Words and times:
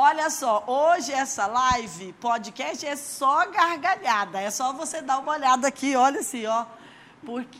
Olha 0.00 0.30
só, 0.30 0.62
hoje 0.64 1.10
essa 1.10 1.48
live, 1.48 2.12
podcast, 2.20 2.86
é 2.86 2.94
só 2.94 3.50
gargalhada. 3.50 4.40
É 4.40 4.48
só 4.48 4.72
você 4.72 5.02
dar 5.02 5.18
uma 5.18 5.32
olhada 5.32 5.66
aqui, 5.66 5.96
olha 5.96 6.20
assim, 6.20 6.46
ó. 6.46 6.66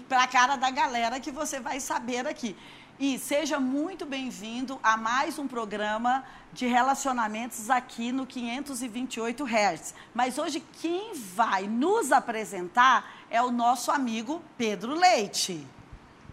Para 0.09 0.23
a 0.23 0.27
cara 0.29 0.55
da 0.55 0.71
galera 0.71 1.19
que 1.19 1.33
você 1.33 1.59
vai 1.59 1.81
saber 1.81 2.29
aqui. 2.29 2.55
E 2.97 3.19
seja 3.19 3.59
muito 3.59 4.07
bem-vindo 4.07 4.79
a 4.85 4.97
mais 4.97 5.37
um 5.37 5.49
programa 5.49 6.23
de 6.53 6.65
relacionamentos 6.69 7.71
aqui 7.71 8.13
no 8.13 8.25
528 8.25 9.45
Hz. 9.45 9.95
Mas 10.15 10.39
hoje 10.39 10.63
quem 10.81 11.15
vai 11.15 11.67
nos 11.67 12.13
apresentar 12.13 13.25
é 13.29 13.43
o 13.43 13.51
nosso 13.51 13.91
amigo 13.91 14.41
Pedro 14.57 14.95
Leite. 14.95 15.67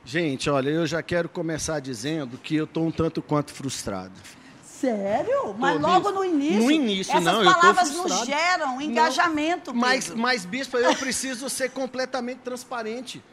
Gente, 0.05 0.51
olha, 0.51 0.69
eu 0.69 0.85
já 0.85 1.01
quero 1.01 1.27
começar 1.27 1.79
dizendo 1.79 2.37
que 2.37 2.55
eu 2.55 2.65
estou 2.65 2.85
um 2.85 2.91
tanto 2.91 3.23
quanto 3.23 3.51
frustrado. 3.51 4.44
Sério? 4.79 5.55
Mas 5.57 5.79
logo 5.79 6.11
no 6.11 6.23
início. 6.23 6.63
No 6.63 6.71
início, 6.71 7.11
essas 7.11 7.23
não. 7.23 7.43
palavras 7.43 7.91
nos 7.91 8.25
geram 8.25 8.81
engajamento. 8.81 9.71
Não, 9.71 9.79
mas, 9.79 10.09
mas, 10.09 10.45
Bispo, 10.45 10.77
eu 10.77 10.93
preciso 10.95 11.49
ser 11.49 11.71
completamente 11.71 12.39
transparente. 12.39 13.23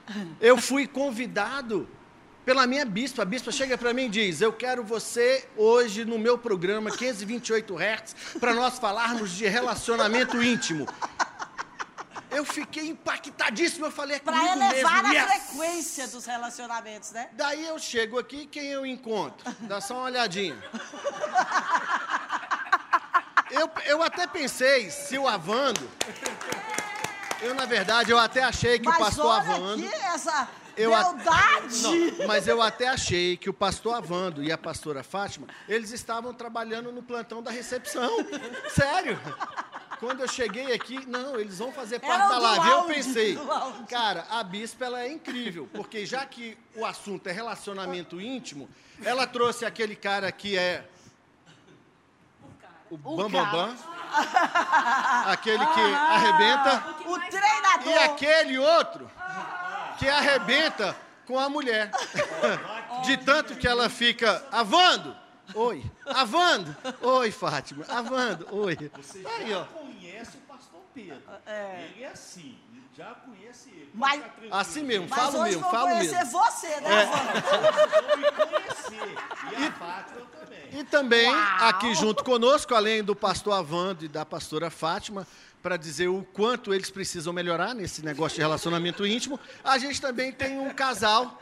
Eu 0.41 0.57
fui 0.57 0.87
convidado 0.87 1.89
pela 2.45 2.67
minha 2.67 2.85
bispa. 2.85 3.23
A 3.23 3.25
bispa 3.25 3.51
chega 3.51 3.77
para 3.77 3.93
mim 3.93 4.07
e 4.07 4.09
diz: 4.09 4.41
Eu 4.41 4.53
quero 4.53 4.85
você 4.85 5.45
hoje 5.57 6.05
no 6.05 6.19
meu 6.19 6.39
programa 6.39 6.91
528 6.91 7.77
Hz 7.77 8.17
para 8.39 8.55
nós 8.55 8.79
falarmos 8.79 9.33
de 9.33 9.47
relacionamento 9.47 10.43
íntimo. 10.43 10.87
Eu 12.33 12.45
fiquei 12.45 12.89
impactadíssimo. 12.89 13.87
Eu 13.87 13.91
falei, 13.91 14.17
é 14.17 14.21
Para 14.21 14.37
elevar 14.37 15.03
mesmo. 15.03 15.09
a 15.09 15.13
yes. 15.13 15.45
frequência 15.45 16.09
dos 16.09 16.25
relacionamentos, 16.25 17.11
né? 17.13 17.29
Daí 17.33 17.67
eu 17.67 17.79
chego 17.79 18.19
aqui, 18.19 18.47
quem 18.47 18.67
eu 18.67 18.85
encontro? 18.87 19.55
Dá 19.61 19.81
só 19.81 19.95
uma 19.95 20.05
olhadinha. 20.05 20.57
Eu, 23.51 23.71
eu 23.85 24.03
até 24.03 24.27
pensei 24.27 24.91
se 24.91 25.19
o 25.19 25.29
Avando. 25.29 25.87
Eu, 27.43 27.55
na 27.55 27.67
verdade, 27.67 28.11
eu 28.11 28.19
até 28.19 28.43
achei 28.43 28.79
que 28.79 28.87
Mas 28.87 28.97
o 28.97 28.99
pastor 28.99 29.31
Avando. 29.31 29.85
Aqui 29.85 29.95
essa 29.95 30.49
eu 30.77 30.91
Beldade! 30.91 31.83
Não, 31.83 32.27
mas 32.27 32.49
eu 32.49 32.63
até 32.63 32.89
achei 32.89 33.37
que 33.37 33.51
o 33.51 33.53
pastor 33.53 33.95
Avando 33.95 34.43
e 34.43 34.51
a 34.51 34.59
pastora 34.59 35.03
Fátima, 35.03 35.47
eles 35.69 35.91
estavam 35.91 36.33
trabalhando 36.33 36.91
no 36.91 37.03
plantão 37.03 37.43
da 37.43 37.51
recepção. 37.51 38.11
Sério. 38.71 39.19
Quando 40.03 40.19
eu 40.19 40.27
cheguei 40.27 40.73
aqui, 40.73 41.07
não, 41.07 41.39
eles 41.39 41.61
vão 41.61 41.71
fazer 41.71 42.01
parte 42.01 42.29
da 42.29 42.37
live. 42.37 42.69
Eu 42.71 42.83
pensei, 42.87 43.39
cara, 43.89 44.27
a 44.31 44.43
bispa 44.43 44.87
ela 44.87 45.01
é 45.01 45.13
incrível, 45.13 45.69
porque 45.73 46.05
já 46.05 46.27
que 46.27 46.59
o 46.75 46.85
assunto 46.85 47.29
é 47.29 47.31
relacionamento 47.31 48.21
íntimo, 48.21 48.69
ela 49.05 49.29
trouxe 49.29 49.65
aquele 49.65 49.95
cara 49.95 50.33
que 50.33 50.59
é 50.59 50.85
o 52.91 52.97
Bambambam. 52.97 53.69
Bam, 53.69 53.77
bam, 53.77 53.77
aquele 55.27 55.65
que 55.67 55.81
arrebenta. 55.81 56.85
O 57.07 57.21
treinador. 57.21 57.87
E 57.87 57.99
aquele 57.99 58.59
outro 58.59 59.09
que 60.01 60.09
arrebenta 60.09 60.97
com 61.29 61.39
a 61.39 61.49
mulher. 61.49 61.93
De 63.07 63.17
tanto 63.19 63.55
que 63.55 63.69
ela 63.69 63.89
fica 63.89 64.45
avando. 64.51 65.17
Oi. 65.55 65.85
Avando. 66.07 66.77
Oi, 67.01 67.31
Fátima. 67.31 67.85
Avando. 67.89 68.49
Oi. 68.51 68.77
Aí, 69.39 69.55
ó. 69.55 69.65
Pedro. 70.95 71.23
É. 71.47 71.89
Ele 71.95 72.05
é 72.05 72.09
assim. 72.09 72.59
Já 72.95 73.15
conhece 73.15 73.71
ele. 73.71 73.91
Mas, 73.95 74.23
assim 74.51 74.83
mesmo, 74.83 75.07
mas 75.09 75.19
falo 75.19 75.39
hoje 75.41 75.57
mesmo, 75.57 75.71
falo 75.71 75.89
conhecer 75.89 76.19
mesmo. 76.19 76.31
você, 76.31 76.81
né, 76.83 77.03
é. 77.03 77.07
Vou 78.03 78.17
me 78.19 78.33
conhecer. 78.33 79.15
E, 79.51 79.63
e 79.63 79.67
a 79.67 79.73
Fátima 79.73 80.27
também. 80.39 80.81
E 80.81 80.85
também, 80.85 81.31
Uau. 81.31 81.69
aqui 81.69 81.95
junto 81.95 82.23
conosco, 82.23 82.75
além 82.75 83.03
do 83.03 83.17
pastor 83.17 83.55
Avando 83.55 84.05
e 84.05 84.09
da 84.09 84.27
pastora 84.27 84.69
Fátima, 84.69 85.27
para 85.63 85.79
dizer 85.79 86.09
o 86.09 86.23
quanto 86.35 86.75
eles 86.75 86.91
precisam 86.91 87.33
melhorar 87.33 87.75
nesse 87.75 88.05
negócio 88.05 88.37
de 88.37 88.43
relacionamento 88.43 89.07
íntimo, 89.07 89.41
a 89.65 89.79
gente 89.79 89.99
também 89.99 90.31
tem 90.31 90.59
um 90.59 90.71
casal 90.75 91.41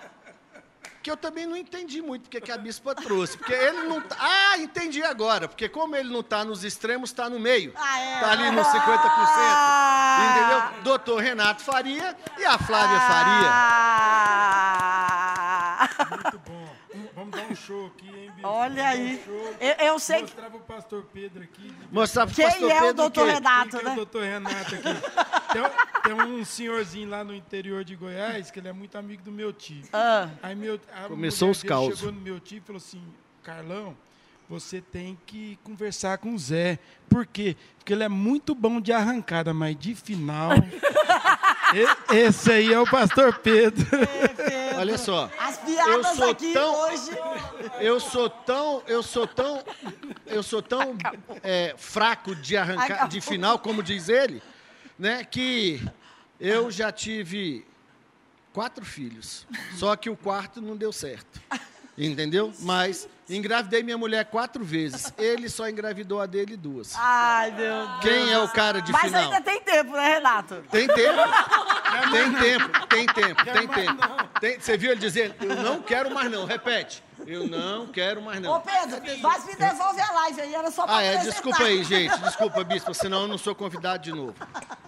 que 1.03 1.11
eu 1.11 1.17
também 1.17 1.47
não 1.47 1.57
entendi 1.57 2.03
muito 2.03 2.23
porque 2.23 2.41
que 2.41 2.53
a 2.53 2.59
bispa 2.59 2.95
trouxe. 2.95 3.37
Porque 3.39 3.53
ele 3.53 3.83
não. 3.83 4.01
Tá... 4.01 4.17
Ah, 4.19 4.59
entendi 4.59 5.03
agora. 5.03 5.49
Porque 5.49 5.69
como 5.69 5.97
ele 5.97 6.11
não 6.11 6.21
está 6.21 6.45
nos 6.45 6.63
extremos, 6.65 7.11
está 7.11 7.29
no 7.31 7.39
meio. 7.41 7.71
Está 7.71 7.83
ah, 7.83 8.01
é. 8.01 8.25
ali 8.25 8.51
nos 8.51 8.67
50%. 8.67 8.75
Ah. 8.77 10.27
Entendeu? 10.31 10.63
Doutor 10.85 11.21
Renato 11.23 11.63
Faria 11.63 12.17
e 12.39 12.45
a 12.45 12.59
Flávia 12.59 13.01
Faria. 13.01 13.51
Ah. 15.63 15.89
Muito 16.11 16.39
bom. 16.39 16.40
Vamos 17.31 17.47
dar 17.47 17.53
um 17.53 17.57
show 17.57 17.87
aqui, 17.87 18.09
hein, 18.09 18.31
Bispo? 18.35 18.49
Olha 18.49 18.89
aí. 18.89 19.23
Um 19.29 19.65
eu, 19.65 19.75
eu, 19.87 19.99
sei 19.99 20.23
Mostrar 20.23 20.45
que... 20.45 20.51
para 20.51 20.59
o 20.59 20.61
pastor 20.61 21.07
Pedro 21.13 21.43
aqui. 21.43 21.73
Mostrar 21.91 22.27
para 22.27 22.33
o 22.33 22.37
Quem 22.37 22.47
pastor 22.47 22.71
é 22.71 22.75
Pedro 22.75 22.89
o 22.89 22.95
doutor 22.95 23.27
Renato, 23.29 23.71
Quem 23.71 23.85
né? 23.85 23.91
é 23.91 23.93
o 23.93 23.97
doutor 23.97 24.23
Renato 24.23 24.75
aqui. 24.75 24.83
Tem, 25.51 25.63
tem, 26.05 26.13
um 26.13 26.45
senhorzinho 26.45 27.09
lá 27.09 27.25
no 27.25 27.35
interior 27.35 27.83
de 27.83 27.97
Goiás 27.97 28.53
que 28.53 28.61
ele 28.61 28.69
é 28.69 28.73
muito 28.73 28.97
amigo 28.97 29.21
do 29.25 29.33
meu 29.33 29.53
tio. 29.53 29.83
Ah. 29.93 30.29
Aí 30.41 30.55
meu, 30.55 30.81
Começou 31.09 31.51
os 31.51 31.61
causos. 31.65 31.99
chegou 31.99 32.13
no 32.13 32.21
meu 32.21 32.39
tio 32.39 32.59
e 32.59 32.61
falou 32.61 32.77
assim, 32.77 33.03
Carlão, 33.43 33.97
você 34.49 34.81
tem 34.81 35.19
que 35.27 35.59
conversar 35.65 36.19
com 36.19 36.35
o 36.35 36.39
Zé. 36.39 36.79
Por 37.09 37.27
quê? 37.27 37.57
Porque 37.77 37.93
ele 37.93 38.05
é 38.05 38.09
muito 38.09 38.55
bom 38.55 38.81
de 38.81 38.93
arrancada, 38.93 39.53
mas 39.53 39.77
de 39.77 39.93
final... 39.97 40.53
Esse 42.13 42.51
aí 42.51 42.73
é 42.73 42.81
o 42.81 42.85
pastor 42.85 43.39
Pedro. 43.39 43.87
É, 43.95 44.29
Pedro. 44.29 44.70
Olha 44.81 44.97
só. 44.97 45.31
As 45.39 45.59
piadas 45.59 46.19
eu 46.19 46.31
aqui 46.31 46.53
tão, 46.55 46.75
hoje. 46.75 47.11
Eu 47.81 48.01
sou 48.01 48.31
tão, 48.31 48.83
eu 48.87 49.03
sou 49.03 49.27
tão, 49.27 49.63
eu 50.27 50.43
sou 50.43 50.63
tão 50.63 50.97
é, 51.43 51.75
fraco 51.77 52.35
de 52.35 52.57
arrancar, 52.57 52.85
Acabou. 52.85 53.09
de 53.09 53.21
final, 53.21 53.59
como 53.59 53.83
diz 53.83 54.09
ele, 54.09 54.43
né? 54.99 55.23
Que 55.23 55.87
eu 56.41 56.71
já 56.71 56.91
tive 56.91 57.67
quatro 58.55 58.83
filhos. 58.83 59.47
Só 59.77 59.95
que 59.97 60.09
o 60.09 60.17
quarto 60.17 60.63
não 60.63 60.75
deu 60.75 60.93
certo. 60.93 61.41
Entendeu? 61.99 62.51
Mas 62.61 63.07
engravidei 63.37 63.83
minha 63.83 63.99
mulher 63.99 64.25
quatro 64.27 64.65
vezes. 64.65 65.13
Ele 65.17 65.49
só 65.49 65.69
engravidou 65.69 66.21
a 66.21 66.27
dele 66.27 66.57
duas. 66.57 66.95
Ai, 66.97 67.51
meu 67.53 67.87
Deus. 67.87 68.01
Quem 68.03 68.33
é 68.33 68.39
o 68.39 68.49
cara 68.49 68.81
de 68.81 68.93
Mas 68.93 69.03
final? 69.03 69.23
ainda 69.23 69.41
tem 69.41 69.61
tempo, 69.61 69.93
né, 69.93 70.15
Renato? 70.15 70.65
Tem 70.71 70.87
tempo. 70.87 71.21
Tem 72.11 72.33
tempo, 72.33 72.87
tem 72.87 73.07
tempo, 73.07 73.45
tem 73.45 73.69
tempo. 73.69 74.31
Tem, 74.41 74.61
você 74.61 74.77
viu 74.77 74.91
ele 74.93 75.01
dizer, 75.01 75.35
eu 75.41 75.57
não 75.57 75.83
quero 75.83 76.13
mais 76.15 76.31
não. 76.31 76.45
Repete. 76.45 77.03
Eu 77.27 77.47
não 77.47 77.87
quero 77.87 78.23
mais 78.23 78.41
não. 78.41 78.53
Ô, 78.53 78.61
Pedro, 78.61 79.01
mas 79.21 79.45
me 79.45 79.55
devolve 79.55 80.01
a 80.01 80.13
live 80.13 80.41
aí, 80.41 80.55
era 80.55 80.71
só 80.71 80.87
pra 80.87 80.97
Ah, 80.97 81.03
é, 81.03 81.19
desculpa 81.19 81.63
aí, 81.65 81.85
gente. 81.85 82.19
Desculpa, 82.21 82.65
Bispa, 82.65 82.95
senão 82.95 83.23
eu 83.23 83.29
não 83.29 83.37
sou 83.39 83.55
convidado 83.55 84.03
de 84.03 84.13
novo. 84.13 84.35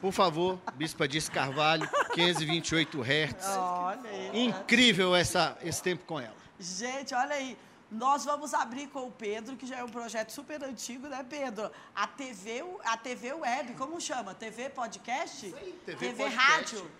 Por 0.00 0.12
favor, 0.12 0.58
Bispa 0.74 1.06
Dias 1.06 1.28
Carvalho, 1.28 1.88
528 2.14 3.02
Hz. 3.02 3.56
Olha 3.56 4.10
aí. 4.10 4.44
Incrível 4.44 5.14
essa, 5.14 5.56
esse 5.62 5.82
tempo 5.82 6.04
com 6.06 6.18
ela. 6.18 6.34
Gente, 6.58 7.14
olha 7.14 7.34
aí. 7.34 7.56
Nós 7.92 8.24
vamos 8.24 8.54
abrir 8.54 8.88
com 8.88 9.06
o 9.06 9.12
Pedro, 9.12 9.54
que 9.54 9.66
já 9.66 9.76
é 9.76 9.84
um 9.84 9.88
projeto 9.88 10.30
super 10.30 10.62
antigo, 10.64 11.08
né, 11.08 11.24
Pedro? 11.28 11.70
A 11.94 12.06
TV, 12.06 12.64
a 12.84 12.96
TV 12.96 13.34
Web, 13.34 13.74
como 13.74 14.00
chama? 14.00 14.34
TV 14.34 14.70
Podcast? 14.70 15.54
Aí, 15.54 15.72
TV, 15.84 15.98
TV 15.98 16.24
podcast. 16.24 16.76
Rádio. 16.76 16.90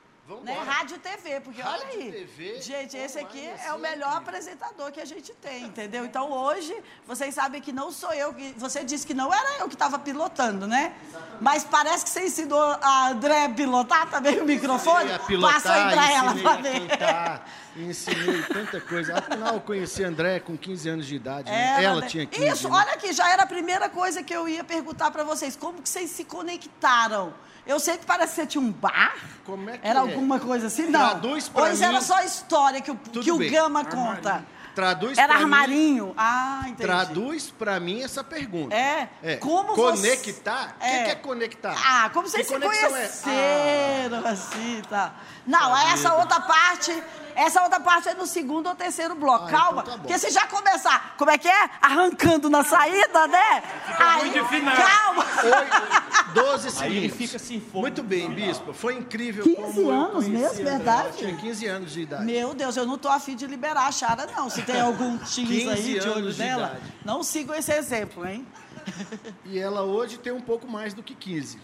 Né? 0.45 0.57
Rádio 0.65 0.99
TV, 0.99 1.41
porque 1.41 1.61
Rádio, 1.61 1.85
olha 1.85 1.99
aí. 1.99 2.13
TV, 2.13 2.61
gente, 2.61 2.97
esse 2.97 3.19
aqui 3.19 3.45
assim, 3.51 3.67
é 3.67 3.73
o 3.75 3.79
melhor 3.79 4.17
apresentador 4.17 4.91
que 4.93 5.01
a 5.01 5.05
gente 5.05 5.33
tem, 5.35 5.65
entendeu? 5.65 6.05
Então 6.05 6.31
hoje, 6.31 6.75
vocês 7.07 7.35
sabem 7.35 7.61
que 7.61 7.73
não 7.73 7.91
sou 7.91 8.13
eu 8.15 8.33
que. 8.33 8.55
Você 8.57 8.85
disse 8.85 9.05
que 9.05 9.15
não 9.15 9.35
era 9.35 9.59
eu 9.59 9.69
que 9.69 9.75
estava 9.75 9.99
pilotando, 9.99 10.67
né? 10.67 10.95
Exatamente. 11.09 11.37
Mas 11.41 11.65
parece 11.65 12.05
que 12.05 12.11
você 12.11 12.27
ensinou 12.27 12.61
a 12.61 13.09
André 13.09 13.47
a 13.47 13.51
pilotar 13.51 14.09
também 14.11 14.41
o 14.41 14.45
microfone. 14.45 15.13
A 15.13 15.19
pilotar, 15.19 15.55
Passa 15.55 15.73
aí 15.73 15.93
pra 15.93 16.13
ela 16.13 16.35
pra 16.37 16.57
ver. 16.57 16.89
Cantar, 16.89 17.49
ensinei 17.77 18.43
tanta 18.43 18.81
coisa. 18.81 19.19
Afinal, 19.19 19.55
eu 19.55 19.61
conheci 19.61 20.05
a 20.05 20.09
André 20.09 20.39
com 20.39 20.57
15 20.57 20.89
anos 20.89 21.07
de 21.07 21.17
idade. 21.17 21.51
Né? 21.51 21.83
Ela, 21.83 22.01
né? 22.01 22.07
tinha 22.07 22.27
15 22.27 22.47
Isso, 22.47 22.69
né? 22.69 22.77
olha 22.77 22.93
aqui, 22.93 23.13
já 23.13 23.29
era 23.29 23.43
a 23.43 23.47
primeira 23.47 23.89
coisa 23.89 24.23
que 24.23 24.35
eu 24.35 24.49
ia 24.49 24.63
perguntar 24.63 25.11
para 25.11 25.25
vocês. 25.25 25.57
Como 25.57 25.83
que 25.83 25.89
vocês 25.89 26.11
se 26.11 26.25
conectaram? 26.25 27.35
Eu 27.67 27.79
sei 27.79 27.97
que 27.97 28.05
parece 28.05 28.31
que 28.35 28.41
você 28.41 28.47
tinha 28.47 28.63
um 28.63 28.71
bar. 28.73 29.15
Como 29.45 29.71
é 29.71 29.79
que 29.79 29.87
Era 29.87 29.99
é? 30.01 30.03
alguma 30.03 30.41
coisa 30.41 30.67
assim? 30.67 30.87
Não. 30.87 30.99
Traduz 31.01 31.49
pra 31.49 31.63
Hoje 31.65 31.79
mim. 31.79 31.85
era 31.85 32.01
só 32.01 32.15
a 32.17 32.25
história 32.25 32.81
que 32.81 32.91
o, 32.91 32.97
que 32.97 33.31
o 33.31 33.39
bem. 33.39 33.51
Gama 33.51 33.85
conta. 33.85 34.45
Traduz 34.75 35.19
Era 35.19 35.29
pra 35.29 35.37
mim- 35.37 35.43
armarinho? 35.45 36.15
Ah, 36.17 36.61
entendi. 36.63 36.83
Traduz 36.83 37.51
pra 37.51 37.79
mim 37.79 38.03
essa 38.03 38.25
pergunta. 38.25 38.75
É. 38.75 39.07
É. 39.23 39.37
Como 39.37 39.75
conectar? 39.75 39.85
O 39.93 39.97
você- 39.97 40.17
que, 40.17 40.85
É. 40.87 41.05
que 41.05 41.11
é 41.11 41.15
conectar? 41.17 41.75
Ah, 41.85 42.09
como 42.11 42.27
vocês 42.27 42.47
Que 42.47 42.55
se 42.55 42.59
conexão 42.59 42.89
é? 42.89 42.91
conheceram, 42.91 44.27
assim, 44.27 44.83
tá. 44.89 45.13
Não, 45.47 45.75
aí 45.75 45.93
essa 45.93 46.15
outra 46.15 46.41
parte, 46.41 46.91
essa 47.35 47.63
outra 47.63 47.81
parte 47.81 48.09
é 48.09 48.15
no 48.15 48.27
segundo 48.27 48.69
ou 48.69 48.75
terceiro 48.75 49.15
bloco. 49.15 49.47
Ah, 49.47 49.51
Calma, 49.51 49.83
então 49.83 49.95
tá 49.95 49.99
porque 49.99 50.19
se 50.19 50.31
já 50.31 50.47
começar, 50.47 51.15
como 51.17 51.31
é 51.31 51.39
que 51.39 51.49
é? 51.49 51.71
Arrancando 51.81 52.49
na 52.51 52.65
saída, 52.65 53.27
né? 53.27 53.63
aí, 53.99 54.21
ruim 54.21 54.31
de 54.33 54.49
final. 54.49 54.77
calma. 54.77 55.25
Oi, 55.25 56.33
12 56.35 56.71
segundos. 56.71 57.17
Fica 57.17 57.37
assim, 57.37 57.61
fogo 57.61 57.81
Muito 57.81 58.03
bem, 58.03 58.31
Bispo. 58.31 58.73
Foi 58.73 58.95
incrível 58.95 59.45
15 59.45 59.57
como 59.57 59.81
eu 59.81 59.91
anos 59.91 60.29
mesmo, 60.29 60.65
verdade? 60.65 61.09
Eu 61.09 61.13
tinha 61.15 61.37
15 61.37 61.67
anos 61.67 61.93
de 61.93 62.01
idade. 62.03 62.25
Meu 62.25 62.55
Deus, 62.55 62.77
eu 62.77 62.87
não 62.87 62.97
tô 62.99 63.09
afim 63.09 63.35
de 63.37 63.47
liberar 63.47 63.87
a 63.87 63.93
Chara, 63.93 64.27
não. 64.35 64.49
Se 64.49 64.63
tem 64.63 64.81
algum 64.81 65.19
X 65.21 65.35
15 65.35 65.69
aí 65.69 65.99
de 66.01 66.09
olho 66.09 66.33
de 66.33 66.39
nela, 66.39 66.69
idade. 66.69 66.95
não 67.05 67.23
sigam 67.23 67.55
esse 67.55 67.73
exemplo, 67.73 68.27
hein? 68.27 68.47
E 69.45 69.59
ela 69.59 69.83
hoje 69.83 70.19
tem 70.19 70.33
um 70.33 70.41
pouco 70.41 70.67
mais 70.67 70.93
do 70.95 71.03
que 71.03 71.15
15. 71.15 71.61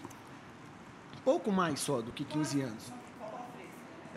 Pouco 1.25 1.51
mais 1.51 1.79
só 1.79 2.01
do 2.01 2.11
que 2.11 2.23
15 2.23 2.61
anos. 2.61 2.93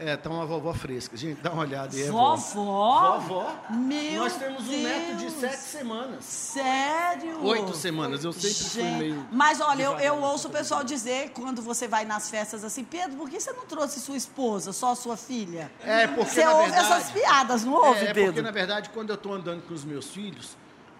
É, 0.05 0.17
tá 0.17 0.29
uma 0.29 0.45
vovó 0.45 0.73
fresca. 0.75 1.17
Gente, 1.17 1.41
dá 1.41 1.53
uma 1.53 1.63
olhada 1.63 1.95
aí. 1.95 2.03
é 2.03 2.11
vó. 2.11 2.35
Vovó? 2.35 3.21
Vovó. 3.21 3.57
Meu 3.71 4.25
Nós 4.25 4.35
temos 4.35 4.69
um 4.69 4.83
neto 4.83 5.17
de 5.17 5.31
sete 5.31 5.57
semanas. 5.59 6.25
Sério? 6.25 7.45
Oito 7.45 7.73
semanas. 7.75 8.25
Eu 8.25 8.33
sempre 8.33 8.55
fui 8.65 8.83
Gente, 8.83 8.99
meio. 8.99 9.29
Mas 9.31 9.61
olha, 9.61 9.85
eu, 9.85 9.99
eu 10.01 10.21
ouço 10.21 10.49
o 10.49 10.51
pessoal 10.51 10.83
dizer 10.83 11.31
quando 11.31 11.63
você 11.63 11.87
vai 11.87 12.05
nas 12.05 12.29
festas 12.29 12.65
assim, 12.65 12.83
Pedro, 12.83 13.17
por 13.17 13.31
que 13.31 13.41
você 13.41 13.53
não 13.53 13.65
trouxe 13.65 14.01
sua 14.01 14.17
esposa, 14.17 14.73
só 14.73 14.95
sua 14.97 15.17
filha? 15.17 15.71
É, 15.85 16.09
porque 16.09 16.31
Você 16.31 16.45
na 16.45 16.53
ouve 16.55 16.71
verdade. 16.73 16.93
essas 16.93 17.11
piadas, 17.13 17.65
não 17.65 17.75
ouve, 17.75 18.01
é, 18.01 18.11
é 18.11 18.13
Pedro? 18.13 18.25
porque, 18.25 18.43
na 18.43 18.51
verdade, 18.51 18.91
quando 18.91 19.11
eu 19.11 19.15
estou 19.15 19.33
andando 19.33 19.63
com 19.63 19.73
os 19.73 19.85
meus 19.85 20.11
filhos, 20.11 20.57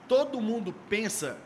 todo 0.07 0.41
mundo 0.41 0.73
pensa 0.89 1.37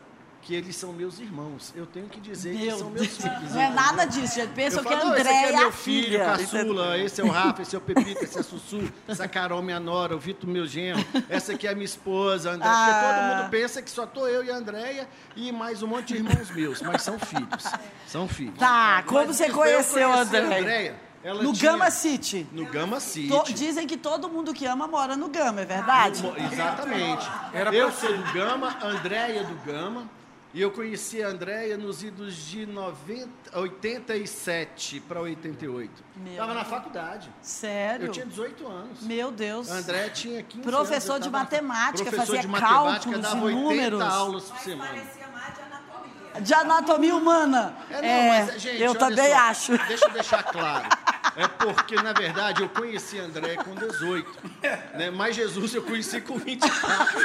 que 0.47 0.55
eles 0.55 0.77
são 0.77 0.93
meus 0.93 1.19
irmãos. 1.19 1.73
Eu 1.75 1.85
tenho 1.85 2.07
que 2.07 2.21
dizer 2.21 2.55
que 2.55 2.65
Meu 2.67 2.77
são 2.77 2.89
meus 2.89 3.05
Deus. 3.05 3.17
filhos. 3.17 3.51
Não 3.53 3.59
é 3.61 3.65
entendeu? 3.65 3.83
nada 3.83 4.05
disso, 4.05 4.35
gente. 4.35 4.47
Eu 4.47 4.53
Pensam 4.55 4.81
que 4.81 4.89
falo, 4.89 5.01
a 5.01 5.05
"Não, 5.05 5.11
esse 5.13 5.21
André 5.27 5.39
aqui 5.39 5.45
é 5.45 5.53
é 5.53 5.57
meu 5.59 5.71
filho, 5.73 6.05
filha. 6.05 6.25
caçula, 6.25 6.97
esse 6.97 7.19
é 7.19 7.23
o 7.25 7.27
Rafa, 7.29 7.61
esse 7.63 7.75
é 7.75 7.77
o 7.77 7.81
Pepita, 7.81 8.23
esse 8.23 8.37
é 8.37 8.39
a 8.39 8.43
Sussu, 8.45 8.93
essa 9.05 9.25
é 9.25 9.27
Carol, 9.27 9.61
minha 9.61 9.79
nora, 9.79 10.15
o 10.15 10.19
Vitor, 10.19 10.49
meu 10.49 10.65
genro, 10.65 11.03
essa 11.27 11.51
aqui 11.51 11.67
é 11.67 11.71
a 11.71 11.73
minha 11.73 11.83
esposa, 11.83 12.51
André. 12.51 12.65
Porque 12.69 12.81
Ah. 12.91 13.13
todo 13.13 13.37
mundo 13.41 13.49
pensa 13.51 13.81
que 13.81 13.91
só 13.91 14.05
tô 14.05 14.25
eu 14.25 14.41
e 14.41 14.49
a 14.49 14.55
Andréia 14.55 15.05
e 15.35 15.51
mais 15.51 15.83
um 15.83 15.87
monte 15.87 16.13
de 16.13 16.15
irmãos 16.15 16.49
meus, 16.51 16.81
mas 16.81 17.01
são 17.01 17.19
filhos. 17.19 17.63
São 18.07 18.25
filhos. 18.29 18.57
Tá, 18.57 19.03
como 19.05 19.19
Mas 19.27 19.35
você 19.35 19.47
eu 19.49 19.53
conheceu 19.53 20.09
a 20.13 20.21
André? 20.21 20.39
Andréia, 20.39 20.95
ela 21.25 21.43
No 21.43 21.51
tinha- 21.51 21.71
Gama 21.73 21.91
City. 21.91 22.47
No 22.53 22.65
Gama 22.67 23.01
City. 23.01 23.27
To- 23.27 23.51
dizem 23.51 23.85
que 23.85 23.97
todo 23.97 24.29
mundo 24.29 24.53
que 24.53 24.65
ama 24.65 24.87
mora 24.87 25.17
no 25.17 25.27
Gama, 25.27 25.59
é 25.59 25.65
verdade? 25.65 26.21
Mo- 26.23 26.33
Exatamente. 26.37 27.27
Era 27.51 27.73
eu 27.75 27.91
sou 27.91 28.15
do 28.15 28.31
Gama, 28.31 28.77
Andréia 28.81 29.43
do 29.43 29.55
Gama. 29.65 30.09
E 30.53 30.61
eu 30.61 30.71
conheci 30.71 31.21
a 31.21 31.27
Andréia 31.27 31.77
nos 31.77 32.01
idos 32.03 32.33
de 32.35 32.65
90, 32.65 33.29
87 33.59 35.01
para 35.01 35.19
88. 35.21 35.91
Meu 36.15 36.31
Estava 36.31 36.53
na 36.53 36.63
faculdade. 36.65 37.29
Sério? 37.41 38.07
Eu 38.07 38.11
tinha 38.11 38.25
18 38.25 38.65
anos. 38.67 39.01
Meu 39.01 39.29
Deus. 39.31 39.69
A 39.69 39.75
Andréia 39.75 40.09
tinha 40.09 40.41
15 40.41 40.63
Professor 40.63 41.13
anos. 41.13 41.25
de 41.27 41.31
tava- 41.31 41.43
matemática, 41.43 42.03
professor 42.09 42.25
fazia 42.25 42.41
de 42.41 42.47
matemática, 42.47 42.83
cálculos 43.11 43.21
dava 43.21 43.37
e 43.37 43.41
80 43.43 43.61
números. 43.61 44.01
aulas 44.01 44.43
por 44.45 44.59
semana. 44.59 45.01
De 46.41 46.53
anatomia 46.53 47.15
humana. 47.15 47.75
É, 47.89 48.01
não, 48.01 48.27
mas, 48.47 48.61
gente, 48.61 48.81
eu 48.81 48.93
também 48.95 49.31
só, 49.31 49.37
acho. 49.37 49.77
Deixa 49.87 50.05
eu 50.05 50.11
deixar 50.11 50.43
claro. 50.43 50.87
É 51.35 51.47
porque, 51.47 51.95
na 51.95 52.13
verdade, 52.13 52.61
eu 52.63 52.69
conheci 52.69 53.19
a 53.19 53.23
André 53.23 53.55
com 53.57 53.73
18. 53.75 54.31
Né? 54.95 55.09
Mas 55.11 55.35
Jesus 55.35 55.73
eu 55.75 55.81
conheci 55.83 56.21
com 56.21 56.37
24. 56.37 57.19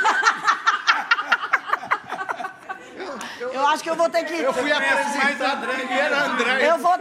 Eu 3.51 3.67
acho 3.67 3.83
que 3.83 3.91
eu 3.91 3.97
vou 3.97 4.09
ter 4.09 4.25
que. 4.25 4.35
Eu 4.35 4.53
fui 4.53 4.71
apresentar 4.71 5.63
ele 5.79 5.93
era 5.93 6.25
André. 6.27 6.71
Eu 6.71 6.79
vou, 6.79 6.93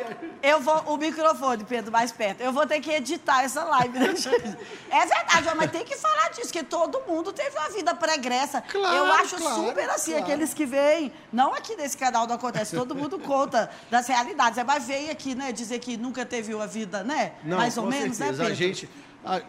eu 0.41 0.59
vou, 0.59 0.93
o 0.93 0.97
microfone, 0.97 1.63
Pedro, 1.63 1.91
mais 1.91 2.11
perto. 2.11 2.41
Eu 2.41 2.51
vou 2.51 2.65
ter 2.65 2.79
que 2.79 2.91
editar 2.91 3.43
essa 3.43 3.63
live, 3.63 3.99
né, 3.99 4.15
gente? 4.15 4.57
É 4.91 5.05
verdade, 5.05 5.47
ó, 5.49 5.55
mas 5.55 5.71
tem 5.71 5.85
que 5.85 5.95
falar 5.95 6.29
disso, 6.31 6.51
que 6.51 6.63
todo 6.63 7.01
mundo 7.07 7.31
teve 7.31 7.57
uma 7.57 7.69
vida 7.69 7.95
pregressa. 7.95 8.61
Claro, 8.61 8.95
eu 8.97 9.05
acho 9.13 9.37
claro, 9.37 9.55
super 9.55 9.89
assim, 9.89 10.11
claro. 10.11 10.25
aqueles 10.25 10.53
que 10.53 10.65
vêm, 10.65 11.13
não 11.31 11.53
aqui 11.53 11.75
nesse 11.77 11.95
canal 11.95 12.27
não 12.27 12.35
acontece, 12.35 12.75
todo 12.75 12.93
mundo 12.93 13.17
conta 13.17 13.69
das 13.89 14.07
realidades. 14.07 14.57
É, 14.57 14.63
mas 14.63 14.85
veio 14.85 15.09
aqui, 15.11 15.33
né, 15.33 15.51
dizer 15.53 15.79
que 15.79 15.95
nunca 15.95 16.25
teve 16.25 16.53
uma 16.53 16.67
vida, 16.67 17.03
né? 17.03 17.33
Não, 17.43 17.57
mais 17.57 17.77
ou 17.77 17.85
menos, 17.85 18.17
certeza. 18.17 18.43
né, 18.43 18.49
Pedro? 18.49 18.53
A 18.53 18.55
gente, 18.55 18.89
a, 19.23 19.37
é, 19.37 19.41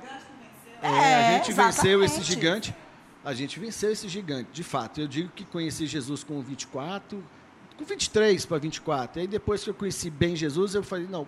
É, 0.83 1.29
a 1.29 1.33
gente 1.33 1.53
venceu 1.53 2.05
esse 2.05 2.21
exatamente. 2.21 2.25
gigante. 2.25 2.77
A 3.25 3.33
gente 3.35 3.59
venceu 3.61 3.93
esse 3.93 4.09
gigante, 4.09 4.49
de 4.53 4.65
fato. 4.65 5.01
Eu 5.01 5.07
digo 5.07 5.31
que 5.35 5.45
conheci 5.45 5.87
Jesus 5.87 6.25
com 6.25 6.41
24, 6.41 7.23
com 7.79 7.85
23 7.85 8.45
para 8.47 8.59
24. 8.59 9.21
Aí 9.21 9.27
depois 9.29 9.63
que 9.63 9.71
eu 9.71 9.75
conheci 9.75 10.11
bem 10.11 10.35
Jesus, 10.35 10.75
eu 10.75 10.83
falei, 10.83 11.07
não, 11.09 11.27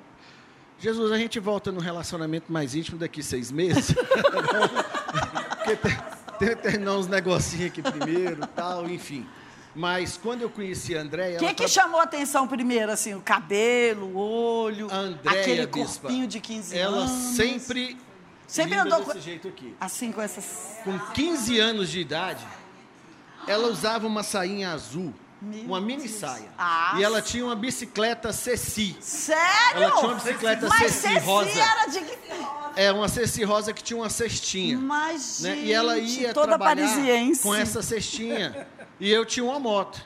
Jesus, 0.81 1.13
a 1.13 1.19
gente 1.19 1.39
volta 1.39 1.71
no 1.71 1.81
relacionamento 1.81 2.53
mais 2.53 2.75
íntimo 2.75 2.99
daqui 2.99 3.23
seis 3.23 3.53
meses. 3.53 3.95
Porque 5.59 5.77
tem, 5.77 5.97
tem 6.39 6.49
que 6.49 6.57
terminar 6.57 6.95
uns 6.97 7.07
negocinhos 7.07 7.67
aqui 7.67 7.81
primeiro, 7.81 8.47
tal, 8.49 8.89
enfim. 8.91 9.27
Mas 9.75 10.17
quando 10.17 10.43
eu 10.43 10.51
conheci 10.51 10.97
a 10.97 11.01
Andréia... 11.01 11.37
O 11.37 11.39
que, 11.39 11.45
ela 11.47 11.55
que 11.55 11.65
tra- 11.65 11.69
chamou 11.69 11.99
a 12.01 12.05
atenção 12.05 12.47
primeiro, 12.47 12.93
assim? 12.93 13.15
O 13.15 13.21
cabelo, 13.21 14.07
o 14.15 14.17
olho, 14.19 14.89
A 14.91 14.97
Andréia, 14.99 15.41
aquele 15.41 15.67
bispa, 15.67 16.03
corpinho 16.03 16.27
de 16.29 16.39
15 16.41 16.77
Ela 16.79 16.97
anos. 16.99 17.11
sempre, 17.37 17.97
Sempre 18.55 18.79
andou 18.79 19.01
desse 19.01 19.13
com- 19.13 19.21
jeito 19.21 19.49
aqui. 19.49 19.75
Assim, 19.81 20.13
com 20.13 20.23
essas... 20.23 20.79
Com 20.85 20.99
15 20.99 21.59
anos 21.59 21.91
de 21.91 22.01
idade, 22.01 22.47
ela 23.47 23.69
usava 23.69 24.07
uma 24.07 24.23
sainha 24.23 24.73
azul, 24.73 25.13
Meu 25.43 25.65
uma 25.65 25.81
mini 25.81 26.05
Deus. 26.07 26.19
saia. 26.21 26.49
Ah, 26.57 26.95
e 26.99 27.03
ela 27.03 27.21
tinha 27.21 27.45
uma 27.45 27.57
bicicleta 27.57 28.33
Ceci. 28.33 28.97
Sério? 29.01 29.83
Ela 29.83 29.91
tinha 29.91 30.07
uma 30.09 30.15
bicicleta 30.15 30.69
Mas 30.69 30.79
Ceci 30.93 31.09
Ceci 31.15 31.19
rosa. 31.27 31.51
era 31.61 31.87
de... 31.87 32.05
É 32.77 32.93
uma 32.93 33.09
Ceci 33.09 33.45
rosa 33.45 33.73
que 33.73 33.83
tinha 33.83 33.97
uma 33.97 34.09
cestinha. 34.11 34.79
Mas, 34.79 35.41
né? 35.41 35.57
E 35.59 35.73
ela 35.73 35.97
ia 35.99 36.33
toda 36.35 36.49
trabalhar 36.49 36.87
parisiense. 36.87 37.43
com 37.43 37.55
essa 37.55 37.83
cestinha. 37.83 38.67
E 38.99 39.11
eu 39.11 39.25
tinha 39.25 39.45
uma 39.45 39.59
moto. 39.61 40.01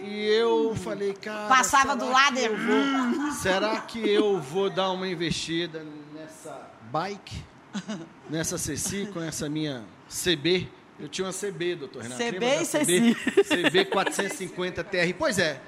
E 0.00 0.26
eu 0.28 0.74
falei, 0.76 1.12
cara. 1.12 1.44
Hum. 1.46 1.48
Passava 1.48 1.96
do 1.96 2.08
lado 2.08 2.38
e- 2.38 2.48
vou- 2.48 3.32
Será 3.42 3.80
que 3.80 3.98
eu 3.98 4.40
vou 4.40 4.70
dar 4.70 4.90
uma 4.90 5.06
investida 5.06 5.84
nessa 6.14 6.70
bike? 6.90 7.44
Nessa 8.28 8.58
Ceci, 8.58 9.08
com 9.12 9.20
essa 9.20 9.48
minha 9.48 9.84
CB? 10.08 10.68
Eu 11.00 11.08
tinha 11.08 11.26
uma 11.26 11.32
CB, 11.32 11.76
doutor 11.76 12.02
Renato. 12.02 12.22
CB 12.22 12.46
e 12.60 12.64
Ceci. 12.64 13.16
CB 13.48 13.84
450 13.86 14.84
TR. 14.84 15.14
Pois 15.18 15.38
é. 15.38 15.60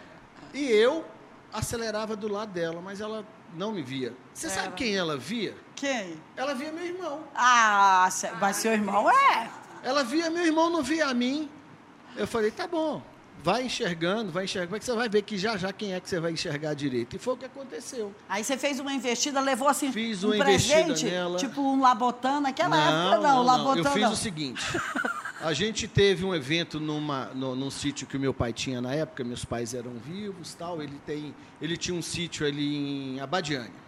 E 0.52 0.64
eu 0.70 1.04
acelerava 1.52 2.14
do 2.14 2.28
lado 2.28 2.52
dela, 2.52 2.80
mas 2.80 3.00
ela 3.00 3.26
não 3.56 3.72
me 3.72 3.82
via. 3.82 4.12
Você 4.32 4.46
Era. 4.46 4.54
sabe 4.54 4.74
quem 4.74 4.96
ela 4.96 5.16
via? 5.16 5.54
Quem? 5.74 6.20
Ela 6.36 6.54
via 6.54 6.72
meu 6.72 6.84
irmão. 6.84 7.24
Ah, 7.34 8.08
mas 8.40 8.56
seu 8.56 8.72
irmão 8.72 9.10
é. 9.10 9.50
Ela 9.82 10.02
via 10.04 10.30
meu 10.30 10.44
irmão, 10.44 10.70
não 10.70 10.82
via 10.82 11.06
a 11.06 11.14
mim. 11.14 11.48
Eu 12.16 12.26
falei, 12.26 12.50
tá 12.50 12.66
bom, 12.66 13.02
vai 13.44 13.64
enxergando, 13.64 14.32
vai 14.32 14.44
enxergando, 14.44 14.78
que 14.78 14.86
você 14.86 14.94
vai 14.94 15.06
ver 15.06 15.20
que 15.20 15.36
já 15.36 15.54
já 15.58 15.70
quem 15.70 15.92
é 15.92 16.00
que 16.00 16.08
você 16.08 16.18
vai 16.18 16.32
enxergar 16.32 16.72
direito. 16.72 17.14
E 17.14 17.18
foi 17.18 17.34
o 17.34 17.36
que 17.36 17.44
aconteceu. 17.44 18.10
Aí 18.26 18.42
você 18.42 18.56
fez 18.56 18.80
uma 18.80 18.90
investida, 18.90 19.38
levou 19.38 19.68
assim 19.68 19.92
Fiz 19.92 20.24
um 20.24 20.30
presente, 20.30 21.04
nela. 21.04 21.36
tipo 21.36 21.60
um 21.60 21.78
Labotã, 21.78 22.40
naquela 22.40 22.74
época 22.74 23.18
não, 23.18 23.42
Labotã 23.42 23.80
Eu 23.80 23.92
fiz 23.92 24.02
não. 24.02 24.12
o 24.12 24.16
seguinte. 24.16 24.64
A 25.42 25.52
gente 25.52 25.86
teve 25.86 26.24
um 26.24 26.34
evento 26.34 26.80
numa, 26.80 27.26
no, 27.34 27.54
num 27.54 27.70
sítio 27.70 28.06
que 28.06 28.16
o 28.16 28.20
meu 28.20 28.32
pai 28.32 28.50
tinha 28.50 28.80
na 28.80 28.94
época, 28.94 29.22
meus 29.22 29.44
pais 29.44 29.74
eram 29.74 29.92
vivos 29.92 30.54
tal. 30.54 30.80
Ele, 30.80 30.98
tem, 31.04 31.34
ele 31.60 31.76
tinha 31.76 31.94
um 31.94 32.00
sítio 32.00 32.46
ali 32.46 32.74
em 32.74 33.20
Abadiânia. 33.20 33.84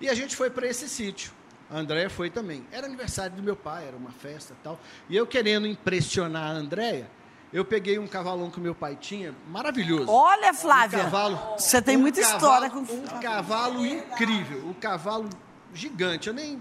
E 0.00 0.08
a 0.08 0.14
gente 0.14 0.36
foi 0.36 0.50
para 0.50 0.68
esse 0.68 0.88
sítio. 0.88 1.32
A 1.68 1.80
Andréia 1.80 2.08
foi 2.08 2.30
também. 2.30 2.64
Era 2.70 2.86
aniversário 2.86 3.34
do 3.34 3.42
meu 3.42 3.56
pai, 3.56 3.88
era 3.88 3.96
uma 3.96 4.12
festa 4.12 4.54
tal. 4.62 4.78
E 5.10 5.16
eu 5.16 5.26
querendo 5.26 5.66
impressionar 5.66 6.44
a 6.44 6.52
Andréia, 6.52 7.10
eu 7.54 7.64
peguei 7.64 7.98
um 7.98 8.06
cavalão 8.06 8.50
que 8.50 8.58
meu 8.60 8.74
pai 8.74 8.96
tinha, 9.00 9.32
maravilhoso. 9.48 10.10
Olha, 10.10 10.52
Flávia, 10.52 10.98
Um 10.98 11.02
cavalo, 11.04 11.38
você 11.56 11.80
tem 11.80 11.96
um 11.96 12.00
muita 12.00 12.20
cavalo- 12.20 12.36
história 12.36 12.70
com 12.70 12.78
Um 12.80 13.20
cavalo 13.20 13.86
incrível, 13.86 14.66
um 14.66 14.74
cavalo 14.74 15.30
gigante. 15.72 16.28
Eu 16.28 16.34
nem, 16.34 16.60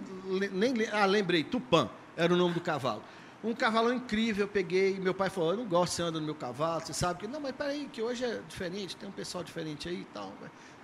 nem 0.51 0.73
ah, 0.91 1.05
lembrei, 1.05 1.43
Tupã 1.43 1.89
era 2.15 2.31
o 2.31 2.37
nome 2.37 2.53
do 2.53 2.61
cavalo. 2.61 3.01
Um 3.43 3.53
cavalo 3.53 3.91
incrível, 3.91 4.45
eu 4.45 4.47
peguei, 4.47 4.97
meu 4.99 5.13
pai 5.13 5.29
falou, 5.29 5.51
eu 5.51 5.57
não 5.57 5.65
gosto 5.65 5.93
você 5.95 6.01
anda 6.03 6.19
no 6.19 6.25
meu 6.25 6.35
cavalo, 6.35 6.79
você 6.85 6.93
sabe 6.93 7.19
que. 7.21 7.27
Não, 7.27 7.41
mas 7.41 7.53
peraí, 7.53 7.89
que 7.91 8.01
hoje 8.01 8.23
é 8.23 8.39
diferente, 8.47 8.95
tem 8.95 9.09
um 9.09 9.11
pessoal 9.11 9.43
diferente 9.43 9.89
aí 9.89 10.01
e 10.01 10.05
tal. 10.13 10.31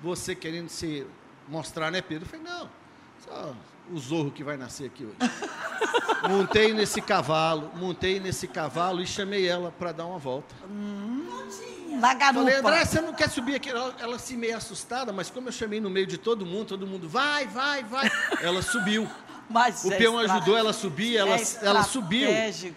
Você 0.02 0.36
querendo 0.36 0.68
se 0.70 1.06
mostrar, 1.48 1.90
né, 1.92 2.02
Pedro? 2.02 2.26
Eu 2.26 2.30
falei, 2.30 2.46
não, 2.46 2.70
só 3.24 3.54
o 3.92 3.98
zorro 4.00 4.32
que 4.32 4.44
vai 4.44 4.58
nascer 4.58 4.86
aqui 4.88 5.06
hoje. 5.06 5.16
montei 6.30 6.74
nesse 6.74 7.02
cavalo, 7.02 7.72
montei 7.76 8.20
nesse 8.20 8.48
cavalo 8.48 9.02
e 9.02 9.08
chamei 9.08 9.48
ela 9.48 9.72
para 9.78 9.92
dar 9.92 10.06
uma 10.06 10.18
volta. 10.20 10.54
na 11.90 12.14
garupa. 12.14 12.40
Falei, 12.42 12.56
André, 12.58 12.86
você 12.86 13.02
não 13.02 13.14
quer 13.14 13.30
subir 13.30 13.56
aqui? 13.56 13.70
Ela, 13.70 13.94
ela 14.00 14.20
se 14.20 14.36
meio 14.38 14.56
assustada, 14.58 15.12
mas 15.12 15.30
como 15.30 15.48
eu 15.50 15.52
chamei 15.52 15.80
no 15.82 15.90
meio 15.90 16.08
de 16.08 16.18
todo 16.18 16.46
mundo, 16.46 16.68
todo 16.68 16.88
mundo, 16.88 17.08
vai, 17.10 17.48
vai, 17.48 17.84
vai. 17.84 18.10
Ela 18.42 18.62
subiu. 18.62 19.08
Mas 19.50 19.84
O 19.84 19.92
é 19.92 19.98
peão 19.98 20.20
ajudou 20.20 20.56
ela 20.56 20.70
a 20.70 20.74
subir, 20.74 21.18
ela, 21.18 21.36
é 21.36 21.42
ela 21.64 21.82
subiu. 21.82 22.30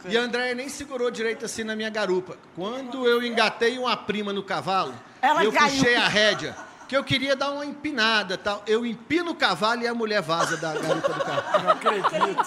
E 0.08 0.16
a 0.16 0.22
Andréia 0.22 0.54
nem 0.54 0.70
segurou 0.70 1.10
direito 1.10 1.44
assim 1.44 1.64
na 1.64 1.76
minha 1.76 1.90
garupa. 1.90 2.38
Quando 2.56 3.06
eu 3.06 3.22
engatei 3.22 3.78
uma 3.78 3.94
prima 3.94 4.32
no 4.32 4.42
cavalo, 4.42 4.94
Ela 5.20 5.44
eu 5.44 5.52
caiu. 5.52 5.74
puxei 5.76 5.96
a 5.96 6.08
rédea, 6.08 6.56
que 6.92 6.96
eu 6.98 7.02
queria 7.02 7.34
dar 7.34 7.52
uma 7.52 7.64
empinada 7.64 8.36
tal. 8.36 8.62
Eu 8.66 8.84
empino 8.84 9.30
o 9.30 9.34
cavalo 9.34 9.80
e 9.80 9.88
a 9.88 9.94
mulher 9.94 10.20
vaza 10.20 10.58
da 10.58 10.74
garupa 10.74 11.08
do 11.08 11.24
cavalo. 11.24 11.64
Não 11.64 11.70
acredito. 11.70 12.44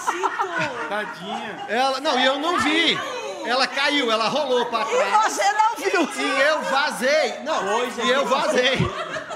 Tadinha. 0.88 1.66
Ela, 1.68 2.00
não, 2.00 2.20
e 2.20 2.26
eu 2.26 2.38
não 2.38 2.60
vi. 2.60 2.96
Ela 3.44 3.66
caiu, 3.66 4.12
ela 4.12 4.28
rolou 4.28 4.68
para 4.68 4.86
E 4.88 4.96
trás. 4.96 5.34
você 5.34 5.52
não 5.52 6.06
viu. 6.06 6.28
E 6.28 6.42
eu 6.42 6.62
vazei. 6.62 7.40
Não, 7.44 8.06
e 8.06 8.10
eu 8.12 8.26
vazei. 8.28 8.78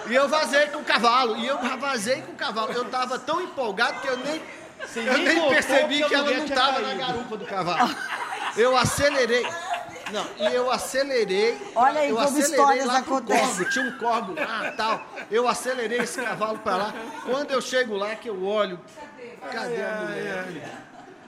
E 0.09 0.13
eu 0.13 0.29
vazei 0.29 0.67
com 0.67 0.77
o 0.77 0.83
cavalo. 0.83 1.37
E 1.37 1.47
eu 1.47 1.57
vazei 1.79 2.21
com 2.21 2.33
o 2.33 2.35
cavalo. 2.35 2.71
Eu 2.71 2.85
tava 2.85 3.17
tão 3.17 3.41
empolgado 3.41 3.99
que 4.01 4.07
eu 4.09 4.17
nem, 4.17 4.39
eu 4.95 5.17
nem 5.17 5.49
percebi 5.49 6.03
que 6.03 6.13
ela 6.13 6.29
não 6.29 6.47
tava 6.47 6.81
na 6.81 6.93
garupa 6.93 7.35
do 7.35 7.45
cavalo. 7.47 7.95
Eu 8.55 8.77
acelerei. 8.77 9.43
Não, 10.11 10.25
e 10.37 10.53
eu 10.55 10.71
acelerei. 10.71 11.57
Olha 11.75 12.01
aí 12.01 12.09
eu 12.09 12.15
como 12.15 12.27
acelerei 12.27 12.51
histórias 12.51 12.85
lá 12.85 13.01
pro 13.01 13.15
acontecem. 13.17 13.45
Corvo, 13.47 13.69
tinha 13.69 13.85
um 13.85 13.97
corvo 13.97 14.33
lá 14.35 14.71
tal. 14.75 15.01
Eu 15.29 15.47
acelerei 15.47 15.99
esse 15.99 16.21
cavalo 16.21 16.57
pra 16.59 16.75
lá. 16.77 16.93
Quando 17.25 17.51
eu 17.51 17.61
chego 17.61 17.95
lá, 17.95 18.15
que 18.15 18.29
eu 18.29 18.43
olho, 18.43 18.79
cadê 19.51 19.81
a 19.83 20.01
mulher? 20.01 20.45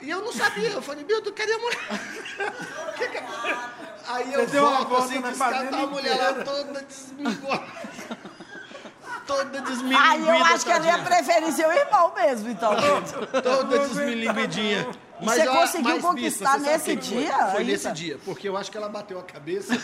E 0.01 0.09
eu 0.09 0.21
não 0.21 0.33
sabia, 0.33 0.69
eu 0.69 0.81
falei, 0.81 1.05
meu 1.05 1.21
Deus, 1.21 1.35
cadê 1.35 1.53
a 1.53 1.57
mulher? 1.59 1.79
Que 2.97 3.07
que- 3.07 3.23
Aí 4.07 4.33
eu 4.33 4.41
uma 4.63 4.83
volto 4.83 4.97
assim, 4.97 5.21
fazenda 5.33 5.77
a 5.77 5.87
mulher 5.87 6.17
lá 6.17 6.33
toda 6.43 6.81
desmigona. 6.81 7.63
Toda 9.27 9.61
desmilinguida. 9.61 10.11
Aí 10.11 10.27
eu 10.27 10.45
acho 10.45 10.65
que 10.65 10.71
ela 10.71 10.85
ia 10.85 10.97
preferir 10.97 11.51
seu 11.53 11.71
irmão 11.71 12.11
mesmo, 12.15 12.49
então. 12.49 12.71
Toda 13.43 13.79
desmilinguidinha. 13.79 14.87
E 15.21 15.25
você 15.25 15.45
conseguiu 15.45 15.93
mas, 15.93 16.01
conquistar 16.01 16.59
nesse 16.59 16.85
foi? 16.85 16.95
dia, 16.95 17.31
Foi 17.31 17.61
Anitta? 17.61 17.63
nesse 17.63 17.91
dia, 17.91 18.19
porque 18.25 18.49
eu 18.49 18.57
acho 18.57 18.71
que 18.71 18.77
ela 18.77 18.89
bateu 18.89 19.19
a 19.19 19.23
cabeça. 19.23 19.73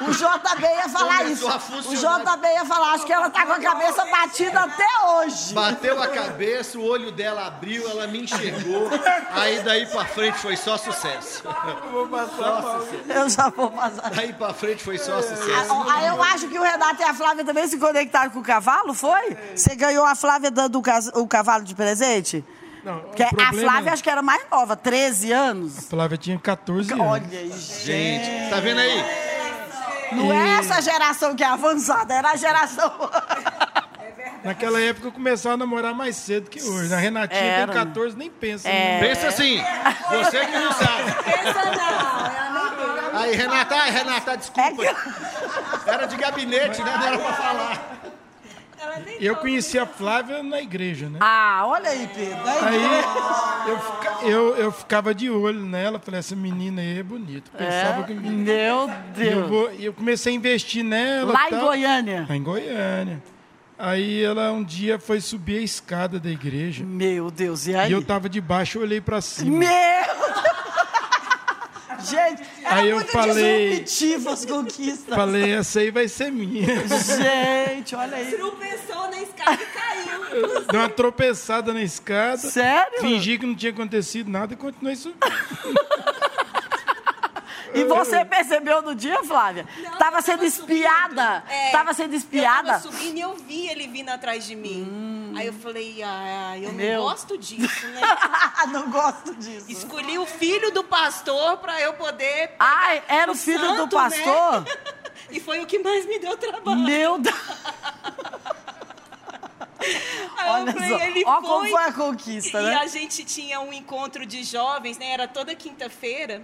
O 0.00 0.12
JB 0.12 0.62
ia 0.62 0.88
falar 0.88 1.24
isso. 1.24 1.46
O. 1.46 1.94
JB 1.94 2.46
ia 2.54 2.64
falar, 2.64 2.92
acho 2.94 3.04
que 3.04 3.12
ela 3.12 3.28
tá 3.28 3.44
com 3.44 3.52
a 3.52 3.60
cabeça 3.60 4.02
batida 4.06 4.60
até 4.60 4.86
hoje. 5.06 5.52
Bateu 5.52 6.02
a 6.02 6.08
cabeça, 6.08 6.78
o 6.78 6.84
olho 6.86 7.12
dela 7.12 7.46
abriu, 7.46 7.86
ela 7.86 8.06
me 8.06 8.22
enxergou. 8.22 8.88
Aí 9.30 9.60
daí 9.62 9.84
pra 9.84 10.06
frente 10.06 10.38
foi 10.38 10.56
só 10.56 10.78
sucesso. 10.78 11.42
Vou 11.92 12.08
passar 12.08 12.62
mal. 12.62 12.82
Eu 13.08 13.28
já 13.28 13.50
vou 13.50 13.70
passar. 13.70 14.10
Daí 14.10 14.32
pra 14.32 14.54
frente 14.54 14.82
foi 14.82 14.96
só 14.96 15.20
sucesso. 15.20 15.90
Aí 15.92 16.06
eu 16.06 16.22
acho 16.22 16.48
que 16.48 16.58
o 16.58 16.62
Renato 16.62 17.02
e 17.02 17.04
a 17.04 17.12
Flávia 17.12 17.44
também 17.44 17.68
se 17.68 17.76
conectaram 17.78 18.30
com 18.30 18.38
o 18.38 18.42
cavalo, 18.42 18.94
foi? 18.94 19.36
Você 19.54 19.76
ganhou 19.76 20.06
a 20.06 20.14
Flávia 20.14 20.50
dando 20.50 20.82
o 21.14 21.26
cavalo 21.28 21.64
de 21.64 21.74
presente? 21.74 22.42
Não, 22.84 23.00
Que 23.10 23.22
o 23.22 23.26
a 23.40 23.52
Flávia 23.52 23.92
acho 23.92 24.02
que 24.02 24.10
era 24.10 24.22
mais 24.22 24.42
nova, 24.50 24.76
13 24.76 25.32
anos. 25.32 25.78
A 25.78 25.82
Flávia 25.82 26.16
tinha 26.18 26.38
14 26.38 26.92
anos. 26.92 27.06
Olha 27.06 27.22
aí, 27.30 27.50
gente. 27.50 27.84
Gente, 27.86 28.50
tá 28.50 28.60
vendo 28.60 28.78
aí? 28.80 29.04
Não 30.12 30.32
é 30.32 30.58
essa 30.58 30.80
geração 30.80 31.36
que 31.36 31.42
é 31.44 31.46
avançada, 31.46 32.14
era 32.14 32.30
a 32.30 32.36
geração. 32.36 32.92
Naquela 34.42 34.80
época 34.80 35.08
eu 35.08 35.12
começava 35.12 35.54
a 35.54 35.58
namorar 35.58 35.94
mais 35.94 36.16
cedo 36.16 36.48
que 36.48 36.62
hoje. 36.62 36.88
Na 36.88 36.96
Renatinha 36.96 37.40
Era. 37.40 37.72
tem 37.72 37.84
14, 37.84 38.16
nem 38.16 38.30
pensa. 38.30 38.68
É. 38.68 39.00
né? 39.00 39.08
Pensa 39.08 39.28
assim, 39.28 39.62
você 40.10 40.46
que 40.46 40.52
não 40.58 40.72
sabe. 40.72 41.12
Pensa 41.24 41.64
não. 43.12 43.20
Aí, 43.20 43.36
Renata, 43.36 43.74
ai, 43.74 43.90
Renata, 43.90 44.36
desculpa. 44.36 44.82
Era 45.86 46.06
de 46.06 46.16
gabinete, 46.16 46.82
né? 46.82 46.96
Não 46.96 47.06
era 47.06 47.18
pra 47.18 47.32
falar. 47.34 47.99
Ela 48.82 48.98
nem 49.04 49.16
Eu 49.20 49.36
conheci 49.36 49.78
a 49.78 49.84
Flávia 49.86 50.42
na 50.42 50.60
igreja, 50.60 51.08
né? 51.08 51.18
Ah, 51.20 51.62
olha 51.66 51.90
aí, 51.90 52.08
Pedro. 52.14 52.38
Aí, 52.46 52.64
Aí 52.64 53.70
eu, 53.70 53.78
fica- 53.78 54.18
eu, 54.26 54.56
eu 54.56 54.72
ficava 54.72 55.14
de 55.14 55.28
olho 55.30 55.60
nela, 55.60 55.98
falei, 55.98 56.20
essa 56.20 56.34
menina 56.34 56.80
aí 56.80 56.98
é 56.98 57.02
bonita. 57.02 57.50
Pensava 57.56 58.02
que 58.04 58.14
menina. 58.14 58.42
Meu 58.52 58.88
E 58.88 59.26
eu, 59.28 59.34
Deus. 59.36 59.48
vou, 59.50 59.72
e 59.74 59.84
eu 59.84 59.92
comecei 59.92 60.32
a 60.32 60.36
investir 60.36 60.82
nela. 60.84 61.32
Lá 61.32 61.46
em 61.46 61.50
tal. 61.50 61.60
Goiânia. 61.60 62.26
Lá 62.28 62.36
em 62.36 62.42
Goiânia. 62.42 63.22
Aí 63.78 64.22
ela 64.22 64.52
um 64.52 64.62
dia 64.62 64.98
foi 64.98 65.20
subir 65.22 65.58
a 65.58 65.62
escada 65.62 66.20
da 66.20 66.28
igreja. 66.28 66.84
Meu 66.84 67.30
Deus, 67.30 67.66
e 67.66 67.74
aí? 67.74 67.90
E 67.90 67.92
eu 67.94 68.02
tava 68.04 68.28
de 68.28 68.38
baixo, 68.40 68.76
eu 68.78 68.82
olhei 68.82 69.00
pra 69.00 69.20
cima. 69.22 69.56
Meu 69.58 69.70
Gente, 72.00 72.42
era 72.64 72.74
Aí 72.76 72.88
eu 72.90 72.96
muito 72.96 73.10
falei- 73.12 73.80
disruptivo 73.80 74.30
as 74.30 74.44
conquistas. 74.44 75.14
Falei, 75.14 75.52
essa 75.52 75.80
aí 75.80 75.90
vai 75.90 76.08
ser 76.08 76.30
minha. 76.32 76.66
Gente, 76.66 77.94
olha 77.94 78.16
aí. 78.16 78.30
Tropeçou 78.32 79.10
na 79.10 79.20
escada 79.22 79.62
e 79.62 79.66
caiu. 79.66 80.60
Deu 80.70 80.80
uma 80.80 80.88
tropeçada 80.88 81.72
na 81.72 81.82
escada. 81.82 82.38
Sério? 82.38 83.00
Fingi 83.00 83.38
que 83.38 83.46
não 83.46 83.54
tinha 83.54 83.72
acontecido 83.72 84.30
nada 84.30 84.54
e 84.54 84.56
continuei 84.56 84.96
subindo. 84.96 85.20
E 87.74 87.84
você 87.84 88.24
percebeu 88.24 88.82
no 88.82 88.94
dia, 88.94 89.22
Flávia? 89.24 89.66
Não, 89.78 89.98
Tava 89.98 90.18
eu 90.18 90.22
sendo 90.22 90.44
espiada. 90.44 91.44
É, 91.48 91.70
Tava 91.70 91.92
sendo 91.94 92.14
espiada. 92.14 92.68
Eu 92.72 92.80
tava 92.80 92.82
subindo 92.82 93.16
e 93.16 93.20
eu 93.20 93.34
vi 93.36 93.68
ele 93.68 93.86
vindo 93.86 94.08
atrás 94.08 94.44
de 94.44 94.56
mim. 94.56 95.32
Aí 95.36 95.46
eu 95.46 95.52
falei, 95.52 96.02
ah, 96.02 96.58
eu 96.58 96.72
Meu. 96.72 96.98
não 96.98 97.08
gosto 97.08 97.38
disso, 97.38 97.86
né? 97.88 98.00
Não 98.72 98.90
gosto 98.90 99.34
disso. 99.36 99.66
Escolhi 99.70 100.18
o 100.18 100.26
filho 100.26 100.70
do 100.72 100.84
pastor 100.84 101.56
pra 101.58 101.80
eu 101.80 101.94
poder. 101.94 102.52
Ai, 102.58 103.02
era 103.08 103.30
o 103.30 103.34
o 103.34 103.38
filho 103.38 103.58
do 103.60 103.76
santo, 103.76 103.96
né? 103.96 104.02
pastor? 104.02 104.64
E 105.30 105.38
foi 105.38 105.60
o 105.60 105.66
que 105.66 105.78
mais 105.78 106.06
me 106.06 106.18
deu 106.18 106.36
trabalho. 106.36 106.80
Meu 106.80 107.18
Deus. 107.20 107.36
Aí 110.36 110.46
eu 110.46 110.52
Olha 110.52 110.72
falei, 110.72 110.88
só. 110.88 110.98
ele 111.04 111.24
Ó 111.26 111.40
foi. 111.40 111.48
como 111.48 111.68
foi 111.68 111.82
a 111.84 111.92
conquista, 111.92 112.60
e 112.60 112.64
né? 112.64 112.74
a 112.76 112.86
gente 112.86 113.24
tinha 113.24 113.60
um 113.60 113.72
encontro 113.72 114.26
de 114.26 114.42
jovens, 114.42 114.98
né? 114.98 115.10
Era 115.12 115.28
toda 115.28 115.54
quinta-feira. 115.54 116.42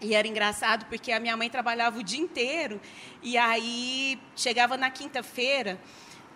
E 0.00 0.14
era 0.14 0.26
engraçado 0.26 0.86
porque 0.86 1.10
a 1.10 1.20
minha 1.20 1.36
mãe 1.36 1.50
trabalhava 1.50 1.98
o 1.98 2.02
dia 2.02 2.20
inteiro. 2.20 2.80
E 3.22 3.36
aí 3.36 4.18
chegava 4.36 4.76
na 4.76 4.90
quinta-feira, 4.90 5.80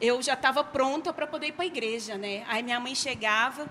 eu 0.01 0.21
já 0.21 0.35
estava 0.35 0.65
pronta 0.65 1.13
para 1.13 1.27
poder 1.27 1.49
ir 1.49 1.53
para 1.53 1.65
a 1.65 1.67
igreja, 1.67 2.17
né? 2.17 2.45
Aí 2.49 2.63
minha 2.63 2.81
mãe 2.81 2.95
chegava 2.95 3.69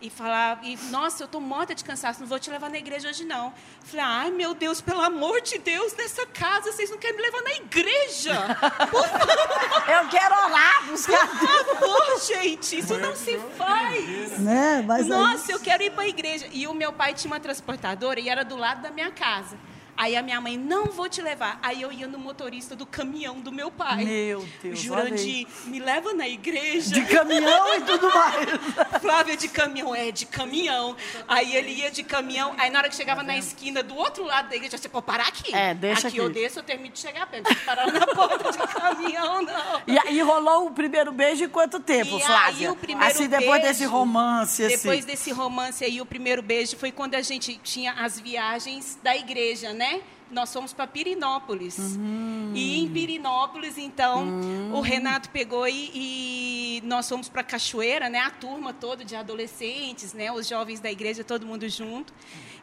e 0.00 0.10
falava, 0.10 0.60
e, 0.66 0.76
nossa, 0.90 1.22
eu 1.22 1.28
tô 1.28 1.40
morta 1.40 1.74
de 1.74 1.82
cansaço, 1.84 2.20
não 2.20 2.26
vou 2.26 2.38
te 2.38 2.50
levar 2.50 2.68
na 2.70 2.76
igreja 2.78 3.08
hoje 3.08 3.24
não. 3.24 3.52
Falei, 3.84 4.04
ai 4.04 4.30
meu 4.30 4.54
Deus, 4.54 4.80
pelo 4.80 5.00
amor 5.00 5.40
de 5.40 5.58
Deus, 5.58 5.94
nessa 5.94 6.26
casa 6.26 6.72
vocês 6.72 6.90
não 6.90 6.98
querem 6.98 7.16
me 7.16 7.22
levar 7.22 7.42
na 7.42 7.52
igreja? 7.54 8.34
Eu 9.86 10.08
quero 10.08 10.34
orar, 10.34 10.84
buscar 10.86 11.28
Por 11.28 11.48
favor, 11.78 12.20
gente, 12.26 12.78
isso 12.78 12.96
não 12.98 13.14
se 13.14 13.38
faz. 13.56 14.38
Né? 14.38 14.82
Mas 14.86 15.02
aí- 15.02 15.08
Nossa, 15.08 15.52
eu 15.52 15.60
quero 15.60 15.82
ir 15.82 15.90
para 15.90 16.04
a 16.04 16.08
igreja. 16.08 16.48
E 16.52 16.66
o 16.66 16.74
meu 16.74 16.92
pai 16.92 17.12
tinha 17.14 17.30
uma 17.30 17.40
transportadora 17.40 18.18
e 18.18 18.28
era 18.28 18.44
do 18.44 18.56
lado 18.56 18.82
da 18.82 18.90
minha 18.90 19.10
casa. 19.10 19.56
Aí 19.96 20.16
a 20.16 20.22
minha 20.22 20.40
mãe, 20.40 20.56
não 20.56 20.86
vou 20.86 21.08
te 21.08 21.20
levar. 21.22 21.58
Aí 21.62 21.82
eu 21.82 21.92
ia 21.92 22.06
no 22.08 22.18
motorista 22.18 22.74
do 22.74 22.84
caminhão 22.84 23.40
do 23.40 23.52
meu 23.52 23.70
pai. 23.70 24.04
Meu 24.04 24.46
Deus, 24.62 24.78
Jurandir, 24.80 25.46
me 25.66 25.78
leva 25.78 26.12
na 26.12 26.28
igreja. 26.28 26.94
De 26.94 27.04
caminhão 27.06 27.76
e 27.76 27.80
tudo 27.82 28.08
mais. 28.12 28.48
Flávia 29.00 29.36
de 29.36 29.48
caminhão, 29.48 29.94
é, 29.94 30.10
de 30.10 30.26
caminhão. 30.26 30.96
Aí 31.28 31.54
ele 31.54 31.72
ia 31.72 31.90
de 31.90 32.02
caminhão. 32.02 32.54
Aí 32.58 32.70
na 32.70 32.80
hora 32.80 32.88
que 32.88 32.96
chegava 32.96 33.22
na 33.22 33.36
esquina 33.36 33.82
do 33.82 33.96
outro 33.96 34.24
lado 34.24 34.48
da 34.48 34.56
igreja, 34.56 34.76
você 34.78 34.88
pode 34.88 35.06
parar 35.06 35.28
aqui. 35.28 35.54
É, 35.54 35.74
deixa 35.74 36.08
aqui. 36.08 36.18
aqui. 36.18 36.26
eu 36.26 36.28
desço, 36.30 36.58
eu 36.58 36.62
termino 36.62 36.92
de 36.92 36.98
chegar 37.00 37.26
perto. 37.26 37.54
Parar 37.64 37.92
na 37.92 38.06
porta 38.06 38.50
de 38.50 38.58
caminhão, 38.58 39.42
não. 39.42 39.82
E 39.86 40.20
rolou 40.20 40.66
o 40.66 40.70
primeiro 40.72 41.12
beijo 41.12 41.44
em 41.44 41.48
quanto 41.48 41.78
tempo, 41.80 42.16
E 42.18 42.20
Flávia? 42.20 42.68
aí, 42.68 42.72
o 42.72 42.76
primeiro 42.76 43.10
assim, 43.12 43.28
depois 43.28 43.48
beijo- 43.60 43.66
desse 43.68 43.84
romance, 43.84 44.64
assim. 44.64 44.76
Depois 44.76 45.04
desse 45.04 45.30
romance 45.32 45.84
aí, 45.84 46.00
o 46.00 46.06
primeiro 46.06 46.42
beijo 46.42 46.76
foi 46.76 46.90
quando 46.90 47.14
a 47.14 47.22
gente 47.22 47.58
tinha 47.62 47.92
as 47.92 48.18
viagens 48.18 48.98
da 49.02 49.16
igreja, 49.16 49.72
né? 49.72 49.83
Nós 50.30 50.52
fomos 50.52 50.72
para 50.72 50.86
Pirinópolis. 50.86 51.78
Hum. 51.78 52.52
E 52.54 52.80
em 52.80 52.88
Pirinópolis, 52.88 53.78
então, 53.78 54.40
o 54.72 54.80
Renato 54.80 55.28
pegou 55.30 55.68
e, 55.68 55.90
e 55.94 56.82
nós 56.84 57.08
fomos 57.08 57.28
para 57.28 57.42
Cachoeira, 57.42 58.08
né? 58.08 58.18
A 58.20 58.30
turma 58.30 58.72
toda 58.72 59.04
de 59.04 59.14
adolescentes, 59.14 60.12
né? 60.12 60.32
Os 60.32 60.48
jovens 60.48 60.80
da 60.80 60.90
igreja, 60.90 61.22
todo 61.22 61.46
mundo 61.46 61.68
junto. 61.68 62.12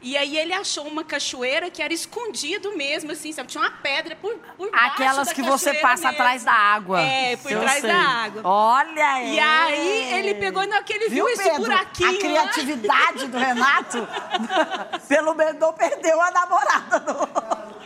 E 0.01 0.17
aí 0.17 0.35
ele 0.37 0.51
achou 0.51 0.87
uma 0.87 1.03
cachoeira 1.03 1.69
que 1.69 1.81
era 1.81 1.93
escondido 1.93 2.75
mesmo, 2.75 3.11
assim, 3.11 3.31
sabe? 3.31 3.49
Tinha 3.49 3.63
uma 3.63 3.69
pedra 3.71 4.15
por, 4.15 4.33
por 4.57 4.69
Aquelas 4.73 5.31
que 5.31 5.43
você 5.43 5.75
passa 5.75 6.07
mesmo. 6.07 6.21
atrás 6.21 6.43
da 6.43 6.53
água. 6.53 6.99
É, 6.99 7.37
por 7.37 7.51
Eu 7.51 7.59
trás 7.61 7.81
sei. 7.81 7.91
da 7.91 7.99
água. 7.99 8.41
Olha 8.43 9.23
E 9.23 9.39
aí 9.39 10.13
ele 10.13 10.33
pegou 10.35 10.65
naquele 10.65 11.07
viu, 11.07 11.29
esse 11.29 11.43
Pedro? 11.43 11.59
buraquinho. 11.61 12.09
A 12.09 12.11
lá. 12.13 12.19
criatividade 12.19 13.27
do 13.27 13.37
Renato, 13.37 14.07
pelo 15.07 15.35
menos 15.35 15.59
não 15.59 15.71
perdeu 15.73 16.19
a 16.19 16.31
namorada. 16.31 17.03
Não. 17.05 17.81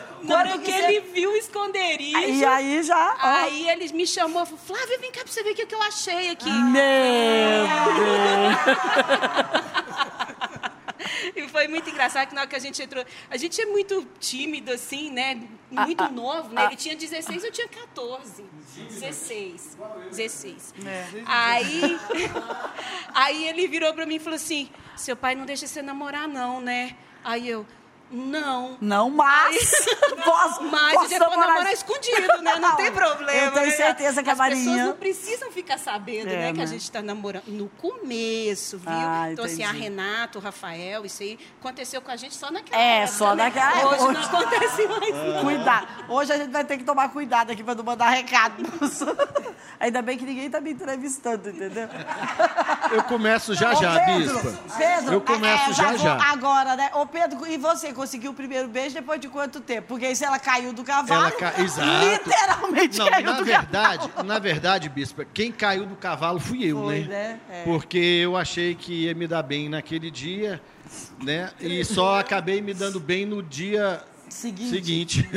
Na 0.22 0.38
hora 0.38 0.58
que 0.58 0.70
ele 0.70 1.00
viu 1.12 1.32
o 1.32 1.36
esconderijo. 1.36 2.18
E 2.18 2.44
aí 2.44 2.82
já. 2.82 3.16
ó. 3.22 3.26
Aí 3.26 3.68
ele 3.68 3.92
me 3.92 4.06
chamou, 4.06 4.44
falou, 4.44 4.60
Flávia, 4.64 4.98
vem 4.98 5.10
cá 5.12 5.22
pra 5.22 5.32
você 5.32 5.42
ver 5.42 5.52
o 5.52 5.54
que, 5.54 5.66
que 5.66 5.74
eu 5.74 5.82
achei 5.82 6.30
aqui. 6.30 6.50
Meu 6.50 7.66
E 11.34 11.48
foi 11.48 11.68
muito 11.68 11.88
engraçado 11.88 12.28
que 12.28 12.34
na 12.34 12.42
hora 12.42 12.50
que 12.50 12.56
a 12.56 12.60
gente 12.60 12.82
entrou. 12.82 13.04
A 13.30 13.36
gente 13.36 13.60
é 13.60 13.66
muito 13.66 14.06
tímido, 14.18 14.72
assim, 14.72 15.10
né? 15.10 15.40
Muito 15.70 16.02
Ah, 16.02 16.08
novo, 16.08 16.52
né? 16.52 16.66
Ele 16.66 16.76
tinha 16.76 16.94
16, 16.96 17.44
eu 17.44 17.52
tinha 17.52 17.68
14. 17.68 18.44
16. 18.90 19.76
16. 20.10 20.74
Aí, 21.26 21.98
aí 23.14 23.48
ele 23.48 23.66
virou 23.68 23.92
pra 23.94 24.04
mim 24.06 24.16
e 24.16 24.18
falou 24.18 24.36
assim: 24.36 24.68
seu 24.96 25.16
pai 25.16 25.34
não 25.34 25.44
deixa 25.46 25.66
você 25.66 25.80
namorar, 25.82 26.28
não, 26.28 26.60
né? 26.60 26.96
Aí 27.24 27.48
eu, 27.48 27.66
não. 28.10 28.76
Não, 28.80 29.10
mas. 29.10 29.70
posso, 30.24 30.62
Mas 30.70 30.94
posso 30.94 31.08
depois 31.08 31.30
namorar- 31.30 31.48
namorar 31.54 31.72
escondido, 31.72 32.42
né? 32.42 32.56
Não 32.58 32.76
tem 32.76 32.90
problema. 32.92 33.32
Eu 33.32 33.52
tenho 33.52 33.66
né? 33.66 33.72
certeza 33.72 34.22
que 34.22 34.28
a 34.28 34.32
As 34.32 34.38
pessoas 34.38 34.64
Marinha. 34.66 34.84
não 34.86 34.96
precisam 34.96 35.50
ficar 35.52 35.78
sabendo, 35.78 36.28
É, 36.28 36.36
né? 36.36 36.52
Que 36.52 36.58
né? 36.58 36.64
a 36.64 36.66
gente 36.66 36.82
está 36.82 37.00
namorando. 37.02 37.44
No 37.48 37.68
começo, 37.78 38.78
viu? 38.78 38.88
Ah, 38.90 39.28
então, 39.32 39.44
assim, 39.44 39.62
a 39.62 39.68
entendi. 39.70 39.82
Renato, 39.84 40.38
o 40.38 40.42
Rafael, 40.42 41.04
isso 41.04 41.22
aí 41.22 41.38
aconteceu 41.60 42.00
com 42.02 42.10
a 42.10 42.16
gente 42.16 42.34
só 42.34 42.50
naquela 42.50 42.80
É, 42.82 42.98
época, 43.02 43.16
só 43.18 43.34
né? 43.34 43.44
naquela 43.44 43.86
Hoje 43.88 43.94
época. 44.04 44.12
não 44.12 44.20
acontece 44.40 44.86
mais. 44.88 45.14
não. 45.14 45.42
Cuidado. 45.42 45.86
Hoje 46.08 46.32
a 46.32 46.36
gente 46.38 46.50
vai 46.50 46.64
ter 46.64 46.78
que 46.78 46.84
tomar 46.84 47.08
cuidado 47.10 47.50
aqui 47.52 47.62
para 47.62 47.74
não 47.74 47.84
mandar 47.84 48.10
recados. 48.10 48.66
Ainda 49.78 50.02
bem 50.02 50.18
que 50.18 50.24
ninguém 50.24 50.46
está 50.46 50.60
me 50.60 50.72
entrevistando, 50.72 51.48
entendeu? 51.48 51.88
Eu 52.92 53.02
começo 53.04 53.54
já 53.54 53.70
Ô, 53.72 53.76
já, 53.76 54.00
Pedro, 54.04 54.34
bispa. 54.40 54.58
Pedro, 54.76 55.12
Eu 55.14 55.20
começo 55.20 55.70
é, 55.70 55.74
já 55.74 55.96
já. 55.96 56.18
Agora, 56.30 56.76
né? 56.76 56.90
Ô, 56.94 57.06
Pedro, 57.06 57.46
e 57.46 57.56
você 57.56 57.92
conseguiu 58.00 58.30
o 58.30 58.34
primeiro 58.34 58.66
beijo 58.66 58.94
depois 58.94 59.20
de 59.20 59.28
quanto 59.28 59.60
tempo? 59.60 59.88
Porque 59.88 60.06
aí 60.06 60.16
se 60.16 60.24
ela 60.24 60.38
caiu 60.38 60.72
do 60.72 60.82
cavalo, 60.82 61.20
Ela 61.26 61.30
ca- 61.32 61.54
Exato. 61.60 62.06
literalmente 62.06 62.98
Não, 62.98 63.10
caiu 63.10 63.26
na 63.26 63.32
do 63.32 63.44
verdade, 63.44 64.08
cavalo. 64.08 64.26
na 64.28 64.38
verdade, 64.38 64.88
bispa, 64.88 65.26
quem 65.34 65.52
caiu 65.52 65.84
do 65.84 65.96
cavalo 65.96 66.40
fui 66.40 66.64
eu, 66.64 66.78
Foi, 66.82 67.00
né? 67.00 67.06
né? 67.08 67.40
É. 67.60 67.64
Porque 67.64 67.98
eu 67.98 68.38
achei 68.38 68.74
que 68.74 69.04
ia 69.04 69.14
me 69.14 69.26
dar 69.26 69.42
bem 69.42 69.68
naquele 69.68 70.10
dia, 70.10 70.62
né? 71.22 71.50
E 71.60 71.84
só 71.84 72.18
acabei 72.20 72.62
me 72.62 72.72
dando 72.72 72.98
bem 72.98 73.26
no 73.26 73.42
dia 73.42 74.02
Seguinte. 74.30 74.70
seguinte. 74.70 75.30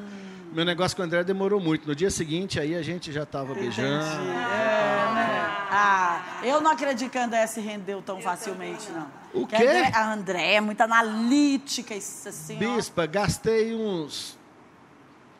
Meu 0.52 0.64
negócio 0.64 0.94
com 0.96 1.02
o 1.02 1.06
André 1.06 1.22
demorou 1.24 1.60
muito. 1.60 1.86
No 1.88 1.94
dia 1.94 2.10
seguinte, 2.10 2.58
aí 2.60 2.74
a 2.74 2.82
gente 2.82 3.10
já 3.12 3.22
estava 3.22 3.54
beijando. 3.54 4.04
É, 4.04 5.14
né? 5.14 5.46
Ah, 5.70 6.22
eu 6.42 6.60
não 6.60 6.72
acredito 6.72 7.08
que 7.08 7.16
a 7.16 7.24
André 7.24 7.46
se 7.46 7.60
rendeu 7.60 8.02
tão 8.02 8.20
facilmente, 8.20 8.90
não. 8.90 9.06
O 9.32 9.46
Que 9.46 9.56
quê? 9.56 9.90
A 9.94 10.12
André, 10.12 10.54
é 10.54 10.60
muito 10.60 10.80
analítica, 10.80 11.94
isso 11.94 12.28
assim, 12.28 12.56
ó. 12.56 12.58
Bispa, 12.76 13.06
gastei 13.06 13.74
uns 13.74 14.36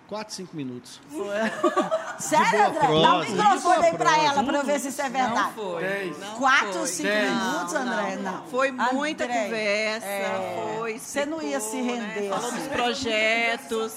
4, 0.07 0.35
5 0.35 0.57
minutos. 0.57 1.01
Sério, 2.19 2.51
boa 2.51 2.69
André? 2.69 3.03
Dá 3.03 3.15
um 3.15 3.21
microfone 3.55 3.87
aí 3.87 3.97
pra 3.97 4.19
ela, 4.19 4.45
pra 4.45 4.59
eu 4.59 4.65
ver 4.65 4.79
se 4.81 4.89
isso 4.89 5.01
é 5.03 5.09
verdade. 5.09 5.35
Não 5.35 5.53
foi. 5.53 5.83
Dez. 5.83 6.19
Não 6.19 6.35
Quatro, 6.37 6.73
foi. 6.73 6.87
cinco 6.87 7.09
Dez. 7.09 7.31
minutos, 7.33 7.75
André? 7.75 8.17
Não. 8.17 8.47
Foi 8.47 8.71
muita 8.73 9.25
André, 9.25 9.45
conversa, 9.45 10.07
é, 10.07 10.75
foi. 10.79 10.99
Você 10.99 11.27
não 11.27 11.43
ia 11.43 11.61
se 11.61 11.77
explicou, 11.77 11.95
render, 11.97 12.21
Né? 12.21 12.29
Falou 12.29 12.49
assim. 12.49 12.59
dos 12.59 12.67
projetos. 12.69 13.93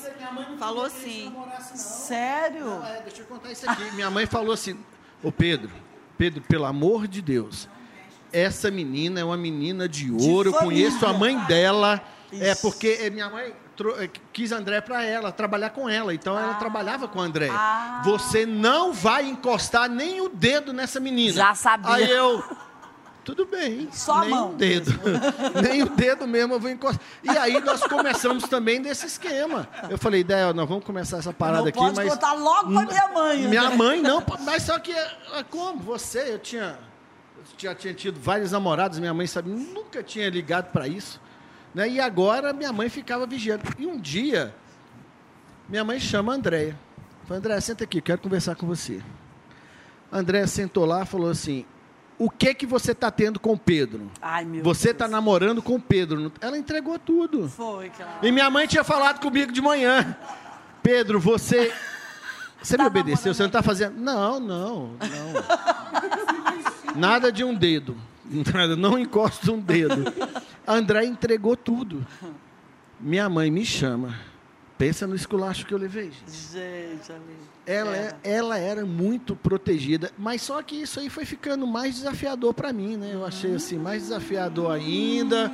Falou 0.59 0.89
sim. 0.89 1.35
Sério? 1.75 2.81
É, 2.83 3.01
deixa 3.01 3.21
eu 3.21 3.25
contar 3.25 3.51
isso 3.51 3.69
aqui. 3.69 3.83
Minha 3.93 4.09
mãe 4.09 4.25
falou 4.25 4.53
assim: 4.53 4.77
Ô 5.21 5.31
Pedro, 5.31 5.71
Pedro, 6.17 6.41
pelo 6.41 6.65
amor 6.65 7.07
de 7.07 7.21
Deus, 7.21 7.67
essa 8.33 8.71
menina 8.71 9.19
é 9.19 9.23
uma 9.23 9.37
menina 9.37 9.87
de 9.87 10.11
ouro. 10.11 10.49
eu 10.49 10.53
família. 10.53 10.89
conheço 10.89 11.05
a 11.05 11.13
mãe 11.13 11.37
dela. 11.45 12.01
É 12.31 12.51
Isso. 12.51 12.61
porque 12.61 12.97
é, 12.99 13.09
minha 13.11 13.29
mãe 13.29 13.53
é, 13.99 14.09
quis 14.31 14.51
André 14.51 14.81
para 14.81 15.03
ela, 15.03 15.31
trabalhar 15.31 15.69
com 15.69 15.87
ela. 15.87 16.13
Então 16.13 16.37
ela 16.37 16.55
trabalhava 16.55 17.07
com 17.07 17.21
André. 17.21 17.49
Ah. 17.51 18.01
Você 18.03 18.45
não 18.45 18.91
vai 18.91 19.27
encostar 19.29 19.87
nem 19.89 20.19
o 20.19 20.29
dedo 20.29 20.73
nessa 20.73 20.99
menina. 20.99 21.33
Já 21.33 21.55
sabia. 21.55 21.93
Aí 21.93 22.09
eu. 22.09 22.43
Tudo 23.23 23.45
bem. 23.45 23.87
Só 23.91 24.15
a 24.15 24.21
nem 24.21 24.29
mão 24.29 24.51
o 24.51 24.55
dedo. 24.55 24.91
nem 25.63 25.81
o 25.81 25.89
dedo 25.89 26.27
mesmo 26.27 26.55
eu 26.55 26.59
vou 26.59 26.69
encostar. 26.69 27.01
E 27.23 27.29
aí 27.29 27.61
nós 27.61 27.81
começamos 27.81 28.43
também 28.49 28.81
desse 28.81 29.05
esquema. 29.05 29.67
Eu 29.89 29.97
falei, 29.97 30.21
ideia, 30.21 30.51
nós 30.53 30.67
vamos 30.67 30.83
começar 30.83 31.17
essa 31.19 31.31
parada 31.31 31.61
Não 31.61 31.67
aqui, 31.69 31.79
pode 31.79 31.95
mas. 31.95 32.09
contar 32.09 32.33
logo 32.33 32.73
pra 32.73 32.85
minha 32.85 33.07
mãe. 33.07 33.47
Minha 33.47 33.61
André. 33.63 33.77
mãe 33.77 34.01
não, 34.01 34.21
mas 34.41 34.63
só 34.63 34.77
que 34.77 34.91
é, 34.91 35.43
como 35.49 35.79
você, 35.79 36.33
eu 36.33 36.39
tinha, 36.39 36.77
eu 36.77 36.92
já 37.63 37.75
tinha 37.75 37.93
tido 37.93 38.19
vários 38.19 38.51
namorados, 38.51 38.99
minha 38.99 39.13
mãe 39.13 39.27
sabe, 39.27 39.49
nunca 39.49 40.03
tinha 40.03 40.29
ligado 40.29 40.71
para 40.71 40.87
isso, 40.87 41.19
né? 41.73 41.87
E 41.89 41.99
agora 41.99 42.53
minha 42.53 42.71
mãe 42.71 42.89
ficava 42.89 43.25
vigiando. 43.25 43.63
E 43.77 43.85
um 43.85 43.99
dia 43.99 44.53
minha 45.67 45.83
mãe 45.83 45.99
chama 45.99 46.33
a 46.33 46.35
Andréia. 46.35 46.77
Falei, 47.23 47.39
Andréia, 47.39 47.61
senta 47.61 47.83
aqui, 47.83 48.01
quero 48.01 48.19
conversar 48.21 48.55
com 48.55 48.67
você. 48.67 49.01
A 50.11 50.19
Andréia 50.19 50.45
sentou 50.45 50.85
lá 50.85 51.03
e 51.03 51.05
falou 51.05 51.29
assim: 51.29 51.65
"O 52.19 52.29
que 52.29 52.53
que 52.53 52.65
você 52.65 52.91
está 52.91 53.09
tendo 53.09 53.39
com 53.39 53.53
o 53.53 53.57
Pedro? 53.57 54.11
Ai, 54.21 54.43
meu 54.45 54.61
Você 54.63 54.91
está 54.91 55.07
namorando 55.07 55.61
com 55.61 55.75
o 55.75 55.81
Pedro?" 55.81 56.31
Ela 56.41 56.57
entregou 56.57 56.99
tudo. 56.99 57.47
Foi, 57.49 57.89
cara. 57.89 58.19
E 58.21 58.31
minha 58.31 58.49
mãe 58.49 58.67
tinha 58.67 58.83
falado 58.83 59.19
comigo 59.19 59.51
de 59.51 59.61
manhã. 59.61 60.15
Pedro, 60.83 61.19
você. 61.19 61.73
Você 62.61 62.73
me 62.77 62.83
Tá 62.83 62.87
obedeceu? 62.87 63.33
Você 63.33 63.41
não 63.41 63.47
está 63.47 63.63
fazendo. 63.63 63.99
Não, 63.99 64.39
não, 64.39 64.89
não. 64.89 64.93
Nada 66.95 67.31
de 67.31 67.43
um 67.43 67.53
dedo. 67.53 67.95
Não 68.77 68.97
encosta 68.97 69.51
um 69.51 69.59
dedo. 69.59 70.05
André 70.67 71.05
entregou 71.05 71.55
tudo. 71.57 72.05
Minha 72.99 73.29
mãe 73.29 73.51
me 73.51 73.65
chama. 73.65 74.15
Pensa 74.77 75.05
no 75.05 75.15
esculacho 75.15 75.65
que 75.65 75.73
eu 75.73 75.77
levei. 75.77 76.11
gente. 76.11 76.31
Gente, 76.51 77.11
ali. 77.11 77.37
Ela, 77.65 77.95
é- 77.95 78.15
ela 78.23 78.57
era 78.57 78.85
muito 78.85 79.35
protegida, 79.35 80.11
mas 80.17 80.41
só 80.41 80.61
que 80.61 80.75
isso 80.81 80.99
aí 80.99 81.09
foi 81.09 81.25
ficando 81.25 81.65
mais 81.67 81.95
desafiador 81.95 82.53
para 82.53 82.73
mim, 82.73 82.97
né? 82.97 83.11
Eu 83.13 83.25
achei 83.25 83.55
assim, 83.55 83.77
mais 83.77 84.03
desafiador 84.03 84.71
ainda. 84.71 85.51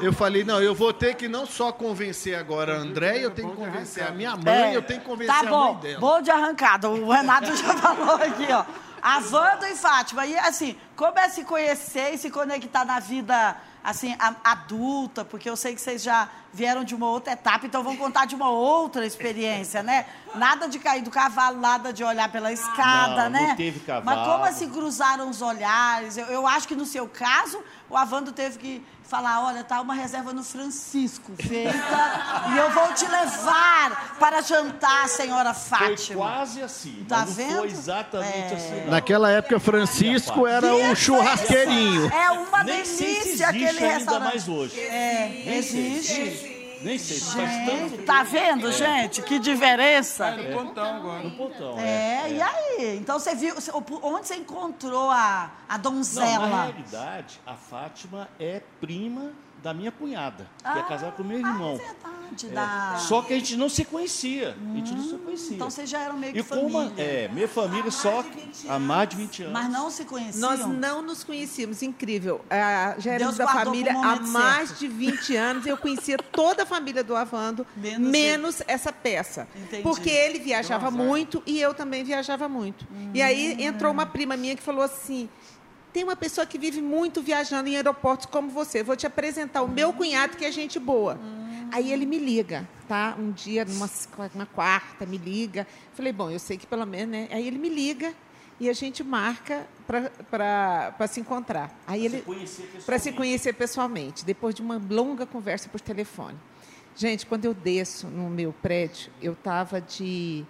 Eu 0.00 0.12
falei, 0.12 0.42
não, 0.44 0.60
eu 0.60 0.74
vou 0.74 0.92
ter 0.92 1.14
que 1.14 1.28
não 1.28 1.46
só 1.46 1.70
convencer 1.72 2.34
agora 2.36 2.76
a 2.76 2.80
André, 2.80 3.24
eu 3.24 3.30
tenho 3.30 3.50
que 3.50 3.56
convencer 3.56 4.02
a 4.04 4.10
minha 4.10 4.36
mãe, 4.36 4.74
eu 4.74 4.82
tenho 4.82 5.00
que 5.00 5.06
convencer 5.06 5.34
tá 5.34 5.48
a 5.48 5.50
mãe 5.50 5.76
dela. 5.76 6.00
bom 6.00 6.20
de 6.20 6.30
arrancada. 6.30 6.90
O 6.90 7.10
Renato 7.10 7.54
já 7.56 7.74
falou 7.78 8.16
aqui, 8.16 8.46
ó. 8.50 8.64
A 9.06 9.18
Wanda 9.30 9.68
e 9.70 9.76
Fátima. 9.76 10.26
E 10.26 10.36
assim, 10.36 10.76
como 10.96 11.16
é 11.18 11.28
se 11.28 11.44
conhecer 11.44 12.14
e 12.14 12.18
se 12.18 12.28
conectar 12.28 12.84
na 12.84 12.98
vida 12.98 13.56
assim, 13.84 14.16
a- 14.18 14.34
adulta, 14.42 15.24
porque 15.24 15.48
eu 15.48 15.56
sei 15.56 15.72
que 15.76 15.80
vocês 15.80 16.02
já 16.02 16.28
vieram 16.52 16.82
de 16.82 16.92
uma 16.92 17.08
outra 17.08 17.32
etapa, 17.34 17.66
então 17.66 17.84
vão 17.84 17.96
contar 17.96 18.24
de 18.26 18.34
uma 18.34 18.50
outra 18.50 19.06
experiência, 19.06 19.80
né? 19.80 20.06
Nada 20.36 20.68
de 20.68 20.78
cair 20.78 21.02
do 21.02 21.10
cavalo, 21.10 21.60
nada 21.60 21.92
de 21.92 22.04
olhar 22.04 22.30
pela 22.30 22.52
escada, 22.52 23.28
Não, 23.28 23.40
não 23.40 23.46
né? 23.48 23.54
teve 23.56 23.80
cavalo. 23.80 24.04
Mas 24.04 24.26
como 24.28 24.44
assim 24.44 24.68
cruzaram 24.70 25.28
os 25.30 25.40
olhares? 25.42 26.16
Eu, 26.16 26.26
eu 26.26 26.46
acho 26.46 26.68
que 26.68 26.74
no 26.74 26.84
seu 26.86 27.08
caso, 27.08 27.62
o 27.90 27.96
Avando 27.96 28.32
teve 28.32 28.58
que 28.58 28.86
falar, 29.04 29.44
olha, 29.44 29.62
tá 29.62 29.80
uma 29.80 29.94
reserva 29.94 30.32
no 30.32 30.42
Francisco 30.42 31.30
feita 31.38 31.78
e 32.52 32.58
eu 32.58 32.70
vou 32.72 32.92
te 32.92 33.06
levar 33.06 34.16
para 34.18 34.40
jantar, 34.42 35.08
senhora 35.08 35.54
Foi 35.54 35.78
Fátima. 35.78 36.16
quase 36.20 36.60
assim. 36.60 37.04
Tá 37.08 37.18
não 37.20 37.26
vendo? 37.26 37.56
foi 37.58 37.68
exatamente 37.70 38.52
É. 38.52 38.56
assim. 38.56 38.80
não. 38.84 38.90
Naquela 38.90 39.30
época, 39.30 39.60
Francisco 39.60 40.44
era 40.46 40.74
o 40.74 40.96
churrasqueirinho. 40.96 42.12
É 42.12 42.30
uma 42.32 42.64
Nem 42.64 42.84
sei 42.84 42.96
se 42.96 42.96
delícia 43.04 43.20
existe 43.30 43.42
aquele 43.44 43.68
ainda 43.78 43.88
restaurante. 43.98 44.28
mais 44.28 44.48
hoje. 44.48 44.80
É, 44.80 45.28
sei. 45.28 45.56
existe. 45.58 46.55
Nem 46.86 46.98
sei, 46.98 47.18
faz 47.18 47.66
tanto 47.66 47.90
Gente, 47.90 48.02
tá 48.04 48.22
vendo, 48.22 48.70
gente? 48.70 49.20
Que 49.22 49.40
diferença. 49.40 50.30
No 50.30 50.52
pontão 50.56 50.96
agora. 50.96 51.22
no 51.24 51.30
pontão. 51.32 51.76
É, 51.80 52.30
e 52.30 52.40
aí? 52.40 52.96
Então 52.98 53.18
você 53.18 53.34
viu, 53.34 53.54
onde 54.02 54.28
você 54.28 54.36
encontrou 54.36 55.10
a, 55.10 55.50
a 55.68 55.72
Não, 55.72 55.76
na 55.76 55.76
donzela? 55.78 56.62
realidade, 56.62 57.40
a 57.44 57.54
Fátima 57.54 58.28
é 58.38 58.62
prima 58.80 59.32
da 59.66 59.74
minha 59.74 59.90
cunhada, 59.90 60.44
que 60.58 60.64
Ah, 60.64 60.78
é 60.78 60.82
casada 60.82 61.10
com 61.12 61.24
meu 61.24 61.38
Ah, 61.38 61.40
irmão. 61.40 61.72
é 61.74 61.78
verdade, 61.78 62.46
É. 62.46 62.48
da... 62.50 62.96
Só 63.00 63.20
que 63.22 63.32
a 63.32 63.36
gente 63.36 63.56
não 63.56 63.68
se 63.68 63.84
conhecia. 63.84 64.56
A 64.72 64.76
gente 64.76 64.94
não 64.94 65.02
se 65.02 65.16
conhecia. 65.16 65.54
Então 65.56 65.68
vocês 65.68 65.90
já 65.90 66.00
eram 66.02 66.16
meio 66.16 66.32
que 66.32 66.38
e 66.38 66.42
família. 66.44 66.92
é, 66.96 67.28
minha 67.32 67.48
família 67.48 67.90
só 67.90 68.24
há 68.68 68.78
mais 68.78 69.08
de 69.08 69.16
20 69.16 69.42
anos. 69.42 69.52
Mas 69.52 69.68
não 69.68 69.90
se 69.90 70.04
conheciam? 70.04 70.40
Nós 70.50 70.60
não 70.66 71.02
nos 71.02 71.24
conhecíamos, 71.24 71.82
incrível. 71.82 72.40
Ah, 72.48 72.94
já 72.98 73.12
éramos 73.14 73.36
Deus 73.36 73.48
da 73.48 73.52
família 73.60 73.92
há 73.92 74.16
mais 74.20 74.68
certo. 74.68 74.80
de 74.80 74.88
20 74.88 75.36
anos. 75.36 75.66
Eu 75.66 75.76
conhecia 75.76 76.16
toda 76.30 76.62
a 76.62 76.66
família 76.66 77.02
do 77.02 77.16
Avando, 77.16 77.66
Menos 77.76 78.08
menos, 78.10 78.62
essa 78.68 78.92
peça. 78.92 79.48
Entendi. 79.56 79.82
Porque 79.82 80.10
ele 80.10 80.38
viajava 80.38 80.92
muito 80.92 81.42
e 81.44 81.60
eu 81.60 81.74
também 81.74 82.04
viajava 82.04 82.48
muito. 82.48 82.86
E 83.12 83.20
aí 83.20 83.64
entrou 83.64 83.90
uma 83.90 84.06
prima 84.06 84.36
minha 84.36 84.54
que 84.54 84.62
falou 84.62 84.82
assim: 84.82 85.28
tem 85.96 86.04
uma 86.04 86.14
pessoa 86.14 86.46
que 86.46 86.58
vive 86.58 86.82
muito 86.82 87.22
viajando 87.22 87.70
em 87.70 87.76
aeroportos 87.76 88.26
como 88.26 88.50
você. 88.50 88.82
Vou 88.82 88.94
te 88.94 89.06
apresentar 89.06 89.62
o 89.62 89.68
meu 89.68 89.94
cunhado, 89.94 90.36
que 90.36 90.44
é 90.44 90.52
gente 90.52 90.78
boa. 90.78 91.18
Aí 91.72 91.90
ele 91.90 92.04
me 92.04 92.18
liga, 92.18 92.68
tá? 92.86 93.16
Um 93.18 93.32
dia, 93.32 93.64
numa, 93.64 93.88
uma 94.34 94.44
quarta, 94.44 95.06
me 95.06 95.16
liga. 95.16 95.66
Falei, 95.94 96.12
bom, 96.12 96.30
eu 96.30 96.38
sei 96.38 96.58
que 96.58 96.66
pelo 96.66 96.84
menos, 96.84 97.12
né? 97.12 97.28
Aí 97.30 97.46
ele 97.46 97.56
me 97.56 97.70
liga 97.70 98.12
e 98.60 98.68
a 98.68 98.74
gente 98.74 99.02
marca 99.02 99.66
para 100.30 101.06
se 101.08 101.18
encontrar. 101.18 101.74
Aí 101.86 102.04
ele 102.04 102.22
para 102.84 102.98
se 102.98 103.10
conhecer 103.12 103.54
pessoalmente, 103.54 104.22
depois 104.22 104.54
de 104.54 104.60
uma 104.60 104.76
longa 104.90 105.24
conversa 105.24 105.66
por 105.70 105.80
telefone. 105.80 106.36
Gente, 106.94 107.24
quando 107.24 107.46
eu 107.46 107.54
desço 107.54 108.06
no 108.06 108.28
meu 108.28 108.52
prédio, 108.52 109.10
eu 109.22 109.34
tava 109.34 109.80
de 109.80 110.44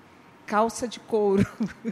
calça 0.46 0.86
de 0.86 1.00
couro. 1.00 1.46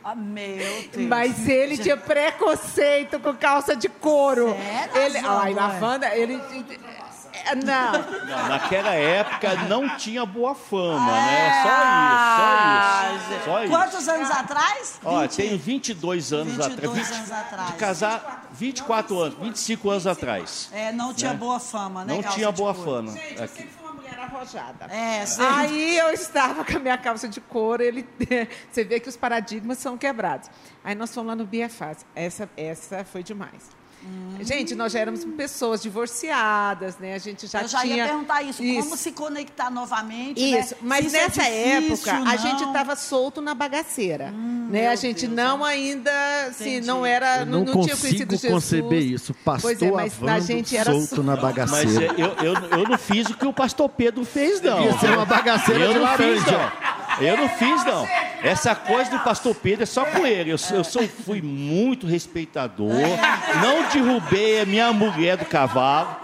Ah, 0.05 0.14
meu 0.14 0.57
Deus. 0.93 1.09
Mas 1.09 1.49
ele 1.49 1.77
tinha 1.77 1.97
preconceito 1.97 3.19
com 3.21 3.35
calça 3.35 3.75
de 3.75 3.88
couro. 3.88 4.55
Sério, 4.55 4.97
Ele, 4.97 5.19
ai, 5.19 5.55
a 5.59 5.67
Wanda, 5.85 6.14
ele 6.17 6.40
não. 7.57 7.93
Não, 7.93 8.49
naquela 8.49 8.95
época 8.95 9.55
não 9.69 9.97
tinha 9.97 10.25
boa 10.25 10.55
fama, 10.55 11.11
É. 11.11 11.21
né? 11.21 11.62
Só 11.64 13.17
isso, 13.17 13.27
só 13.27 13.35
isso. 13.35 13.45
Só 13.45 13.64
isso. 13.64 13.73
Quantos 13.73 14.09
anos 14.09 14.31
atrás? 14.31 15.01
Ó, 15.05 15.21
20. 15.23 15.37
tenho 15.37 15.59
22 15.59 16.33
anos 16.33 16.55
22 16.55 16.73
atrás. 16.73 17.09
20 17.09 17.17
anos 17.19 17.33
atrás. 17.33 17.67
De 17.69 17.73
casar 17.75 18.49
24 18.53 19.19
anos, 19.21 19.38
25 19.38 19.90
anos 19.90 20.07
atrás. 20.07 20.71
É, 20.73 20.93
não 20.93 21.12
tinha 21.12 21.33
Né? 21.33 21.37
boa 21.38 21.61
fama, 21.61 22.05
né? 22.05 22.14
Não 22.14 22.23
tinha 22.23 22.51
boa 22.53 22.73
fama. 22.73 23.12
Gente, 23.12 23.69
arrojada. 24.24 24.87
É, 24.87 25.24
sei. 25.26 25.44
Aí 25.44 25.98
eu 25.98 26.10
estava 26.10 26.64
com 26.64 26.76
a 26.76 26.80
minha 26.80 26.98
calça 26.98 27.28
de 27.28 27.40
couro, 27.40 27.82
ele, 27.82 28.06
você 28.70 28.84
vê 28.84 29.00
que 29.00 29.08
os 29.08 29.16
paradigmas 29.16 29.78
são 29.78 29.96
quebrados. 29.96 30.50
Aí 30.82 30.94
nós 30.94 31.14
fomos 31.14 31.28
lá 31.28 31.37
no 31.37 31.46
BFAS. 31.46 32.04
Essa, 32.14 32.48
essa 32.56 33.04
foi 33.04 33.22
demais. 33.22 33.70
Gente, 34.40 34.75
nós 34.75 34.93
já 34.93 34.99
éramos 34.99 35.25
pessoas 35.25 35.81
divorciadas, 35.81 36.99
né? 36.99 37.14
A 37.14 37.19
gente 37.19 37.47
já 37.47 37.62
Eu 37.62 37.69
já 37.69 37.81
tinha... 37.81 37.97
ia 37.97 38.05
perguntar 38.07 38.43
isso, 38.43 38.62
como 38.62 38.97
se 38.97 39.12
conectar 39.12 39.71
novamente, 39.71 40.38
né? 40.51 40.61
Isso, 40.61 40.75
mas 40.83 41.01
Se 41.01 41.07
isso 41.07 41.17
é 41.17 41.21
nessa 41.21 41.43
difícil, 41.43 42.11
época 42.12 42.12
a 42.12 42.21
não. 42.35 42.38
gente 42.38 42.64
estava 42.64 42.97
solto 42.97 43.40
na 43.40 43.55
bagaceira, 43.55 44.31
né? 44.33 44.83
meu 44.83 44.90
A 44.90 44.95
gente 44.97 45.27
Deus, 45.27 45.37
não 45.37 45.64
ainda, 45.64 46.11
assim, 46.49 46.81
não 46.81 47.07
era, 47.07 47.38
Eu 47.40 47.47
não, 47.47 47.64
não, 47.64 47.75
não 47.75 47.83
tinha 47.85 47.97
consigo 47.97 48.01
conhecido 48.03 48.31
Jesus. 48.33 48.53
conceber 48.53 49.03
isso. 49.03 49.33
Pastor 49.33 49.71
Pois 49.71 49.83
é, 49.83 49.90
mas 49.90 50.12
a 50.12 50.17
Avando 50.35 50.47
gente 50.47 50.77
era 50.77 50.93
solto 50.93 51.07
so- 51.17 51.23
na 51.23 51.33
Mas 51.37 51.40
bagaceira. 51.43 52.05
é, 52.07 52.11
eu, 52.21 52.35
eu, 52.45 52.55
eu 52.81 52.88
não 52.88 52.99
fiz 52.99 53.29
o 53.31 53.35
que 53.35 53.47
o 53.47 53.53
pastor 53.53 53.88
Pedro 53.88 54.25
fez, 54.25 54.61
não. 54.61 54.77
Devia 54.83 54.99
ser 54.99 55.11
uma 55.11 55.25
bagaceira 55.25 55.85
eu 55.85 55.93
de 55.95 55.99
não 56.01 56.09
fiz, 56.17 56.45
laranja. 56.45 56.59
não. 56.99 57.04
Eu 57.20 57.37
não 57.37 57.48
fiz, 57.48 57.85
não. 57.85 58.07
Essa 58.42 58.74
coisa 58.74 59.11
do 59.11 59.20
pastor 59.20 59.55
Pedro 59.55 59.85
é 59.85 59.87
só 59.87 60.05
com 60.05 60.27
ele. 60.27 60.50
Eu, 60.50 60.57
eu 60.72 60.85
sou, 60.85 61.09
fui 61.09 61.40
muito 61.40 62.07
respeitador. 62.07 62.90
Não 63.62 63.88
derrubei 63.90 64.61
a 64.61 64.66
minha 64.66 64.92
mulher 64.92 65.37
do 65.37 65.44
cavalo. 65.44 66.23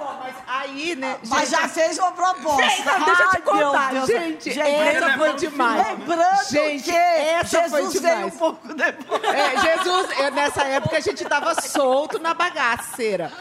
Aí, 0.61 0.95
né? 0.97 1.17
Mas 1.29 1.51
já 1.51 1.69
fez 1.69 1.99
uma 1.99 2.13
proposta. 2.13 2.63
Gente, 2.63 2.85
não, 2.87 3.05
deixa 3.05 3.23
eu 3.23 3.31
te 3.31 3.37
Ai, 3.37 3.43
contar. 3.43 3.93
Deus. 3.93 4.07
Gente, 4.07 4.61
essa 4.61 5.19
foi 5.19 5.33
demais. 5.35 5.87
Lembrando 5.89 6.49
Gente, 6.51 6.85
que 6.85 6.91
essa 6.97 7.69
foi 7.69 7.83
Jesus 7.83 8.01
veio 8.03 8.15
um 8.15 8.17
demais. 8.19 8.35
pouco 8.35 8.75
depois. 8.75 9.23
É, 9.25 9.57
Jesus, 9.61 10.33
nessa 10.35 10.63
época 10.65 10.97
a 10.97 11.01
gente 11.01 11.25
tava 11.25 11.61
solto 11.61 12.19
na 12.19 12.35
bagaceira. 12.35 13.33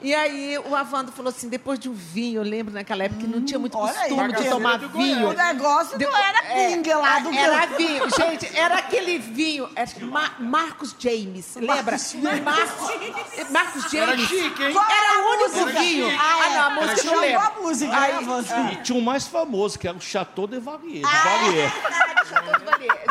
E 0.00 0.14
aí 0.14 0.58
o 0.58 0.74
Avando 0.76 1.10
falou 1.12 1.30
assim, 1.30 1.48
depois 1.48 1.78
de 1.78 1.88
um 1.88 1.92
vinho, 1.94 2.40
eu 2.40 2.44
lembro 2.44 2.72
naquela 2.72 3.04
época 3.04 3.20
que 3.22 3.26
não 3.26 3.44
tinha 3.44 3.58
muito 3.58 3.76
aí, 3.78 4.08
costume 4.10 4.32
de 4.34 4.48
tomar 4.48 4.78
vinho. 4.78 5.28
O 5.28 5.32
negócio 5.32 5.98
não 5.98 6.16
era 6.16 6.38
É, 6.44 6.68
pinga 6.70 6.96
lá 6.98 7.18
do 7.18 7.32
Era 7.32 7.66
vinho. 7.66 8.04
Gente, 8.10 8.56
era 8.56 8.78
aquele 8.78 9.18
vinho. 9.18 9.68
Era 9.74 9.90
Ma- 10.02 10.32
Marcos 10.38 10.94
James. 10.98 11.56
Lembra? 11.56 11.96
Marcos, 12.44 13.50
Marcos 13.50 13.90
James. 13.90 14.28
chique, 14.28 14.62
hein? 14.62 14.74
Era 14.76 15.18
o 15.18 15.30
único 15.32 15.66
vinho. 15.80 16.08
Ah, 16.18 16.28
Ah, 16.40 16.46
é. 16.46 16.54
não, 16.58 16.67
a 16.68 16.74
música 16.74 17.00
Tinha 17.00 17.12
não 17.14 17.20
lembro. 17.20 17.40
uma 17.40 17.50
música, 17.62 17.96
Aí- 17.98 18.24
né? 18.26 18.70
E 18.72 18.76
tinha 18.82 18.98
um 18.98 19.02
mais 19.02 19.26
famoso, 19.26 19.78
que 19.78 19.88
era 19.88 19.96
o 19.96 20.00
Chateau 20.00 20.46
de 20.46 20.58
Valier. 20.58 21.02
Ah, 21.06 21.38
de 21.38 21.50
Valier. 21.50 21.72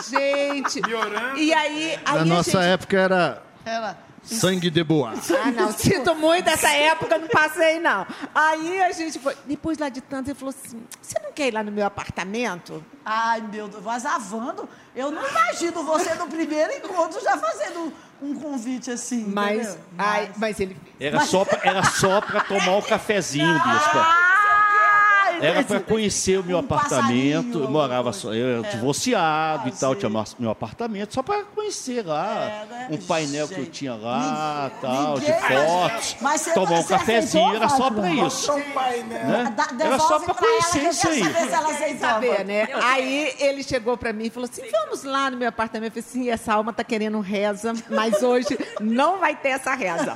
Gente. 0.09 0.81
Piorando. 0.81 1.37
E 1.37 1.53
aí. 1.53 1.99
aí 2.05 2.15
Na 2.15 2.21
a 2.21 2.25
nossa 2.25 2.61
gente... 2.61 2.71
época 2.73 2.97
era 2.97 3.43
Era. 3.65 3.97
sangue 4.23 4.69
de 4.69 4.83
boa. 4.83 5.13
Ah, 5.43 5.51
não, 5.51 5.71
sinto 5.71 6.15
muito 6.15 6.49
essa 6.49 6.69
época, 6.69 7.17
não 7.17 7.27
passei, 7.27 7.79
não. 7.79 8.05
Aí 8.33 8.81
a 8.81 8.91
gente 8.91 9.19
foi. 9.19 9.35
Depois 9.45 9.77
lá 9.77 9.89
de 9.89 10.01
tanto, 10.01 10.29
ele 10.29 10.37
falou 10.39 10.53
assim: 10.57 10.81
você 11.01 11.19
não 11.19 11.31
quer 11.31 11.47
ir 11.47 11.51
lá 11.51 11.63
no 11.63 11.71
meu 11.71 11.85
apartamento? 11.85 12.83
Ai, 13.05 13.41
meu 13.41 13.67
Deus. 13.67 13.83
Mas 13.83 14.05
avando, 14.05 14.67
eu 14.95 15.11
não 15.11 15.27
imagino 15.27 15.83
você 15.83 16.13
no 16.15 16.27
primeiro 16.27 16.71
encontro 16.73 17.21
já 17.23 17.37
fazendo 17.37 17.93
um 18.21 18.36
convite 18.36 18.91
assim. 18.91 19.25
Mas, 19.27 19.77
ai, 19.97 20.32
mas 20.38 20.60
ele. 20.60 20.75
Era 20.99 21.21
só 21.21 21.45
pra, 21.45 21.60
era 21.63 21.84
só 21.84 22.21
pra 22.21 22.41
tomar 22.41 22.77
um 22.77 22.82
cafezinho, 22.82 23.53
bispa. 23.53 24.17
Era 25.41 25.63
para 25.63 25.80
conhecer 25.80 26.39
o 26.39 26.43
meu 26.43 26.58
um 26.58 26.60
apartamento. 26.60 27.60
Eu 27.60 27.69
morava 27.69 28.12
só, 28.13 28.34
eu 28.34 28.63
É. 28.63 28.69
divorciado 28.69 29.63
Ah, 29.65 29.67
e 29.67 29.71
tal, 29.71 29.91
sei. 29.91 30.00
tinha 30.00 30.10
meu- 30.10 30.23
meu 30.39 30.50
apartamento, 30.52 31.13
só 31.13 31.21
para 31.23 31.43
conhecer 31.43 32.06
lá. 32.06 32.28
É, 32.43 32.65
né? 32.69 32.88
Um 32.91 32.97
painel 32.97 33.47
que 33.47 33.54
eu 33.56 33.60
Gente, 33.65 33.71
tinha 33.71 33.95
lá, 33.95 34.71
tal, 34.82 35.19
de 35.19 35.32
ninguém- 35.32 35.41
fotos. 35.41 36.15
Mas 36.21 36.41
você- 36.41 36.54
Tomar 36.54 36.71
um 36.71 36.82
você 36.82 36.88
cafezinho, 36.93 37.56
era 37.56 37.69
só 37.69 37.89
para 37.91 38.10
isso. 38.12 38.54
Né? 38.54 39.54
Da- 39.56 39.86
Era 39.86 40.00
só 40.00 40.19
para 40.19 40.34
pra 40.34 40.47
ela 40.47 40.58
conhecer 40.63 40.84
eu 40.86 40.89
isso 40.91 41.08
aí. 41.08 41.23
saber 41.23 41.39
se 41.47 41.54
ela 41.54 41.97
saber, 42.00 42.45
né? 42.45 42.67
Aí 42.84 43.34
ele 43.39 43.63
chegou 43.63 43.97
pra 43.97 44.12
mim 44.13 44.26
e 44.26 44.30
falou 44.30 44.50
assim: 44.52 44.63
vamos 44.71 45.04
lá 45.04 45.30
no 45.32 45.38
meu 45.38 45.47
apartamento. 45.50 45.97
Eu 45.97 46.04
falei 46.04 46.21
assim: 46.23 46.30
essa 46.30 46.54
alma 46.54 46.73
tá 46.73 46.84
querendo 46.84 47.19
reza, 47.19 47.73
mas 47.89 48.21
hoje 48.23 48.58
não 48.80 49.19
vai 49.19 49.36
ter 49.36 49.50
essa 49.50 49.73
reza. 49.76 50.15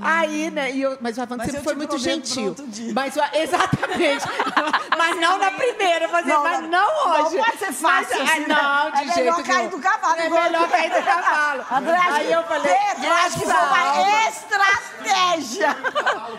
Aí, 0.00 0.50
né? 0.50 0.70
E 0.72 0.82
eu, 0.82 0.96
mas 1.00 1.16
o 1.18 1.22
Avante 1.22 1.38
Mas 1.38 1.46
sempre 1.46 1.60
eu 1.60 1.64
foi 1.64 1.74
muito 1.74 1.98
gentil. 1.98 2.34
pra 2.54 2.62
outro 2.62 2.66
dia. 2.68 2.92
Mas, 2.94 3.14
exatamente. 3.34 4.24
mas 4.96 5.20
não 5.20 5.38
na 5.38 5.50
primeira, 5.50 6.04
eu 6.04 6.10
Não, 6.26 6.42
mas 6.42 6.60
não. 6.62 6.68
não 6.68 7.24
hoje. 7.24 7.36
Não 7.36 7.44
pode 7.44 7.58
ser 7.58 7.72
fácil 7.72 7.82
Mas, 7.82 8.12
assim, 8.12 8.22
ah, 8.22 8.38
né? 8.40 8.46
não, 8.48 8.90
de 8.90 8.96
É 8.96 9.04
jeito 9.04 9.18
melhor 9.18 9.42
cair 9.42 9.68
do 9.70 9.78
cavalo, 9.78 10.20
É 10.20 10.26
igual- 10.26 10.42
melhor 10.44 10.68
cair 10.70 10.90
do 10.90 11.02
cavalo. 11.04 11.64
André, 11.72 11.98
Aí 12.10 12.32
eu 12.32 12.42
falei, 12.44 12.74
Pedro, 12.96 13.12
acho 13.12 13.38
que 13.38 13.44
foi 13.44 13.54
uma 13.54 14.28
estratégia. 14.28 15.76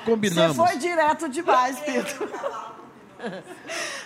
Combinamos. 0.05 0.55
Você 0.55 0.67
foi 0.67 0.77
direto 0.77 1.29
demais, 1.29 1.79
Pedro. 1.79 2.29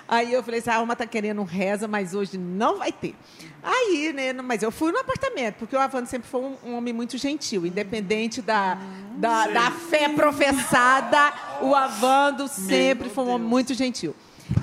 Aí 0.08 0.34
eu 0.34 0.44
falei, 0.44 0.60
essa 0.60 0.74
alma 0.74 0.96
tá 0.96 1.06
querendo 1.06 1.44
reza, 1.44 1.88
mas 1.88 2.14
hoje 2.14 2.38
não 2.38 2.78
vai 2.78 2.92
ter. 2.92 3.16
Aí, 3.62 4.12
né, 4.14 4.34
mas 4.34 4.62
eu 4.62 4.72
fui 4.72 4.92
no 4.92 5.00
apartamento, 5.00 5.56
porque 5.56 5.76
o 5.76 5.80
Avando 5.80 6.08
sempre 6.08 6.28
foi 6.28 6.42
um, 6.42 6.58
um 6.66 6.78
homem 6.78 6.94
muito 6.94 7.18
gentil, 7.18 7.66
independente 7.66 8.42
da, 8.42 8.78
da, 9.16 9.48
da 9.48 9.72
fé 9.72 10.10
professada, 10.10 11.34
o 11.62 11.74
Avando 11.74 12.48
sempre 12.48 13.10
foi 13.10 13.24
um 13.24 13.30
homem 13.30 13.48
muito 13.48 13.74
gentil. 13.74 14.16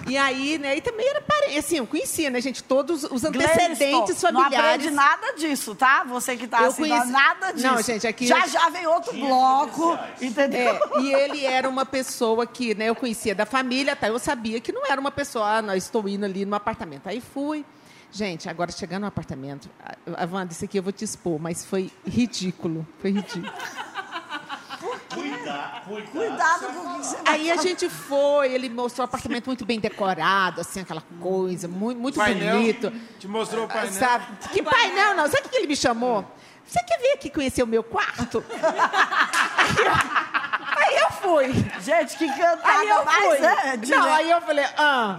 E 0.08 0.16
aí, 0.16 0.58
né, 0.58 0.76
e 0.76 0.80
também 0.80 1.08
era 1.08 1.20
parente, 1.20 1.58
assim, 1.58 1.76
eu 1.78 1.86
conhecia, 1.86 2.30
né, 2.30 2.40
gente, 2.40 2.62
todos 2.64 3.04
os 3.04 3.24
antecedentes 3.24 4.20
Não 4.22 4.30
familiares. 4.32 4.58
aprende 4.58 4.90
nada 4.90 5.32
disso, 5.34 5.74
tá? 5.74 6.02
Você 6.04 6.36
que 6.36 6.48
tá 6.48 6.62
Eu 6.62 6.68
assim, 6.68 6.82
conheci- 6.88 7.10
nada 7.10 7.52
disso. 7.52 7.66
Não, 7.66 7.80
gente, 7.82 8.06
aqui 8.06 8.26
Já 8.26 8.46
já 8.46 8.68
vem 8.70 8.86
outro 8.86 9.12
bloco, 9.12 9.98
entendeu? 10.20 10.60
É, 10.74 11.00
e 11.00 11.12
ele 11.14 11.44
era 11.46 11.68
uma 11.68 11.86
pessoa 11.86 12.46
que, 12.46 12.74
né, 12.74 12.86
eu 12.88 12.94
conhecia 12.94 13.34
da 13.34 13.46
família, 13.46 13.94
tá? 13.94 14.08
Eu 14.08 14.18
sabia 14.18 14.60
que 14.60 14.72
não 14.72 14.84
era 14.84 15.00
uma 15.00 15.10
pessoa, 15.12 15.58
ah, 15.58 15.62
não, 15.62 15.74
estou 15.74 16.08
indo 16.08 16.24
ali 16.24 16.44
no 16.44 16.56
apartamento. 16.56 17.06
Aí 17.08 17.20
fui. 17.20 17.64
Gente, 18.12 18.48
agora 18.48 18.72
chegando 18.72 19.02
no 19.02 19.06
apartamento, 19.06 19.70
a 20.16 20.24
Wanda, 20.26 20.52
isso 20.52 20.64
aqui 20.64 20.76
eu 20.76 20.82
vou 20.82 20.92
te 20.92 21.04
expor, 21.04 21.38
mas 21.38 21.64
foi 21.64 21.92
ridículo. 22.04 22.84
Foi 22.98 23.12
ridículo. 23.12 23.52
Cuidado, 25.14 25.80
cuidado. 25.84 26.10
Cuidado 26.12 26.66
com 26.66 26.80
o 26.88 27.00
que 27.00 27.06
você 27.06 27.16
Aí 27.26 27.50
a 27.50 27.56
gente 27.56 27.88
foi, 27.88 28.52
ele 28.52 28.68
mostrou 28.68 29.04
o 29.04 29.08
apartamento 29.08 29.46
muito 29.46 29.64
bem 29.64 29.80
decorado, 29.80 30.60
assim, 30.60 30.80
aquela 30.80 31.02
coisa, 31.20 31.66
muito, 31.68 32.00
muito 32.00 32.16
Painel. 32.16 32.56
bonito. 32.58 32.92
Te 33.18 33.26
mostrou 33.28 33.64
o 33.64 33.68
painel. 33.68 33.92
Sabe? 33.92 34.26
Que 34.52 34.62
painel, 34.62 35.14
não. 35.16 35.26
Sabe 35.28 35.46
o 35.46 35.50
que 35.50 35.56
ele 35.56 35.66
me 35.66 35.76
chamou? 35.76 36.24
Você 36.66 36.80
quer 36.84 36.98
vir 36.98 37.12
aqui 37.14 37.28
conhecer 37.30 37.62
o 37.62 37.66
meu 37.66 37.82
quarto? 37.82 38.44
Aí 40.76 40.96
eu 40.96 41.10
fui. 41.12 41.52
Gente, 41.80 42.16
que 42.16 42.24
Aí 42.24 42.38
cantada 42.38 42.84
eu 42.84 43.04
mais, 43.04 43.24
fui. 43.24 43.38
né? 43.40 43.76
de- 43.76 43.90
Não, 43.90 44.12
aí 44.14 44.30
eu 44.30 44.40
falei, 44.40 44.64
ah. 44.76 45.18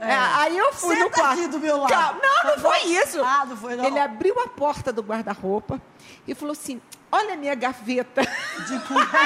É, 0.00 0.14
aí 0.14 0.56
eu 0.56 0.72
fui 0.72 0.94
no 0.94 1.04
Senta 1.06 1.14
quarto. 1.20 1.32
aqui 1.40 1.48
do 1.48 1.58
meu 1.58 1.76
lado. 1.78 2.18
Não, 2.22 2.44
não 2.52 2.58
foi 2.58 2.78
isso. 2.86 3.20
Ah, 3.22 3.44
não 3.48 3.56
foi, 3.56 3.74
não. 3.74 3.84
Ele 3.84 3.98
abriu 3.98 4.38
a 4.40 4.46
porta 4.48 4.92
do 4.92 5.02
guarda-roupa 5.02 5.80
e 6.26 6.34
falou 6.36 6.52
assim: 6.52 6.80
olha 7.10 7.34
a 7.34 7.36
minha 7.36 7.54
gaveta. 7.54 8.22
De 8.22 8.78
cueca. 8.86 9.18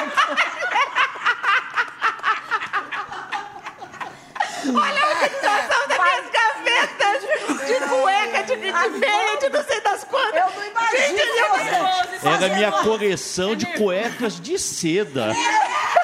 Olha 4.64 5.02
a 5.02 5.08
organização 5.08 5.88
das 5.88 5.98
minhas 5.98 6.30
gavetas 6.30 7.11
de 7.66 7.88
cueca, 7.88 8.42
de, 8.42 8.56
de 8.56 8.98
meia, 8.98 9.38
de 9.38 9.48
não 9.48 9.64
sei 9.64 9.80
das 9.80 10.04
quantas. 10.04 10.34
Eu 10.34 10.60
não 10.60 10.66
imagino 10.66 11.18
você. 12.20 12.28
Era 12.28 12.54
minha 12.54 12.72
coleção 12.72 13.56
de 13.56 13.66
cuecas 13.66 14.40
de 14.40 14.58
seda. 14.58 15.32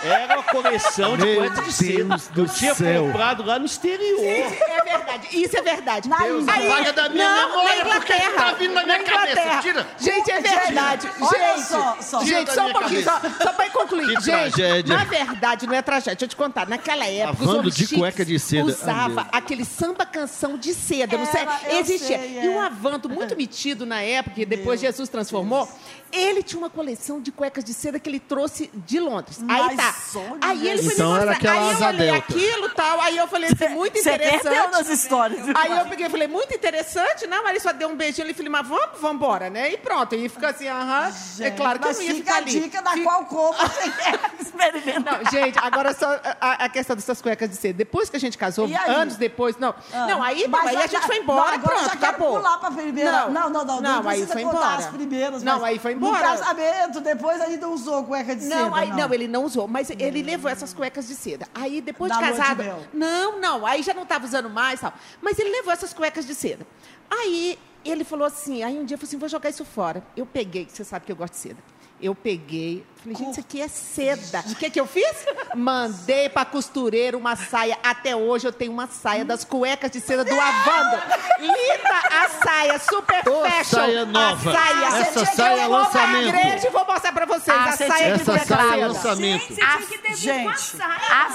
Era 0.03 0.35
uma 0.35 0.43
coleção 0.45 1.17
de 1.17 1.37
cuecas 1.37 1.65
de 1.65 1.73
seda. 1.73 2.21
Eu 2.37 2.49
tinha 2.49 2.75
céu. 2.75 3.05
comprado 3.07 3.45
lá 3.45 3.59
no 3.59 3.67
exterior. 3.67 4.25
É 4.25 4.85
verdade, 4.85 5.29
isso 5.33 5.57
é 5.57 5.63
verdade. 5.63 6.09
Na 6.09 6.19
Deus 6.19 6.43
Índia. 6.43 6.55
Apaga 6.55 6.93
da 6.93 7.09
minha 7.09 7.29
não, 7.29 7.49
memória, 7.49 7.85
na 7.85 7.95
porque 7.97 8.13
Inglaterra. 8.13 8.45
tá 8.45 8.53
vindo 8.53 8.75
na 8.75 8.83
minha 8.85 9.03
cabeça. 9.03 9.59
Tira. 9.63 9.87
Gente, 9.99 10.31
é 10.31 10.41
verdade. 10.41 11.11
olha 11.21 11.57
gente, 11.57 11.67
só, 11.67 11.97
só. 12.01 12.25
gente, 12.25 12.53
só 12.53 12.67
um 12.67 12.73
pouquinho, 12.73 13.05
só, 13.05 13.13
cabeça. 13.13 13.45
só 13.45 13.53
pra 13.53 13.71
concluir. 13.71 14.07
Que 14.07 14.25
gente, 14.25 14.53
tragédia. 14.55 14.97
na 14.97 15.05
verdade, 15.05 15.67
não 15.67 15.75
é 15.75 15.83
tragédia. 15.83 16.15
Deixa 16.15 16.25
eu 16.25 16.29
te 16.29 16.37
contar. 16.37 16.69
Naquela 16.69 17.07
época, 17.07 17.33
os 17.33 17.41
Lavando 17.41 17.59
homens 17.59 17.77
de 17.77 17.97
cueca 17.97 18.25
de 18.25 18.39
seda. 18.39 18.65
Usava 18.65 19.29
aquele 19.33 19.65
samba 19.65 20.07
canção 20.07 20.57
de 20.57 20.75
seda. 20.75 21.18
Não 21.19 21.27
sei, 21.27 21.41
Era, 21.41 21.61
eu 21.73 21.81
existia. 21.81 22.19
sei, 22.19 22.33
E 22.35 22.47
é. 22.47 22.51
um 22.51 22.61
avanto 22.61 23.09
muito 23.09 23.37
metido 23.37 23.85
na 23.87 24.01
época, 24.03 24.37
que 24.37 24.47
depois 24.47 24.81
Jesus 24.81 25.09
transformou. 25.09 25.69
Ele 26.13 26.43
tinha 26.43 26.59
uma 26.59 26.71
coleção 26.71 27.21
de 27.21 27.31
cuecas 27.31 27.63
de 27.65 27.75
seda 27.75 27.99
que 28.01 28.09
ele 28.09 28.19
trouxe 28.21 28.71
de 28.75 28.99
Londres. 28.99 29.39
Aí 29.49 29.77
Mas 29.77 29.77
tá. 29.77 29.95
olha, 30.21 30.39
Aí 30.41 30.69
ele 30.69 30.83
foi 30.83 30.95
Então 30.95 31.13
me 31.13 31.19
era 31.21 31.27
mostrar. 31.33 31.37
aquela 31.53 31.69
Aí 31.71 31.81
eu 31.83 31.87
olhei 31.89 32.11
delta. 32.13 32.33
aquilo 32.33 32.69
tal. 32.71 33.01
Aí 33.01 33.17
eu 33.17 33.29
falei 33.29 33.51
assim, 33.53 33.75
muito 33.75 33.99
Você 33.99 34.11
interessante. 34.15 34.43
perdeu 34.43 34.71
nas 34.71 34.89
histórias. 34.89 35.41
Aí 35.55 35.79
eu 35.79 35.87
peguei 35.87 36.07
e 36.07 36.11
falei, 36.11 36.29
muito 36.29 36.55
interessante, 36.55 37.27
não? 37.27 37.45
Aí 37.47 37.53
ele 37.53 37.61
só 37.61 37.73
deu 37.73 37.89
um 37.89 37.97
beijinho 37.97 38.25
ali 38.25 38.33
e 38.33 38.35
falei, 38.35 38.51
mas 38.51 38.67
vamos, 38.67 38.99
vamos 39.01 39.17
embora, 39.17 39.51
né? 39.51 39.73
E 39.73 39.77
pronto. 39.79 40.15
E 40.15 40.29
fica 40.29 40.49
assim, 40.51 40.67
aham. 40.69 41.13
É 41.41 41.51
claro 41.51 41.79
que 41.79 41.85
eu 41.85 41.89
Mas 41.89 41.99
não 41.99 42.05
ia 42.05 42.15
fica 42.15 42.25
ficar 42.25 42.35
a 42.35 42.39
ali. 42.39 42.61
dica 42.61 42.83
da 42.83 42.91
Fica- 42.93 43.05
qual 43.05 43.25
cor 43.27 43.55
você 43.55 43.91
quer 43.91 44.21
experimentar. 44.41 45.23
Não, 45.23 45.31
gente, 45.31 45.59
agora 45.59 45.95
só 45.95 46.19
a, 46.41 46.65
a 46.65 46.69
questão 46.69 46.97
dessas 46.97 47.21
cuecas 47.21 47.49
de 47.51 47.57
seda. 47.57 47.75
Depois 47.79 48.09
que 48.09 48.17
a 48.17 48.21
gente 48.21 48.37
casou, 48.39 48.67
aí? 48.67 48.75
anos 48.95 49.17
depois, 49.17 49.57
não. 49.59 49.75
Ah. 49.93 50.07
Não, 50.07 50.23
aí, 50.23 50.47
Mas 50.49 50.67
aí 50.69 50.77
a 50.77 50.87
gente 50.87 51.07
foi 51.07 51.19
embora 51.19 51.49
não, 51.51 51.55
agora 51.55 51.75
pronto, 51.77 51.85
já 51.85 51.97
quero 51.97 52.07
acabou. 52.13 52.37
pular 52.37 52.59
pra 52.59 52.71
primeira. 52.71 53.29
Não, 53.29 53.51
não, 53.51 53.65
não. 53.65 53.81
Não, 53.81 54.03
Não, 54.03 54.09
aí 54.09 54.19
precisa 54.19 54.33
foi 54.33 54.43
embora. 54.43 54.75
as 54.77 54.87
primeiras. 54.87 55.43
Não, 55.43 55.55
mas 55.61 55.65
aí 55.65 55.79
foi 55.79 55.93
embora. 55.93 55.98
No 55.99 56.13
casamento, 56.13 57.01
depois 57.01 57.41
ainda 57.41 57.69
usou 57.69 58.05
cueca 58.05 58.35
de 58.37 58.47
Não, 58.47 58.65
seda. 58.71 58.77
aí, 58.77 58.89
não. 58.91 59.13
ele 59.15 59.29
não 59.29 59.45
usou, 59.45 59.67
mas 59.69 59.91
ele 59.91 60.23
levou 60.23 60.51
essas 60.51 60.73
cuecas 60.73 61.07
de 61.09 61.15
seda. 61.15 61.47
Aí 61.55 61.81
depois 61.81 62.11
Da 62.11 62.19
de 62.19 62.25
de 62.25 62.31
casado. 62.39 62.63
mel. 62.63 62.83
não, 62.93 63.41
não, 63.41 63.67
aí 63.67 63.83
já 63.83 63.93
não 63.95 64.03
estava 64.05 64.25
usando 64.25 64.49
mais 64.51 64.81
tal. 64.81 64.93
Mas 65.21 65.39
ele 65.39 65.51
levou 65.51 65.73
essas 65.73 65.93
cuecas 65.93 66.27
de 66.27 66.35
seda. 66.35 66.67
Aí 67.11 67.59
ele 67.85 68.05
falou 68.05 68.27
assim, 68.27 68.63
aí 68.63 68.79
um 68.79 68.85
dia 68.85 68.95
eu 68.95 68.99
falei 68.99 69.09
assim, 69.09 69.19
vou 69.19 69.29
jogar 69.29 69.51
isso 69.51 69.65
fora. 69.65 70.03
Eu 70.17 70.27
peguei, 70.27 70.67
você 70.69 70.85
sabe 70.85 71.07
que 71.07 71.13
eu 71.13 71.17
gosto 71.17 71.35
de 71.35 71.39
seda. 71.41 71.59
Eu 72.01 72.15
peguei, 72.15 72.85
falei, 73.09 73.17
gente, 73.17 73.31
isso 73.31 73.41
aqui 73.41 73.61
é 73.61 73.69
seda. 73.69 74.45
O 74.51 74.55
que, 74.55 74.71
que 74.71 74.81
eu 74.81 74.87
fiz? 74.87 75.27
Mandei 75.55 76.29
pra 76.29 76.45
costureira 76.45 77.17
uma 77.17 77.37
saia. 77.37 77.77
Até 77.83 78.15
hoje 78.15 78.47
eu 78.47 78.53
tenho 78.53 78.73
uma 78.73 78.87
saia 78.87 79.25
das 79.25 79.45
cuecas 79.45 79.91
de 79.91 80.01
seda 80.01 80.25
do 80.25 80.35
Avando. 80.39 81.03
Linda 81.41 81.99
a 82.11 82.29
saia, 82.45 82.79
super 82.79 83.29
Ô, 83.29 83.43
fashion. 83.45 83.65
saia 83.79 84.05
nova. 84.05 84.51
A 84.51 84.55
saia. 84.55 84.99
Essa 85.01 85.25
Gente, 85.25 85.37
saia 85.37 85.61
é 85.61 85.65
eu 85.65 85.69
vou 85.69 85.79
lançamento. 85.79 86.29
igreja 86.29 86.67
e 86.67 86.71
vou 86.71 86.85
mostrar 86.87 87.13
pra 87.13 87.27
vocês. 87.27 87.57
Ah, 87.57 87.65
a 87.65 87.73
você 87.73 87.87
saia 87.87 88.17
de 88.19 88.25
cueca 88.25 88.45
saia 88.47 88.81
é 88.83 88.87
lançamento. 88.87 89.41
Gente, 89.41 89.55
você 89.55 89.61
tinha 89.61 89.79
que 89.87 89.99
ter 89.99 90.09
com 90.09 90.13
a 90.13 90.17
gente, 90.17 90.61
saia. 90.61 91.29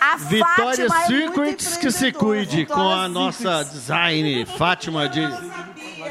A 0.00 0.16
Vitória 0.16 0.88
Fátima 0.88 1.04
é 1.04 1.08
muito 1.08 1.32
Secrets 1.34 1.76
que 1.76 1.90
se 1.90 2.12
cuide 2.12 2.64
com 2.64 2.74
Vitória 2.74 3.04
a 3.04 3.08
nossa 3.08 3.62
design, 3.64 4.46
Fátima 4.56 5.08
de. 5.08 5.20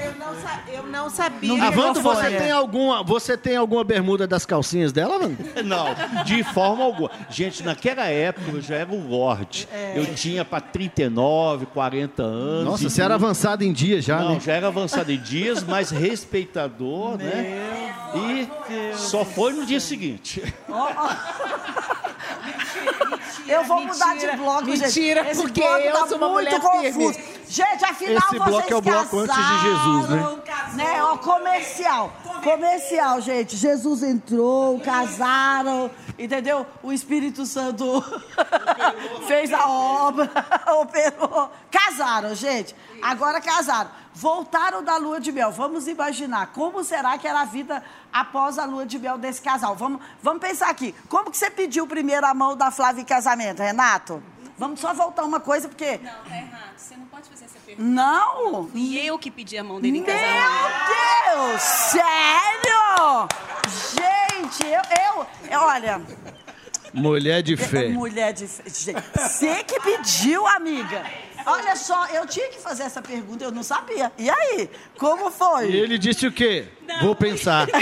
Eu 0.10 0.16
não, 0.18 0.36
sa- 0.42 0.60
eu 0.68 0.84
não 0.84 1.10
sabia. 1.10 1.54
No 1.54 1.64
Avando, 1.64 2.02
você 2.02 2.10
microfone, 2.24 2.38
tem 2.38 2.48
é. 2.48 2.52
alguma, 2.52 3.04
você 3.04 3.38
tem 3.38 3.56
alguma 3.56 3.84
bermuda 3.84 4.26
das 4.28 4.46
calcinhas 4.46 4.92
dela, 4.92 5.16
Avando? 5.16 5.38
Não, 5.64 6.24
de 6.24 6.44
forma 6.44 6.84
alguma. 6.84 7.12
Gente, 7.30 7.64
naquela 7.64 8.06
época 8.06 8.52
eu 8.52 8.62
já 8.62 8.76
era 8.78 8.92
um 8.92 9.08
lorde. 9.08 9.68
Eu 9.96 10.06
tinha 10.16 10.44
para 10.44 10.62
39, 10.62 11.68
40 11.68 12.24
anos. 12.24 12.66
Nossa, 12.66 12.90
você 12.90 13.02
era 13.02 13.16
avançado 13.16 13.64
em 13.64 13.72
dia 13.72 14.02
já, 14.02 14.20
Não, 14.20 14.34
né? 14.36 14.40
já 14.40 14.54
era 14.54 14.68
avançado 14.68 15.12
em 15.12 15.20
dias, 15.20 15.64
mas 15.64 15.92
respeitador, 15.92 17.18
né? 17.18 17.94
E 18.16 18.50
só 18.96 19.24
foi 19.24 19.54
no 19.54 19.66
dia 19.66 19.80
seguinte. 19.80 20.42
Eu 23.50 23.64
vou 23.64 23.82
mudar 23.82 24.06
de 24.08 24.14
mentira, 24.14 24.38
bloco, 24.38 24.66
gente. 24.66 24.80
mentira, 24.82 25.32
Esse 25.32 25.42
porque 25.42 25.62
bloco 25.62 25.80
eu 25.80 25.94
tá 25.94 26.08
sou 26.08 26.18
uma 26.18 26.30
muito 26.30 26.60
confuso. 26.60 27.14
firme. 27.14 27.40
Gente, 27.50 27.84
afinal 27.86 28.18
Esse 28.18 28.38
vocês 28.38 28.44
bloco 28.44 28.74
é 28.74 28.76
o 28.76 28.82
bloco 28.82 29.18
antes 29.20 29.36
de 29.36 29.62
Jesus, 29.62 30.10
né? 30.10 30.40
casaram, 30.46 30.76
né? 30.76 31.04
Ó, 31.04 31.18
comercial. 31.18 32.14
Comercial, 32.44 33.22
gente. 33.22 33.58
Jesus 33.58 34.04
entrou, 34.04 34.80
casaram, 34.80 35.90
entendeu? 36.18 36.66
O 36.84 36.94
Espírito 36.94 37.46
Santo 37.48 38.04
fez 39.28 39.52
a 39.52 39.68
obra, 39.68 40.30
operou. 40.80 41.52
Casaram, 41.72 42.36
gente. 42.36 42.76
Agora 43.02 43.42
casaram. 43.42 43.90
Voltaram 44.20 44.84
da 44.84 44.98
lua 44.98 45.18
de 45.22 45.32
mel. 45.32 45.50
Vamos 45.50 45.88
imaginar 45.88 46.48
como 46.48 46.84
será 46.84 47.18
que 47.18 47.26
era 47.26 47.40
a 47.40 47.46
vida 47.46 47.82
após 48.12 48.60
a 48.60 48.66
lua 48.66 48.86
de 48.86 49.00
mel 49.00 49.18
desse 49.18 49.42
casal. 49.42 49.78
Vamos, 49.78 50.02
vamos 50.22 50.42
pensar 50.42 50.70
aqui. 50.70 50.94
Como 51.08 51.32
que 51.32 51.38
você 51.38 51.50
pediu 51.50 51.88
primeiro 51.88 52.26
a 52.28 52.34
mão 52.34 52.54
da 52.54 52.70
Flávia 52.70 53.02
em 53.02 53.06
casamento, 53.06 53.60
Renato? 53.62 54.22
Vamos 54.58 54.82
só 54.82 54.94
voltar 54.94 55.24
uma 55.24 55.40
coisa, 55.40 55.70
porque... 55.70 56.00
Não, 56.04 56.12
tá 56.12 56.36
errado. 56.36 56.74
Você 56.76 56.98
não 56.98 57.06
pode 57.06 57.30
fazer 57.30 57.46
essa 57.46 57.58
pergunta. 57.66 57.82
Não! 57.90 58.70
E 58.76 59.00
eu 59.08 59.18
que 59.18 59.32
pedi 59.32 59.58
a 59.58 59.64
mão 59.64 59.80
dele 59.80 60.00
em 60.00 60.02
Meu 60.02 60.14
casamento. 60.14 60.90
Deus! 61.32 61.62
Sério? 61.62 63.30
Gente, 63.96 64.68
eu, 64.68 65.26
eu, 65.50 65.60
olha, 65.62 66.02
Mulher 66.94 67.42
de 67.42 67.56
fé. 67.56 67.88
mulher 67.88 68.34
de 68.34 68.48
fé. 68.48 68.96
Você 69.16 69.64
que 69.64 69.80
pediu, 69.80 70.46
amiga. 70.46 71.06
Olha 71.52 71.76
só, 71.76 72.06
eu 72.08 72.26
tinha 72.28 72.50
que 72.50 72.60
fazer 72.60 72.84
essa 72.84 73.02
pergunta, 73.02 73.44
eu 73.44 73.52
não 73.52 73.64
sabia. 73.64 74.12
E 74.18 74.30
aí? 74.30 74.70
Como 74.98 75.30
foi? 75.32 75.70
E 75.72 75.76
ele 75.78 75.98
disse 75.98 76.26
o 76.28 76.32
quê? 76.32 76.68
Vou 77.02 77.16
pensar. 77.16 77.68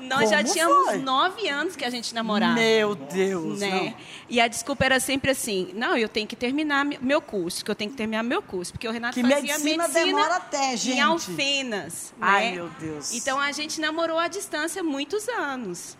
Nós 0.00 0.30
já 0.30 0.38
Como 0.42 0.52
tínhamos 0.54 0.84
foi? 0.86 0.98
nove 0.98 1.48
anos 1.50 1.76
que 1.76 1.84
a 1.84 1.90
gente 1.90 2.14
namorava. 2.14 2.54
Meu 2.54 2.94
Deus, 2.94 3.58
né? 3.60 3.70
não. 3.70 3.94
E 4.30 4.40
a 4.40 4.48
desculpa 4.48 4.84
era 4.86 4.98
sempre 5.00 5.30
assim: 5.32 5.70
não, 5.74 5.96
eu 5.98 6.08
tenho 6.08 6.26
que 6.26 6.34
terminar 6.36 6.82
mi- 6.84 6.98
meu 7.02 7.20
curso, 7.20 7.62
que 7.62 7.70
eu 7.70 7.74
tenho 7.74 7.90
que 7.90 7.96
terminar 7.96 8.22
meu 8.22 8.40
curso, 8.40 8.72
porque 8.72 8.88
o 8.88 8.92
Renato 8.92 9.14
Que 9.14 9.20
fazia 9.22 9.36
medicina 9.58 9.82
medicina 9.86 10.04
demora 10.06 10.36
até, 10.36 10.76
gente. 10.76 10.96
em 10.96 11.00
Alfenas. 11.00 12.14
Ai, 12.20 12.50
né? 12.50 12.52
meu 12.54 12.68
Deus. 12.80 13.12
Então 13.12 13.38
a 13.38 13.52
gente 13.52 13.80
namorou 13.82 14.18
à 14.18 14.28
distância 14.28 14.82
muitos 14.82 15.28
anos. 15.28 15.96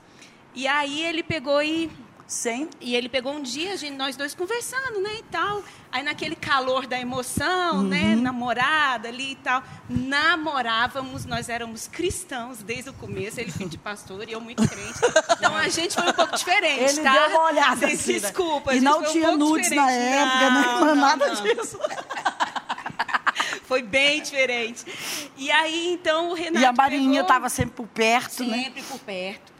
E 0.54 0.66
aí 0.66 1.02
ele 1.04 1.22
pegou 1.22 1.62
e 1.62 1.90
Sem 2.28 2.68
e 2.78 2.94
ele 2.94 3.08
pegou 3.08 3.32
um 3.32 3.42
dia, 3.42 3.72
a 3.72 3.76
gente, 3.76 3.96
nós 3.96 4.14
dois 4.14 4.34
conversando, 4.34 5.00
né, 5.00 5.14
e 5.18 5.22
tal. 5.24 5.62
Aí 5.90 6.02
naquele 6.02 6.36
calor 6.36 6.86
da 6.86 7.00
emoção, 7.00 7.82
né, 7.82 8.14
Uhum. 8.14 8.20
namorada 8.20 9.08
ali 9.08 9.32
e 9.32 9.36
tal. 9.36 9.62
Namorávamos, 9.88 11.24
nós 11.24 11.48
éramos 11.48 11.88
cristãos 11.88 12.58
desde 12.62 12.90
o 12.90 12.92
começo, 12.92 13.40
ele 13.40 13.50
filho 13.50 13.70
de 13.70 13.78
pastor 13.78 14.28
e 14.28 14.32
eu 14.32 14.42
muito 14.42 14.62
crente. 14.68 14.98
Então 15.38 15.56
a 15.56 15.68
gente 15.68 15.94
foi 15.94 16.06
um 16.06 16.12
pouco 16.12 16.36
diferente, 16.36 16.98
Ele 16.98 17.02
tá? 17.02 17.12
deu 17.12 17.28
uma 17.30 17.44
olhada 17.46 17.76
Vocês 17.76 18.00
assim, 18.00 18.12
né? 18.12 18.18
desculpa, 18.20 18.74
E 18.74 18.80
não 18.80 19.00
um 19.00 19.04
tinha 19.04 19.28
pouco 19.28 19.38
nudes 19.38 19.70
na 19.70 19.86
diferente. 19.86 20.18
época, 20.18 20.50
Não, 20.50 20.62
não, 20.80 20.86
não, 20.86 20.94
nada 20.96 21.26
não. 21.28 21.42
disso. 21.42 21.78
Foi 23.64 23.82
bem 23.82 24.20
diferente. 24.22 24.84
E 25.36 25.50
aí, 25.50 25.92
então, 25.92 26.30
o 26.30 26.34
Renato 26.34 26.62
E 26.62 26.64
a 26.66 26.72
Marinha 26.72 27.08
pegou- 27.10 27.22
estava 27.22 27.48
sempre 27.48 27.74
por 27.74 27.86
perto, 27.86 28.44
né? 28.44 28.64
Sempre 28.64 28.82
por 28.82 28.98
perto. 29.00 29.52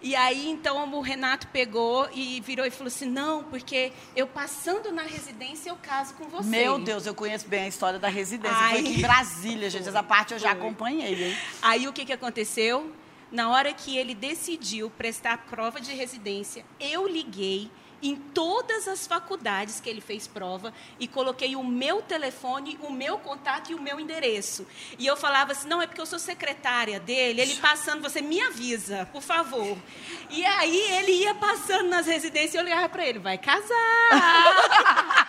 E 0.00 0.14
aí, 0.14 0.48
então, 0.48 0.92
o 0.94 1.00
Renato 1.00 1.48
pegou 1.48 2.08
e 2.12 2.40
virou 2.40 2.64
e 2.64 2.70
falou 2.70 2.88
assim: 2.88 3.08
não, 3.08 3.44
porque 3.44 3.92
eu 4.14 4.26
passando 4.26 4.92
na 4.92 5.02
residência 5.02 5.70
eu 5.70 5.76
caso 5.76 6.14
com 6.14 6.28
você. 6.28 6.48
Meu 6.48 6.78
Deus, 6.78 7.06
eu 7.06 7.14
conheço 7.14 7.48
bem 7.48 7.64
a 7.64 7.68
história 7.68 7.98
da 7.98 8.08
residência. 8.08 8.56
Foi 8.56 8.66
Ai. 8.66 8.80
aqui 8.80 8.98
em 8.98 9.02
Brasília, 9.02 9.70
gente. 9.70 9.88
Essa 9.88 10.02
parte 10.02 10.32
eu 10.32 10.38
já 10.38 10.52
acompanhei, 10.52 11.30
hein? 11.30 11.36
Aí 11.60 11.88
o 11.88 11.92
que, 11.92 12.04
que 12.04 12.12
aconteceu? 12.12 12.92
Na 13.30 13.50
hora 13.50 13.72
que 13.74 13.96
ele 13.96 14.14
decidiu 14.14 14.88
prestar 14.88 15.38
prova 15.50 15.80
de 15.80 15.92
residência, 15.92 16.64
eu 16.80 17.06
liguei 17.06 17.70
em 18.02 18.14
todas 18.16 18.86
as 18.86 19.06
faculdades 19.06 19.80
que 19.80 19.88
ele 19.90 20.00
fez 20.00 20.26
prova 20.26 20.72
e 21.00 21.08
coloquei 21.08 21.56
o 21.56 21.64
meu 21.64 22.00
telefone, 22.02 22.78
o 22.82 22.92
meu 22.92 23.18
contato 23.18 23.70
e 23.70 23.74
o 23.74 23.80
meu 23.80 23.98
endereço. 23.98 24.66
E 24.98 25.06
eu 25.06 25.16
falava 25.16 25.52
assim: 25.52 25.68
não, 25.68 25.82
é 25.82 25.86
porque 25.86 26.00
eu 26.00 26.06
sou 26.06 26.18
secretária 26.18 27.00
dele, 27.00 27.40
ele 27.40 27.56
passando, 27.56 28.02
você 28.02 28.20
me 28.22 28.40
avisa, 28.40 29.08
por 29.12 29.22
favor. 29.22 29.76
E 30.30 30.44
aí 30.46 30.78
ele 30.92 31.12
ia 31.12 31.34
passando 31.34 31.88
nas 31.88 32.06
residências 32.06 32.54
e 32.54 32.56
eu 32.58 32.62
ligava 32.64 32.88
para 32.88 33.04
ele: 33.04 33.18
vai 33.18 33.36
casar. 33.38 33.68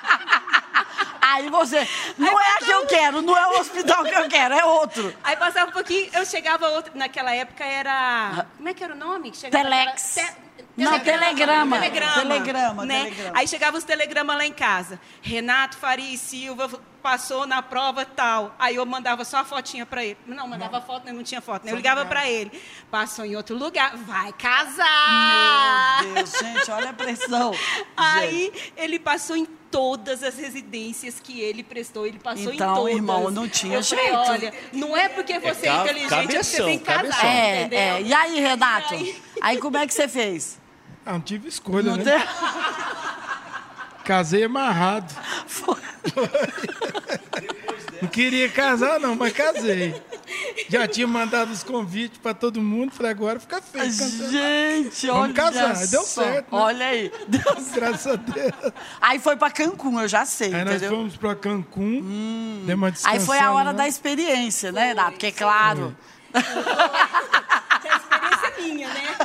Aí 1.21 1.47
você, 1.49 1.87
não 2.17 2.39
é 2.39 2.53
a 2.53 2.57
que 2.57 2.71
eu 2.71 2.87
quero, 2.87 3.21
não 3.21 3.37
é 3.37 3.47
o 3.49 3.59
hospital 3.59 4.03
que 4.03 4.15
eu 4.15 4.27
quero, 4.27 4.53
é 4.55 4.65
outro. 4.65 5.13
Aí 5.23 5.35
passava 5.37 5.69
um 5.69 5.73
pouquinho, 5.73 6.09
eu 6.13 6.25
chegava 6.25 6.67
outra. 6.69 6.91
Naquela 6.95 7.33
época 7.35 7.63
era. 7.63 8.47
Como 8.57 8.67
é 8.67 8.73
que 8.73 8.83
era 8.83 8.93
o 8.93 8.97
nome? 8.97 9.31
chegava 9.35 9.63
Telex. 9.63 10.17
aquela- 10.17 10.31
te- 10.33 10.48
Não, 10.83 10.99
telegrama. 10.99 11.77
Telegrama. 11.79 12.21
Telegrama, 12.21 12.85
né? 12.85 13.03
telegrama. 13.03 13.37
Aí 13.39 13.47
chegava 13.47 13.77
os 13.77 13.83
telegramas 13.83 14.35
lá 14.37 14.45
em 14.45 14.53
casa. 14.53 14.99
Renato 15.21 15.77
Faria 15.77 16.13
e 16.13 16.17
Silva 16.17 16.69
passou 17.01 17.47
na 17.47 17.61
prova 17.61 18.05
tal. 18.05 18.53
Aí 18.59 18.75
eu 18.75 18.85
mandava 18.85 19.23
só 19.23 19.37
a 19.37 19.45
fotinha 19.45 19.85
para 19.85 20.03
ele. 20.03 20.17
Não, 20.25 20.47
mandava 20.47 20.81
foto, 20.81 21.05
né? 21.05 21.11
não 21.13 21.23
tinha 21.23 21.39
foto. 21.41 21.65
né? 21.65 21.71
Eu 21.71 21.75
ligava 21.77 22.05
para 22.05 22.29
ele. 22.29 22.51
Passou 22.91 23.23
em 23.25 23.35
outro 23.35 23.57
lugar. 23.57 23.95
Vai 23.97 24.33
casar! 24.33 26.03
Meu 26.03 26.13
Deus, 26.15 26.31
gente, 26.31 26.71
olha 26.71 26.89
a 26.89 26.93
pressão. 26.93 27.51
Aí 27.95 28.51
ele 28.75 28.99
passou 28.99 29.35
em 29.35 29.45
todas 29.71 30.23
as 30.23 30.35
residências 30.37 31.19
que 31.19 31.39
ele 31.41 31.63
prestou, 31.63 32.05
ele 32.07 32.17
passou 32.17 32.51
Então, 32.51 32.73
em 32.73 32.75
todas. 32.75 32.95
irmão, 32.95 33.29
não 33.29 33.47
tinha 33.47 33.77
eu 33.77 33.83
falei, 33.83 34.03
jeito. 34.05 34.17
olha, 34.19 34.53
não 34.73 34.97
é 34.97 35.07
porque 35.07 35.37
você 35.39 35.67
é, 35.67 35.71
ca- 35.71 35.81
inteligente 35.83 36.13
é 36.35 36.39
que 36.39 36.43
você 36.43 36.63
tem 36.63 36.79
que 36.79 36.85
cabeção, 36.85 37.11
casar, 37.19 37.21
cabeção. 37.21 37.29
É, 37.29 37.59
entendeu? 37.61 37.79
é. 37.79 38.01
E 38.01 38.13
aí, 38.13 38.39
Renato? 38.39 38.93
E 38.95 38.97
aí? 38.97 39.21
Aí 39.41 39.57
como 39.59 39.77
é 39.77 39.85
que 39.85 39.93
você 39.93 40.07
fez? 40.07 40.58
Ah, 41.09 41.13
não 41.13 41.21
tive 41.21 41.47
escolha, 41.49 41.89
Não 41.89 41.97
né? 41.97 42.03
tem- 42.03 42.27
Casei 44.05 44.43
amarrado. 44.43 45.11
Não 48.01 48.07
queria 48.07 48.47
casar, 48.49 48.97
não, 48.99 49.13
mas 49.15 49.33
casei. 49.33 49.93
Já 50.69 50.87
tinha 50.87 51.05
mandado 51.05 51.51
os 51.51 51.63
convites 51.63 52.17
para 52.17 52.33
todo 52.33 52.61
mundo, 52.61 52.93
falei, 52.93 53.11
agora 53.11 53.39
fica 53.41 53.61
feio. 53.61 53.91
Gente, 53.91 55.07
Vamos 55.07 55.23
olha 55.23 55.33
casar, 55.33 55.75
deu 55.87 56.03
só. 56.03 56.23
certo, 56.23 56.55
né? 56.55 56.61
Olha 56.61 56.85
aí. 56.85 57.11
Deu. 57.27 57.41
Graças 57.75 58.07
a 58.07 58.15
Deus. 58.15 58.53
Aí 59.01 59.19
foi 59.19 59.35
pra 59.35 59.51
Cancún, 59.51 59.99
eu 59.99 60.07
já 60.07 60.25
sei, 60.25 60.53
Aí 60.53 60.63
nós 60.63 60.75
entendeu? 60.75 60.93
Hum. 60.93 60.95
fomos 61.01 61.17
para 61.17 61.35
Cancún, 61.35 62.63
demos 62.65 63.03
uma 63.03 63.11
Aí 63.11 63.19
foi 63.19 63.37
a 63.39 63.51
hora 63.51 63.73
da 63.73 63.85
experiência, 63.87 64.71
né, 64.71 64.87
Renato? 64.89 65.11
Porque, 65.11 65.31
claro... 65.33 65.95
Que 66.31 66.37
é 67.87 67.91
a 67.91 67.97
experiência 67.97 68.53
minha, 68.61 68.87
né? 68.87 69.17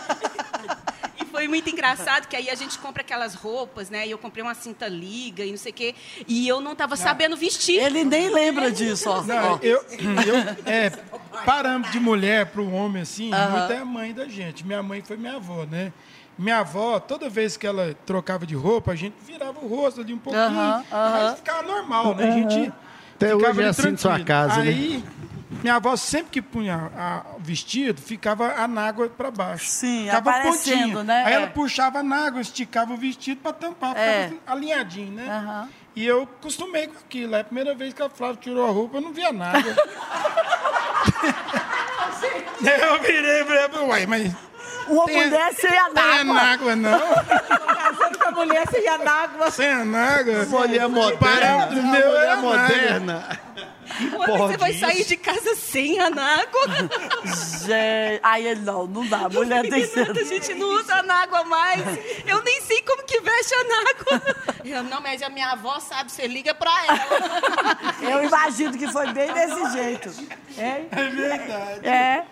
E 1.20 1.24
foi 1.44 1.48
muito 1.48 1.68
engraçado 1.68 2.26
que 2.26 2.34
aí 2.34 2.48
a 2.48 2.54
gente 2.54 2.78
compra 2.78 3.02
aquelas 3.02 3.34
roupas, 3.34 3.90
né? 3.90 4.06
E 4.06 4.10
eu 4.10 4.16
comprei 4.16 4.42
uma 4.42 4.54
cinta 4.54 4.88
liga 4.88 5.44
e 5.44 5.50
não 5.50 5.58
sei 5.58 5.72
o 5.72 5.74
quê. 5.74 5.94
E 6.26 6.48
eu 6.48 6.58
não 6.60 6.72
estava 6.72 6.96
sabendo 6.96 7.36
vestir. 7.36 7.82
Ele 7.82 8.02
nem 8.02 8.30
lembra 8.30 8.72
disso, 8.72 9.10
ó. 9.10 9.22
Não, 9.22 9.54
Ó. 9.54 9.58
eu, 9.62 9.84
eu 10.26 10.36
é, 10.64 10.90
parâmetro 11.44 11.92
de 11.92 12.00
mulher 12.00 12.46
para 12.46 12.62
o 12.62 12.72
homem, 12.72 13.02
assim, 13.02 13.30
muito 13.30 13.72
é 13.72 13.78
a 13.78 13.84
mãe 13.84 14.14
da 14.14 14.26
gente. 14.26 14.66
Minha 14.66 14.82
mãe 14.82 15.02
foi 15.02 15.18
minha 15.18 15.36
avó, 15.36 15.66
né? 15.70 15.92
Minha 16.38 16.60
avó, 16.60 16.98
toda 16.98 17.28
vez 17.28 17.56
que 17.58 17.66
ela 17.66 17.94
trocava 18.06 18.46
de 18.46 18.54
roupa, 18.54 18.92
a 18.92 18.96
gente 18.96 19.14
virava 19.24 19.60
o 19.60 19.68
rosto 19.68 20.00
ali 20.00 20.14
um 20.14 20.18
pouquinho. 20.18 20.50
Mas 20.90 21.36
ficava 21.36 21.62
normal, 21.62 22.14
né? 22.14 22.26
A 22.26 22.30
gente 22.32 22.72
Até 23.16 23.30
ficava 23.36 23.50
hoje 23.50 23.62
é 23.62 23.66
assim 23.68 23.96
sua 23.96 24.18
casa, 24.20 24.64
né? 24.64 25.02
Minha 25.62 25.76
avó 25.76 25.96
sempre 25.96 26.30
que 26.30 26.42
punha 26.42 26.90
a- 26.96 27.22
o 27.36 27.40
vestido, 27.40 28.00
ficava 28.00 28.52
a 28.54 28.68
nágua 28.68 29.08
para 29.08 29.30
baixo. 29.30 29.66
Sim, 29.66 30.04
ficava 30.04 30.30
aparecendo, 30.30 30.78
pontinha. 30.82 31.04
né? 31.04 31.22
Aí 31.26 31.32
É. 31.32 31.36
ela 31.36 31.46
puxava 31.46 32.00
a 32.00 32.02
nágua, 32.02 32.40
esticava 32.40 32.92
o 32.92 32.96
vestido 32.96 33.40
para 33.40 33.52
tampar, 33.52 33.90
ficava 33.90 34.06
É. 34.06 34.24
assim, 34.26 34.40
alinhadinho, 34.46 35.12
né? 35.12 35.26
Aham. 35.28 35.68
E 35.96 36.04
eu 36.04 36.22
acostumei 36.24 36.88
com 36.88 36.98
aquilo. 36.98 37.34
É 37.36 37.40
a 37.40 37.44
primeira 37.44 37.74
vez 37.74 37.94
que 37.94 38.02
a 38.02 38.10
Flávia 38.10 38.36
tirou 38.40 38.66
a 38.66 38.70
roupa, 38.70 38.96
eu 38.96 39.00
não 39.00 39.12
via 39.12 39.32
nada. 39.32 39.58
Eu 42.64 43.00
virei 43.02 43.42
e 43.42 43.44
falei, 43.44 43.86
uai, 43.88 44.06
mas 44.06 44.32
Uma 44.88 45.04
Tem- 45.06 45.16
mulher 45.16 45.52
sem 45.54 45.70
tem 45.70 45.78
anágua. 45.78 46.76
não? 46.76 46.98
Casando 46.98 48.18
com 48.18 48.28
a 48.28 48.30
mulher 48.32 48.66
sem 48.70 48.86
anágua. 48.88 49.50
Sem 49.50 49.68
anágua? 49.68 50.44
Mulher 50.46 50.88
moderna. 50.88 51.18
Parâmetro 51.18 51.82
meu 51.82 52.08
mulher 52.08 52.24
era 52.24 53.38
Quando 54.16 54.38
você 54.38 54.56
vai 54.56 54.72
sair 54.74 55.04
de 55.04 55.16
casa 55.16 55.54
sem 55.54 55.98
anágua? 56.00 56.66
Gente, 57.24 58.20
aí 58.22 58.46
ele 58.46 58.60
não, 58.60 58.86
não 58.86 59.06
dá. 59.06 59.28
Mulher 59.28 59.62
tem 59.62 59.82
que 59.82 59.86
ser. 59.88 60.10
A 60.10 60.24
gente 60.24 60.54
não 60.54 60.68
usa 60.80 60.94
anágua 60.96 61.44
mais. 61.44 61.80
Eu 62.26 62.42
nem 62.42 62.60
sei 62.62 62.82
como 62.82 63.04
que 63.04 63.20
veste 63.20 63.54
anágua. 63.54 64.22
Eu, 64.64 64.82
não, 64.84 65.00
mas 65.00 65.22
a 65.22 65.28
minha 65.28 65.50
avó 65.52 65.78
sabe, 65.80 66.10
você 66.10 66.26
liga 66.26 66.54
pra 66.54 66.70
ela. 66.86 68.10
Eu 68.10 68.24
imagino 68.24 68.76
que 68.76 68.88
foi 68.90 69.12
bem 69.12 69.32
desse 69.32 69.72
jeito. 69.72 70.10
É? 70.58 70.84
É 70.90 71.04
verdade. 71.10 71.86
É. 71.86 72.24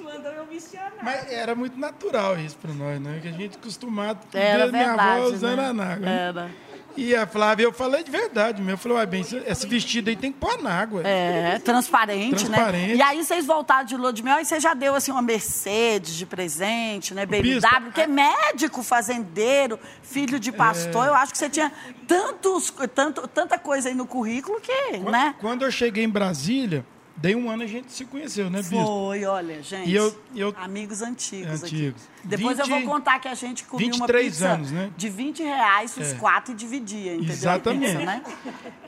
Mandou 0.00 0.32
eu 0.32 0.44
vestir 0.46 0.78
anágua. 0.78 0.98
Mas 1.02 1.32
era 1.32 1.54
muito 1.54 1.78
natural 1.78 2.38
isso 2.38 2.56
pra 2.58 2.72
nós, 2.72 3.00
né? 3.00 3.18
Que 3.22 3.28
a 3.28 3.32
gente 3.32 3.56
acostumado 3.56 4.18
a 4.34 4.38
Era 4.38 4.66
ver 4.66 4.72
minha 4.72 4.86
verdade. 4.88 5.10
avó 5.18 5.26
usando 5.26 5.56
né? 5.56 5.68
anágua. 5.68 6.08
Era. 6.08 6.50
E 6.96 7.14
a 7.14 7.26
Flávia, 7.26 7.64
eu 7.64 7.72
falei 7.72 8.04
de 8.04 8.10
verdade 8.10 8.58
mesmo. 8.60 8.72
Eu 8.72 8.78
falei, 8.78 8.98
uai, 8.98 9.06
bem, 9.06 9.20
esse- 9.46 9.66
vestido 9.66 10.08
aí 10.10 10.16
tem 10.16 10.30
que 10.30 10.38
pôr 10.38 10.50
anágua. 10.58 11.02
É, 11.04 11.58
transparente, 11.58 12.44
Transparente. 12.44 12.88
né? 12.90 12.94
E 12.96 13.02
aí 13.02 13.24
vocês 13.24 13.44
voltaram 13.44 13.84
de 13.84 13.96
lua 13.96 14.12
de 14.12 14.22
mel 14.22 14.38
e 14.40 14.44
você 14.44 14.60
já 14.60 14.74
deu 14.74 14.94
assim 14.94 15.10
uma 15.10 15.20
Mercedes 15.22 16.14
de 16.14 16.24
presente, 16.26 17.12
né? 17.12 17.26
BMW, 17.26 17.60
porque 17.84 18.02
é 18.02 18.06
médico, 18.06 18.82
fazendeiro, 18.82 19.78
filho 20.02 20.38
de 20.38 20.52
pastor. 20.52 21.06
Eu 21.06 21.14
acho 21.14 21.32
que 21.32 21.38
você 21.38 21.50
tinha 21.50 21.72
tantos, 22.06 22.72
tanto, 22.94 23.26
tanta 23.26 23.58
coisa 23.58 23.88
aí 23.88 23.94
no 23.94 24.06
currículo 24.06 24.60
que, 24.60 24.72
Quando, 24.98 25.10
né? 25.10 25.34
quando 25.40 25.62
eu 25.64 25.70
cheguei 25.72 26.04
em 26.04 26.08
Brasília, 26.08 26.84
dei 27.16 27.34
um 27.34 27.48
ano 27.50 27.62
a 27.62 27.66
gente 27.66 27.92
se 27.92 28.04
conheceu, 28.04 28.50
né, 28.50 28.58
Bispo? 28.58 28.76
Foi, 28.84 29.24
olha, 29.24 29.62
gente. 29.62 29.88
E 29.90 29.94
eu- 29.94 30.16
eu- 30.34 30.54
Amigos 30.56 31.00
antigos, 31.02 31.62
Antigos. 31.62 32.02
aqui. 32.02 32.28
Depois 32.28 32.58
eu 32.58 32.66
20 32.66 32.74
vou 32.84 32.92
contar 32.94 33.18
que 33.18 33.28
a 33.28 33.34
gente 33.34 33.64
comia 33.64 33.86
uma 33.86 34.06
23 34.06 34.26
pizza 34.32 34.48
anos, 34.50 34.70
né? 34.72 34.90
de 34.96 35.08
20 35.08 35.42
reais 35.42 35.96
os 35.96 36.12
É. 36.12 36.14
quatro 36.16 36.52
e 36.52 36.56
dividia, 36.56 37.14
entendeu? 37.14 37.32
Exatamente. 37.34 37.92
pizza, 37.92 38.04
né? 38.04 38.22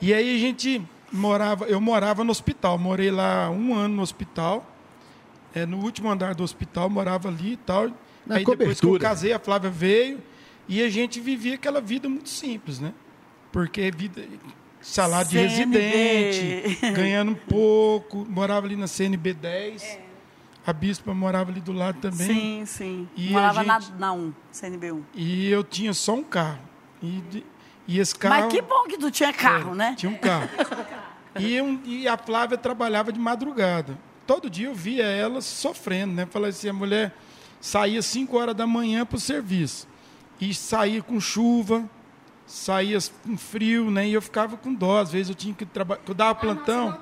E 0.00 0.12
aí 0.12 0.36
a 0.36 0.38
gente 0.38 0.82
morava, 1.12 1.64
eu 1.66 1.80
morava 1.80 2.24
no 2.24 2.30
hospital, 2.30 2.76
morei 2.78 3.10
lá 3.10 3.48
um 3.50 3.74
ano 3.74 3.96
no 3.96 4.02
hospital. 4.02 4.72
É, 5.54 5.64
no 5.64 5.78
último 5.78 6.10
andar 6.10 6.34
do 6.34 6.42
hospital, 6.44 6.90
morava 6.90 7.28
ali 7.28 7.52
e 7.52 7.56
tal. 7.56 7.88
Na 8.26 8.34
aí 8.36 8.44
depois 8.44 8.44
que 8.44 8.84
eu 8.84 8.90
cobertura. 8.90 8.98
casei, 9.00 9.32
a 9.32 9.38
Flávia 9.38 9.70
veio 9.70 10.20
e 10.68 10.82
a 10.82 10.90
gente 10.90 11.18
vivia 11.18 11.54
aquela 11.54 11.80
vida 11.80 12.08
muito 12.10 12.28
simples, 12.28 12.78
né? 12.78 12.92
Porque 13.50 13.90
vida, 13.90 14.22
salário 14.90 15.28
de 15.28 15.36
CNB. 15.48 15.78
residente, 15.78 16.92
ganhando 16.92 17.34
pouco, 17.36 18.24
morava 18.28 18.66
ali 18.66 18.76
na 18.76 18.86
CNB 18.86 19.32
10. 19.34 19.98
A 20.66 20.72
bispa 20.72 21.14
morava 21.14 21.50
ali 21.50 21.60
do 21.60 21.72
lado 21.72 21.98
também. 22.00 22.26
Sim, 22.26 22.62
sim. 22.66 23.08
E 23.16 23.30
Morava 23.30 23.60
gente- 23.62 23.92
na, 23.92 23.98
na 23.98 24.12
1, 24.12 24.32
CNB1. 24.52 25.02
E 25.14 25.48
eu 25.48 25.62
tinha 25.62 25.92
só 25.94 26.14
um 26.14 26.24
carro. 26.24 26.58
E, 27.02 27.22
de- 27.30 27.46
e 27.86 27.98
esse 28.00 28.14
carro. 28.16 28.34
Mas 28.44 28.52
que 28.52 28.60
bom 28.62 28.84
que 28.88 28.98
tu 28.98 29.10
tinha 29.10 29.32
carro, 29.32 29.74
né? 29.74 29.94
Tinha 29.96 30.10
um 30.10 30.16
carro. 30.16 30.48
E, 31.38 31.60
um- 31.60 31.78
e 31.84 32.08
a 32.08 32.16
Flávia 32.16 32.56
trabalhava 32.56 33.12
de 33.12 33.20
madrugada. 33.20 33.98
Todo 34.26 34.48
dia 34.48 34.68
eu 34.68 34.74
via 34.74 35.04
ela 35.04 35.42
sofrendo, 35.42 36.14
né? 36.14 36.24
Falei 36.24 36.48
assim, 36.48 36.66
a 36.70 36.72
mulher 36.72 37.14
saía 37.60 38.00
5 38.00 38.34
horas 38.38 38.54
da 38.56 38.66
manhã 38.66 39.04
para 39.04 39.16
o 39.18 39.20
serviço. 39.20 39.86
E 40.40 40.54
saía 40.54 41.02
com 41.02 41.20
chuva, 41.20 41.84
saía 42.46 42.98
com 43.24 43.36
frio, 43.36 43.90
né? 43.90 44.08
E 44.08 44.14
eu 44.14 44.22
ficava 44.22 44.56
com 44.56 44.72
dó. 44.72 44.98
Às 45.00 45.12
vezes 45.12 45.28
eu 45.30 45.34
tinha 45.34 45.54
que 45.54 45.66
trabalhar. 45.66 46.00
Eu 46.06 46.14
dava 46.14 46.34
plantão. 46.34 46.98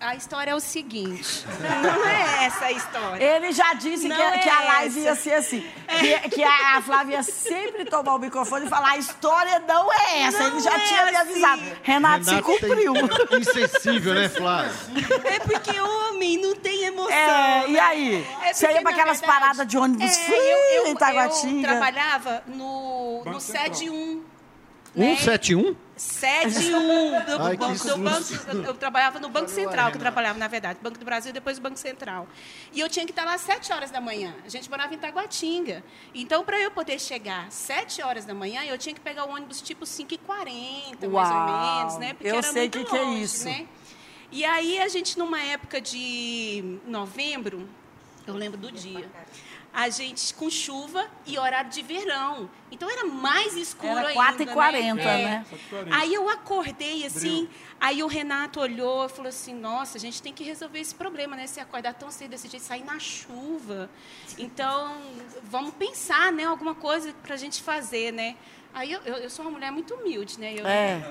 A 0.00 0.16
história 0.16 0.52
é 0.52 0.54
o 0.54 0.60
seguinte. 0.60 1.44
Não 1.82 2.06
é 2.06 2.44
essa 2.46 2.64
a 2.64 2.72
história. 2.72 3.22
Ele 3.22 3.52
já 3.52 3.74
disse 3.74 4.06
que, 4.08 4.12
é 4.12 4.38
que, 4.38 4.48
a 4.48 4.60
live 4.60 4.98
essa. 4.98 5.08
ia 5.08 5.14
ser 5.14 5.34
assim. 5.34 5.66
É. 5.86 5.98
Que, 5.98 6.30
que, 6.30 6.42
a 6.42 6.80
Flávia 6.80 7.16
ia 7.16 7.22
sempre 7.22 7.84
tomar 7.84 8.14
o 8.14 8.18
microfone 8.18 8.64
e 8.64 8.68
falar: 8.68 8.92
a 8.92 8.96
história 8.96 9.58
não 9.68 9.92
é 9.92 10.22
essa. 10.22 10.38
Não 10.38 10.46
Ele 10.46 10.60
já 10.60 10.74
é 10.74 10.80
tinha 10.80 11.02
assim. 11.02 11.10
me 11.10 11.16
avisado. 11.16 11.62
Renato, 11.62 11.80
Renato 11.82 12.24
se 12.24 12.34
é 12.34 12.42
cumpriu. 12.42 12.94
Insensível, 13.38 14.14
né, 14.14 14.28
Flávia? 14.30 14.72
É 15.24 15.38
porque 15.40 15.78
homem 15.78 16.38
não 16.38 16.54
tem 16.56 16.84
emoção. 16.84 17.12
É, 17.12 17.60
né? 17.60 17.64
e 17.68 17.78
aí? 17.78 18.26
É 18.42 18.54
você 18.54 18.72
ia 18.72 18.80
pra 18.80 18.92
aquelas 18.92 19.20
verdade, 19.20 19.40
paradas 19.40 19.66
de 19.66 19.76
ônibus 19.76 20.16
é, 20.16 20.24
frio 20.24 20.38
eu, 20.38 20.84
eu, 20.84 20.86
em 20.86 20.94
Taguatinga? 20.94 21.68
Eu 21.68 21.72
trabalhava 21.72 22.42
no, 22.46 23.22
no 23.24 23.38
101 23.38 24.22
né? 24.94 25.16
171? 25.16 25.76
SED 26.00 26.74
1 26.74 27.24
do, 27.26 27.42
Ai, 27.42 27.56
banco, 27.58 27.86
do 27.86 27.98
banco. 27.98 28.34
Eu, 28.48 28.64
eu 28.64 28.74
trabalhava 28.74 29.20
no 29.20 29.28
Banco 29.28 29.50
Central, 29.50 29.90
que 29.90 29.98
eu 29.98 30.00
trabalhava, 30.00 30.38
na 30.38 30.48
verdade. 30.48 30.78
Banco 30.82 30.98
do 30.98 31.04
Brasil 31.04 31.28
e 31.28 31.32
depois 31.32 31.58
o 31.58 31.60
Banco 31.60 31.78
Central. 31.78 32.26
E 32.72 32.80
eu 32.80 32.88
tinha 32.88 33.04
que 33.04 33.12
estar 33.12 33.24
lá 33.24 33.34
às 33.34 33.42
7 33.42 33.70
horas 33.70 33.90
da 33.90 34.00
manhã. 34.00 34.34
A 34.42 34.48
gente 34.48 34.70
morava 34.70 34.94
em 34.94 34.98
Taguatinga. 34.98 35.84
Então, 36.14 36.42
para 36.42 36.58
eu 36.58 36.70
poder 36.70 36.98
chegar 36.98 37.48
às 37.48 37.54
7 37.54 38.02
horas 38.02 38.24
da 38.24 38.32
manhã, 38.32 38.62
eu 38.64 38.78
tinha 38.78 38.94
que 38.94 39.00
pegar 39.00 39.26
o 39.26 39.30
ônibus 39.30 39.60
tipo 39.60 39.84
5h40, 39.84 41.06
mais 41.06 41.30
ou 41.30 41.76
menos, 41.76 41.98
né? 41.98 42.14
Porque 42.14 42.28
Eu 42.28 42.36
era 42.36 42.42
sei 42.44 42.62
muito 42.62 42.78
que 42.78 42.84
que 42.86 42.96
é 42.96 43.02
longe, 43.02 43.22
isso. 43.22 43.44
Né? 43.44 43.66
E 44.32 44.42
aí, 44.42 44.78
a 44.78 44.88
gente, 44.88 45.18
numa 45.18 45.42
época 45.42 45.82
de 45.82 46.78
novembro, 46.86 47.68
eu 48.26 48.34
lembro 48.34 48.56
do 48.56 48.72
dia. 48.72 49.10
A 49.72 49.88
gente 49.88 50.34
com 50.34 50.50
chuva 50.50 51.06
e 51.26 51.38
horário 51.38 51.70
de 51.70 51.80
verão. 51.82 52.50
Então 52.72 52.90
era 52.90 53.04
mais 53.04 53.56
escuro 53.56 53.98
Era 53.98 54.08
ainda. 54.08 54.44
4h40, 54.44 54.94
né? 54.94 54.94
né? 54.94 55.46
É. 55.52 55.86
Aí 55.90 56.12
eu 56.12 56.28
acordei 56.28 57.06
assim, 57.06 57.48
aí 57.80 58.02
o 58.02 58.06
Renato 58.06 58.60
olhou 58.60 59.06
e 59.06 59.08
falou 59.08 59.28
assim: 59.28 59.54
Nossa, 59.54 59.96
a 59.96 60.00
gente 60.00 60.20
tem 60.20 60.32
que 60.32 60.42
resolver 60.42 60.80
esse 60.80 60.94
problema, 60.94 61.36
né? 61.36 61.46
Se 61.46 61.60
acordar 61.60 61.94
tão 61.94 62.10
cedo 62.10 62.30
desse 62.30 62.48
jeito, 62.48 62.62
sair 62.64 62.84
na 62.84 62.98
chuva. 62.98 63.88
Então, 64.36 65.00
vamos 65.44 65.74
pensar, 65.74 66.32
né? 66.32 66.44
Alguma 66.44 66.74
coisa 66.74 67.14
pra 67.22 67.36
gente 67.36 67.62
fazer, 67.62 68.12
né? 68.12 68.36
Aí 68.72 68.92
eu, 68.92 69.00
eu, 69.04 69.16
eu 69.16 69.30
sou 69.30 69.44
uma 69.44 69.50
mulher 69.50 69.72
muito 69.72 69.94
humilde, 69.94 70.38
né? 70.38 70.54
Eu, 70.54 70.66
É. 70.66 71.02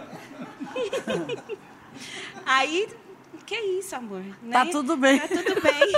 Aí, 2.45 2.87
que 3.45 3.55
isso, 3.55 3.95
amor? 3.95 4.21
Tá 4.51 4.65
Né? 4.65 4.71
tudo 4.71 4.95
bem. 4.95 5.19
Tá 5.19 5.27
tudo 5.27 5.61
bem. 5.61 5.93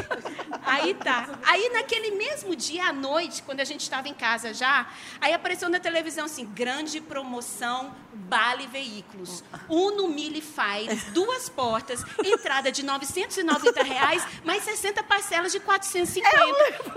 Aí 0.64 0.94
tá. 0.94 1.30
Aí 1.44 1.70
naquele 1.74 2.12
mesmo 2.12 2.56
dia 2.56 2.86
à 2.86 2.94
noite, 2.94 3.44
quando 3.44 3.60
a 3.60 3.66
gente 3.66 3.82
estava 3.82 4.08
em 4.08 4.14
casa 4.14 4.54
já, 4.54 4.88
aí 5.20 5.34
apareceu 5.34 5.68
na 5.70 5.80
televisão 5.80 6.26
assim, 6.26 6.46
grande 6.46 7.02
promoção 7.02 7.94
Bale 8.14 8.68
Veículos. 8.68 9.44
Uno 9.68 10.08
Mille 10.08 10.42
Fire, 10.42 10.96
duas 11.14 11.50
portas, 11.50 12.04
entrada 12.24 12.72
de 12.72 12.84
990 12.84 13.84
reais, 13.84 14.26
mais 14.46 14.64
60 14.64 15.04
parcelas 15.04 15.52
de 15.52 15.60
450. 15.60 16.38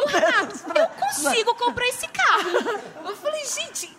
Ô, 0.03 0.07
Renato, 0.07 0.79
eu 0.79 0.87
consigo 0.89 1.55
comprar 1.57 1.87
esse 1.89 2.07
carro. 2.09 2.51
Eu 3.09 3.17
falei, 3.17 3.45
gente, 3.45 3.91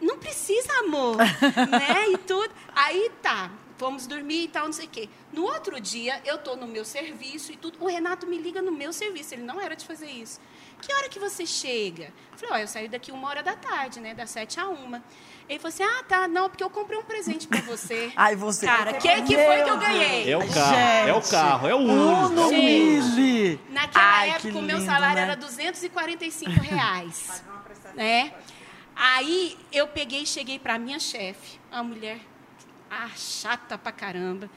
não 0.00 0.18
precisa, 0.18 0.72
amor, 0.80 1.16
né? 1.70 2.08
E 2.12 2.18
tudo. 2.18 2.50
Aí 2.74 3.10
tá, 3.20 3.50
fomos 3.78 4.06
dormir 4.06 4.44
e 4.44 4.48
tal, 4.48 4.66
não 4.66 4.72
sei 4.72 4.86
o 4.86 4.88
quê. 4.88 5.08
No 5.32 5.44
outro 5.44 5.80
dia, 5.80 6.20
eu 6.24 6.36
tô 6.38 6.56
no 6.56 6.66
meu 6.66 6.84
serviço 6.84 7.52
e 7.52 7.56
tudo. 7.56 7.78
O 7.80 7.86
Renato 7.86 8.26
me 8.26 8.36
liga 8.36 8.60
no 8.60 8.72
meu 8.72 8.92
serviço. 8.92 9.34
Ele 9.34 9.42
não 9.42 9.60
era 9.60 9.74
de 9.76 9.86
fazer 9.86 10.10
isso. 10.10 10.40
Que 10.80 10.92
hora 10.92 11.08
que 11.08 11.18
você 11.18 11.46
chega? 11.46 12.12
Eu 12.32 12.38
falei, 12.38 12.54
ó, 12.54 12.58
eu 12.58 12.68
saio 12.68 12.88
daqui 12.90 13.10
uma 13.10 13.28
hora 13.28 13.42
da 13.42 13.54
tarde, 13.56 14.00
né? 14.00 14.14
Das 14.14 14.30
sete 14.30 14.60
a 14.60 14.68
uma. 14.68 15.02
Ele 15.48 15.58
falou 15.58 15.68
assim, 15.68 15.82
ah, 15.82 16.04
tá, 16.06 16.28
não, 16.28 16.48
porque 16.50 16.62
eu 16.62 16.68
comprei 16.68 16.98
um 16.98 17.02
presente 17.04 17.46
pra 17.48 17.60
você. 17.62 18.12
Ai, 18.16 18.36
você. 18.36 18.66
Cara, 18.66 18.90
o 18.90 18.98
que, 18.98 19.22
que 19.22 19.34
foi 19.34 19.62
que 19.62 19.70
eu 19.70 19.78
ganhei? 19.78 20.30
É 20.32 20.36
o 20.36 20.48
carro, 20.52 20.76
é 20.76 21.12
o 21.12 21.14
Gente. 21.20 21.30
carro, 21.30 21.68
é 21.68 21.74
o 21.74 21.78
Uno. 21.78 22.26
Uno 22.26 22.40
é 22.40 22.44
o 22.44 22.48
Uno. 22.48 22.52
Mille. 22.52 23.60
Naquela 23.70 24.04
Ai, 24.04 24.30
época, 24.30 24.58
o 24.58 24.62
meu 24.62 24.80
salário 24.80 25.16
né? 25.16 25.22
era 25.22 25.36
245 25.36 26.50
reais. 26.60 27.42
né? 27.94 28.32
Aí 28.94 29.56
eu 29.72 29.86
peguei 29.88 30.22
e 30.22 30.26
cheguei 30.26 30.58
para 30.58 30.78
minha 30.78 30.98
chefe, 30.98 31.58
uma 31.70 31.84
mulher 31.84 32.18
ah, 32.90 33.10
chata 33.16 33.76
pra 33.76 33.92
caramba. 33.92 34.48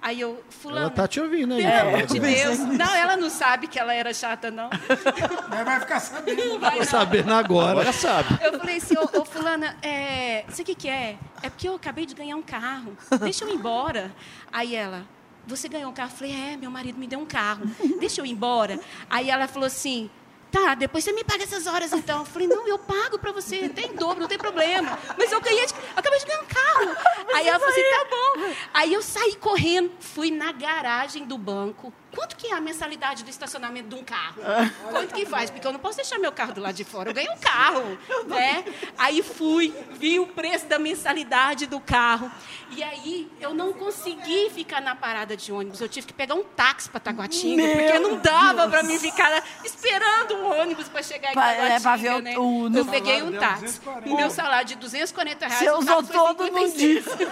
Aí 0.00 0.20
eu, 0.20 0.42
fulano, 0.48 0.82
Ela 0.82 0.90
tá 0.90 1.08
te 1.08 1.20
ouvindo 1.20 1.54
aí. 1.54 1.62
pelo 1.62 1.88
amor 1.88 2.06
de 2.06 2.20
pensei 2.20 2.44
Deus. 2.44 2.58
Não, 2.58 2.94
ela 2.94 3.16
não 3.16 3.28
sabe 3.28 3.66
que 3.66 3.78
ela 3.78 3.92
era 3.92 4.14
chata, 4.14 4.50
não. 4.50 4.70
Mas 5.50 5.64
vai 5.64 5.80
ficar 5.80 6.00
sabendo. 6.00 6.60
Vai 6.60 6.78
não. 6.78 6.84
sabendo 6.84 7.34
agora. 7.34 7.72
Agora 7.72 7.92
sabe. 7.92 8.38
Eu 8.40 8.58
falei 8.58 8.76
assim, 8.76 8.94
ô, 8.96 9.20
ô 9.20 9.24
fulana, 9.24 9.76
é, 9.82 10.44
isso 10.48 10.62
aqui 10.62 10.74
que 10.74 10.88
é? 10.88 11.18
É 11.42 11.50
porque 11.50 11.68
eu 11.68 11.74
acabei 11.74 12.06
de 12.06 12.14
ganhar 12.14 12.36
um 12.36 12.42
carro. 12.42 12.96
Deixa 13.20 13.44
eu 13.44 13.48
ir 13.48 13.54
embora. 13.54 14.12
Aí 14.52 14.76
ela, 14.76 15.04
você 15.46 15.68
ganhou 15.68 15.90
um 15.90 15.94
carro? 15.94 16.10
Eu 16.12 16.16
falei, 16.16 16.32
é, 16.32 16.56
meu 16.56 16.70
marido 16.70 16.96
me 16.96 17.08
deu 17.08 17.18
um 17.18 17.26
carro. 17.26 17.64
Deixa 17.98 18.20
eu 18.20 18.26
ir 18.26 18.30
embora. 18.30 18.78
Aí 19.10 19.30
ela 19.30 19.48
falou 19.48 19.66
assim, 19.66 20.08
tá, 20.50 20.74
depois 20.74 21.04
você 21.04 21.12
me 21.12 21.24
paga 21.24 21.44
essas 21.44 21.66
horas 21.66 21.92
então. 21.92 22.20
Eu 22.20 22.24
falei, 22.24 22.48
não, 22.48 22.66
eu 22.66 22.78
pago 22.78 23.18
pra 23.18 23.32
você, 23.32 23.68
tem 23.68 23.94
dobro, 23.94 24.20
não 24.20 24.28
tem 24.28 24.38
problema. 24.38 24.98
Mas 25.18 25.30
eu 25.32 25.40
ganhei, 25.40 25.66
de- 25.66 25.74
eu 25.74 25.80
acabei 25.96 26.18
de 26.18 26.26
ganhar 26.26 26.40
um 26.40 26.46
carro. 26.46 26.96
Aí 27.34 27.46
ela 27.48 27.58
falou 27.58 27.72
assim, 27.74 27.82
tá 27.90 28.06
bom. 28.10 28.54
Aí 28.74 28.92
eu 28.92 29.02
saí 29.02 29.34
correndo, 29.36 29.90
fui 30.00 30.30
na 30.30 30.52
garagem 30.52 31.24
do 31.24 31.36
banco. 31.38 31.92
Quanto 32.18 32.34
que 32.34 32.48
é 32.48 32.54
a 32.54 32.60
mensalidade 32.60 33.22
do 33.22 33.30
estacionamento 33.30 33.88
de 33.88 33.94
um 33.94 34.02
carro? 34.02 34.42
Quanto 34.90 35.14
que 35.14 35.24
faz? 35.24 35.50
Porque 35.50 35.64
eu 35.64 35.72
não 35.72 35.78
posso 35.78 35.98
deixar 35.98 36.18
meu 36.18 36.32
carro 36.32 36.52
do 36.52 36.60
lado 36.60 36.74
de 36.74 36.82
fora. 36.82 37.10
Eu 37.10 37.14
ganhei 37.14 37.30
um 37.30 37.36
carro, 37.38 37.96
né? 38.26 38.64
Aí 38.98 39.22
fui, 39.22 39.72
vi 39.92 40.18
o 40.18 40.26
preço 40.26 40.66
da 40.66 40.80
mensalidade 40.80 41.66
do 41.68 41.78
carro. 41.78 42.28
E 42.72 42.82
aí 42.82 43.30
eu 43.40 43.54
não 43.54 43.72
consegui 43.72 44.50
ficar 44.50 44.80
na 44.80 44.96
parada 44.96 45.36
de 45.36 45.52
ônibus. 45.52 45.80
Eu 45.80 45.88
tive 45.88 46.08
que 46.08 46.12
pegar 46.12 46.34
um 46.34 46.42
táxi 46.42 46.88
para 46.90 46.98
Taguatinga, 46.98 47.62
Meu 47.62 47.76
porque 47.76 47.98
não 48.00 48.16
dava 48.18 48.68
para 48.68 48.82
mim 48.82 48.98
ficar 48.98 49.44
esperando 49.64 50.34
um 50.38 50.60
ônibus 50.60 50.88
para 50.88 51.02
chegar 51.04 51.30
em 51.30 51.34
Pra- 51.34 51.42
Taguatinga, 51.54 51.74
é, 51.74 51.80
pra 51.80 51.96
ver 51.96 52.12
o- 52.14 52.18
né? 52.20 52.36
o- 52.36 52.64
eu 52.66 52.70
no- 52.84 52.90
peguei 52.90 53.22
um 53.22 53.30
táxi. 53.38 53.64
240. 53.64 54.08
O 54.12 54.16
meu 54.16 54.30
salário 54.30 54.66
de 54.66 54.74
240 54.74 55.46
reais. 55.46 55.60
Você 55.64 55.70
usou 55.70 56.02
todo 56.02 56.50
num 56.50 56.66
56. 56.68 57.04
dia. 57.04 57.28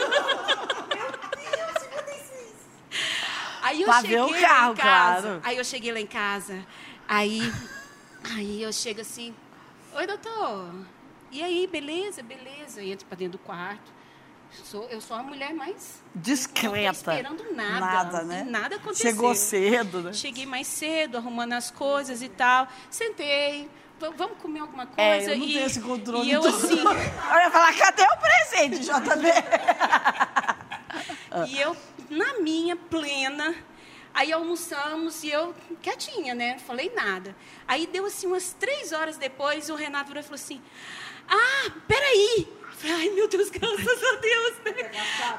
Aí 3.67 3.83
eu 3.83 3.87
Pra 3.87 4.01
cheguei 4.01 4.17
ver 4.17 4.23
o 4.23 4.31
lá 4.31 4.41
carro, 4.41 4.73
em 4.73 4.77
casa. 4.77 5.23
claro. 5.23 5.41
Aí 5.45 5.57
eu 5.57 5.65
cheguei 5.65 5.93
lá 5.93 6.01
em 6.01 6.07
casa. 6.07 6.67
Aí, 7.09 7.53
aí 8.35 8.63
eu 8.63 8.73
chego 8.73 9.01
assim, 9.01 9.35
oi 9.95 10.07
doutor. 10.07 10.73
E 11.33 11.43
aí, 11.43 11.67
beleza, 11.67 12.23
beleza. 12.23 12.81
Eu 12.81 12.93
entro 12.93 13.07
pra 13.07 13.17
dentro 13.17 13.39
do 13.39 13.45
quarto. 13.45 13.97
Sou, 14.65 14.85
eu 14.89 15.01
sou 15.01 15.17
a 15.17 15.23
mulher 15.23 15.53
mais 15.53 16.01
Discreta. 16.15 16.77
Não 16.85 16.91
esperando 16.93 17.45
nada. 17.55 17.81
Nada, 17.81 18.23
né? 18.23 18.45
E 18.47 18.51
nada 18.51 18.77
aconteceu. 18.77 19.11
Chegou 19.11 19.35
cedo, 19.35 20.01
né? 20.03 20.13
Cheguei 20.13 20.47
mais 20.47 20.67
cedo, 20.69 21.17
arrumando 21.19 21.53
as 21.55 21.71
coisas 21.71 22.23
e 22.23 22.29
tal. 22.29 22.69
Sentei. 22.89 23.69
Vamos 23.99 24.39
comer 24.39 24.61
alguma 24.61 24.87
coisa? 24.87 25.01
É, 25.03 25.35
eu 25.35 25.39
não 25.39 25.47
e, 25.47 25.53
tenho 25.55 25.67
esse 25.67 25.81
controle 25.81 26.29
E 26.29 26.33
eu 26.33 26.41
todo. 26.43 26.55
assim, 26.55 26.79
Eu 26.85 27.39
ia 27.39 27.51
falar, 27.51 27.75
cadê 27.77 28.03
o 28.03 28.17
presente, 28.19 28.79
JB? 28.87 29.27
E 31.49 31.59
eu, 31.61 31.77
na 32.11 32.35
minha, 32.41 32.77
plena. 32.77 33.55
Aí 34.15 34.33
almoçamos 34.33 35.23
e 35.25 35.31
eu, 35.31 35.55
quietinha, 35.83 36.35
né? 36.35 36.53
Não 36.55 36.61
falei 36.61 36.91
nada. 36.95 37.37
Aí 37.69 37.87
deu 37.87 38.07
assim 38.07 38.27
umas 38.27 38.55
três 38.59 38.93
horas 38.93 39.19
depois, 39.19 39.69
o 39.69 39.75
Renato 39.75 40.07
virou 40.07 40.21
e 40.21 40.25
falou 40.25 40.37
assim: 40.37 40.63
Ah, 41.29 41.71
peraí! 41.87 42.49
Falei, 42.79 42.97
Ai, 42.97 43.09
meu 43.11 43.29
Deus, 43.29 43.49
graças 43.51 44.03
a 44.03 44.17
Deus, 44.17 44.55
né? 44.65 44.91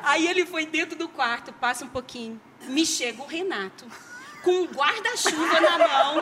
Aí 0.04 0.28
ele 0.28 0.46
foi 0.46 0.66
dentro 0.66 0.98
do 0.98 1.08
quarto, 1.10 1.52
passa 1.54 1.86
um 1.86 1.88
pouquinho. 1.88 2.40
Me 2.64 2.86
chega 2.86 3.22
o 3.22 3.28
Renato, 3.28 3.86
com 4.44 4.52
um 4.52 4.66
guarda-chuva 4.66 5.60
na 5.62 5.78
mão. 5.78 6.16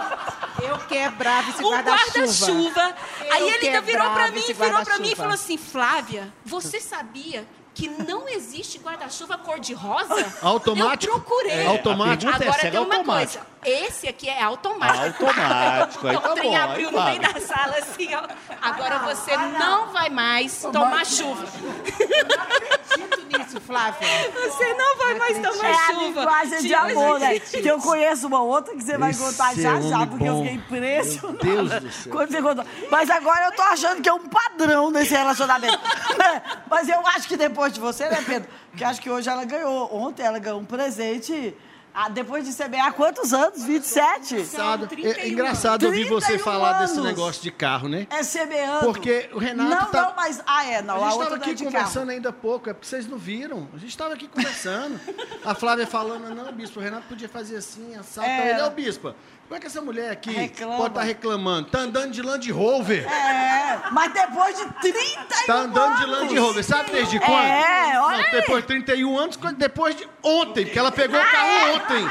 Eu 0.62 0.78
quebrava 0.88 1.50
esse 1.50 1.64
Um 1.64 1.70
guarda-chuva. 1.72 2.16
guarda-chuva. 2.20 2.96
Aí 3.32 3.50
ele 3.50 3.68
ainda 3.68 3.82
virou 3.82 4.12
pra 4.12 4.30
quebrava 4.30 4.32
mim, 4.32 4.42
virou 4.42 4.56
pra 4.56 4.64
mim 4.64 4.74
e 4.74 4.84
guarda-chuva. 4.84 5.16
falou 5.16 5.34
assim: 5.34 5.58
Flávia, 5.58 6.34
você 6.46 6.80
sabia 6.80 7.46
que 7.76 7.90
não 7.90 8.28
existe 8.30 8.80
guarda-chuva 8.80 9.38
cor-de-rosa? 9.38 10.16
Automático? 10.42 11.14
Eu 11.14 11.20
procurei. 11.20 11.52
É, 11.52 11.66
automático? 11.68 12.32
É, 12.32 12.36
Agora 12.36 12.54
se 12.54 12.60
tem 12.62 12.76
é 12.76 12.80
uma 12.80 12.96
automático. 12.96 13.44
coisa. 13.44 13.55
Esse 13.66 14.08
aqui 14.08 14.30
é 14.30 14.42
automático. 14.44 15.26
Automático, 15.26 16.08
aí 16.08 16.16
o 16.16 16.22
tá 16.22 16.30
trem 16.34 16.52
bom, 16.52 16.58
abriu 16.58 16.90
aí 16.90 16.96
no 16.96 17.04
meio 17.04 17.34
da 17.34 17.42
sala 17.42 17.78
assim, 17.80 18.10
ó. 18.14 18.24
Agora 18.62 19.00
você 19.00 19.36
não 19.36 19.88
vai 19.92 20.10
mais 20.10 20.62
tomar 20.72 21.06
chuva. 21.06 21.46
Acredito 21.46 23.38
nisso, 23.38 23.62
Flávia. 23.62 24.08
Você 24.34 24.74
não 24.74 24.98
vai 24.98 25.16
mais 25.16 25.38
tomar 25.40 25.70
É 25.70 25.74
a 25.74 25.86
chuva. 25.88 26.02
linguagem 26.04 26.62
de 26.62 26.74
amor, 26.74 27.20
né? 27.20 27.40
Que 27.40 27.68
eu 27.68 27.80
conheço 27.80 28.28
uma 28.28 28.42
outra 28.42 28.76
que 28.76 28.84
você 28.84 28.98
vai 28.98 29.12
Esse 29.12 29.20
contar 29.24 29.56
já 29.56 29.78
é 29.78 29.82
já, 29.82 30.06
porque 30.08 30.28
eu 30.28 30.34
bom. 30.34 30.44
fiquei 30.44 30.56
impressionada. 30.58 31.44
Meu 31.46 31.56
Deus 31.66 31.82
do 31.84 31.92
céu. 31.92 32.12
Quando 32.12 32.32
você 32.32 32.42
contou. 32.42 32.66
Mas 32.92 33.10
agora 33.10 33.46
eu 33.46 33.52
tô 33.54 33.62
achando 33.64 34.02
que 34.02 34.10
é 34.10 34.14
um 34.14 34.28
padrão 34.28 34.92
nesse 34.92 35.14
relacionamento. 35.16 35.80
Mas 36.70 36.88
eu 36.90 37.00
acho 37.08 37.28
que 37.28 37.36
depois 37.38 37.74
de 37.74 37.80
você, 37.80 38.08
né, 38.10 38.24
Pedro? 38.26 38.50
Porque 38.70 38.84
acho 38.84 39.02
que 39.02 39.10
hoje 39.10 39.30
ela 39.30 39.44
ganhou. 39.46 39.90
Ontem 39.96 40.24
ela 40.24 40.40
ganhou 40.40 40.60
um 40.60 40.66
presente. 40.66 41.56
Ah, 41.96 42.10
depois 42.10 42.44
de 42.44 42.52
CBA, 42.54 42.88
há 42.88 42.92
quantos 42.92 43.34
anos? 43.34 43.64
27? 43.64 44.34
Engraçado, 44.36 44.88
31 44.88 45.12
é 45.12 45.28
engraçado 45.30 45.86
ouvir 45.86 46.04
você 46.10 46.34
31 46.34 46.44
falar 46.44 46.74
desse 46.82 46.94
anos. 46.96 47.06
negócio 47.06 47.42
de 47.42 47.52
carro, 47.52 47.88
né? 47.88 48.06
É 48.10 48.22
CBA. 48.22 48.80
Porque 48.82 49.30
o 49.32 49.38
Renato 49.40 49.70
Não, 49.70 49.86
tá- 49.92 50.02
não, 50.02 50.16
mas. 50.16 50.42
Ah, 50.46 50.66
é, 50.66 50.82
não. 50.82 50.96
A 50.96 51.10
gente 51.10 51.20
outra 51.20 51.36
estava 51.36 51.50
é 51.50 51.54
aqui 51.54 51.64
conversando 51.64 51.94
carro. 51.94 52.10
ainda 52.12 52.30
há 52.30 52.34
pouco, 52.34 52.70
é 52.70 52.74
porque 52.74 52.88
vocês 52.88 53.08
não 53.08 53.18
viram. 53.18 53.70
A 53.74 53.78
gente 53.78 53.90
estava 53.92 54.14
aqui 54.14 54.28
conversando. 54.28 55.00
A 55.46 55.56
Flávia 55.56 55.88
falando, 55.88 56.36
não, 56.36 56.52
bispo, 56.52 56.80
o 56.80 56.84
Renato 56.84 57.08
podia 57.08 57.30
fazer 57.30 57.56
assim, 57.56 57.96
assado. 57.96 58.28
É. 58.28 58.52
Ele 58.52 58.60
é 58.60 58.66
o 58.66 58.72
bispo. 58.72 59.14
Como 59.48 59.58
é 59.58 59.60
que 59.60 59.68
essa 59.68 59.80
mulher 59.80 60.10
aqui 60.12 60.32
Reclama. 60.32 60.76
pode 60.78 60.90
estar 60.90 61.04
reclamando? 61.04 61.70
Tá 61.70 61.80
andando 61.82 62.12
de 62.12 62.22
Land 62.22 62.52
Rover. 62.52 63.06
É, 63.08 63.80
mas 63.92 64.12
depois 64.12 64.58
de 64.58 64.66
31 64.82 65.46
Tá 65.46 65.54
andando 65.54 65.98
de 65.98 66.04
anos. 66.04 66.18
Land 66.20 66.40
Rover. 66.40 66.64
Sabe 66.64 66.92
desde 66.92 67.20
quando? 67.20 67.46
É, 67.46 68.00
olha 68.00 68.24
Não, 68.24 68.32
depois 68.32 68.62
de 68.64 68.68
31 68.68 69.20
anos, 69.20 69.38
depois 69.56 69.96
de 69.96 70.10
ontem, 70.24 70.66
porque 70.66 70.80
ela 70.80 70.92
pegou 70.92 71.20
o 71.20 71.22
Ah, 71.24 71.26
carro 71.28 71.48
é? 71.48 71.74
ontem. 71.74 72.10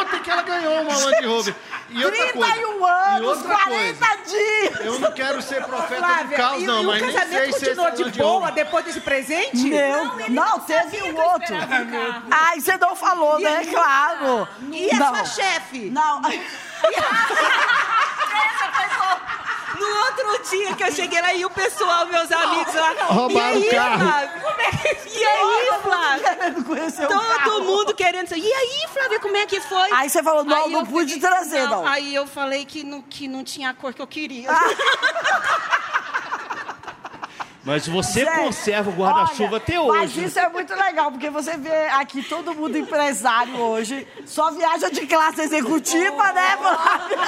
Ontem 0.00 0.20
que 0.22 0.30
ela 0.30 0.42
ganhou 0.42 0.80
uma 0.82 0.96
Land 0.96 1.26
Rover. 1.26 1.54
E 1.92 2.04
outra 2.04 2.20
31 2.32 2.40
coisa. 2.40 2.56
e 2.56 3.14
anos, 3.14 3.28
outra 3.28 3.54
40 3.56 4.06
coisa. 4.06 4.22
dias. 4.28 4.80
Eu 4.80 4.98
não 5.00 5.12
quero 5.12 5.42
ser 5.42 5.64
profeta 5.64 6.00
do 6.00 6.06
Flávia, 6.06 6.36
caos, 6.36 6.62
e, 6.62 6.66
não, 6.66 6.82
e 6.82 6.86
mas 6.86 7.02
o 7.02 7.04
nem 7.04 7.12
sei 7.12 7.20
casamento 7.20 7.52
se 7.58 7.64
continuou 7.66 7.90
de 7.90 8.18
boa 8.18 8.32
Rover- 8.40 8.54
depois 8.54 8.84
desse 8.84 9.00
presente? 9.00 9.64
Meu, 9.64 10.04
não, 10.30 10.58
teve 10.60 11.02
um 11.02 11.16
outro. 11.20 11.54
Ai, 12.30 12.60
você 12.60 12.76
não 12.78 12.96
falou, 12.96 13.38
né? 13.38 13.64
Claro. 13.66 14.48
E 14.70 14.90
a 14.90 14.98
não. 14.98 15.14
sua 15.14 15.24
chefe? 15.24 15.90
Não. 15.90 16.20
No 19.82 19.96
outro 20.06 20.50
dia 20.50 20.74
que 20.76 20.84
eu 20.84 20.92
cheguei 20.92 21.20
lá 21.20 21.34
e 21.34 21.44
o 21.44 21.50
pessoal, 21.50 22.06
meus 22.06 22.30
amigos 22.30 22.74
lá. 22.74 22.92
Roubaram 23.06 23.58
e 23.58 23.62
aí, 23.62 23.68
o 23.68 23.70
carro. 23.72 23.98
Flávio? 23.98 24.42
E 25.14 25.24
aí, 25.24 25.70
Flávio? 25.82 26.22
Querendo 26.24 26.64
conhecer 26.64 27.04
o 27.04 27.08
Todo 27.08 27.20
carro. 27.36 27.64
mundo 27.64 27.94
querendo 27.94 28.28
saber. 28.28 28.40
E 28.42 28.52
aí, 28.52 28.86
Flávia, 28.92 29.20
como 29.20 29.36
é 29.36 29.46
que 29.46 29.60
foi? 29.60 29.92
Aí 29.92 30.08
você 30.08 30.22
falou, 30.22 30.44
não, 30.44 30.64
Aí 30.64 30.70
não 30.72 30.80
eu 30.80 30.86
pude 30.86 31.14
fiquei- 31.14 31.28
trazer, 31.28 31.68
não. 31.68 31.86
Aí 31.86 32.14
eu 32.14 32.26
falei 32.26 32.64
que 32.64 32.82
não, 32.84 33.02
que 33.02 33.26
não 33.28 33.42
tinha 33.44 33.70
a 33.70 33.74
cor 33.74 33.92
que 33.92 34.00
eu 34.02 34.06
queria. 34.06 34.48
Mas 37.64 37.86
você 37.86 38.24
Gente, 38.24 38.38
conserva 38.40 38.90
o 38.90 38.92
guarda-chuva 38.92 39.58
até 39.58 39.78
Mas 39.78 40.10
hoje. 40.10 40.24
isso 40.24 40.38
é 40.38 40.48
muito 40.48 40.74
legal, 40.74 41.12
porque 41.12 41.30
você 41.30 41.56
vê 41.56 41.86
aqui 41.90 42.20
todo 42.22 42.52
mundo 42.54 42.76
empresário 42.76 43.54
hoje, 43.56 44.06
só 44.26 44.50
viaja 44.50 44.90
de 44.90 45.06
classe 45.06 45.42
executiva, 45.42 46.32
né, 46.32 46.56
Flávia? 46.58 47.18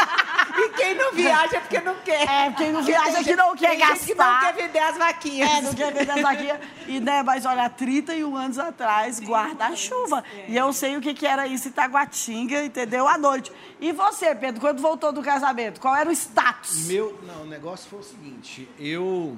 E 0.56 0.68
quem 0.70 0.94
não 0.94 1.12
viaja 1.12 1.56
é 1.56 1.60
porque 1.60 1.80
não 1.80 1.94
quer. 1.96 2.22
É, 2.28 2.50
quem 2.52 2.72
não 2.72 2.82
viaja 2.82 3.22
que 3.22 3.36
não 3.36 3.56
quer 3.56 3.70
Tem 3.70 3.86
gente 3.86 4.06
que 4.06 4.14
não 4.14 4.24
gastar. 4.24 4.40
quer 4.52 4.62
vender 4.62 4.78
as 4.78 4.96
vaquinhas. 4.98 5.50
É, 5.50 5.62
não 5.62 5.74
quer 5.74 5.92
vender 5.92 6.10
essa 6.18 6.28
aqui. 6.28 6.48
E, 6.88 7.00
né, 7.00 7.22
mas 7.22 7.44
olha, 7.46 7.64
há 7.64 7.68
31 7.68 8.36
anos 8.36 8.58
atrás, 8.58 9.20
guarda-chuva. 9.20 10.22
E 10.48 10.56
eu 10.56 10.72
sei 10.72 10.96
o 10.96 11.00
que, 11.00 11.14
que 11.14 11.26
era 11.26 11.46
isso 11.46 11.68
em 11.68 11.72
Taguatinga, 11.72 12.64
entendeu? 12.64 13.06
À 13.08 13.16
noite. 13.18 13.52
E 13.80 13.92
você, 13.92 14.34
Pedro, 14.34 14.60
quando 14.60 14.80
voltou 14.80 15.12
do 15.12 15.22
casamento, 15.22 15.80
qual 15.80 15.94
era 15.94 16.08
o 16.08 16.12
status? 16.12 16.86
Meu, 16.86 17.18
não, 17.26 17.42
o 17.42 17.46
negócio 17.46 17.88
foi 17.90 17.98
o 18.00 18.02
seguinte, 18.02 18.68
eu, 18.78 19.36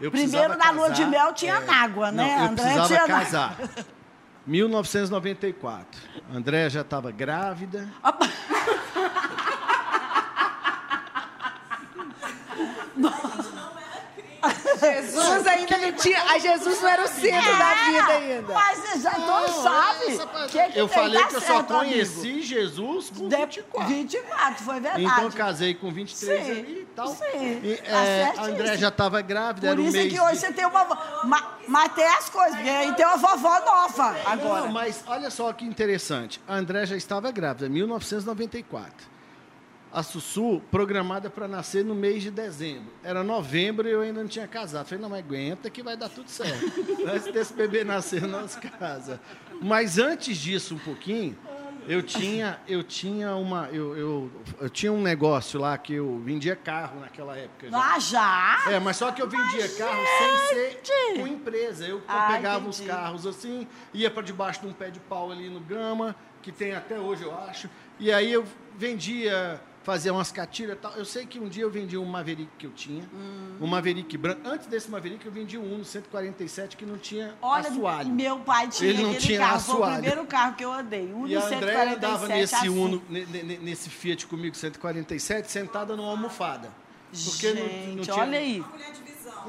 eu 0.00 0.10
Primeiro, 0.10 0.56
na 0.56 0.70
lua 0.70 0.90
de 0.90 1.04
mel 1.04 1.32
tinha 1.32 1.54
é, 1.54 1.70
água, 1.70 2.10
né? 2.10 2.36
Não, 2.36 2.44
eu 2.44 2.50
André 2.50 2.62
precisava 2.62 2.86
tinha 2.86 3.06
casar. 3.06 3.56
1994. 4.46 6.00
André 6.32 6.70
já 6.70 6.80
estava 6.80 7.10
grávida. 7.10 7.88
Jesus 14.80 15.46
ainda 15.46 15.78
não 15.78 15.92
tinha. 15.92 16.22
A 16.24 16.38
Jesus 16.38 16.80
não 16.80 16.88
era 16.88 17.04
o 17.04 17.08
centro 17.08 17.58
da 17.58 17.74
vida 17.74 18.12
ainda. 18.12 18.52
Mas 18.54 18.78
você 18.78 18.98
já 19.00 19.10
todos 19.12 19.56
sabem. 19.56 20.18
que 20.48 20.68
que 20.72 20.78
eu 20.78 20.88
tem, 20.88 20.98
falei 20.98 21.20
tá 21.22 21.28
que 21.28 21.36
eu 21.36 21.40
só 21.40 21.62
conheci 21.62 22.28
amigo. 22.30 22.42
Jesus 22.42 23.10
com 23.10 23.28
De- 23.28 23.36
24. 23.36 23.88
24, 23.88 24.64
foi 24.64 24.80
verdade. 24.80 25.04
Então 25.04 25.24
eu 25.24 25.32
casei 25.32 25.74
com 25.74 25.90
23 25.92 26.44
Sim, 26.44 26.50
ali 26.50 26.80
e 26.80 26.86
tal. 26.96 27.08
sim, 27.08 27.24
E, 27.62 27.76
tá 27.76 28.04
é, 28.04 28.32
a. 28.36 28.42
André 28.44 28.76
já 28.76 28.88
estava 28.88 29.20
grávida, 29.20 29.66
Por 29.68 29.72
era 29.72 29.80
um 29.80 29.84
isso 29.86 29.96
é 29.96 30.00
mês. 30.00 30.12
que 30.12 30.20
hoje 30.20 30.32
de- 30.34 30.38
você 30.40 30.52
tem 30.52 30.66
uma... 30.66 30.84
Ma- 31.24 31.58
Mas 31.68 31.92
tem 31.92 32.06
as 32.06 32.28
coisas, 32.30 32.54
porque 32.54 32.68
aí 32.70 32.92
tem 32.94 33.06
uma 33.06 33.16
vovó 33.16 33.60
nova 33.60 34.16
agora. 34.26 34.60
Não, 34.62 34.72
mas 34.72 35.04
olha 35.06 35.30
só 35.30 35.52
que 35.52 35.64
interessante. 35.64 36.40
A 36.48 36.54
André 36.54 36.86
já 36.86 36.96
estava 36.96 37.30
grávida, 37.30 37.68
1994. 37.68 38.92
A 39.92 40.02
Sussu, 40.04 40.62
programada 40.70 41.28
para 41.28 41.48
nascer 41.48 41.84
no 41.84 41.94
mês 41.96 42.22
de 42.22 42.30
dezembro. 42.30 42.92
Era 43.02 43.24
novembro 43.24 43.88
e 43.88 43.90
eu 43.90 44.02
ainda 44.02 44.20
não 44.20 44.28
tinha 44.28 44.46
casado. 44.46 44.86
Falei, 44.86 45.02
não, 45.02 45.08
mas 45.10 45.18
aguenta 45.24 45.68
que 45.68 45.82
vai 45.82 45.96
dar 45.96 46.08
tudo 46.08 46.30
certo. 46.30 46.64
Antes 47.12 47.32
desse 47.32 47.52
bebê 47.52 47.82
nascer, 47.82 48.22
nós 48.22 48.54
casa. 48.56 49.20
Mas 49.60 49.98
antes 49.98 50.36
disso, 50.38 50.76
um 50.76 50.78
pouquinho, 50.78 51.36
eu 51.88 52.02
tinha, 52.04 52.60
eu 52.68 52.84
tinha 52.84 53.34
uma. 53.34 53.68
Eu, 53.72 53.96
eu, 53.96 54.30
eu 54.60 54.70
tinha 54.70 54.92
um 54.92 55.02
negócio 55.02 55.58
lá 55.60 55.76
que 55.76 55.94
eu 55.94 56.20
vendia 56.24 56.54
carro 56.54 57.00
naquela 57.00 57.36
época. 57.36 57.68
já. 57.68 57.78
Ah, 57.94 57.98
já? 57.98 58.62
É, 58.72 58.78
mas 58.78 58.96
só 58.96 59.10
que 59.10 59.20
eu 59.20 59.28
vendia 59.28 59.68
carro 59.76 60.00
sem 60.18 60.48
ser 60.84 61.16
com 61.18 61.26
empresa. 61.26 61.84
Eu 61.86 62.00
Ah, 62.06 62.28
pegava 62.32 62.68
os 62.68 62.76
entendi. 62.80 62.94
carros 62.96 63.26
assim, 63.26 63.66
ia 63.92 64.08
para 64.10 64.22
debaixo 64.22 64.60
de 64.60 64.68
um 64.68 64.72
pé 64.72 64.88
de 64.88 65.00
pau 65.00 65.32
ali 65.32 65.48
no 65.50 65.58
Gama, 65.60 66.14
que 66.42 66.52
tem 66.52 66.74
até 66.74 66.98
hoje, 66.98 67.24
eu 67.24 67.36
acho. 67.36 67.68
E 67.98 68.12
aí 68.12 68.32
eu 68.32 68.44
vendia 68.78 69.60
fazia 69.82 70.12
umas 70.12 70.30
catiras 70.30 70.76
e 70.76 70.78
tal. 70.78 70.92
Eu 70.92 71.04
sei 71.04 71.24
que 71.26 71.38
um 71.38 71.48
dia 71.48 71.62
eu 71.62 71.70
vendi 71.70 71.96
um 71.96 72.04
Maverick 72.04 72.50
que 72.58 72.66
eu 72.66 72.70
tinha, 72.70 73.08
um 73.60 73.66
Maverick 73.66 74.16
branco. 74.18 74.40
Antes 74.44 74.66
desse 74.66 74.90
Maverick, 74.90 75.24
eu 75.24 75.32
vendi 75.32 75.56
um 75.58 75.74
Uno 75.74 75.84
147 75.84 76.76
que 76.76 76.84
não 76.84 76.98
tinha 76.98 77.34
Olha, 77.40 77.68
assoalho. 77.68 78.08
meu 78.10 78.38
pai 78.40 78.68
tinha 78.68 78.90
Ele 78.90 79.02
não 79.02 79.14
tinha 79.14 79.38
carro. 79.38 79.60
Foi 79.60 79.74
o 79.74 79.76
assoalho. 79.78 79.94
primeiro 80.02 80.26
carro 80.26 80.54
que 80.54 80.64
eu 80.64 80.72
andei. 80.72 81.12
Um 81.12 81.26
E 81.26 81.36
a 81.36 81.44
Andréia 81.46 81.94
andava 81.96 82.28
nesse 82.28 82.54
assim. 82.54 82.68
Uno, 82.68 83.02
ne- 83.08 83.24
ne- 83.26 83.58
nesse 83.58 83.88
Fiat 83.90 84.26
comigo 84.26 84.54
147, 84.56 85.50
sentada 85.50 85.96
numa 85.96 86.10
almofada. 86.10 86.70
Porque 87.24 87.48
não- 87.52 87.66
Gente, 87.66 87.96
não, 87.96 88.02
tinha... 88.04 88.16
olha 88.16 88.38
aí. 88.38 88.64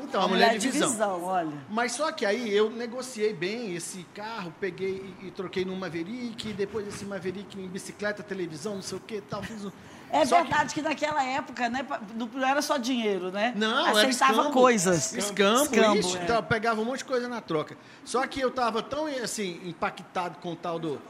Então, 0.02 0.22
a 0.22 0.28
mulher, 0.28 0.58
de 0.58 0.70
visão. 0.70 1.22
olha. 1.24 1.52
Mas 1.70 1.92
só 1.92 2.12
que 2.12 2.26
aí 2.26 2.50
eu 2.56 2.70
negociei 2.70 3.34
bem 3.34 3.76
esse 3.76 4.06
carro, 4.16 4.54
peguei 4.60 5.14
e, 5.22 5.28
e 5.28 5.32
troquei 5.32 5.66
num 5.66 5.76
Maverick, 5.76 6.50
e 6.50 6.54
depois 6.54 6.88
esse 6.88 7.04
Maverick 7.06 7.60
em 7.60 7.68
bicicleta, 7.68 8.24
televisão, 8.24 8.76
não 8.76 8.82
sei 8.82 8.98
o 8.98 9.02
que 9.02 9.16
e 9.16 9.22
tal. 9.22 9.44
Fiz 9.44 9.66
um... 9.66 9.72
É 10.12 10.26
Só 10.26 10.38
que- 10.38 10.41
verdade 10.43 10.74
que... 10.74 10.82
naquela 10.82 11.24
época, 11.24 11.70
né, 11.70 11.86
não 12.16 12.30
era 12.45 12.62
só 12.62 12.78
dinheiro, 12.78 13.32
né? 13.32 13.53
Não, 13.55 13.88
era 13.88 13.99
Aceitava 14.01 14.32
escambo. 14.34 14.51
coisas. 14.51 15.14
Escambo, 15.14 15.95
isso. 15.97 16.18
é. 16.18 16.24
Então, 16.24 16.43
pegava 16.43 16.82
um 16.82 16.86
monte 16.86 16.99
de 16.99 17.05
coisa 17.05 17.28
na 17.30 17.39
troca. 17.39 17.78
Só 18.03 18.26
que 18.28 18.39
eu 18.41 18.49
estava 18.49 18.82
tão, 18.84 19.05
assim, 19.07 19.62
impactado 19.64 20.38
com 20.39 20.51
o 20.51 20.55
tal 20.55 20.78
do, 20.78 21.01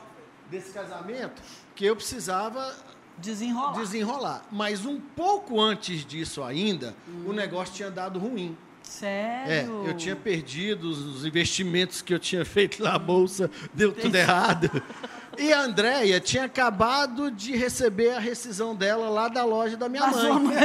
desse 0.50 0.72
casamento, 0.72 1.42
que 1.76 1.84
eu 1.86 1.96
precisava 1.96 2.76
Desenrolar. 3.18 3.74
desenrolar. 3.80 4.42
Mas 4.52 4.86
um 4.86 5.00
pouco 5.00 5.60
antes 5.60 6.06
disso 6.06 6.44
ainda, 6.44 6.96
Hum. 7.08 7.26
o 7.30 7.34
negócio 7.34 7.74
tinha 7.74 7.90
dado 7.90 8.20
ruim. 8.20 8.56
É, 9.02 9.64
Sério? 9.64 9.86
eu 9.88 9.96
tinha 9.96 10.16
perdido 10.18 10.90
os 10.90 11.00
os 11.00 11.26
investimentos 11.26 12.02
que 12.02 12.14
eu 12.14 12.20
tinha 12.20 12.44
feito 12.44 12.84
na 12.84 13.00
bolsa, 13.00 13.50
deu 13.74 13.94
tudo 13.94 14.14
errado. 14.16 14.70
E 15.38 15.54
a 15.54 15.62
Andréia 15.62 16.20
tinha 16.20 16.44
acabado 16.46 17.32
de 17.32 17.56
receber 17.56 18.12
a 18.16 18.20
rescisão 18.20 18.76
dela 18.76 19.10
lá 19.10 19.28
da 19.28 19.44
loja 19.46 19.78
da 19.78 19.88
minha 19.90 20.12
sua 20.12 20.34
mãe. 20.40 20.56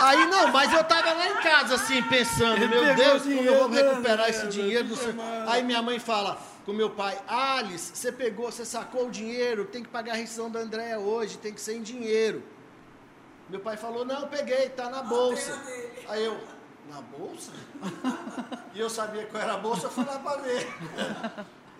Aí 0.00 0.26
não, 0.26 0.48
mas 0.48 0.72
eu 0.72 0.82
tava 0.82 1.12
lá 1.12 1.28
em 1.28 1.36
casa 1.42 1.74
assim, 1.76 2.02
pensando, 2.04 2.68
meu 2.68 2.94
Deus, 2.94 3.22
como 3.22 3.34
eu 3.34 3.38
dinheiro 3.38 3.58
vou 3.58 3.68
da 3.68 3.76
recuperar 3.76 4.28
esse 4.30 4.46
dinheiro? 4.48 4.88
não 4.88 4.96
sei- 4.96 5.12
mano. 5.12 5.50
Aí 5.50 5.62
minha 5.62 5.80
mãe 5.82 5.98
fala 5.98 6.38
com 6.66 6.72
meu 6.72 6.90
pai, 6.90 7.16
Alice, 7.28 7.92
você 7.94 8.10
pegou, 8.10 8.50
você 8.50 8.64
sacou 8.64 9.06
o 9.06 9.10
dinheiro, 9.10 9.64
tem 9.66 9.82
que 9.82 9.88
pagar 9.88 10.12
a 10.12 10.16
rescisão 10.16 10.50
da 10.50 10.60
Andréia 10.60 10.98
hoje, 10.98 11.38
tem 11.38 11.52
que 11.52 11.60
ser 11.60 11.76
em 11.76 11.82
dinheiro. 11.82 12.42
Meu 13.48 13.60
pai 13.60 13.76
falou, 13.76 14.04
não, 14.04 14.26
peguei, 14.28 14.70
tá 14.70 14.88
na 14.88 15.02
bolsa. 15.02 15.56
Aí 16.08 16.24
eu, 16.24 16.36
na 16.90 17.00
bolsa? 17.02 17.52
E 18.74 18.80
eu 18.80 18.88
sabia 18.88 19.26
qual 19.26 19.42
era 19.42 19.54
a 19.54 19.58
bolsa, 19.58 19.86
eu 19.86 19.90
fui 19.90 20.04
lá 20.04 20.18
para 20.18 20.40
ver. 20.42 20.66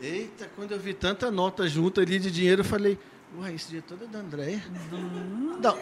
Eita, 0.03 0.51
quando 0.57 0.73
eu 0.73 0.81
vi 0.81 0.93
tanta 0.93 1.31
nota 1.31 1.69
junto 1.69 2.01
ali 2.01 2.19
de 2.19 2.29
dinheiro, 2.29 2.63
eu 2.63 2.65
falei, 2.65 2.99
uai, 3.39 3.55
esse 3.55 3.67
dinheiro 3.67 3.87
todo 3.89 4.03
é 4.03 4.09
da 4.09 4.19
Andréia? 4.19 4.61
Não, 5.61 5.79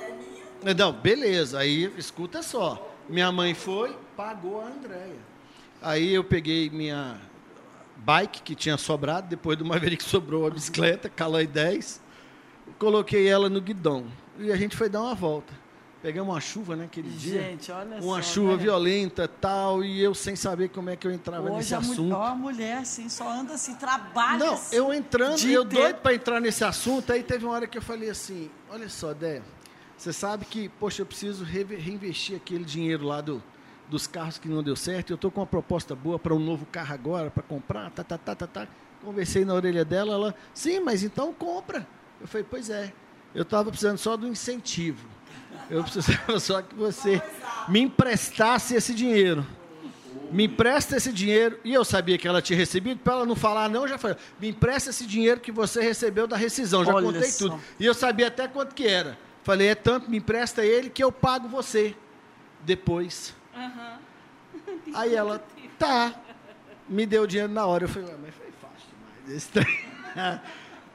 não, 0.74 0.92
beleza, 0.92 1.58
aí 1.58 1.90
escuta 1.96 2.42
só. 2.42 2.94
Minha 3.08 3.32
mãe 3.32 3.54
foi, 3.54 3.96
pagou 4.14 4.60
a 4.60 4.66
Andréia. 4.66 5.16
Aí 5.80 6.12
eu 6.12 6.22
peguei 6.22 6.68
minha 6.68 7.18
bike, 7.96 8.42
que 8.42 8.54
tinha 8.54 8.76
sobrado, 8.76 9.26
depois 9.26 9.56
do 9.56 9.64
Maverick 9.64 10.04
sobrou 10.04 10.46
a 10.46 10.50
bicicleta, 10.50 11.08
Caloi 11.08 11.46
10, 11.46 12.02
coloquei 12.78 13.26
ela 13.26 13.48
no 13.48 13.62
guidão. 13.62 14.04
E 14.38 14.52
a 14.52 14.56
gente 14.56 14.76
foi 14.76 14.90
dar 14.90 15.00
uma 15.00 15.14
volta. 15.14 15.54
Pegamos 16.02 16.32
uma 16.34 16.40
chuva, 16.40 16.76
né, 16.76 16.84
aquele 16.86 17.10
dia. 17.10 17.42
Gente, 17.42 17.70
olha 17.70 17.96
Uma 18.00 18.22
só, 18.22 18.32
chuva 18.32 18.52
né? 18.52 18.62
violenta 18.62 19.28
tal, 19.28 19.84
e 19.84 20.00
eu 20.00 20.14
sem 20.14 20.34
saber 20.34 20.70
como 20.70 20.88
é 20.88 20.96
que 20.96 21.06
eu 21.06 21.10
entrava 21.12 21.50
nesse 21.50 21.74
Hoje 21.74 21.74
a, 21.74 21.80
mu- 21.82 21.92
assunto. 21.92 22.14
ó, 22.14 22.24
a 22.26 22.34
mulher, 22.34 22.78
assim, 22.78 23.08
só 23.10 23.28
anda 23.30 23.52
assim, 23.52 23.74
trabalha 23.74 24.38
Não, 24.38 24.54
assim, 24.54 24.76
eu 24.76 24.94
entrando, 24.94 25.38
eu 25.40 25.62
inteiro. 25.62 25.64
doido 25.64 25.96
para 25.96 26.14
entrar 26.14 26.40
nesse 26.40 26.64
assunto, 26.64 27.12
aí 27.12 27.22
teve 27.22 27.44
uma 27.44 27.52
hora 27.52 27.66
que 27.66 27.76
eu 27.76 27.82
falei 27.82 28.08
assim, 28.08 28.50
olha 28.70 28.88
só, 28.88 29.12
Dé, 29.12 29.42
você 29.94 30.10
sabe 30.10 30.46
que, 30.46 30.70
poxa, 30.70 31.02
eu 31.02 31.06
preciso 31.06 31.44
re- 31.44 31.64
reinvestir 31.76 32.34
aquele 32.36 32.64
dinheiro 32.64 33.04
lá 33.04 33.20
do, 33.20 33.42
dos 33.90 34.06
carros 34.06 34.38
que 34.38 34.48
não 34.48 34.62
deu 34.62 34.76
certo, 34.76 35.10
eu 35.10 35.16
estou 35.16 35.30
com 35.30 35.40
uma 35.40 35.46
proposta 35.46 35.94
boa 35.94 36.18
para 36.18 36.34
um 36.34 36.38
novo 36.38 36.64
carro 36.64 36.94
agora, 36.94 37.30
para 37.30 37.42
comprar, 37.42 37.90
tá, 37.90 38.02
tá, 38.02 38.16
tá, 38.16 38.34
tá, 38.34 38.46
tá. 38.46 38.68
Conversei 39.04 39.44
na 39.44 39.52
orelha 39.52 39.84
dela, 39.84 40.14
ela, 40.14 40.34
sim, 40.54 40.80
mas 40.80 41.02
então 41.02 41.30
compra. 41.34 41.86
Eu 42.18 42.26
falei, 42.26 42.46
pois 42.48 42.70
é, 42.70 42.90
eu 43.34 43.42
estava 43.42 43.68
precisando 43.70 43.98
só 43.98 44.16
do 44.16 44.26
incentivo. 44.26 45.09
Eu 45.68 45.82
precisava 45.82 46.38
só 46.40 46.62
que 46.62 46.74
você 46.74 47.22
me 47.68 47.80
emprestasse 47.80 48.74
esse 48.74 48.94
dinheiro. 48.94 49.46
Me 50.30 50.44
empresta 50.44 50.96
esse 50.96 51.12
dinheiro. 51.12 51.58
E 51.64 51.72
eu 51.74 51.84
sabia 51.84 52.16
que 52.16 52.26
ela 52.26 52.40
tinha 52.40 52.56
recebido, 52.56 53.00
para 53.00 53.14
ela 53.14 53.26
não 53.26 53.34
falar 53.36 53.68
não, 53.68 53.82
eu 53.82 53.88
já 53.88 53.98
falei, 53.98 54.16
me 54.40 54.48
empresta 54.48 54.90
esse 54.90 55.04
dinheiro 55.06 55.40
que 55.40 55.50
você 55.52 55.80
recebeu 55.80 56.26
da 56.26 56.36
rescisão. 56.36 56.84
Já 56.84 56.94
Olha 56.94 57.06
contei 57.06 57.30
só. 57.30 57.48
tudo. 57.48 57.60
E 57.78 57.84
eu 57.84 57.94
sabia 57.94 58.28
até 58.28 58.46
quanto 58.46 58.74
que 58.74 58.86
era. 58.86 59.18
Falei, 59.42 59.68
é 59.68 59.74
tanto, 59.74 60.10
me 60.10 60.18
empresta 60.18 60.64
ele 60.64 60.90
que 60.90 61.02
eu 61.02 61.10
pago 61.10 61.48
você 61.48 61.96
depois. 62.62 63.34
Aí 64.94 65.14
ela, 65.14 65.42
tá. 65.78 66.14
Me 66.88 67.06
deu 67.06 67.22
o 67.22 67.26
dinheiro 67.26 67.52
na 67.52 67.64
hora. 67.66 67.84
Eu 67.84 67.88
falei, 67.88 68.08
"Ué, 68.08 68.16
mas 68.20 68.34
foi 68.34 68.50
fácil 68.60 68.88
demais. 68.90 69.36
Esse 69.36 69.48
trem." 69.48 69.84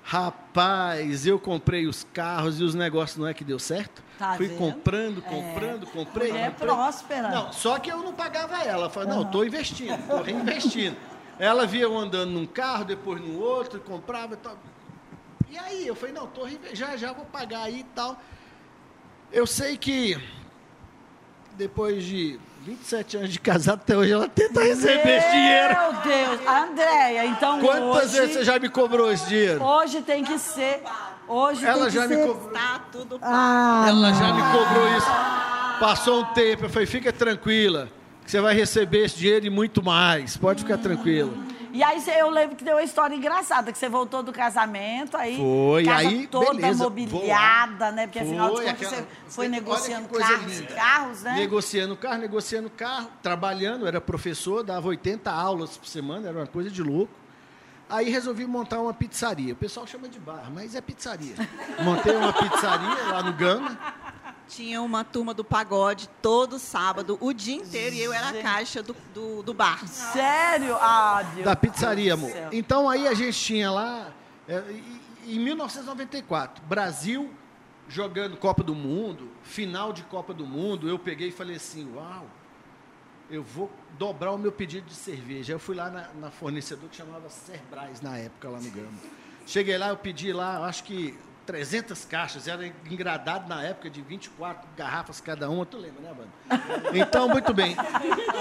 Rapaz, 0.03 1.26
eu 1.26 1.39
comprei 1.39 1.88
os 1.88 2.05
carros 2.13 2.59
e 2.59 2.63
os 2.63 2.76
negócios 2.76 3.18
não 3.18 3.26
é 3.26 3.34
que 3.34 3.43
deu 3.43 3.57
certo? 3.57 4.03
Tá 4.18 4.36
Fui 4.36 4.47
vendo? 4.47 4.57
comprando, 4.57 5.22
comprando, 5.22 5.86
comprei. 5.88 6.32
Mulher 6.32 6.51
comprei. 6.51 6.68
próspera. 6.68 7.30
Não, 7.30 7.51
só 7.51 7.78
que 7.80 7.91
eu 7.91 7.97
não 7.97 8.13
pagava 8.13 8.63
ela. 8.63 8.86
Eu 8.86 8.89
falei, 8.89 9.09
não, 9.09 9.24
estou 9.24 9.45
investindo, 9.45 9.93
estou 9.93 10.22
reinvestindo. 10.22 10.95
Ela 11.38 11.66
via 11.68 11.84
eu 11.84 11.97
andando 11.97 12.32
num 12.32 12.45
carro, 12.45 12.86
depois 12.86 13.20
num 13.22 13.38
outro, 13.39 13.80
comprava 13.82 14.36
e 14.36 14.38
tal. 14.38 14.55
E 15.49 15.57
aí, 15.57 15.86
eu 15.86 15.95
falei, 15.95 16.13
não, 16.16 16.28
tô, 16.28 16.43
reinve- 16.45 16.74
já 16.76 16.95
já 16.95 17.11
vou 17.11 17.26
pagar 17.26 17.63
aí 17.63 17.80
e 17.80 17.84
tal. 17.84 18.18
Eu 19.32 19.45
sei 19.45 19.76
que 19.78 20.18
depois 21.57 22.03
de 22.03 22.39
27 22.61 23.18
anos 23.18 23.30
de 23.32 23.39
casado, 23.39 23.80
até 23.82 23.95
hoje 23.97 24.11
ela 24.11 24.28
tenta 24.28 24.61
receber 24.63 25.18
esse 25.18 25.32
dinheiro. 25.32 25.76
Meu 25.76 25.93
Deus. 26.01 26.47
Andréia, 26.47 27.26
então 27.26 27.59
Quantas 27.59 28.05
hoje, 28.11 28.20
vezes 28.20 28.34
você 28.36 28.43
já 28.43 28.59
me 28.59 28.70
cobrou 28.70 29.11
esse 29.11 29.28
dinheiro? 29.28 29.63
hoje 29.63 30.01
tem 30.01 30.24
que 30.24 30.38
ser... 30.39 30.82
Hoje 31.28 31.66
Ela 31.66 31.78
tem 31.78 31.86
que 31.88 31.92
já 31.92 32.08
me 32.08 32.18
cobrou. 32.28 32.52
Tá 32.52 32.82
tudo 32.92 33.20
Ah, 33.22 33.86
Ela 33.88 34.14
já 34.14 34.34
me 34.34 34.42
cobrou 34.42 34.98
isso. 34.98 35.08
Passou 35.80 36.22
um 36.22 36.26
tempo, 36.34 36.66
eu 36.66 36.70
falei, 36.70 36.86
fica 36.86 37.12
tranquila, 37.12 37.90
que 38.24 38.32
você 38.32 38.40
vai 38.40 38.54
receber 38.56 39.06
esse 39.06 39.18
dinheiro 39.18 39.46
e 39.46 39.50
muito 39.50 39.84
mais. 39.84 40.38
Pode 40.38 40.64
ficar 40.64 40.78
tranquila. 40.78 41.34
E 41.74 41.84
aí 41.84 42.02
eu 42.18 42.30
lembro 42.30 42.56
que 42.56 42.64
deu 42.64 42.76
uma 42.78 42.84
história 42.84 43.14
engraçada, 43.14 43.70
que 43.70 43.78
você 43.78 43.90
voltou 43.90 44.24
do 44.24 44.32
casamento, 44.32 45.18
aí 45.18 45.36
Foi, 45.36 45.84
casa 45.84 46.08
aí, 46.08 46.26
toda 46.28 46.54
beleza, 46.54 46.84
mobiliada, 46.86 47.92
né? 47.92 48.08
Porque 48.08 48.20
afinal 48.20 48.52
de 48.52 48.56
Foi, 48.56 48.66
contas 48.66 48.88
aquela- 48.88 49.02
você 49.02 49.08
foi 49.28 49.48
negociando 49.50 50.08
carros, 50.08 50.62
carros, 50.74 51.22
né? 51.24 51.36
Negociando 51.36 51.98
carro, 51.98 52.18
negociando 52.22 52.70
carro, 52.70 53.10
trabalhando, 53.22 53.86
era 53.86 54.00
professor, 54.00 54.64
dava 54.64 54.88
80 54.88 55.30
aulas 55.30 55.76
por 55.76 55.86
semana, 55.88 56.30
era 56.30 56.38
uma 56.38 56.48
coisa 56.48 56.70
de 56.72 56.82
louco. 56.82 57.12
Aí 57.90 58.10
resolvi 58.10 58.46
montar 58.46 58.80
uma 58.80 58.94
pizzaria. 58.94 59.54
O 59.54 59.56
pessoal 59.56 59.86
chama 59.86 60.08
de 60.08 60.20
bar, 60.20 60.50
mas 60.52 60.76
é 60.76 60.82
pizzaria. 60.82 61.36
Montei 61.84 62.16
uma 62.16 62.34
pizzaria 62.34 63.04
lá 63.12 63.22
no 63.24 63.34
Gama. 63.34 63.78
Tinha 64.48 64.82
uma 64.82 65.04
turma 65.04 65.34
do 65.34 65.44
pagode 65.44 66.08
todo 66.22 66.60
sábado, 66.60 67.18
o 67.20 67.34
dia 67.34 67.56
inteiro, 67.56 67.96
e 67.96 68.02
eu 68.02 68.14
era 68.14 68.30
a 68.30 68.42
caixa 68.42 68.84
do, 68.84 68.96
do, 69.14 69.42
do 69.42 69.54
bar. 69.54 69.88
Sério? 69.88 70.76
Ah, 70.80 71.24
Deus 71.34 71.46
Da 71.46 71.56
pizzaria, 71.56 72.14
amor. 72.14 72.32
Então 72.52 72.88
aí 72.90 73.08
a 73.08 73.14
gente 73.14 73.38
tinha 73.38 73.72
lá, 73.72 74.12
é, 74.48 74.64
em 75.26 75.40
1994, 75.40 76.64
Brasil 76.66 77.32
jogando 77.88 78.38
Copa 78.38 78.64
do 78.64 78.76
Mundo, 78.76 79.30
final 79.44 79.94
de 79.94 80.04
Copa 80.04 80.34
do 80.34 80.46
Mundo, 80.46 80.88
eu 80.88 80.98
peguei 80.98 81.30
e 81.30 81.32
falei 81.32 81.56
assim, 81.56 81.92
uau, 81.96 82.26
eu 83.30 83.44
vou 83.44 83.72
dobrar 83.98 84.32
o 84.32 84.38
meu 84.38 84.52
pedido 84.52 84.86
de 84.88 84.94
cerveja. 84.96 85.54
Eu 85.54 85.60
fui 85.60 85.76
lá 85.76 85.90
na, 85.90 86.10
na 86.20 86.32
fornecedor 86.32 86.90
que 86.90 86.96
chamava 86.96 87.30
Cerbrais 87.30 88.02
na 88.02 88.18
época, 88.18 88.50
lá 88.50 88.60
no 88.60 88.70
Gama. 88.72 88.90
Cheguei 89.48 89.78
lá, 89.78 89.90
eu 89.90 89.98
pedi 89.98 90.32
lá, 90.34 90.66
acho 90.66 90.84
que 90.84 91.18
300 91.46 92.06
caixas, 92.06 92.48
era 92.48 92.66
engradado 92.90 93.48
na 93.48 93.62
época 93.64 93.88
de 93.90 94.02
24 94.02 94.68
garrafas 94.76 95.22
cada 95.22 95.48
uma, 95.48 95.64
tu 95.66 95.78
lembra, 95.78 96.02
né, 96.02 96.12
mano? 96.18 96.32
Então, 96.94 97.30
muito 97.30 97.54
bem. 97.54 97.76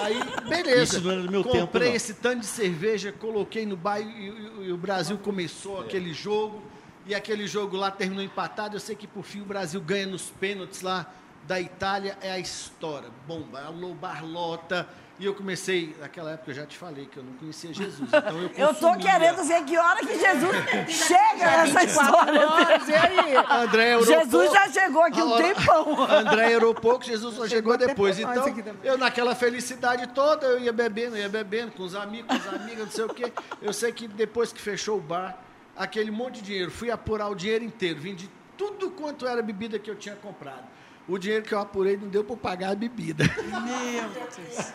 Aí, 0.02 0.18
beleza. 0.48 0.96
Isso 0.96 1.04
não 1.04 1.10
era 1.12 1.22
do 1.22 1.30
meu 1.30 1.42
Comprei 1.42 1.60
tempo, 1.60 1.78
não. 1.78 1.86
esse 1.94 2.14
tanto 2.14 2.40
de 2.40 2.46
cerveja, 2.46 3.12
coloquei 3.12 3.66
no 3.66 3.76
bairro 3.76 4.08
e, 4.10 4.28
e- 4.28 4.68
e 4.68 4.72
o 4.72 4.76
Brasil 4.78 5.18
começou 5.18 5.80
aquele 5.80 6.14
jogo. 6.14 6.62
E 7.06 7.14
aquele 7.14 7.46
jogo 7.46 7.76
lá 7.76 7.90
terminou 7.90 8.24
empatado. 8.24 8.76
Eu 8.76 8.80
sei 8.80 8.96
que 8.96 9.06
por 9.06 9.24
fim 9.24 9.42
o 9.42 9.44
Brasil 9.44 9.78
ganha 9.82 10.06
nos 10.06 10.30
pênaltis 10.30 10.80
lá 10.80 11.12
da 11.46 11.60
Itália. 11.60 12.16
É 12.20 12.32
a 12.32 12.38
história. 12.38 13.08
Bomba, 13.26 13.62
alô, 13.62 13.94
Barlota. 13.94 14.88
E 15.16 15.26
eu 15.26 15.32
comecei, 15.32 15.94
naquela 16.00 16.32
época 16.32 16.50
eu 16.50 16.54
já 16.56 16.66
te 16.66 16.76
falei 16.76 17.06
que 17.06 17.16
eu 17.16 17.22
não 17.22 17.34
conhecia 17.34 17.72
Jesus. 17.72 18.08
Então 18.08 18.42
eu 18.42 18.50
Eu 18.58 18.74
tô 18.74 18.96
querendo 18.96 19.44
ver 19.44 19.64
que 19.64 19.78
hora 19.78 20.00
que 20.00 20.18
Jesus 20.18 20.56
chega 20.88 21.64
nessa 21.64 21.84
história. 21.84 22.40
E 22.88 22.94
aí, 22.94 23.36
André 23.64 24.02
Jesus 24.02 24.52
já 24.52 24.68
chegou 24.68 25.02
aqui 25.02 25.22
um 25.22 25.36
tempão. 25.36 26.02
André 26.10 26.56
orou 26.56 26.74
pouco, 26.74 27.04
Jesus 27.04 27.36
só 27.36 27.46
chegou 27.46 27.78
depois. 27.78 28.16
depois 28.16 28.48
Então, 28.56 28.74
eu 28.82 28.98
naquela 28.98 29.36
felicidade 29.36 30.08
toda, 30.08 30.46
eu 30.46 30.58
ia 30.58 30.72
bebendo, 30.72 31.16
ia 31.16 31.28
bebendo 31.28 31.70
com 31.72 31.84
os 31.84 31.94
amigos, 31.94 32.36
com 32.36 32.48
as 32.48 32.60
amigas, 32.60 32.84
não 32.86 32.92
sei 32.92 33.04
o 33.04 33.14
quê. 33.14 33.32
Eu 33.62 33.72
sei 33.72 33.92
que 33.92 34.08
depois 34.08 34.52
que 34.52 34.60
fechou 34.60 34.98
o 34.98 35.00
bar, 35.00 35.38
aquele 35.76 36.10
monte 36.10 36.40
de 36.40 36.42
dinheiro, 36.42 36.72
fui 36.72 36.90
apurar 36.90 37.28
o 37.28 37.36
dinheiro 37.36 37.64
inteiro. 37.64 38.00
Vim 38.00 38.16
de 38.16 38.28
tudo 38.56 38.90
quanto 38.90 39.28
era 39.28 39.40
bebida 39.40 39.78
que 39.78 39.88
eu 39.88 39.94
tinha 39.94 40.16
comprado. 40.16 40.64
O 41.06 41.18
dinheiro 41.18 41.44
que 41.44 41.52
eu 41.54 41.58
apurei 41.58 41.96
não 41.96 42.08
deu 42.08 42.24
para 42.24 42.36
pagar 42.36 42.70
a 42.72 42.74
bebida. 42.74 43.24
Meu 43.24 44.08
Deus. 44.08 44.72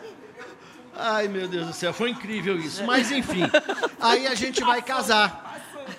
Ai, 0.95 1.27
meu 1.27 1.47
Deus 1.47 1.67
do 1.67 1.73
céu, 1.73 1.93
foi 1.93 2.09
incrível 2.11 2.57
isso. 2.57 2.83
Mas 2.83 3.09
enfim, 3.11 3.43
aí 3.99 4.27
a 4.27 4.35
gente 4.35 4.61
vai 4.63 4.81
casar. 4.81 5.47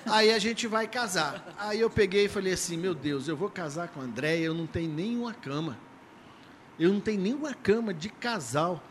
Aí 0.05 0.31
a 0.31 0.39
gente 0.39 0.67
vai 0.67 0.87
casar. 0.87 1.43
Aí 1.57 1.79
eu 1.79 1.89
peguei 1.89 2.25
e 2.25 2.29
falei 2.29 2.53
assim: 2.53 2.77
meu 2.77 2.93
Deus, 2.93 3.27
eu 3.27 3.35
vou 3.35 3.49
casar 3.49 3.87
com 3.89 3.99
a 3.99 4.03
Andréia, 4.03 4.45
eu 4.45 4.53
não 4.53 4.67
tenho 4.67 4.89
nenhuma 4.91 5.33
cama. 5.33 5.77
Eu 6.79 6.91
não 6.93 6.99
tenho 6.99 7.19
nenhuma 7.19 7.53
cama 7.53 7.93
de 7.93 8.09
casal. 8.09 8.81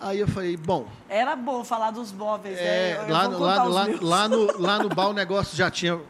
Aí 0.00 0.18
eu 0.18 0.26
falei: 0.26 0.56
bom, 0.56 0.88
Era 1.08 1.36
bom 1.36 1.62
falar 1.62 1.90
dos 1.90 2.10
móveis, 2.10 2.56
né? 2.56 2.62
é, 2.64 2.96
Eu- 2.96 3.02
eu 3.02 3.08
lá, 3.12 3.26
lá, 3.28 3.64
lá, 3.64 3.86
lá 4.00 4.28
no, 4.28 4.60
lá 4.60 4.78
no 4.78 4.88
bar 4.88 5.08
o 5.08 5.12
negócio 5.12 5.56
já 5.56 5.70
tinha. 5.70 6.00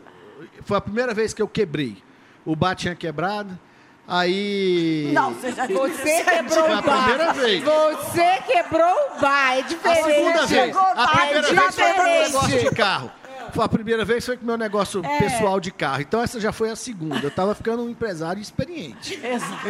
Foi 0.62 0.77
a 0.77 0.81
primeira 0.81 1.12
vez 1.12 1.35
que 1.35 1.43
eu 1.43 1.49
quebrei. 1.49 2.03
O 2.45 2.55
bar 2.57 2.75
tinha 2.75 2.95
quebrado. 2.95 3.59
Aí. 4.07 5.11
Não, 5.13 5.33
você 5.33 5.53
já 5.53 5.67
Você 5.67 6.25
quebrou 6.25 6.65
Foi 6.65 6.73
a 6.73 6.79
o 6.79 6.83
bar. 6.83 7.05
primeira 7.05 7.33
vez. 7.33 7.63
Você 7.65 8.37
quebrou 8.47 8.95
o 9.17 9.21
bar. 9.21 9.55
É 9.57 9.59
A 9.59 9.61
diferente. 9.63 10.05
segunda 10.05 10.47
vez. 10.47 10.77
A 10.77 11.09
primeira 11.09 11.43
já 11.43 11.61
vez 11.63 11.75
foi 11.75 11.93
com 11.93 12.01
o 12.01 12.05
meu 12.05 12.23
negócio 12.23 12.59
de 12.61 12.71
carro. 12.75 13.13
Foi 13.53 13.65
a 13.65 13.69
primeira 13.69 14.05
vez 14.05 14.27
foi 14.27 14.37
com 14.37 14.43
o 14.43 14.47
meu 14.47 14.59
negócio 14.59 15.01
É. 15.05 15.19
pessoal 15.19 15.61
de 15.61 15.71
carro. 15.71 16.01
Então 16.03 16.21
essa 16.21 16.39
já 16.41 16.53
foi 16.53 16.71
a 16.71 16.77
segunda. 16.77 17.21
Eu 17.23 17.29
estava 17.29 17.55
ficando 17.55 17.83
um 17.85 17.89
empresário 17.89 18.41
experiente. 18.43 19.19
Exato. 19.23 19.65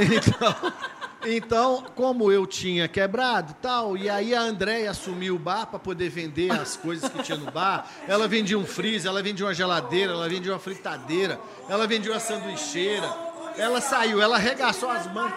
Então, 1.27 1.79
então, 1.79 1.85
como 1.95 2.31
eu 2.31 2.47
tinha 2.47 2.87
quebrado 2.87 3.53
e 3.53 3.55
tal, 3.55 3.97
e 3.97 4.11
aí 4.11 4.35
a 4.35 4.43
Andréia 4.43 4.91
assumiu 4.91 5.37
o 5.37 5.39
bar 5.39 5.65
para 5.67 5.79
poder 5.79 6.11
vender 6.11 6.51
as 6.53 6.77
coisas 6.77 7.09
que 7.11 7.23
tinha 7.23 7.39
no 7.39 7.51
bar. 7.51 7.87
Ela 8.07 8.29
vendia 8.29 8.59
um 8.59 8.67
freezer, 8.67 9.11
ela 9.11 9.23
vendia 9.23 9.47
uma 9.47 9.55
geladeira, 9.55 10.13
ela 10.13 10.29
vendia 10.29 10.53
uma 10.53 10.59
fritadeira, 10.59 11.41
ela 11.67 11.87
vendia 11.87 12.13
uma 12.13 12.21
sanduicheira. 12.21 13.09
Ela 13.57 13.81
saiu, 13.81 14.21
ela 14.21 14.37
arregaçou 14.37 14.91
as 14.91 15.07
mãos 15.13 15.33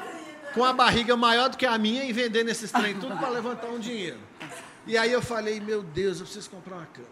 com 0.54 0.64
a 0.64 0.74
barriga 0.74 1.16
maior 1.16 1.50
do 1.50 1.58
que 1.58 1.66
a 1.66 1.78
minha 1.78 2.04
e 2.04 2.12
vendendo 2.12 2.50
esses 2.50 2.72
trem 2.72 2.96
tudo 3.00 3.16
para 3.18 3.30
levantar 3.30 3.68
um 3.68 3.80
dinheiro. 3.80 4.18
E 4.86 4.98
aí 4.98 5.12
eu 5.12 5.22
falei, 5.22 5.60
meu 5.60 5.84
Deus, 5.84 6.20
eu 6.20 6.26
preciso 6.26 6.50
comprar 6.50 6.78
uma 6.78 6.86
cama. 6.88 7.08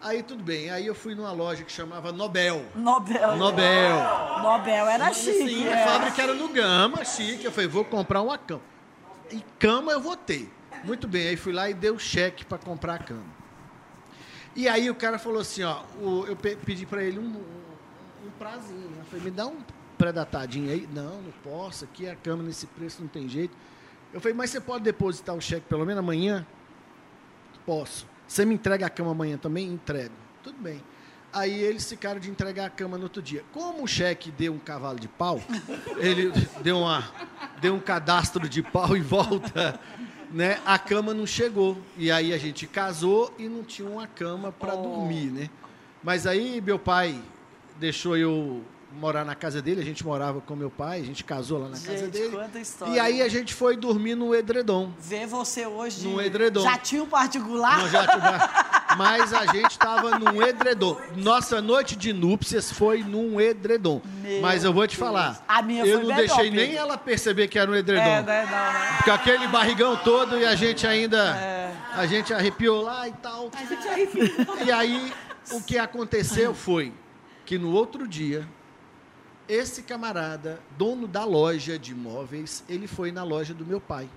Aí 0.00 0.22
tudo 0.22 0.42
bem, 0.42 0.70
aí 0.70 0.86
eu 0.86 0.94
fui 0.94 1.14
numa 1.14 1.32
loja 1.32 1.62
que 1.64 1.72
chamava 1.72 2.12
Nobel. 2.12 2.64
Nobel. 2.74 3.36
Nobel. 3.36 3.96
Nobel 4.42 4.86
era 4.86 5.12
chique. 5.14 5.48
Sim, 5.48 5.66
é. 5.66 5.82
a 5.82 5.86
fábrica 5.86 6.22
era 6.22 6.34
no 6.34 6.48
Gama, 6.48 7.04
chique. 7.04 7.44
Eu 7.44 7.52
falei, 7.52 7.68
vou 7.68 7.84
comprar 7.84 8.20
uma 8.20 8.36
cama. 8.36 8.60
E 9.30 9.42
cama 9.58 9.92
eu 9.92 10.00
vou 10.00 10.16
ter. 10.16 10.52
Muito 10.82 11.08
bem, 11.08 11.28
aí 11.28 11.36
fui 11.36 11.52
lá 11.54 11.70
e 11.70 11.74
dei 11.74 11.90
o 11.90 11.98
cheque 11.98 12.44
para 12.44 12.58
comprar 12.58 12.94
a 12.96 12.98
cama. 12.98 13.24
E 14.54 14.68
aí 14.68 14.90
o 14.90 14.94
cara 14.94 15.18
falou 15.18 15.40
assim, 15.40 15.62
ó, 15.62 15.80
eu 16.28 16.36
pe- 16.36 16.56
pedi 16.56 16.84
para 16.84 17.02
ele 17.02 17.18
um, 17.18 17.22
um, 17.22 18.26
um 18.26 18.30
prazinho. 18.38 18.90
né? 18.90 18.98
Eu 19.00 19.04
falei, 19.06 19.24
me 19.24 19.30
dá 19.30 19.46
um 19.46 19.56
predatadinho 19.96 20.70
aí. 20.70 20.88
Não, 20.92 21.22
não 21.22 21.32
posso, 21.42 21.84
aqui 21.84 22.08
a 22.08 22.14
cama 22.14 22.42
nesse 22.42 22.66
preço 22.66 23.00
não 23.00 23.08
tem 23.08 23.28
jeito. 23.28 23.56
Eu 24.12 24.20
falei, 24.20 24.36
mas 24.36 24.50
você 24.50 24.60
pode 24.60 24.84
depositar 24.84 25.34
o 25.34 25.40
cheque 25.40 25.66
pelo 25.68 25.84
menos 25.84 25.98
amanhã? 25.98 26.46
Posso. 27.66 28.06
Você 28.28 28.44
me 28.44 28.54
entrega 28.54 28.86
a 28.86 28.90
cama 28.90 29.10
amanhã 29.10 29.36
também? 29.36 29.66
Entrego. 29.68 30.14
Tudo 30.42 30.56
bem. 30.60 30.82
Aí 31.32 31.62
eles 31.62 31.88
ficaram 31.88 32.20
de 32.20 32.30
entregar 32.30 32.66
a 32.66 32.70
cama 32.70 32.96
no 32.96 33.04
outro 33.04 33.20
dia. 33.20 33.44
Como 33.52 33.82
o 33.82 33.88
cheque 33.88 34.30
deu 34.30 34.52
um 34.52 34.58
cavalo 34.58 35.00
de 35.00 35.08
pau, 35.08 35.42
ele 35.98 36.30
deu, 36.62 36.78
uma, 36.78 37.02
deu 37.60 37.74
um 37.74 37.80
cadastro 37.80 38.48
de 38.48 38.62
pau 38.62 38.96
em 38.96 39.02
volta, 39.02 39.80
né? 40.30 40.60
A 40.64 40.78
cama 40.78 41.12
não 41.12 41.26
chegou. 41.26 41.76
E 41.96 42.08
aí 42.08 42.32
a 42.32 42.38
gente 42.38 42.68
casou 42.68 43.34
e 43.36 43.48
não 43.48 43.64
tinha 43.64 43.88
uma 43.88 44.06
cama 44.06 44.52
para 44.52 44.76
dormir, 44.76 45.26
né? 45.26 45.50
Mas 46.04 46.24
aí 46.24 46.60
meu 46.60 46.78
pai 46.78 47.20
deixou 47.80 48.16
eu 48.16 48.62
morar 48.98 49.24
na 49.24 49.34
casa 49.34 49.60
dele, 49.60 49.80
a 49.80 49.84
gente 49.84 50.04
morava 50.04 50.40
com 50.40 50.54
meu 50.56 50.70
pai, 50.70 51.00
a 51.00 51.04
gente 51.04 51.24
casou 51.24 51.58
lá 51.58 51.66
na 51.68 51.76
casa 51.78 51.98
Gente, 51.98 52.10
dele. 52.10 52.30
quanta 52.36 52.58
história. 52.58 52.92
E 52.94 52.98
aí 53.00 53.20
a 53.22 53.28
gente 53.28 53.52
foi 53.54 53.76
dormir 53.76 54.14
no 54.14 54.34
edredom. 54.34 54.92
Ver 54.98 55.26
você 55.26 55.66
hoje. 55.66 56.06
Num 56.06 56.20
edredom. 56.20 56.62
Já 56.62 56.78
tinha 56.78 57.02
um 57.02 57.06
particular? 57.08 57.78
Não, 57.78 57.88
já- 57.88 58.02
já- 58.04 58.94
mas 58.96 59.32
a 59.32 59.46
gente 59.46 59.72
estava 59.72 60.18
num 60.18 60.40
edredom. 60.42 60.96
Nossa 61.16 61.60
noite 61.60 61.96
de 61.96 62.12
núpcias 62.12 62.70
foi 62.70 63.02
num 63.02 63.40
edredom. 63.40 64.00
Meu 64.22 64.40
mas 64.40 64.62
eu 64.64 64.72
vou 64.72 64.86
te 64.86 64.96
Deus. 64.96 65.00
falar. 65.08 65.44
A 65.48 65.60
minha 65.62 65.84
eu 65.84 65.98
foi 66.00 66.08
não 66.08 66.16
deixei 66.16 66.50
nem 66.50 66.74
ela 66.76 66.96
perceber 66.96 67.48
que 67.48 67.58
era 67.58 67.70
um 67.70 67.74
edredom. 67.74 68.04
É, 68.04 68.22
né? 68.22 68.44
Não, 68.44 68.50
né? 68.52 68.94
Porque 68.96 69.10
aquele 69.10 69.48
barrigão 69.48 69.96
todo 69.96 70.38
e 70.38 70.44
a 70.44 70.54
gente 70.54 70.86
ainda. 70.86 71.36
É. 71.36 71.72
A 71.96 72.06
gente 72.06 72.32
arrepiou 72.34 72.82
lá 72.82 73.08
e 73.08 73.12
tal. 73.12 73.50
E 74.66 74.70
aí, 74.72 75.12
o 75.52 75.60
que 75.62 75.78
aconteceu 75.78 76.54
foi 76.54 76.92
que 77.46 77.58
no 77.58 77.70
outro 77.72 78.06
dia, 78.08 78.46
esse 79.48 79.82
camarada, 79.82 80.60
dono 80.76 81.06
da 81.06 81.24
loja 81.24 81.78
de 81.78 81.92
imóveis, 81.92 82.64
ele 82.68 82.86
foi 82.86 83.12
na 83.12 83.22
loja 83.22 83.54
do 83.54 83.64
meu 83.64 83.80
pai. 83.80 84.08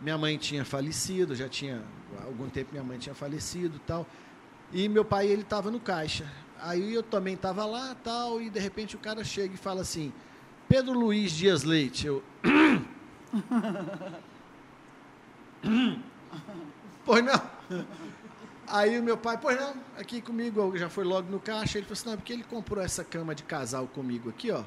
Minha 0.00 0.16
mãe 0.16 0.36
tinha 0.38 0.64
falecido, 0.64 1.34
já 1.34 1.48
tinha 1.48 1.82
algum 2.24 2.48
tempo 2.48 2.72
minha 2.72 2.84
mãe 2.84 2.98
tinha 2.98 3.14
falecido, 3.14 3.80
tal. 3.86 4.06
E 4.72 4.88
meu 4.88 5.04
pai 5.04 5.26
ele 5.26 5.42
estava 5.42 5.70
no 5.70 5.80
caixa. 5.80 6.30
Aí 6.60 6.94
eu 6.94 7.02
também 7.02 7.34
estava 7.34 7.64
lá, 7.64 7.96
tal, 8.02 8.40
e 8.40 8.50
de 8.50 8.60
repente 8.60 8.96
o 8.96 8.98
cara 8.98 9.24
chega 9.24 9.54
e 9.54 9.58
fala 9.58 9.80
assim: 9.82 10.12
Pedro 10.68 10.92
Luiz 10.92 11.32
Dias 11.32 11.64
Leite, 11.64 12.06
eu 12.06 12.22
Pois 17.04 17.24
não. 17.24 17.40
Aí 18.70 18.98
o 18.98 19.02
meu 19.02 19.16
pai, 19.16 19.36
pois 19.36 19.60
não, 19.60 19.74
aqui 19.98 20.20
comigo, 20.20 20.76
já 20.76 20.88
foi 20.88 21.04
logo 21.04 21.28
no 21.28 21.40
caixa. 21.40 21.78
Ele 21.78 21.86
falou 21.86 21.94
assim: 21.94 22.08
não, 22.08 22.16
porque 22.16 22.32
ele 22.32 22.44
comprou 22.44 22.82
essa 22.82 23.02
cama 23.02 23.34
de 23.34 23.42
casal 23.42 23.88
comigo 23.88 24.30
aqui, 24.30 24.52
ó, 24.52 24.62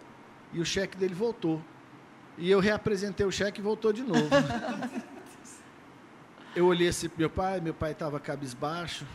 e 0.52 0.60
o 0.60 0.66
cheque 0.66 0.98
dele 0.98 1.14
voltou. 1.14 1.62
E 2.38 2.52
eu 2.52 2.60
reapresentei 2.60 3.26
o 3.26 3.32
cheque 3.32 3.62
e 3.62 3.64
voltou 3.64 3.94
de 3.94 4.04
novo. 4.04 4.28
eu 6.56 6.66
olhei 6.66 6.90
assim 6.90 7.08
pro 7.08 7.20
meu 7.20 7.30
pai, 7.30 7.62
meu 7.62 7.74
pai 7.74 7.94
estava 7.94 8.20
cabisbaixo, 8.20 9.06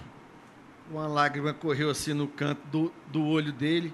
uma 0.91 1.07
lágrima 1.07 1.53
correu 1.53 1.91
assim 1.91 2.15
no 2.15 2.27
canto 2.27 2.67
do, 2.69 2.93
do 3.09 3.27
olho 3.27 3.53
dele. 3.53 3.93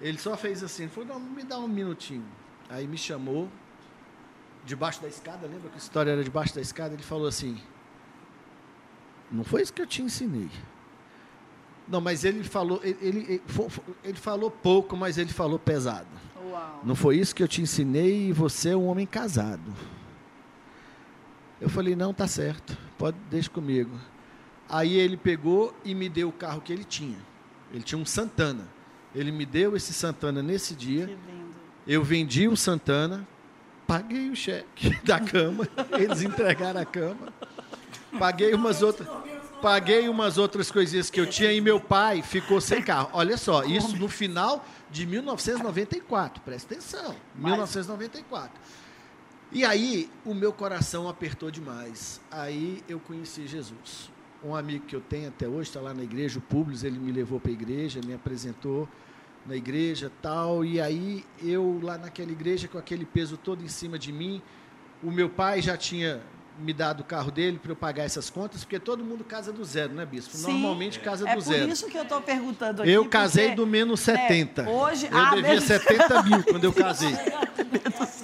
Ele 0.00 0.18
só 0.18 0.36
fez 0.36 0.62
assim, 0.62 0.88
falou, 0.88 1.14
não, 1.14 1.20
me 1.20 1.44
dá 1.44 1.58
um 1.58 1.68
minutinho. 1.68 2.26
Aí 2.68 2.86
me 2.86 2.98
chamou, 2.98 3.48
debaixo 4.64 5.00
da 5.00 5.08
escada, 5.08 5.46
lembra 5.46 5.70
que 5.70 5.76
a 5.76 5.78
história 5.78 6.10
era 6.10 6.22
debaixo 6.22 6.54
da 6.54 6.60
escada? 6.60 6.92
Ele 6.92 7.02
falou 7.02 7.28
assim, 7.28 7.58
não 9.30 9.44
foi 9.44 9.62
isso 9.62 9.72
que 9.72 9.82
eu 9.82 9.86
te 9.86 10.02
ensinei. 10.02 10.48
Não, 11.86 12.00
mas 12.00 12.24
ele 12.24 12.42
falou, 12.42 12.80
ele, 12.82 12.98
ele, 13.00 13.42
ele 14.02 14.18
falou 14.18 14.50
pouco, 14.50 14.96
mas 14.96 15.18
ele 15.18 15.32
falou 15.32 15.58
pesado. 15.58 16.08
Uau. 16.50 16.80
Não 16.84 16.94
foi 16.94 17.18
isso 17.18 17.34
que 17.34 17.42
eu 17.42 17.48
te 17.48 17.60
ensinei 17.60 18.28
e 18.28 18.32
você 18.32 18.70
é 18.70 18.76
um 18.76 18.86
homem 18.86 19.06
casado. 19.06 19.74
Eu 21.60 21.68
falei, 21.68 21.94
não, 21.94 22.12
tá 22.12 22.26
certo, 22.26 22.76
pode, 22.98 23.16
deixa 23.30 23.50
comigo. 23.50 23.98
Aí 24.68 24.96
ele 24.96 25.16
pegou 25.16 25.74
e 25.84 25.94
me 25.94 26.08
deu 26.08 26.28
o 26.28 26.32
carro 26.32 26.60
que 26.60 26.72
ele 26.72 26.84
tinha. 26.84 27.18
Ele 27.72 27.82
tinha 27.82 27.98
um 27.98 28.06
Santana. 28.06 28.66
Ele 29.14 29.30
me 29.30 29.44
deu 29.44 29.76
esse 29.76 29.92
Santana 29.92 30.42
nesse 30.42 30.74
dia. 30.74 31.16
Eu 31.86 32.02
vendi 32.02 32.48
o 32.48 32.56
Santana, 32.56 33.26
paguei 33.86 34.30
o 34.30 34.36
cheque 34.36 34.90
da 35.04 35.20
cama, 35.20 35.68
eles 35.98 36.22
entregaram 36.22 36.80
a 36.80 36.84
cama, 36.84 37.32
paguei 38.18 38.54
umas 38.54 38.82
outras, 38.82 39.08
paguei 39.60 40.08
umas 40.08 40.38
outras 40.38 40.70
coisinhas 40.70 41.10
que 41.10 41.20
eu 41.20 41.26
tinha 41.26 41.52
e 41.52 41.60
meu 41.60 41.80
pai 41.80 42.22
ficou 42.22 42.60
sem 42.60 42.82
carro. 42.82 43.10
Olha 43.12 43.36
só, 43.36 43.64
isso 43.64 43.96
no 43.96 44.08
final 44.08 44.64
de 44.90 45.06
1994, 45.06 46.42
presta 46.42 46.74
atenção, 46.74 47.14
1994. 47.34 48.52
E 49.52 49.64
aí 49.64 50.10
o 50.24 50.34
meu 50.34 50.52
coração 50.52 51.08
apertou 51.08 51.50
demais. 51.50 52.20
Aí 52.30 52.82
eu 52.88 52.98
conheci 52.98 53.46
Jesus. 53.46 54.10
Um 54.42 54.54
amigo 54.54 54.84
que 54.84 54.94
eu 54.94 55.00
tenho 55.00 55.28
até 55.28 55.48
hoje 55.48 55.70
está 55.70 55.80
lá 55.80 55.94
na 55.94 56.02
igreja, 56.02 56.38
o 56.38 56.42
Publius, 56.42 56.84
ele 56.84 56.98
me 56.98 57.12
levou 57.12 57.40
para 57.40 57.50
a 57.50 57.54
igreja, 57.54 58.00
me 58.04 58.12
apresentou 58.12 58.88
na 59.46 59.56
igreja 59.56 60.10
tal. 60.20 60.64
E 60.64 60.80
aí 60.80 61.24
eu 61.40 61.80
lá 61.82 61.96
naquela 61.96 62.32
igreja 62.32 62.68
com 62.68 62.78
aquele 62.78 63.04
peso 63.04 63.36
todo 63.36 63.62
em 63.62 63.68
cima 63.68 63.98
de 63.98 64.12
mim, 64.12 64.42
o 65.02 65.10
meu 65.10 65.30
pai 65.30 65.62
já 65.62 65.76
tinha 65.76 66.20
me 66.58 66.72
dado 66.72 67.00
o 67.00 67.04
carro 67.04 67.30
dele 67.30 67.58
para 67.58 67.72
eu 67.72 67.76
pagar 67.76 68.04
essas 68.04 68.30
contas, 68.30 68.62
porque 68.64 68.78
todo 68.78 69.02
mundo 69.04 69.24
casa 69.24 69.52
do 69.52 69.64
zero, 69.64 69.92
né, 69.92 70.06
bispo? 70.06 70.36
Sim, 70.36 70.52
Normalmente 70.52 71.00
casa 71.00 71.28
é 71.28 71.34
do 71.34 71.42
por 71.42 71.52
zero. 71.52 71.68
isso 71.72 71.86
que 71.88 71.96
eu 71.98 72.02
estou 72.02 72.20
perguntando 72.20 72.82
aqui. 72.82 72.90
Eu 72.92 73.06
casei 73.08 73.54
do 73.54 73.66
menos 73.66 74.06
né, 74.06 74.16
70. 74.16 74.68
hoje- 74.70 75.08
eu 75.10 75.18
ah, 75.18 75.30
devia 75.34 75.42
menos- 75.50 75.64
70 75.64 76.22
mil 76.22 76.42
quando 76.44 76.64
eu 76.64 76.72
casei. 76.72 77.14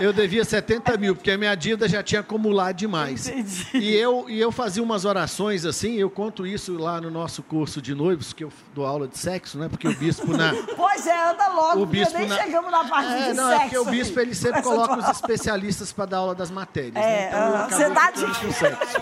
Eu 0.00 0.12
devia 0.12 0.44
70 0.44 0.96
mil, 0.96 1.14
porque 1.16 1.30
a 1.30 1.36
minha 1.38 1.54
dívida 1.54 1.88
já 1.88 2.02
tinha 2.02 2.20
acumulado 2.20 2.76
demais. 2.76 3.28
Entendi. 3.28 3.66
E 3.74 3.94
eu, 3.96 4.26
e 4.28 4.38
eu 4.40 4.52
fazia 4.52 4.82
umas 4.82 5.04
orações 5.04 5.64
assim, 5.64 5.94
eu 5.96 6.08
conto 6.08 6.46
isso 6.46 6.76
lá 6.78 7.00
no 7.00 7.10
nosso 7.10 7.42
curso 7.42 7.82
de 7.82 7.94
noivos, 7.94 8.32
que 8.32 8.44
eu 8.44 8.52
dou 8.74 8.86
aula 8.86 9.08
de 9.08 9.18
sexo, 9.18 9.58
né? 9.58 9.68
Porque 9.68 9.88
o 9.88 9.94
bispo 9.94 10.36
na. 10.36 10.52
Pois 10.76 11.06
é, 11.06 11.30
anda 11.30 11.48
logo, 11.48 11.82
O 11.82 11.86
porque 11.86 11.98
bispo 11.98 12.18
nem 12.18 12.28
na- 12.28 12.36
chegamos 12.36 12.70
na 12.70 12.84
parte 12.84 13.12
É, 13.12 13.30
de 13.30 13.34
não, 13.36 13.48
sexo. 13.48 13.54
é 13.54 13.64
porque 13.64 13.78
o 13.78 13.84
bispo 13.84 14.20
ele 14.20 14.34
sempre 14.34 14.62
coloca 14.62 14.96
os 14.98 15.08
especialistas 15.08 15.92
para 15.92 16.06
dar 16.06 16.16
aula 16.18 16.34
das 16.34 16.50
matérias. 16.50 16.96
É, 16.96 17.30
né? 17.30 17.64
Então 17.66 17.78
Você 17.78 17.90
tá 17.90 18.12
ficando 18.12 18.32
de- 18.32 18.40
com 18.46 18.52
sexo. 18.54 18.98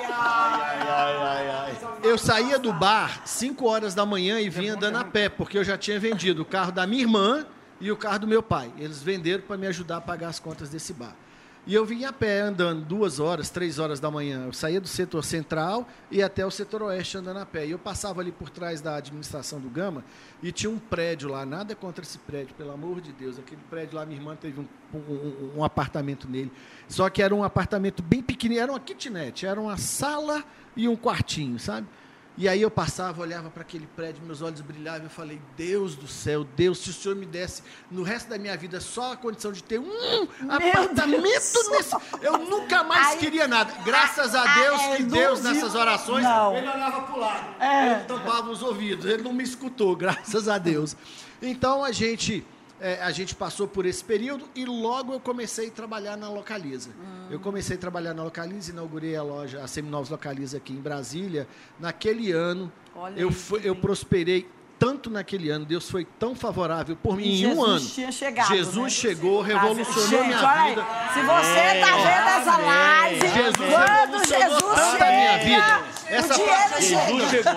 Eu 2.02 2.18
saía 2.18 2.58
do 2.58 2.72
bar 2.72 3.20
5 3.24 3.66
horas 3.66 3.94
da 3.94 4.06
manhã 4.06 4.40
e 4.40 4.48
vinha 4.48 4.74
andando 4.74 4.96
a 4.96 5.04
pé, 5.04 5.28
porque 5.28 5.58
eu 5.58 5.64
já 5.64 5.76
tinha 5.76 5.98
vendido 5.98 6.42
o 6.42 6.44
carro 6.44 6.70
da 6.72 6.86
minha 6.86 7.02
irmã 7.02 7.44
e 7.80 7.90
o 7.90 7.96
carro 7.96 8.20
do 8.20 8.26
meu 8.26 8.42
pai. 8.42 8.72
Eles 8.78 9.02
venderam 9.02 9.42
para 9.42 9.56
me 9.56 9.66
ajudar 9.66 9.98
a 9.98 10.00
pagar 10.00 10.28
as 10.28 10.38
contas 10.38 10.68
desse 10.68 10.92
bar. 10.92 11.14
E 11.68 11.74
eu 11.74 11.84
vinha 11.84 12.10
a 12.10 12.12
pé, 12.12 12.42
andando 12.42 12.84
duas 12.84 13.18
horas, 13.18 13.50
três 13.50 13.80
horas 13.80 13.98
da 13.98 14.08
manhã. 14.08 14.44
Eu 14.46 14.52
saía 14.52 14.80
do 14.80 14.86
setor 14.86 15.24
central 15.24 15.88
e 16.12 16.22
até 16.22 16.46
o 16.46 16.50
setor 16.50 16.80
oeste 16.82 17.18
andando 17.18 17.40
a 17.40 17.46
pé. 17.46 17.66
E 17.66 17.72
eu 17.72 17.78
passava 17.78 18.20
ali 18.20 18.30
por 18.30 18.48
trás 18.48 18.80
da 18.80 18.94
administração 18.94 19.58
do 19.58 19.68
Gama 19.68 20.04
e 20.40 20.52
tinha 20.52 20.70
um 20.70 20.78
prédio 20.78 21.28
lá, 21.28 21.44
nada 21.44 21.74
contra 21.74 22.04
esse 22.04 22.18
prédio, 22.18 22.54
pelo 22.54 22.70
amor 22.70 23.00
de 23.00 23.10
Deus. 23.12 23.36
Aquele 23.36 23.60
prédio 23.68 23.96
lá, 23.96 24.06
minha 24.06 24.20
irmã 24.20 24.36
teve 24.36 24.60
um, 24.60 24.66
um, 24.94 25.54
um 25.56 25.64
apartamento 25.64 26.28
nele. 26.28 26.52
Só 26.86 27.10
que 27.10 27.20
era 27.20 27.34
um 27.34 27.42
apartamento 27.42 28.00
bem 28.00 28.22
pequenininho, 28.22 28.62
era 28.62 28.70
uma 28.70 28.78
kitnet, 28.78 29.44
era 29.44 29.60
uma 29.60 29.76
sala 29.76 30.44
e 30.76 30.86
um 30.86 30.94
quartinho, 30.94 31.58
sabe? 31.58 31.88
E 32.38 32.46
aí 32.48 32.60
eu 32.60 32.70
passava, 32.70 33.22
olhava 33.22 33.48
para 33.48 33.62
aquele 33.62 33.86
prédio, 33.96 34.22
meus 34.22 34.42
olhos 34.42 34.60
brilhavam, 34.60 35.04
eu 35.04 35.10
falei, 35.10 35.40
Deus 35.56 35.94
do 35.94 36.06
céu, 36.06 36.44
Deus, 36.44 36.78
se 36.80 36.90
o 36.90 36.92
Senhor 36.92 37.14
me 37.16 37.24
desse 37.24 37.62
no 37.90 38.02
resto 38.02 38.28
da 38.28 38.36
minha 38.36 38.54
vida 38.58 38.78
só 38.78 39.12
a 39.12 39.16
condição 39.16 39.50
de 39.52 39.62
ter 39.62 39.78
um 39.80 39.90
apartamento 40.50 41.22
Deus. 41.22 41.68
nesse, 41.70 41.96
eu 42.20 42.36
nunca 42.36 42.84
mais 42.84 43.12
Aí- 43.12 43.18
queria 43.18 43.48
nada. 43.48 43.72
Graças 43.84 44.34
a 44.34 44.42
Ah, 44.42 44.54
Deus 44.60 44.80
é, 44.82 44.96
que 44.98 45.02
Deus 45.04 45.40
viu? 45.40 45.48
nessas 45.52 45.74
orações, 45.74 46.24
Não. 46.24 46.54
ele 46.54 46.68
olhava 46.68 47.00
para 47.02 47.14
o 47.16 47.18
lado, 47.18 47.62
É. 47.62 47.92
ele 47.92 48.04
tampava 48.04 48.50
os 48.50 48.62
ouvidos, 48.62 49.06
ele 49.06 49.22
não 49.22 49.32
me 49.32 49.42
escutou, 49.42 49.96
graças 49.96 50.46
a 50.46 50.58
Deus. 50.58 50.94
Então 51.40 51.82
a 51.82 51.90
gente 51.90 52.46
é, 52.80 53.00
a 53.02 53.10
gente 53.10 53.34
passou 53.34 53.66
por 53.66 53.86
esse 53.86 54.04
período 54.04 54.48
e 54.54 54.64
logo 54.64 55.12
eu 55.12 55.20
comecei 55.20 55.68
a 55.68 55.70
trabalhar 55.70 56.16
na 56.16 56.28
Localiza. 56.28 56.90
Hum. 56.90 57.26
Eu 57.30 57.40
comecei 57.40 57.76
a 57.76 57.78
trabalhar 57.78 58.12
na 58.14 58.22
Localiza, 58.22 58.70
inaugurei 58.72 59.16
a 59.16 59.22
loja, 59.22 59.62
a 59.62 59.66
Seminovos 59.66 60.10
Localiza 60.10 60.58
aqui 60.58 60.72
em 60.72 60.80
Brasília. 60.80 61.46
Naquele 61.80 62.32
ano, 62.32 62.70
Olha 62.94 63.18
eu, 63.18 63.30
fui- 63.32 63.60
eu 63.64 63.74
prosperei 63.74 64.48
tanto 64.78 65.08
naquele 65.08 65.48
ano, 65.48 65.64
Deus 65.64 65.90
foi 65.90 66.04
tão 66.04 66.34
favorável 66.34 66.94
por 67.02 67.16
mim 67.16 67.24
em 67.28 67.46
um 67.46 67.50
Jesus 67.54 67.68
ano. 67.70 67.80
tinha 67.94 68.12
chegado, 68.12 68.48
Jesus 68.54 68.76
né? 68.76 68.90
chegou, 68.90 69.40
revolucionou 69.40 70.06
Gente, 70.10 70.26
minha 70.26 70.38
olha 70.38 70.68
vida. 70.68 70.86
Se 71.14 71.20
você 71.22 71.80
tá 71.80 71.96
vendo 71.96 72.28
essa 72.28 72.56
live, 72.58 73.20
Jesus 73.28 73.56
quando 73.56 74.18
Jesus 74.26 74.90
chega, 74.92 75.06
minha 75.06 75.38
vida. 75.38 75.85
Essa 76.08 76.38
parte-. 76.38 76.82
Jesus 76.84 77.30
chegou. 77.30 77.52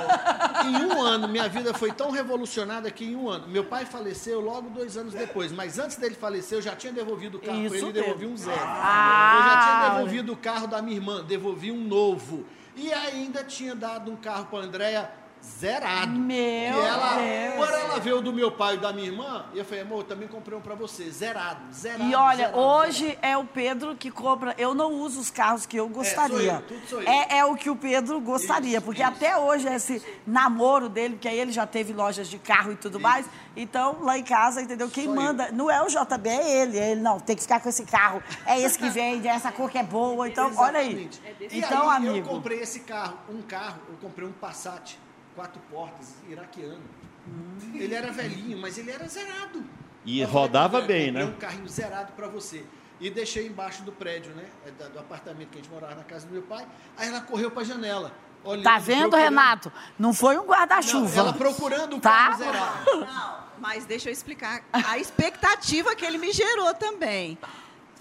Em 0.66 0.86
um 0.86 1.02
ano, 1.02 1.28
minha 1.28 1.48
vida 1.48 1.74
foi 1.74 1.92
tão 1.92 2.12
revolucionada 2.12 2.90
que 2.92 3.06
em 3.06 3.16
um 3.16 3.30
ano. 3.30 3.48
Meu 3.48 3.64
pai 3.64 3.86
faleceu 3.86 4.40
logo 4.40 4.70
dois 4.70 4.98
anos 4.98 5.14
depois, 5.14 5.52
mas 5.52 5.80
antes 5.80 5.98
dele 5.98 6.16
falecer, 6.16 6.58
eu 6.58 6.62
já 6.62 6.76
tinha 6.76 6.92
devolvido 6.92 7.38
o 7.38 7.42
carro 7.42 7.68
para 7.68 7.78
ele 7.78 7.90
e 7.90 7.94
devolvi 7.94 8.26
um 8.26 8.38
zero. 8.38 8.60
Ah, 8.62 9.36
eu 9.36 9.44
já 9.44 9.62
tinha 9.62 9.80
olha. 9.80 9.96
devolvido 9.96 10.34
o 10.34 10.38
carro 10.38 10.68
da 10.68 10.82
minha 10.82 10.98
irmã, 10.98 11.24
devolvi 11.24 11.72
um 11.72 11.84
novo. 11.84 12.46
E 12.76 12.94
ainda 12.94 13.44
tinha 13.44 13.76
dado 13.76 14.12
um 14.12 14.16
carro 14.16 14.46
para 14.46 14.60
a 14.60 14.62
Andréia 14.64 15.12
zerado. 15.44 16.12
Meu 16.12 16.38
e 16.38 16.68
ela, 16.68 17.16
Deus. 17.16 17.56
Quando 17.56 17.74
ela 17.74 18.00
veio 18.00 18.22
do 18.22 18.32
meu 18.34 18.52
pai 18.52 18.76
e 18.76 18.78
da 18.78 18.92
minha 18.94 19.08
irmã, 19.08 19.46
eu 19.54 19.64
falei, 19.66 19.82
amor, 19.82 20.00
eu 20.00 20.04
também 20.04 20.28
comprei 20.28 20.58
um 20.58 20.62
para 20.62 20.76
você, 20.76 21.10
zerado, 21.10 21.60
zerado. 21.74 22.04
E 22.04 22.16
olha, 22.16 22.36
zerado, 22.48 22.58
hoje 22.58 23.18
é 23.22 23.38
o 23.38 23.46
Pedro 23.46 23.96
que 23.96 24.12
compra. 24.12 24.54
Eu 24.58 24.74
não 24.74 24.94
uso 24.94 25.20
os 25.20 25.30
carros 25.32 25.66
que 25.66 25.78
eu 25.78 25.88
gostaria. 25.90 26.54
eu, 26.54 26.62
tudo 26.62 26.88
sou 26.88 27.02
eu. 27.02 27.08
É, 27.10 27.40
é 27.40 27.46
o 27.46 27.56
que 27.56 27.70
o 27.70 27.76
Pedro 27.76 28.20
gostaria, 28.22 28.78
Isso, 28.78 28.86
porque 28.86 29.02
isso. 29.02 29.12
até 29.12 29.38
hoje 29.38 29.68
esse 29.68 30.02
namoro 30.26 30.90
dele, 30.90 31.16
porque 31.16 31.28
aí 31.28 31.40
ele 31.40 31.52
já 31.52 31.66
teve 31.68 31.94
lojas 31.94 32.28
de 32.28 32.38
carro 32.38 32.72
e 32.72 32.76
tudo 32.76 33.00
mais. 33.00 33.26
Então, 33.56 33.98
lá 34.04 34.18
em 34.18 34.24
casa, 34.24 34.62
entendeu? 34.62 34.90
Quem 34.90 35.06
Sou 35.06 35.16
eu. 35.16 35.22
manda, 35.22 35.52
não 35.52 35.70
é 35.70 35.82
o 35.82 35.88
JB, 35.88 36.30
é 36.30 36.62
ele. 36.62 36.78
É 36.78 36.92
ele, 36.92 37.02
não, 37.02 37.20
tem 37.20 37.36
que 37.36 37.42
ficar 37.42 37.60
com 37.60 37.68
esse 37.70 37.84
carro. 37.86 38.22
É 38.46 38.60
esse 38.60 38.78
que 38.78 38.90
vende, 38.90 39.28
é 39.28 39.32
essa 39.32 39.52
cor 39.52 39.70
que 39.70 39.78
é 39.78 39.84
boa. 39.84 40.28
Então, 40.28 40.52
olha 40.58 40.80
aí. 40.80 41.10
Exatamente. 41.10 41.22
E 41.54 41.60
Então, 41.60 41.90
aí, 41.90 42.06
eu 42.06 42.12
amigo. 42.12 42.30
comprei 42.30 42.60
esse 42.62 42.82
carro, 42.82 43.18
um 43.30 43.42
carro, 43.42 43.80
eu 43.90 43.96
comprei 44.02 44.28
um 44.28 44.32
Passat, 44.32 44.98
quatro 45.40 45.62
portas, 45.72 46.16
iraquiano. 46.28 46.82
Hum. 47.26 47.72
Ele 47.76 47.96
era 47.96 48.12
velhinho, 48.12 48.58
mas 48.58 48.78
ele 48.78 48.92
era 48.92 49.08
zerado. 49.08 49.64
E 50.06 50.20
Eu 50.20 50.28
falei, 50.28 50.42
rodava 50.42 50.78
"André, 50.80 50.88
bem, 50.94 51.12
né? 51.12 51.24
um 51.24 51.32
carrinho 51.34 51.68
zerado 51.70 52.12
para 52.12 52.28
você. 52.28 52.66
E 53.00 53.10
deixei 53.10 53.48
embaixo 53.48 53.82
do 53.84 53.94
prédio, 53.94 54.34
né? 54.36 54.44
é 54.68 54.72
da- 54.72 54.90
Do 54.90 55.00
apartamento 55.00 55.48
que 55.50 55.60
a 55.60 55.62
gente 55.62 55.72
morava 55.72 55.96
na 55.96 56.04
casa 56.04 56.28
do 56.28 56.34
meu 56.34 56.42
pai. 56.42 56.68
Aí 56.98 57.08
ela 57.08 57.22
correu 57.22 57.50
para 57.52 57.62
a 57.62 57.66
janela. 57.66 58.12
olhando, 58.44 58.64
Tá 58.64 58.78
vendo, 58.78 59.00
procurando- 59.10 59.24
Renato? 59.24 59.72
Não 59.98 60.14
foi 60.14 60.38
um 60.38 60.44
guarda-chuva. 60.46 61.20
ela 61.20 61.34
procurando 61.34 61.98
o 61.98 62.00
Tá? 62.00 62.10
carro 62.10 62.38
zerado. 62.38 63.00
Não, 63.06 63.40
mas 63.60 63.86
deixa 63.86 64.08
eu 64.10 64.14
explicar 64.14 64.64
a 64.72 64.98
expectativa 64.98 65.94
que 65.96 66.06
ele 66.06 66.18
me 66.18 66.32
gerou 66.32 66.74
também. 66.74 67.38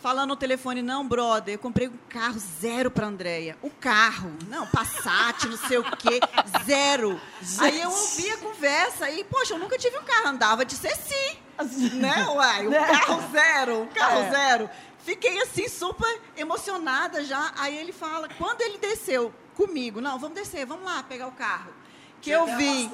Falando 0.00 0.28
no 0.28 0.36
telefone, 0.36 0.80
não, 0.80 1.06
brother, 1.06 1.54
eu 1.54 1.58
comprei 1.58 1.88
um 1.88 1.96
carro 2.08 2.38
zero 2.38 2.88
pra 2.88 3.06
Andréia. 3.08 3.58
O 3.60 3.68
carro, 3.68 4.32
não, 4.46 4.64
Passat, 4.68 5.44
não 5.48 5.56
sei 5.56 5.78
o 5.78 5.82
quê, 5.96 6.20
zero. 6.64 7.20
Aí 7.58 7.80
eu 7.80 7.90
ouvi 7.90 8.30
a 8.30 8.36
conversa 8.36 9.10
e, 9.10 9.24
poxa, 9.24 9.54
eu 9.54 9.58
nunca 9.58 9.76
tive 9.76 9.98
um 9.98 10.04
carro, 10.04 10.28
andava 10.28 10.64
de 10.64 10.76
Ceci, 10.76 11.38
né, 11.94 12.26
uai? 12.28 12.66
Um 12.68 12.70
Né? 12.70 12.86
carro 12.86 13.22
zero, 13.32 13.82
um 13.82 13.86
carro 13.88 14.20
É. 14.20 14.30
zero. 14.30 14.70
Fiquei 15.04 15.42
assim, 15.42 15.68
super 15.68 16.20
emocionada 16.36 17.24
já. 17.24 17.52
Aí 17.56 17.76
ele 17.76 17.92
fala, 17.92 18.28
quando 18.38 18.60
ele 18.60 18.78
desceu 18.78 19.34
comigo, 19.56 20.00
não, 20.00 20.16
vamos 20.18 20.36
descer, 20.38 20.64
vamos 20.64 20.84
lá 20.84 21.02
pegar 21.02 21.26
o 21.26 21.32
carro. 21.32 21.72
Que 22.20 22.30
eu 22.30 22.56
vi. 22.56 22.90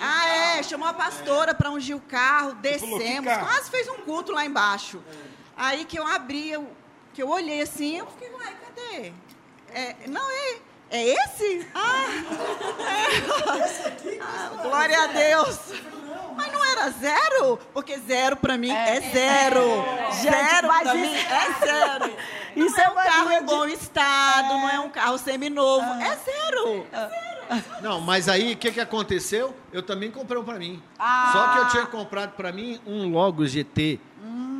Ah, 0.00 0.28
é, 0.28 0.62
chamou 0.62 0.86
a 0.88 0.92
pastora 0.92 1.54
para 1.54 1.70
ungir 1.70 1.96
o 1.96 2.00
carro, 2.00 2.50
falou, 2.50 2.56
"Que 2.56 2.68
descemos, 2.68 3.32
carro?" 3.32 3.46
quase 3.46 3.70
fez 3.70 3.88
um 3.88 3.98
culto 3.98 4.32
lá 4.32 4.44
embaixo. 4.44 5.00
Aí 5.56 5.84
que 5.84 5.98
eu 5.98 6.06
abri, 6.06 6.50
eu, 6.50 6.68
que 7.14 7.22
eu 7.22 7.28
olhei 7.28 7.62
assim, 7.62 7.96
eu 7.98 8.06
fiquei, 8.06 8.28
ué, 8.28 8.52
cadê? 8.64 9.12
É, 9.72 9.96
não, 10.08 10.30
é, 10.30 10.56
é 10.90 11.08
esse? 11.08 11.66
Ah, 11.74 12.04
é. 12.80 14.20
Ah, 14.20 14.62
glória 14.62 15.02
a 15.02 15.06
Deus. 15.08 15.58
Mas 16.36 16.52
não 16.52 16.64
era 16.64 16.90
zero? 16.90 17.58
Porque 17.72 17.98
zero 17.98 18.36
pra 18.36 18.58
mim 18.58 18.70
é, 18.70 19.00
zero. 19.00 19.60
Gente, 20.12 20.22
zero 20.22 20.68
mas 20.68 20.82
pra 20.82 20.94
isso- 20.94 21.10
mim 21.10 21.16
é 21.16 21.66
zero. 21.66 22.16
Isso 22.56 22.74
não 22.74 22.82
é 22.84 22.86
é 22.86 22.88
um 22.90 22.94
carro 22.94 23.32
em 23.32 23.42
bom 23.42 23.66
estado, 23.66 24.48
não 24.48 24.70
é 24.70 24.80
um 24.80 24.88
carro 24.88 25.18
seminovo. 25.18 25.84
É 26.02 26.16
zero. 26.16 26.86
Não, 27.82 28.00
mas 28.00 28.30
aí 28.30 28.54
o 28.54 28.56
que, 28.56 28.72
que 28.72 28.80
aconteceu? 28.80 29.54
Eu 29.70 29.82
também 29.82 30.10
comprei 30.10 30.40
um 30.40 30.44
para 30.44 30.58
mim. 30.58 30.82
Ah. 30.98 31.30
Só 31.32 31.48
que 31.52 31.58
eu 31.58 31.68
tinha 31.68 31.86
comprado 31.86 32.32
para 32.32 32.50
mim 32.52 32.80
um 32.86 33.10
Logo 33.12 33.46
GT. 33.46 34.00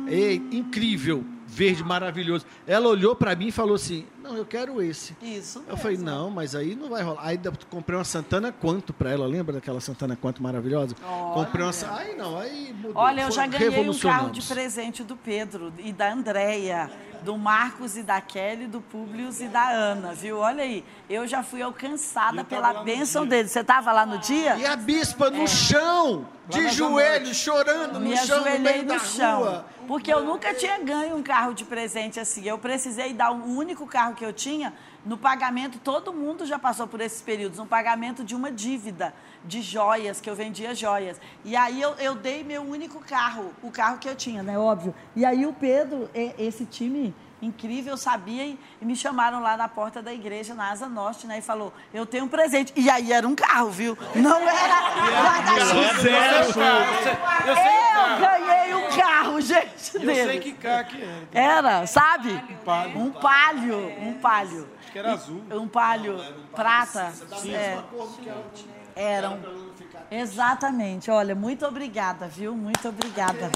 É, 0.09 0.33
incrível, 0.33 1.23
verde 1.47 1.83
maravilhoso. 1.83 2.45
Ela 2.65 2.87
olhou 2.87 3.15
para 3.15 3.35
mim 3.35 3.47
e 3.47 3.51
falou 3.51 3.75
assim: 3.75 4.05
Não, 4.27 4.35
eu 4.35 4.45
quero 4.45 4.81
esse. 4.81 5.15
Isso. 5.21 5.63
Eu 5.67 5.77
falei, 5.77 5.97
não, 5.97 6.29
mas 6.29 6.53
aí 6.53 6.75
não 6.75 6.89
vai 6.89 7.01
rolar. 7.01 7.21
Aí 7.23 7.39
eu 7.41 7.53
comprei 7.69 7.97
uma 7.97 8.03
Santana 8.03 8.51
Quanto 8.51 8.91
para 8.93 9.09
ela, 9.11 9.25
lembra 9.25 9.53
daquela 9.53 9.79
Santana 9.79 10.17
Quanto 10.19 10.43
maravilhosa? 10.43 10.95
Comprei 11.33 11.63
uma. 11.63 11.71
Aí 11.97 12.15
não, 12.17 12.37
aí 12.37 12.73
mudou. 12.73 12.91
Olha, 13.01 13.21
eu 13.21 13.27
Foi- 13.27 13.35
já 13.35 13.47
ganhei 13.47 13.89
um 13.89 13.97
carro 13.97 14.29
de 14.29 14.41
presente 14.41 15.03
do 15.03 15.15
Pedro 15.15 15.71
e 15.79 15.93
da 15.93 16.11
Andréia, 16.11 16.91
do 17.23 17.37
Marcos 17.37 17.95
e 17.95 18.03
da 18.03 18.19
Kelly, 18.19 18.67
do 18.67 18.81
Publius 18.81 19.39
e 19.39 19.47
da 19.47 19.69
Ana, 19.69 20.13
viu? 20.13 20.37
Olha 20.39 20.63
aí, 20.63 20.83
eu 21.09 21.25
já 21.25 21.41
fui 21.41 21.61
alcançada 21.61 22.43
pela 22.43 22.83
bênção 22.83 23.21
dia. 23.23 23.29
dele. 23.37 23.47
Você 23.49 23.61
estava 23.61 23.91
lá 23.93 24.05
no 24.05 24.17
dia? 24.17 24.57
E 24.57 24.65
a 24.65 24.75
bispa 24.75 25.29
no 25.29 25.47
chão, 25.47 26.25
de 26.49 26.69
joelhos, 26.69 27.37
chorando 27.37 27.99
Me 27.99 28.09
no 28.11 28.17
chão, 28.17 28.37
no 28.39 28.43
ajoelhei 28.45 28.59
meio 28.73 28.83
no 28.83 28.89
da 28.89 28.99
chão. 28.99 29.39
rua. 29.39 29.65
Porque 29.87 30.13
eu 30.13 30.21
nunca 30.21 30.53
tinha 30.53 30.77
ganho 30.79 31.15
um 31.15 31.23
carro 31.23 31.53
de 31.53 31.63
presente 31.63 32.19
assim. 32.19 32.45
Eu 32.45 32.57
precisei 32.57 33.13
dar 33.13 33.31
o 33.31 33.57
único 33.57 33.87
carro 33.87 34.15
que 34.17 34.25
eu 34.25 34.33
tinha 34.33 34.73
no 35.05 35.17
pagamento. 35.17 35.79
Todo 35.79 36.11
mundo 36.11 36.45
já 36.45 36.59
passou 36.59 36.87
por 36.87 36.99
esses 36.99 37.21
períodos 37.21 37.59
no 37.59 37.65
pagamento 37.65 38.23
de 38.23 38.35
uma 38.35 38.51
dívida 38.51 39.13
de 39.45 39.61
joias, 39.61 40.19
que 40.19 40.29
eu 40.29 40.35
vendia 40.35 40.75
joias. 40.75 41.21
E 41.45 41.55
aí 41.55 41.81
eu, 41.81 41.91
eu 41.93 42.15
dei 42.15 42.43
meu 42.43 42.63
único 42.63 42.99
carro, 42.99 43.53
o 43.63 43.71
carro 43.71 43.99
que 43.99 44.09
eu 44.09 44.15
tinha, 44.15 44.43
né? 44.43 44.57
Óbvio. 44.59 44.93
E 45.15 45.23
aí 45.23 45.45
o 45.45 45.53
Pedro, 45.53 46.09
esse 46.37 46.65
time 46.65 47.15
incrível, 47.41 47.95
sabia 47.97 48.45
e, 48.45 48.59
e 48.81 48.85
me 48.85 48.95
chamaram 48.95 49.41
lá 49.41 49.55
na 49.55 49.67
porta 49.67 50.01
da 50.01 50.13
igreja, 50.13 50.53
na 50.53 50.71
Asa 50.71 50.87
Norte, 50.87 51.27
né? 51.27 51.39
E 51.39 51.41
falou: 51.41 51.73
Eu 51.93 52.05
tenho 52.05 52.25
um 52.25 52.27
presente. 52.27 52.73
E 52.75 52.89
aí 52.89 53.11
era 53.13 53.27
um 53.27 53.35
carro, 53.35 53.69
viu? 53.69 53.97
Não 54.15 54.41
era 54.41 54.79
guarda-chuva. 55.23 56.09
Eu 57.47 58.19
ganhei 58.19 58.75
um 58.75 58.89
carro, 58.95 59.41
gente, 59.41 59.95
Eu 59.95 59.99
dele. 60.01 60.29
sei 60.31 60.39
que 60.39 60.53
carro 60.53 60.85
que 60.85 61.01
era. 61.01 61.57
Era, 61.57 61.87
sabe? 61.87 62.41
palio. 62.65 62.99
Um 62.99 63.11
palio, 63.11 63.91
um 64.01 64.13
palio. 64.13 64.67
Acho 64.79 64.91
que 64.91 64.99
era 64.99 65.13
azul. 65.13 65.43
Um 65.51 65.67
palio 65.67 66.17
prata. 66.55 67.13
É, 67.45 67.77
eram. 68.95 69.39
Exatamente. 70.09 71.11
Olha, 71.11 71.35
muito 71.35 71.65
obrigada, 71.65 72.27
viu? 72.27 72.55
Muito 72.55 72.87
obrigada. 72.87 73.51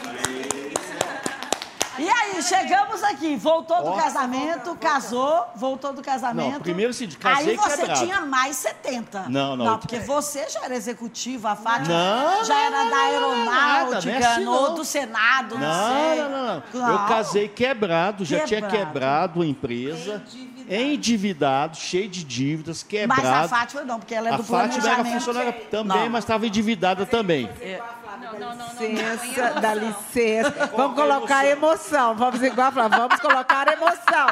E 2.01 2.09
aí, 2.09 2.41
chegamos 2.41 3.03
aqui. 3.03 3.35
Voltou 3.35 3.83
do 3.83 3.93
casamento, 3.93 4.75
casou, 4.75 5.45
voltou 5.55 5.93
do 5.93 6.01
casamento. 6.01 6.53
Não, 6.53 6.59
primeiro, 6.61 6.89
assim, 6.91 7.07
casei 7.09 7.51
Aí 7.51 7.55
você 7.57 7.77
quebrado. 7.77 7.99
tinha 8.01 8.21
mais 8.21 8.55
70. 8.55 9.25
Não, 9.29 9.55
não. 9.55 9.65
Não, 9.65 9.77
porque 9.77 9.99
você 9.99 10.49
já 10.49 10.61
era 10.65 10.75
executiva, 10.75 11.51
a 11.51 11.55
Fátima 11.55 11.87
Não, 11.93 12.43
já 12.45 12.57
era 12.59 12.83
não, 12.83 12.89
da 12.91 12.97
aeronáutica, 12.97 13.51
nada, 13.51 14.01
não 14.05 14.11
é 14.11 14.31
assim, 14.31 14.43
não. 14.45 14.75
do 14.75 14.83
Senado, 14.85 15.57
não, 15.57 15.67
Não, 15.67 15.89
sei. 15.89 16.21
não, 16.23 16.29
não, 16.29 16.55
não. 16.55 16.63
Claro. 16.71 16.93
Eu 16.93 16.99
casei 17.07 17.47
quebrado, 17.47 18.25
já 18.25 18.39
tinha 18.41 18.61
Quebrado. 18.61 18.77
quebrado 18.85 19.41
a 19.41 19.45
empresa. 19.45 20.23
Endividado, 20.69 21.75
cheio 21.77 22.07
de 22.09 22.23
dívidas, 22.23 22.83
Mas 22.83 23.19
a 23.19 23.21
quebrado. 23.21 23.49
Fátima 23.49 23.83
não, 23.83 23.99
porque 23.99 24.15
ela 24.15 24.29
é 24.29 24.33
A 24.33 24.37
do 24.37 24.43
Fátima 24.43 24.75
era 24.75 24.95
planejamento. 24.95 25.13
funcionária 25.13 25.53
também, 25.69 26.03
Não. 26.03 26.09
mas 26.09 26.23
estava 26.23 26.47
endividada 26.47 27.05
também. 27.05 27.43
não, 27.47 28.00
não, 28.39 28.55
não, 28.55 28.55
não, 28.55 28.73
não, 28.73 28.81
licença, 28.87 29.53
não, 29.53 29.61
dá 29.61 29.73
licença. 29.73 30.69
Vamos 30.75 30.95
colocar 30.95 31.45
emoção. 31.45 32.15
Vamos 32.15 32.41
igual 32.41 32.71
falar, 32.71 32.87
vamos 32.89 33.19
colocar 33.19 33.67
emoção. 33.71 34.27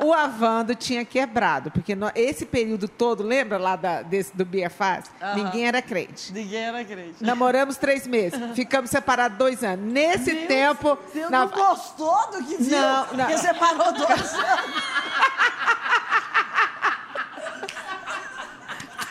O 0.00 0.12
Avando 0.12 0.74
tinha 0.74 1.04
quebrado, 1.04 1.70
porque 1.70 1.94
no- 1.94 2.10
esse 2.14 2.44
período 2.44 2.88
todo, 2.88 3.22
lembra 3.22 3.58
lá 3.58 3.76
da, 3.76 4.02
desse, 4.02 4.36
do 4.36 4.44
BFAS? 4.44 5.04
Ninguém 5.36 5.66
era 5.68 5.80
crente. 5.80 6.32
Ninguém 6.32 6.62
era 6.64 6.84
crente. 6.84 7.22
Namoramos 7.22 7.76
três 7.76 8.06
meses, 8.06 8.38
ficamos 8.54 8.90
separados 8.90 9.38
dois 9.38 9.62
anos. 9.62 9.84
Nesse 9.92 10.34
tempo. 10.46 10.98
Você 11.12 11.20
na- 11.28 11.46
não 11.46 11.48
gostou 11.48 12.30
do 12.32 12.44
que 12.44 12.56
viu? 12.56 12.76
Não, 12.80 13.06
não. 13.12 13.26
Porque 13.26 13.36
você 13.38 13.54
parou 13.54 13.92
dois 13.92 14.34
anos. 14.34 14.74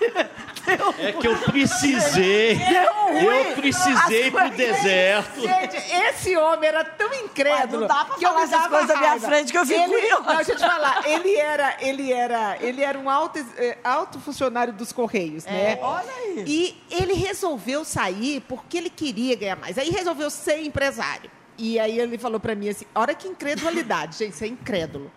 É 1.00 1.12
que 1.12 1.28
eu 1.28 1.38
precisei. 1.38 2.60
Eu 3.14 3.56
precisei 3.56 4.32
pro 4.32 4.50
deserto. 4.50 5.42
Gente, 5.42 5.76
esse 5.76 6.36
homem 6.36 6.68
era 6.68 6.84
tão 6.84 7.14
incrédulo. 7.14 7.60
Mas 7.62 7.72
não 7.72 7.88
dá 7.88 8.06
pra 8.06 8.16
que 8.16 8.26
eu 8.26 8.30
falar 8.30 8.46
me 8.46 8.52
dava 8.52 8.70
coisas 8.70 8.88
na 8.88 9.00
minha 9.00 9.20
frente 9.20 9.52
que 9.52 9.58
eu 9.58 9.66
fico 9.66 9.80
ele, 9.80 9.94
curiosa. 9.94 10.24
Não, 10.24 10.36
deixa 10.38 10.52
eu 10.52 10.56
te 10.56 10.66
falar. 10.66 11.08
Ele 11.08 11.36
era, 11.36 11.78
ele 11.80 12.12
era, 12.12 12.58
ele 12.60 12.84
era 12.84 12.98
um 12.98 13.08
alto, 13.10 13.38
eh, 13.58 13.78
alto 13.84 14.20
funcionário 14.20 14.74
dos 14.74 14.92
Correios, 14.92 15.46
né? 15.46 15.78
olha 15.80 16.12
aí. 16.12 16.44
E 16.48 16.84
ele 16.90 17.14
resolveu 17.14 17.86
sair 17.86 18.42
porque 18.48 18.78
ele 18.78 18.90
queria 18.90 19.36
ganhar 19.36 19.58
mais. 19.58 19.78
Aí 19.78 19.92
resolveu 19.92 20.32
ser 20.32 20.64
empresário. 20.64 21.30
E 21.58 21.80
aí 21.80 22.00
ele 22.00 22.18
falou 22.18 22.40
pra 22.40 22.56
mim 22.56 22.70
assim, 22.70 22.86
olha 22.96 23.14
que 23.14 23.28
incredulidade, 23.28 24.18
gente, 24.26 24.36
você 24.36 24.46
é 24.46 24.48
incrédulo. 24.48 25.12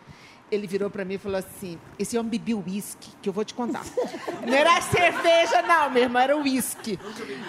Ele 0.50 0.66
virou 0.66 0.88
pra 0.88 1.04
mim 1.04 1.14
e 1.14 1.18
falou 1.18 1.38
assim: 1.38 1.78
esse 1.98 2.16
homem 2.16 2.30
bebia 2.30 2.56
uísque, 2.56 3.10
que 3.20 3.28
eu 3.28 3.32
vou 3.32 3.44
te 3.44 3.54
contar. 3.54 3.84
Não 4.46 4.54
era 4.54 4.80
cerveja, 4.80 5.62
não, 5.62 5.90
meu 5.90 6.04
irmão, 6.04 6.22
era 6.22 6.36
uísque. 6.36 6.98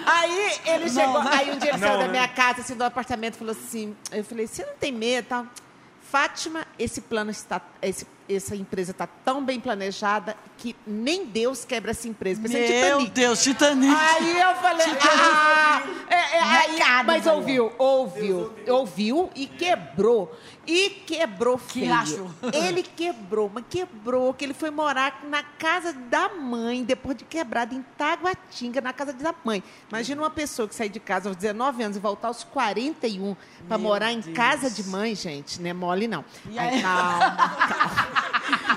Aí 0.05 0.51
ele 0.65 0.89
chegou, 0.89 1.19
aí 1.19 1.51
um 1.51 1.59
dia 1.59 1.69
ele 1.69 1.77
saiu 1.79 1.99
da 1.99 2.07
minha 2.07 2.27
casa, 2.27 2.61
assim, 2.61 2.75
do 2.75 2.83
apartamento, 2.83 3.35
e 3.35 3.37
falou 3.37 3.51
assim: 3.51 3.95
eu 4.11 4.23
falei, 4.23 4.47
você 4.47 4.65
não 4.65 4.73
tem 4.73 4.91
medo? 4.91 5.27
Tal? 5.27 5.47
Fátima, 6.09 6.65
esse 6.79 7.01
plano 7.01 7.29
está. 7.29 7.61
Esse, 7.81 8.07
essa 8.29 8.55
empresa 8.55 8.91
está 8.91 9.05
tão 9.05 9.43
bem 9.43 9.59
planejada 9.59 10.37
que 10.57 10.73
nem 10.85 11.25
Deus 11.25 11.65
quebra 11.65 11.91
essa 11.91 12.07
empresa. 12.07 12.41
Pensei 12.41 12.65
em 12.65 12.81
Meu 12.81 12.97
Titanic. 12.99 13.11
Deus, 13.11 13.43
Titanic. 13.43 13.93
Aí 13.93 14.39
eu 14.39 14.55
falei, 14.55 14.85
ah, 15.01 15.83
é, 16.09 16.15
é, 16.15 16.41
aí, 16.41 17.05
mas 17.05 17.27
ouviu, 17.27 17.73
ouviu, 17.77 18.53
ouviu 18.67 19.29
e 19.35 19.47
quebrou. 19.47 20.33
E 20.67 20.89
quebrou 20.89 21.57
Que 21.57 21.79
feio. 21.79 21.93
rachou. 21.93 22.29
Ele 22.53 22.83
quebrou, 22.83 23.49
mas 23.53 23.63
quebrou, 23.69 24.33
que 24.33 24.43
ele 24.43 24.53
foi 24.53 24.69
morar 24.69 25.21
na 25.29 25.41
casa 25.41 25.93
da 25.93 26.27
mãe, 26.29 26.83
depois 26.83 27.15
de 27.17 27.23
quebrado, 27.23 27.73
em 27.73 27.81
Taguatinga, 27.97 28.81
na 28.81 28.91
casa 28.91 29.13
da 29.13 29.33
mãe. 29.45 29.63
Imagina 29.89 30.21
uma 30.21 30.29
pessoa 30.29 30.67
que 30.67 30.75
sai 30.75 30.89
de 30.89 30.99
casa 30.99 31.29
aos 31.29 31.37
19 31.37 31.83
anos 31.83 31.95
e 31.97 31.99
voltar 32.01 32.27
aos 32.27 32.43
41 32.43 33.35
para 33.67 33.77
morar 33.77 34.11
em 34.11 34.19
Deus. 34.19 34.35
casa 34.35 34.69
de 34.69 34.83
mãe, 34.89 35.15
gente, 35.15 35.61
não 35.61 35.69
é 35.69 35.73
mole, 35.73 36.07
não. 36.07 36.25
E 36.49 36.59
Aí, 36.59 36.75
aí? 36.75 36.81
calma, 36.81 37.35
calma. 37.37 38.27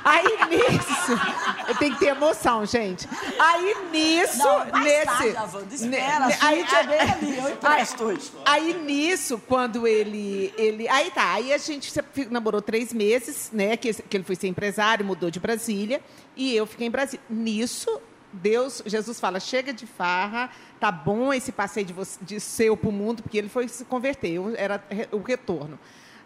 Aí 0.05 0.24
nisso, 0.49 1.76
tem 1.78 1.93
que 1.93 1.99
ter 2.01 2.07
emoção, 2.09 2.64
gente. 2.66 3.09
Aí 3.38 3.76
nisso, 3.93 4.38
Não, 4.38 4.64
nesse. 4.80 5.32
tarde, 5.32 5.74
espera, 5.74 6.26
ne- 6.26 6.36
a 6.41 6.55
é 6.55 6.86
bem 6.86 7.01
ali, 7.01 7.38
eu 7.38 7.51
empresto 7.51 8.09
aí, 8.09 8.18
aí 8.47 8.74
nisso, 8.74 9.41
quando 9.47 9.86
ele, 9.86 10.53
ele. 10.57 10.88
Aí 10.88 11.11
tá, 11.11 11.34
aí 11.34 11.53
a 11.53 11.59
gente 11.59 11.79
se- 11.88 12.02
fi- 12.12 12.26
namorou 12.26 12.60
três 12.60 12.92
meses, 12.92 13.50
né? 13.52 13.76
Que, 13.76 13.92
que 13.94 14.16
ele 14.16 14.24
foi 14.24 14.34
ser 14.34 14.48
empresário, 14.48 15.04
mudou 15.04 15.30
de 15.30 15.38
Brasília, 15.38 16.00
e 16.36 16.54
eu 16.56 16.66
fiquei 16.66 16.88
em 16.88 16.90
Brasília. 16.90 17.24
Nisso, 17.30 18.00
Deus, 18.32 18.82
Jesus 18.84 19.20
fala: 19.20 19.38
chega 19.38 19.72
de 19.72 19.86
farra, 19.86 20.50
tá 20.80 20.90
bom 20.90 21.32
esse 21.32 21.52
passeio 21.52 21.86
de, 21.86 21.92
você, 21.92 22.18
de 22.20 22.40
seu 22.40 22.76
pro 22.76 22.90
mundo, 22.90 23.22
porque 23.22 23.38
ele 23.38 23.48
foi 23.48 23.68
se 23.68 23.84
converter, 23.84 24.32
eu- 24.32 24.54
era 24.56 24.82
o 25.12 25.18
retorno. 25.18 25.78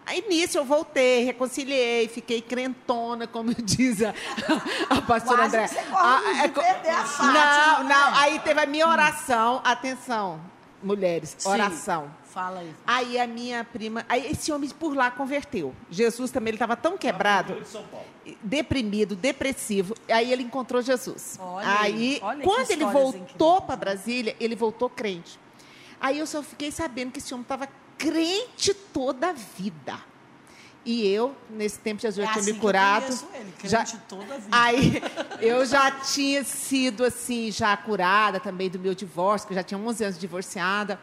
Aí 0.06 0.22
nisso 0.28 0.58
eu 0.58 0.66
voltei, 0.66 1.24
reconciliei, 1.24 2.08
fiquei 2.08 2.42
crentona, 2.42 3.26
como 3.26 3.54
diz 3.56 4.02
a, 4.02 4.12
a 4.90 5.00
pastora 5.00 5.48
Quase 5.48 5.56
André. 5.56 5.68
que 5.68 5.74
você 5.74 5.80
o 5.80 6.42
de 6.42 6.48
co- 6.50 6.60
perder 6.60 6.90
a 6.90 7.04
Fátima, 7.06 7.32
Não, 7.32 7.84
né? 7.84 7.94
não. 7.94 8.14
Aí 8.18 8.38
teve 8.40 8.60
a 8.60 8.66
minha 8.66 8.86
oração. 8.86 9.62
Atenção, 9.64 10.38
mulheres, 10.82 11.34
Sim. 11.38 11.48
Fala 12.34 12.58
aí. 12.58 12.74
Aí 12.84 13.20
a 13.20 13.28
minha 13.28 13.62
prima, 13.62 14.04
aí 14.08 14.28
esse 14.28 14.50
homem 14.50 14.68
por 14.70 14.96
lá 14.96 15.08
converteu. 15.08 15.72
Jesus 15.88 16.32
também 16.32 16.50
ele 16.50 16.56
estava 16.56 16.76
tão 16.76 16.98
quebrado, 16.98 17.62
deprimido, 18.42 19.14
depressivo. 19.14 19.94
Aí 20.10 20.32
ele 20.32 20.42
encontrou 20.42 20.82
Jesus. 20.82 21.38
Olha 21.40 21.80
aí, 21.80 22.14
aí, 22.14 22.20
olha 22.20 22.42
quando 22.42 22.70
ele 22.72 22.84
voltou 22.86 23.62
para 23.62 23.76
Brasília, 23.76 24.34
ele 24.40 24.56
voltou 24.56 24.90
crente. 24.90 25.38
Aí 26.00 26.18
eu 26.18 26.26
só 26.26 26.42
fiquei 26.42 26.72
sabendo 26.72 27.12
que 27.12 27.20
esse 27.20 27.32
homem 27.32 27.42
estava 27.44 27.68
crente 27.96 28.74
toda 28.74 29.28
a 29.28 29.32
vida. 29.32 29.96
E 30.84 31.06
eu, 31.06 31.34
nesse 31.48 31.78
tempo, 31.78 32.02
Jesus 32.02 32.26
É 32.28 32.32
tinha 32.32 32.40
assim 32.42 32.52
me 32.52 32.58
que 32.58 32.58
eu 32.58 32.68
curado. 32.68 33.04
conheço 33.06 33.28
ele, 33.32 33.52
crente 33.52 33.68
já, 33.70 33.84
toda 34.08 34.34
a 34.34 34.38
vida. 34.38 34.48
Aí 34.50 35.02
eu 35.40 35.64
já 35.64 35.90
tinha 35.92 36.42
sido 36.42 37.04
assim, 37.04 37.52
já 37.52 37.74
curada 37.76 38.40
também 38.40 38.68
do 38.68 38.78
meu 38.78 38.94
divórcio, 38.94 39.46
que 39.46 39.54
eu 39.54 39.56
já 39.56 39.62
tinha 39.62 39.78
11 39.78 40.04
anos 40.04 40.18
divorciada. 40.18 41.00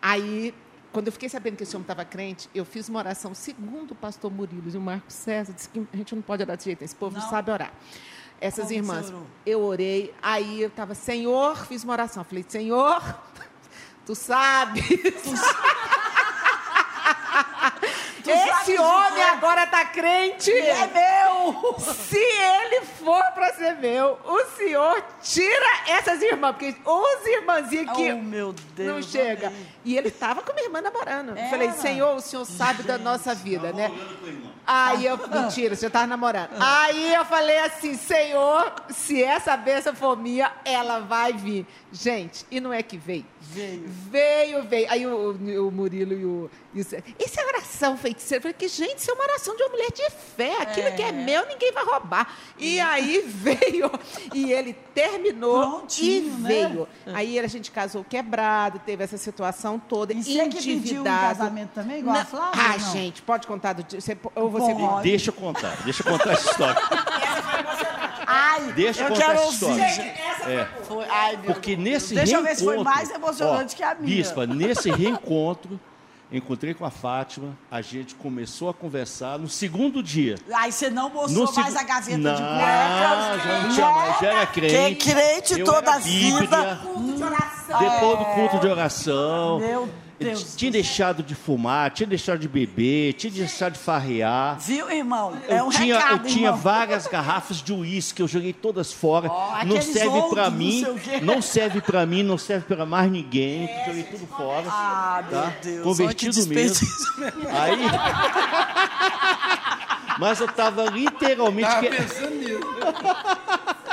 Aí, 0.00 0.54
quando 0.92 1.06
eu 1.08 1.12
fiquei 1.12 1.28
sabendo 1.28 1.56
que 1.56 1.62
esse 1.62 1.74
homem 1.76 1.84
estava 1.84 2.04
crente, 2.04 2.48
eu 2.54 2.64
fiz 2.64 2.88
uma 2.88 2.98
oração 2.98 3.34
segundo 3.34 3.92
o 3.92 3.94
pastor 3.94 4.30
Murilo 4.30 4.70
e 4.72 4.76
o 4.76 4.80
Marco 4.80 5.10
César, 5.12 5.52
disse 5.52 5.68
que 5.68 5.86
a 5.92 5.96
gente 5.96 6.14
não 6.14 6.22
pode 6.22 6.42
orar 6.42 6.56
desse 6.56 6.66
jeito, 6.66 6.82
esse 6.82 6.94
povo 6.94 7.14
não, 7.16 7.22
Não. 7.22 7.30
sabe 7.30 7.50
orar. 7.50 7.72
Essas 8.40 8.66
Como 8.66 8.76
irmãs, 8.76 9.12
eu 9.44 9.60
orei, 9.62 10.14
aí 10.22 10.62
eu 10.62 10.68
estava, 10.68 10.94
Senhor, 10.94 11.56
fiz 11.66 11.82
uma 11.82 11.92
oração. 11.92 12.22
Falei, 12.24 12.44
Senhor, 12.48 13.02
tu 14.06 14.14
sabes. 14.14 14.84
Esse 18.28 18.48
sabes 18.50 18.78
homem 18.80 19.10
dizer. 19.10 19.22
agora 19.30 19.64
está 19.64 19.84
crente. 19.86 20.50
É 20.52 20.86
meu! 20.86 21.27
Se 21.82 22.18
ele 22.18 22.84
for 22.84 23.22
para 23.34 23.52
ser 23.54 23.76
meu, 23.76 24.18
o 24.24 24.44
senhor 24.56 25.02
tira 25.22 25.66
essas 25.88 26.20
irmãs, 26.22 26.52
porque 26.56 26.74
os 26.84 27.26
irmãzinhos 27.26 27.92
que 27.96 28.12
Oh, 28.12 28.16
meu 28.16 28.54
Deus. 28.74 28.88
não 28.88 29.02
chega. 29.02 29.52
E 29.84 29.96
ele 29.96 30.08
estava 30.08 30.42
com 30.42 30.52
minha 30.52 30.66
irmã 30.66 30.80
namorando. 30.80 31.30
Eu 31.30 31.36
Era? 31.36 31.50
Falei, 31.50 31.70
Senhor, 31.72 32.16
o 32.16 32.20
senhor 32.20 32.44
sabe 32.44 32.82
da 32.82 32.98
nossa 32.98 33.34
vida, 33.34 33.72
né? 33.72 33.90
Aí 34.66 35.06
eu, 35.06 35.16
mentira, 35.28 35.74
você 35.74 35.86
estava 35.86 36.06
namorando. 36.06 36.50
Aí 36.60 37.14
eu 37.14 37.24
falei 37.24 37.58
assim, 37.60 37.94
Senhor, 37.94 38.70
se 38.90 39.22
essa 39.22 39.56
bênção 39.56 39.94
for 39.94 40.16
minha, 40.16 40.52
ela 40.64 40.98
vai 41.00 41.32
vir. 41.32 41.66
Gente, 41.90 42.44
e 42.50 42.60
não 42.60 42.70
é 42.72 42.82
que 42.82 42.98
veio. 42.98 43.24
Veio. 43.40 43.84
Veio, 43.86 44.62
veio. 44.64 44.86
Aí 44.90 45.06
o, 45.06 45.30
o 45.66 45.70
Murilo 45.72 46.12
e 46.12 46.24
o, 46.24 46.50
o 46.74 46.84
Cé- 46.84 47.02
Isso 47.18 47.40
é 47.40 47.46
oração 47.46 47.96
feiticeira. 47.96 48.38
Eu 48.38 48.42
falei 48.42 48.54
que, 48.58 48.68
gente, 48.68 48.98
isso 48.98 49.10
é 49.10 49.14
uma 49.14 49.24
oração 49.24 49.56
de 49.56 49.62
uma 49.62 49.70
mulher 49.70 49.90
de 49.90 50.10
fé. 50.36 50.60
Aquilo 50.62 50.92
que 50.94 51.02
é 51.02 51.10
meu, 51.12 51.46
ninguém 51.46 51.72
vai 51.72 51.84
roubar. 51.84 52.30
E 52.58 52.78
aí 52.78 53.22
veio. 53.26 53.90
E 54.34 54.52
ele 54.52 54.74
terminou 54.94 55.78
Prontinho, 55.78 56.26
e 56.26 56.40
né? 56.40 56.48
veio. 56.48 56.88
Aí 57.06 57.38
a 57.40 57.46
gente 57.46 57.70
casou 57.70 58.04
quebrado, 58.04 58.78
teve 58.80 59.02
essa 59.02 59.16
situação 59.16 59.78
toda, 59.78 60.12
E 60.12 60.22
você 60.22 60.30
que 60.48 60.56
pediu 60.56 60.72
um 60.74 60.76
endividado. 60.76 61.28
casamento 61.38 61.70
também, 61.74 61.98
igual 62.00 62.16
a 62.16 62.18
Não- 62.20 62.26
Flávia, 62.26 62.62
Ah, 62.62 62.78
não? 62.78 62.92
gente, 62.92 63.22
pode 63.22 63.46
contar 63.46 63.72
do 63.72 63.82
dia. 63.82 64.00
Você, 64.00 64.16
ou 64.34 64.50
você 64.50 64.74
Pode. 64.74 65.08
Deixa 65.08 65.30
eu 65.30 65.34
contar, 65.34 65.76
deixa 65.84 66.02
eu 66.02 66.06
contar 66.12 66.32
essa 66.32 66.50
história. 66.50 66.76
Ai, 68.30 68.72
Deixa 68.72 69.00
eu 69.02 69.08
eu 69.08 69.12
contar 69.14 69.34
essa 69.34 69.52
história. 69.52 70.68
Foi, 70.86 71.04
ai, 71.08 71.36
meu 71.36 71.44
Porque 71.54 71.74
Deus. 71.76 71.88
nesse 71.88 72.14
Deixa 72.14 72.36
eu 72.36 72.42
reencontro... 72.42 72.48
ver 72.48 72.56
se 72.56 72.64
foi 72.64 72.84
mais 72.84 73.10
emocionante 73.10 73.74
ó, 73.74 73.76
que 73.78 73.82
a 73.82 73.94
minha. 73.94 74.16
Bispa, 74.16 74.46
nesse 74.46 74.90
reencontro, 74.90 75.80
encontrei 76.30 76.74
com 76.74 76.84
a 76.84 76.90
Fátima, 76.90 77.56
a 77.70 77.80
gente 77.80 78.14
começou 78.14 78.68
a 78.68 78.74
conversar 78.74 79.38
no 79.38 79.48
segundo 79.48 80.02
dia. 80.02 80.36
Aí 80.54 80.70
você 80.70 80.90
não 80.90 81.08
mostrou 81.10 81.46
No 81.46 81.52
mais 81.54 81.76
a 81.76 81.82
gaveta 81.82 82.18
não, 82.18 82.34
de 82.34 82.42
cuecas. 82.42 83.44
já 83.44 83.62
não 83.62 83.68
tinha 83.74 83.90
mais, 83.90 84.20
já 84.20 84.26
era 84.28 84.46
crente. 84.46 84.94
Que 84.96 85.10
crente 85.12 85.60
eu 85.60 85.64
toda 85.66 85.94
a 85.94 85.98
vida. 85.98 86.40
Bíblia, 86.40 86.80
Depois 87.78 88.18
do 88.18 88.24
culto 88.34 88.58
de 88.60 88.66
oração. 88.68 89.58
Meu 89.58 89.86
Deus. 89.86 90.07
Tinha 90.56 90.72
deixado 90.72 91.22
de 91.22 91.34
fumar, 91.34 91.92
tinha 91.92 92.06
deixado 92.06 92.40
de 92.40 92.48
beber, 92.48 93.12
tinha 93.12 93.32
deixado 93.32 93.74
de 93.74 93.78
farrear. 93.78 94.58
Viu, 94.58 94.90
irmão? 94.90 95.38
Eu 95.48 95.56
é 95.56 95.62
um 95.62 95.70
tinha, 95.70 95.98
recado, 95.98 96.26
eu 96.26 96.32
tinha 96.32 96.48
irmão. 96.48 96.60
várias 96.60 97.06
garrafas 97.06 97.62
de 97.62 97.72
uísque, 97.72 98.20
eu 98.20 98.26
joguei 98.26 98.52
todas 98.52 98.92
fora. 98.92 99.30
Ó, 99.30 99.64
não 99.64 99.80
serve 99.80 100.18
não 100.18 100.50
mim, 100.50 100.84
não 101.22 101.40
serve 101.40 101.80
pra 101.80 102.04
mim, 102.04 102.24
não 102.24 102.36
serve 102.36 102.74
pra 102.74 102.84
mais 102.84 103.08
ninguém. 103.10 103.70
joguei 103.86 104.02
tudo 104.02 104.26
fora. 104.26 104.66
Ah, 104.68 105.22
meu 105.30 105.40
tá? 105.40 105.52
Deus. 105.62 105.84
Convertido 105.84 106.46
mesmo. 106.46 106.54
desperdício. 106.54 107.14
Aí. 107.52 107.78
Mas 110.18 110.40
eu 110.40 110.48
tava 110.48 110.84
literalmente. 110.86 111.68
Tava 111.68 111.86
pensando 111.86 112.34
nisso. 112.34 112.58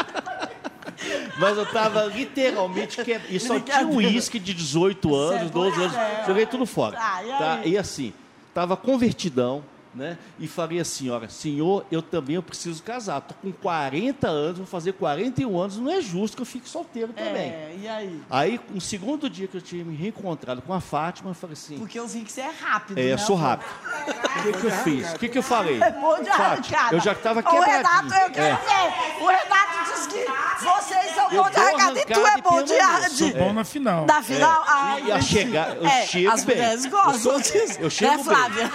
Mas 1.38 1.57
eu 1.57 1.65
tava 1.65 2.05
literalmente 2.05 3.03
que 3.03 3.19
E 3.29 3.39
só 3.39 3.59
tinha 3.59 3.86
um 3.86 3.95
uísque 3.97 4.39
de 4.39 4.53
18 4.53 5.13
anos, 5.15 5.51
12 5.51 5.81
anos. 5.81 5.95
é. 5.95 6.23
Joguei 6.25 6.45
tudo 6.45 6.65
fora. 6.65 6.97
Ah, 6.99 7.23
e 7.23 7.27
tá? 7.27 7.61
E 7.65 7.77
assim, 7.77 8.13
tava 8.53 8.77
convertidão, 8.77 9.63
né? 9.95 10.17
E 10.37 10.47
falei 10.47 10.79
assim, 10.79 11.09
olha, 11.09 11.29
senhor, 11.29 11.85
eu 11.89 12.01
também 12.01 12.35
eu 12.35 12.43
preciso 12.43 12.83
casar. 12.83 13.21
Tô 13.21 13.33
com 13.35 13.51
40 13.51 14.27
anos, 14.27 14.57
vou 14.57 14.67
fazer 14.67 14.91
41 14.93 15.57
anos, 15.57 15.77
não 15.77 15.91
é 15.91 16.01
justo 16.01 16.35
que 16.35 16.41
eu 16.41 16.45
fique 16.45 16.67
solteiro 16.69 17.13
também. 17.13 17.49
É, 17.49 17.75
e 17.81 17.87
aí? 17.87 18.21
Aí, 18.29 18.59
no 18.69 18.81
segundo 18.81 19.29
dia 19.29 19.47
que 19.47 19.55
eu 19.57 19.61
tinha 19.61 19.85
me 19.85 19.95
reencontrado 19.95 20.61
com 20.61 20.73
a 20.73 20.81
Fátima, 20.81 21.29
eu 21.31 21.33
falei 21.33 21.53
assim, 21.53 21.77
Porque 21.79 21.97
eu 21.97 22.07
vi 22.07 22.21
que 22.21 22.31
você 22.31 22.41
é 22.41 22.51
rápido, 22.61 22.97
é, 22.99 23.03
né? 23.03 23.13
eu 23.13 23.17
sou 23.17 23.35
rápido. 23.35 23.69
O 23.69 24.43
que, 24.43 24.53
que 24.59 24.65
eu 24.67 24.71
fiz? 24.71 25.13
O 25.13 25.19
que, 25.19 25.29
que 25.29 25.37
eu 25.37 25.43
falei? 25.43 25.81
É 25.81 25.91
bom 25.91 26.17
de 26.21 26.25
Fátima, 26.29 26.45
arrancada. 26.77 26.95
eu 26.95 26.99
já 26.99 27.11
estava 27.13 27.39
O 27.39 27.43
quebradinho. 27.43 27.77
Renato, 27.77 28.13
eu 28.13 28.29
quero 28.31 28.45
É. 28.45 28.55
ver. 28.55 29.23
O 29.23 29.27
Renato 29.27 29.93
disse 29.93 30.07
que 30.09 30.25
vocês 30.63 31.15
são 31.15 31.29
bons 31.29 31.51
de 31.51 31.57
arrancada 31.57 31.99
e 31.99 32.05
tu 32.05 32.19
é 32.27 32.41
bom 32.41 32.63
de 32.63 32.73
arrancada. 32.77 33.09
Sou 33.09 33.33
bom 33.33 33.53
na 33.53 33.63
final. 33.63 34.05
Na 34.05 34.21
final, 34.21 34.63
ai, 34.67 35.03
E 35.05 35.11
a 35.11 35.19
gente. 35.19 35.31
chegar, 35.45 35.75
eu 35.77 35.85
É, 35.85 36.05
chego 36.05 36.31
as 36.31 36.43
bem. 36.43 36.55
mulheres 36.57 36.85
gostam 36.85 37.13
Eu 37.13 37.19
sou- 37.19 37.39
disso. 37.41 37.79
eu 37.79 37.89
chego 37.89 38.11
né, 38.11 38.15
bem. 38.17 38.23
Flávia? 38.25 38.71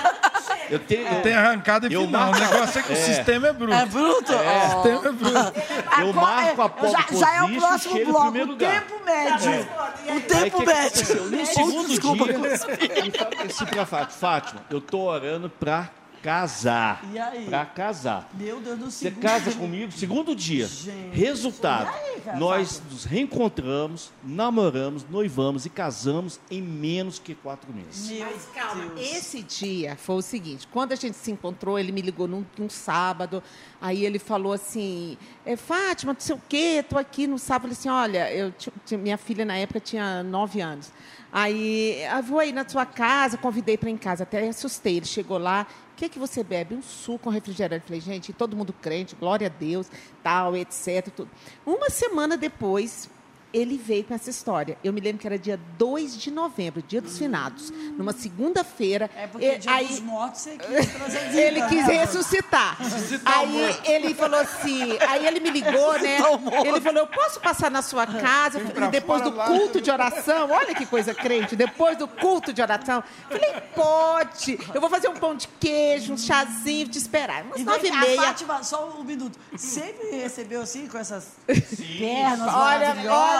Eu 0.70 0.78
tenho, 0.78 1.06
eu 1.14 1.22
Tem 1.22 1.34
arrancada 1.34 1.88
e 1.88 1.92
Eu 1.92 2.02
final. 2.06 2.28
O 2.28 2.30
marco- 2.30 2.52
negócio 2.54 2.78
é 2.78 2.82
que 2.82 2.90
o 2.90 2.92
É. 2.92 2.96
sistema 2.96 3.48
é 3.48 3.52
bruto. 3.52 3.74
É 3.74 3.86
bruto? 3.86 4.32
O 4.32 4.36
Ó. 4.36 4.70
sistema 4.70 5.08
é 5.08 5.12
bruto. 5.12 5.60
Eu 6.00 6.12
marco 6.14 6.62
a 6.62 6.64
é, 6.64 6.68
pole 6.68 6.92
já, 6.92 7.06
já 7.18 7.34
é 7.36 7.42
o 7.42 7.56
próximo 7.60 8.04
bloco. 8.06 8.38
O 8.38 8.56
tempo 8.56 9.04
médio. 9.04 9.68
O 10.16 10.20
tempo 10.20 10.66
médio. 10.66 11.22
No 11.24 11.46
segundo 11.46 11.88
desculpa, 11.88 12.24
dia, 12.24 12.38
cuspi. 12.38 12.70
eu 13.12 13.12
falei 13.12 13.46
assim 13.48 13.66
pra 13.66 13.86
Fátima, 13.86 14.10
Fátima, 14.18 14.60
eu 14.70 14.80
tô 14.80 15.00
orando 15.00 15.50
pra 15.50 15.88
casar. 16.22 17.02
E 17.12 17.18
aí? 17.18 17.46
Pra 17.46 17.64
casar. 17.64 18.28
Meu 18.34 18.60
Deus 18.60 18.78
do 18.78 18.90
Você 18.90 19.10
céu. 19.10 19.20
casa 19.20 19.52
comigo, 19.52 19.90
segundo 19.92 20.34
dia. 20.34 20.66
Gente. 20.66 21.16
Resultado, 21.16 21.90
E 22.24 22.28
aí, 22.30 22.38
nós 22.38 22.82
nos 22.90 23.04
reencontramos, 23.04 24.10
namoramos, 24.22 25.04
noivamos 25.08 25.66
e 25.66 25.70
casamos 25.70 26.38
em 26.50 26.60
menos 26.62 27.18
que 27.18 27.34
quatro 27.34 27.72
meses. 27.72 28.10
Meu 28.10 28.26
Mas 28.26 28.46
calma, 28.54 28.84
Deus. 28.94 29.00
esse 29.12 29.42
dia 29.42 29.96
foi 29.96 30.16
o 30.16 30.22
seguinte: 30.22 30.68
quando 30.70 30.92
a 30.92 30.96
gente 30.96 31.16
se 31.16 31.30
encontrou, 31.30 31.78
ele 31.78 31.92
me 31.92 32.02
ligou 32.02 32.28
num, 32.28 32.44
num 32.58 32.68
sábado, 32.68 33.42
aí 33.80 34.04
ele 34.04 34.18
falou 34.18 34.52
assim: 34.52 35.16
é, 35.44 35.56
Fátima, 35.56 36.12
não 36.12 36.20
sei 36.20 36.34
o 36.34 36.42
quê, 36.48 36.78
estou 36.80 36.98
aqui 36.98 37.26
no 37.26 37.38
sábado. 37.38 37.70
Eu 37.72 37.76
falei 37.76 37.78
assim: 37.78 37.88
olha, 37.88 38.32
eu, 38.32 38.52
minha 38.98 39.16
filha 39.18 39.44
na 39.44 39.56
época 39.56 39.80
tinha 39.80 40.22
nove 40.22 40.60
anos. 40.60 40.92
Aí, 41.32 42.02
eu 42.16 42.22
vou 42.24 42.40
aí 42.40 42.50
na 42.52 42.68
sua 42.68 42.84
casa, 42.84 43.38
convidei 43.38 43.78
para 43.78 43.88
ir 43.88 43.92
em 43.92 43.96
casa, 43.96 44.24
até 44.24 44.48
assustei. 44.48 44.96
Ele 44.96 45.06
chegou 45.06 45.38
lá, 45.38 45.64
que, 46.00 46.08
que 46.08 46.18
você 46.18 46.42
bebe? 46.42 46.74
Um 46.74 46.82
suco, 46.82 47.28
um 47.28 47.32
refrigerante. 47.32 47.82
Eu 47.82 47.88
falei, 47.88 48.00
gente, 48.00 48.32
todo 48.32 48.56
mundo 48.56 48.72
crente, 48.72 49.14
glória 49.14 49.48
a 49.48 49.50
Deus, 49.50 49.90
tal, 50.22 50.56
etc. 50.56 51.10
Tudo. 51.14 51.30
Uma 51.66 51.90
semana 51.90 52.38
depois, 52.38 53.10
ele 53.52 53.76
veio 53.76 54.04
com 54.04 54.14
essa 54.14 54.30
história. 54.30 54.76
Eu 54.82 54.92
me 54.92 55.00
lembro 55.00 55.20
que 55.20 55.26
era 55.26 55.38
dia 55.38 55.58
2 55.78 56.16
de 56.18 56.30
novembro, 56.30 56.82
dia 56.82 57.00
dos 57.00 57.18
finados, 57.18 57.70
numa 57.96 58.12
segunda-feira. 58.12 59.10
É 59.16 59.26
porque 59.26 59.46
E- 59.46 59.58
dia 59.58 59.72
aí, 59.72 59.86
dos 59.88 60.00
mortos 60.00 60.40
você 60.42 60.56
quis 60.58 60.92
trazer 60.92 61.18
vida, 61.28 61.40
ele 61.40 61.62
quis 61.66 61.86
né? 61.86 62.04
ressuscitar. 62.04 62.76
Aí 63.24 63.76
ele 63.84 64.14
falou 64.14 64.40
assim, 64.40 64.96
aí 65.08 65.26
ele 65.26 65.40
me 65.40 65.50
ligou, 65.50 65.98
né? 66.00 66.18
Ele 66.66 66.80
falou, 66.80 67.00
eu 67.00 67.06
posso 67.06 67.40
passar 67.40 67.70
na 67.70 67.82
sua 67.82 68.06
casa 68.06 68.60
depois 68.90 69.22
do 69.22 69.32
culto 69.32 69.80
de 69.80 69.90
oração? 69.90 70.50
Olha 70.50 70.74
que 70.74 70.86
coisa 70.86 71.14
crente, 71.14 71.56
depois 71.56 71.96
do 71.96 72.06
culto 72.08 72.52
de 72.52 72.60
oração. 72.62 73.02
Falei, 73.28 73.52
pode. 73.74 74.58
Eu 74.74 74.80
vou 74.80 74.90
fazer 74.90 75.08
um 75.08 75.14
pão 75.14 75.34
de 75.34 75.48
queijo, 75.60 76.12
um 76.12 76.18
chazinho, 76.18 76.88
te 76.88 76.98
esperar. 76.98 77.42
Umas 77.44 77.60
E 77.60 77.64
nove 77.64 77.88
e 77.88 77.92
meia. 77.92 78.22
Fátima, 78.22 78.62
só 78.62 78.88
um 78.98 79.02
minuto. 79.04 79.38
Sempre 79.56 80.10
recebeu 80.10 80.62
assim, 80.62 80.86
com 80.86 80.98
essas 80.98 81.28
pernas 81.46 82.40
Olha, 82.40 82.94
maravilhosas? 82.94 83.39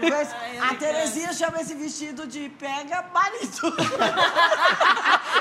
Com 0.00 0.06
esse- 0.06 0.58
a 0.60 0.74
Terezinha 0.74 1.32
chama 1.32 1.60
esse 1.60 1.74
vestido 1.74 2.26
de 2.26 2.48
pega 2.50 3.04
marido. 3.12 3.72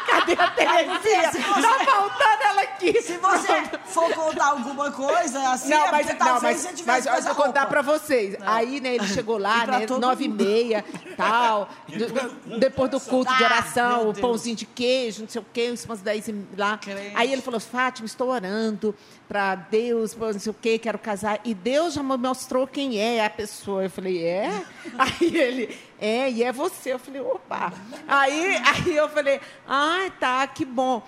cadê 0.08 0.34
a 0.34 0.48
Terezinha? 0.52 1.32
Tá 1.32 1.86
faltando 1.86 2.44
ela 2.44 2.62
aqui. 2.62 3.02
Se 3.02 3.18
você 3.18 3.64
for 3.86 4.14
contar 4.14 4.46
alguma 4.48 4.92
coisa 4.92 5.50
assim, 5.50 5.70
Não, 5.70 5.86
é 5.86 5.92
mas, 5.92 6.08
porque 6.08 6.20
não, 6.24 6.32
talvez 6.32 6.56
mas, 6.56 6.62
você 6.62 6.74
tivesse 6.76 7.08
mas 7.10 7.26
eu 7.26 7.34
vou 7.34 7.44
contar 7.46 7.62
roupa. 7.62 7.68
pra 7.68 7.82
vocês. 7.82 8.36
Aí, 8.46 8.80
né, 8.80 8.96
ele 8.96 9.08
chegou 9.08 9.38
lá, 9.38 9.66
né, 9.66 9.86
nove 10.00 10.26
e 10.26 10.30
meia, 10.30 10.86
tal. 11.16 11.70
De- 11.88 12.58
Depois 12.60 12.90
do 12.90 13.00
culto 13.00 13.34
de 13.36 13.44
Ah, 13.44 13.48
oração, 13.48 14.10
o 14.10 14.14
pãozinho 14.14 14.56
de 14.56 14.66
queijo, 14.66 15.22
não 15.22 15.30
sei 15.30 15.42
o 15.42 15.46
quê, 15.54 15.74
umas 15.88 16.02
dez 16.02 16.28
e- 16.28 16.46
lá. 16.58 16.78
Crente. 16.78 17.14
Aí 17.16 17.32
ele 17.32 17.42
falou, 17.42 17.60
Fátima, 17.60 18.06
estou 18.06 18.30
orando 18.30 18.96
pra 19.28 19.56
Deus, 19.56 20.16
não 20.16 20.40
sei 20.40 20.52
o 20.52 20.56
quê, 20.60 20.78
quero 20.80 20.98
casar. 20.98 21.40
E 21.44 21.54
Deus 21.54 21.94
já 21.94 22.04
me 22.04 22.16
mostrou 22.18 22.66
quem 22.68 22.98
é 23.00 23.26
a 23.26 23.30
pessoa. 23.30 23.57
Eu 23.66 23.90
falei, 23.90 24.24
é? 24.24 24.64
Aí 24.98 25.36
ele, 25.36 25.78
é, 26.00 26.30
e 26.30 26.44
é 26.44 26.52
você. 26.52 26.94
Eu 26.94 27.00
falei, 27.00 27.22
opa. 27.22 27.74
Aí, 28.08 28.56
aí 28.58 28.96
eu 28.96 29.10
falei, 29.10 29.40
ah, 29.68 30.10
tá, 30.20 30.46
que 30.48 30.66
bom. 30.66 31.02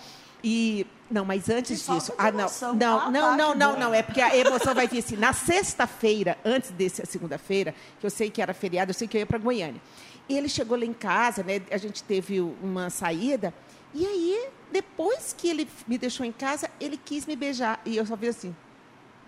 E... 0.43 0.85
Não, 1.11 1.25
mas 1.25 1.49
antes 1.49 1.79
disso. 1.85 2.13
Ah, 2.19 2.31
não. 2.31 2.47
Não, 2.75 2.99
Ah, 2.99 3.09
não, 3.11 3.21
tá, 3.31 3.35
não, 3.35 3.55
não, 3.55 3.79
não. 3.79 3.93
É 3.93 4.03
porque 4.03 4.21
a 4.21 4.35
emoção 4.37 4.75
vai 4.75 4.87
vir 4.87 4.99
assim. 4.99 5.15
Na 5.17 5.33
sexta-feira, 5.33 6.37
antes 6.45 6.69
desse 6.69 7.03
segunda-feira, 7.07 7.73
que 7.99 8.05
eu 8.05 8.11
sei 8.11 8.29
que 8.29 8.39
era 8.41 8.53
feriado, 8.53 8.91
eu 8.91 8.93
sei 8.93 9.07
que 9.07 9.17
eu 9.17 9.19
ia 9.19 9.25
para 9.25 9.39
Goiânia. 9.39 9.81
Ele 10.29 10.47
chegou 10.47 10.77
lá 10.77 10.85
em 10.85 10.93
casa, 10.93 11.41
né? 11.41 11.61
A 11.71 11.77
gente 11.77 12.03
teve 12.03 12.39
uma 12.39 12.91
saída. 12.91 13.51
E 13.91 14.05
aí, 14.05 14.49
depois 14.71 15.33
que 15.35 15.47
ele 15.49 15.67
me 15.87 15.97
deixou 15.97 16.23
em 16.23 16.31
casa, 16.31 16.69
ele 16.79 16.95
quis 17.03 17.25
me 17.25 17.35
beijar. 17.35 17.81
E 17.83 17.97
eu 17.97 18.05
só 18.05 18.15
vi 18.15 18.27
assim. 18.27 18.55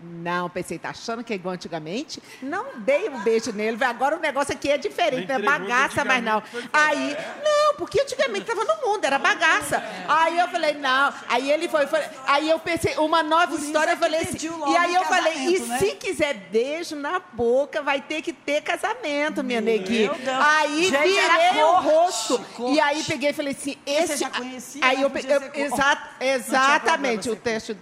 Não, 0.04 0.50
pensei, 0.50 0.80
tá 0.80 0.90
achando 0.90 1.24
que 1.24 1.32
é 1.34 1.36
igual 1.36 1.54
antigamente? 1.54 2.22
Não 2.42 2.80
dei 2.80 3.10
um 3.10 3.20
beijo 3.20 3.52
nele. 3.52 3.82
Agora 3.84 4.18
o 4.18 4.20
negócio 4.20 4.54
aqui 4.54 4.70
é 4.70 4.78
diferente, 4.78 5.28
não 5.28 5.36
é 5.36 5.40
bagaça, 5.40 6.04
mas 6.04 6.24
não. 6.24 6.42
Aí, 6.74 7.18
não, 7.44 7.76
porque 7.76 8.02
antigamente 8.02 8.50
estava 8.50 8.64
no 8.66 8.88
mundo, 8.88 9.06
era 9.06 9.20
bagaça. 9.20 9.84
Aí 10.08 10.40
eu 10.40 10.48
falei, 10.48 10.74
não. 10.74 11.14
Aí 11.28 11.52
ele 11.52 11.68
foi, 11.68 11.88
foi- 11.88 12.04
aí 12.28 12.50
eu 12.50 12.60
pensei, 12.60 12.96
uma 12.98 13.22
nova 13.22 13.56
história, 13.56 13.92
é 13.92 13.94
eu 13.94 13.98
que 13.98 14.04
falei 14.04 14.20
assim. 14.22 14.50
E 14.72 14.78
aí 14.78 14.94
eu 14.96 15.04
falei, 15.06 15.34
e 15.38 15.60
né? 15.60 15.78
se 15.78 15.92
quiser 15.96 16.34
beijo 16.34 16.96
na 16.96 17.20
boca, 17.20 17.82
vai 17.82 18.02
ter 18.02 18.22
que 18.22 18.34
ter 18.34 18.62
casamento, 18.62 19.44
minha 19.44 19.62
neguinha. 19.62 20.14
Deus. 20.14 20.28
Aí 20.40 20.90
virei 20.90 21.64
o 21.64 21.76
rosto. 21.82 22.44
E 22.74 22.80
aí 22.80 23.04
peguei 23.04 23.30
e 23.30 23.34
falei 23.34 23.54
assim, 23.54 23.78
esse. 23.86 24.18
já 24.18 24.30
conhecia, 24.30 24.84
aí 24.84 24.98
né? 24.98 25.04
eu, 25.04 25.10
Podia 25.10 25.36
eu, 25.36 25.52
exatamente, 26.20 27.30
o 27.30 27.36
teste 27.36 27.78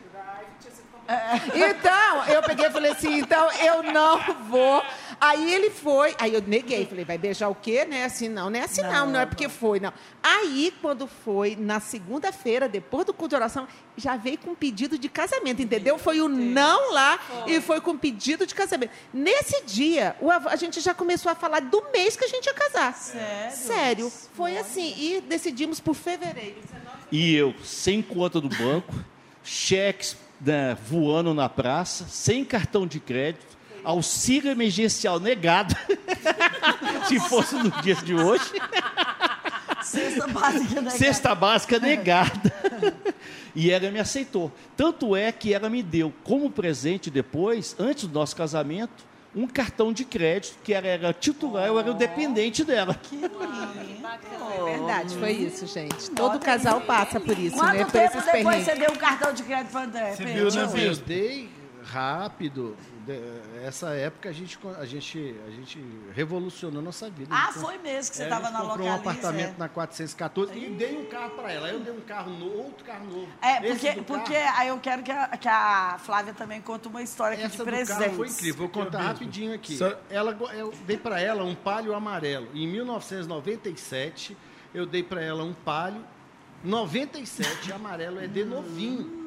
então, 1.55 2.25
eu 2.27 2.43
peguei 2.43 2.67
e 2.67 2.69
falei 2.69 2.91
assim, 2.91 3.19
então 3.19 3.51
eu 3.53 3.81
não 3.83 4.19
vou. 4.45 4.83
Aí 5.19 5.53
ele 5.53 5.69
foi, 5.69 6.15
aí 6.17 6.33
eu 6.33 6.41
neguei, 6.41 6.85
falei, 6.85 7.03
vai 7.03 7.17
beijar 7.17 7.49
o 7.49 7.55
quê? 7.55 7.83
Não 7.83 7.97
é 7.97 8.05
assim 8.05 8.29
não, 8.29 8.49
não 8.49 8.59
é 8.59 8.63
assim 8.63 8.81
não, 8.81 9.07
não, 9.07 9.19
é 9.19 9.25
porque 9.25 9.49
foi, 9.49 9.79
não. 9.79 9.91
Aí, 10.23 10.73
quando 10.81 11.07
foi 11.07 11.57
na 11.59 11.79
segunda-feira, 11.79 12.69
depois 12.69 13.05
do 13.05 13.13
culto 13.13 13.29
de 13.29 13.35
oração, 13.35 13.67
já 13.97 14.15
veio 14.15 14.37
com 14.37 14.55
pedido 14.55 14.97
de 14.97 15.09
casamento, 15.09 15.61
entendeu? 15.61 15.97
Foi 15.97 16.21
o 16.21 16.29
não 16.29 16.93
lá 16.93 17.19
e 17.47 17.59
foi 17.59 17.81
com 17.81 17.97
pedido 17.97 18.45
de 18.45 18.55
casamento. 18.55 18.91
Nesse 19.13 19.63
dia, 19.65 20.15
a 20.45 20.55
gente 20.55 20.79
já 20.79 20.93
começou 20.93 21.31
a 21.31 21.35
falar 21.35 21.61
do 21.61 21.83
mês 21.91 22.15
que 22.15 22.23
a 22.23 22.27
gente 22.27 22.45
ia 22.45 22.53
casar. 22.53 22.93
Sério? 22.93 23.55
Sério. 23.55 24.13
Foi 24.33 24.57
assim, 24.57 24.93
e 24.97 25.21
decidimos 25.21 25.79
por 25.79 25.95
fevereiro. 25.95 26.57
E 27.11 27.35
eu, 27.35 27.53
sem 27.63 28.01
conta 28.01 28.39
do 28.39 28.47
banco, 28.47 28.93
cheques 29.43 30.15
né, 30.41 30.77
voando 30.87 31.33
na 31.33 31.49
praça, 31.49 32.05
sem 32.07 32.45
cartão 32.45 32.87
de 32.87 32.99
crédito, 32.99 33.57
auxílio 33.83 34.51
emergencial 34.51 35.19
negado, 35.19 35.75
se 37.07 37.19
fosse 37.19 37.55
no 37.55 37.69
dia 37.81 37.95
de 37.95 38.13
hoje, 38.13 38.51
Cesta 39.83 40.27
básica, 40.27 40.81
né? 40.81 40.89
cesta 40.91 41.35
básica 41.35 41.79
negada. 41.79 42.53
E 43.55 43.71
ela 43.71 43.89
me 43.89 43.99
aceitou. 43.99 44.51
Tanto 44.75 45.15
é 45.15 45.31
que 45.31 45.53
ela 45.53 45.69
me 45.69 45.81
deu 45.81 46.13
como 46.23 46.51
presente 46.51 47.09
depois, 47.09 47.75
antes 47.79 48.05
do 48.05 48.13
nosso 48.13 48.35
casamento, 48.35 49.08
um 49.35 49.47
cartão 49.47 49.93
de 49.93 50.03
crédito, 50.03 50.57
que 50.63 50.73
ela 50.73 50.87
era 50.87 51.13
titular, 51.13 51.67
eu 51.67 51.79
era 51.79 51.91
o 51.91 51.93
dependente 51.93 52.63
dela. 52.63 52.99
É 54.51 54.63
verdade, 54.77 55.15
foi 55.17 55.31
isso, 55.31 55.67
gente. 55.67 56.09
Todo 56.11 56.39
casal 56.39 56.81
passa 56.81 57.19
por 57.19 57.37
isso, 57.37 57.55
Quanto 57.55 57.73
né? 57.73 57.85
Por 57.85 57.91
tempo 57.91 58.17
esses 58.17 58.25
depois 58.25 58.43
perrengues. 58.43 58.65
você 58.65 58.75
deu 58.75 58.91
um 58.91 58.97
cartão 58.97 59.33
de 59.33 59.43
crédito 59.43 59.71
para 59.71 59.83
André? 59.83 60.15
Você 60.15 60.25
viu, 60.25 60.51
né, 60.51 60.87
eu 60.87 60.95
dei 60.95 61.49
rápido. 61.83 62.75
Essa 63.65 63.89
época 63.95 64.29
a 64.29 64.31
gente, 64.31 64.57
a 64.77 64.85
gente, 64.85 65.35
a 65.47 65.51
gente 65.51 65.79
revolucionou 66.13 66.81
nossa 66.81 67.09
vida. 67.09 67.33
Ah, 67.33 67.51
gente 67.51 67.59
foi 67.63 67.77
mesmo 67.77 68.11
que 68.11 68.17
você 68.17 68.23
É, 68.23 68.25
estava 68.25 68.47
a 68.47 68.51
gente 68.51 68.53
na 68.53 68.59
comprou 68.67 68.87
localiza. 68.87 69.07
um 69.07 69.11
apartamento 69.11 69.55
é. 69.55 69.59
na 69.59 69.69
414 69.69 70.57
e 70.57 70.69
dei 70.69 70.97
um 70.97 71.05
carro 71.05 71.31
para 71.31 71.51
ela. 71.51 71.67
Aí 71.67 71.73
eu 71.73 71.79
dei 71.79 71.93
um 71.93 72.01
carro 72.01 72.31
novo, 72.31 72.57
outro 72.57 72.85
carro 72.85 73.05
novo. 73.05 73.27
É, 73.41 73.59
porque, 73.61 73.91
porque 74.03 74.33
carro- 74.33 74.59
aí 74.59 74.67
eu 74.69 74.79
quero 74.79 75.03
que 75.03 75.11
a, 75.11 75.27
que 75.29 75.47
a 75.47 75.97
Flávia 75.99 76.33
também 76.33 76.61
conte 76.61 76.87
uma 76.87 77.01
história 77.01 77.35
aqui 77.35 77.45
Essa 77.45 77.65
de 77.65 77.85
carro 77.85 78.13
foi 78.15 78.27
incrível. 78.27 78.55
Vou 78.59 78.69
contar 78.69 79.01
rapidinho 79.01 79.53
aqui. 79.53 79.77
Só- 79.77 79.97
Ela, 80.09 80.37
eu 80.53 80.73
dei 80.85 80.97
para 80.97 81.19
ela 81.19 81.43
um 81.43 81.55
palio 81.55 81.93
amarelo. 81.93 82.47
Em 82.53 82.67
1997, 82.67 84.35
eu 84.73 84.85
dei 84.85 85.03
para 85.03 85.21
ela 85.21 85.43
um 85.43 85.53
palio 85.53 86.03
97 86.63 87.71
amarelo 87.71 88.19
é 88.19 88.27
de 88.27 88.43
novinho. 88.43 89.18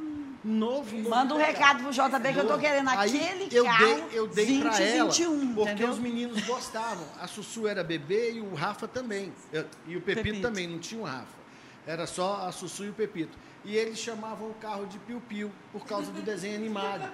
Novo, 0.44 0.96
novo. 0.96 1.10
Manda 1.10 1.34
um 1.34 1.38
recado 1.38 1.84
pro 1.84 1.92
JB 1.92 2.32
que 2.32 2.38
eu 2.40 2.46
tô 2.48 2.58
querendo 2.58 2.88
aquele 2.88 3.48
eu 3.52 3.64
carro 3.64 3.84
dei, 3.86 4.04
eu 4.12 4.26
dei 4.26 4.60
pra 4.60 4.80
ela, 4.80 5.04
2021, 5.06 5.54
porque 5.54 5.70
entendeu? 5.70 5.90
os 5.90 5.98
meninos 5.98 6.42
gostavam. 6.44 7.06
A 7.20 7.28
Sussu 7.28 7.68
era 7.68 7.84
bebê 7.84 8.32
e 8.32 8.40
o 8.40 8.52
Rafa 8.54 8.88
também. 8.88 9.32
Eu- 9.52 9.64
e 9.86 9.96
o 9.96 10.00
Pepito, 10.00 10.24
Pepito. 10.24 10.42
também, 10.42 10.66
não 10.66 10.78
tinha 10.80 11.00
o 11.00 11.04
Rafa. 11.04 11.42
Era 11.86 12.06
só 12.06 12.46
a 12.46 12.52
Sussu 12.52 12.84
e 12.84 12.88
o 12.90 12.92
Pepito. 12.92 13.38
E 13.64 13.76
eles 13.76 13.98
chamavam 13.98 14.48
o 14.50 14.54
carro 14.54 14.86
de 14.86 14.98
Piu 15.00 15.20
Piu 15.28 15.52
por 15.72 15.86
causa 15.86 16.10
do 16.10 16.20
desenho 16.22 16.56
animado. 16.56 17.08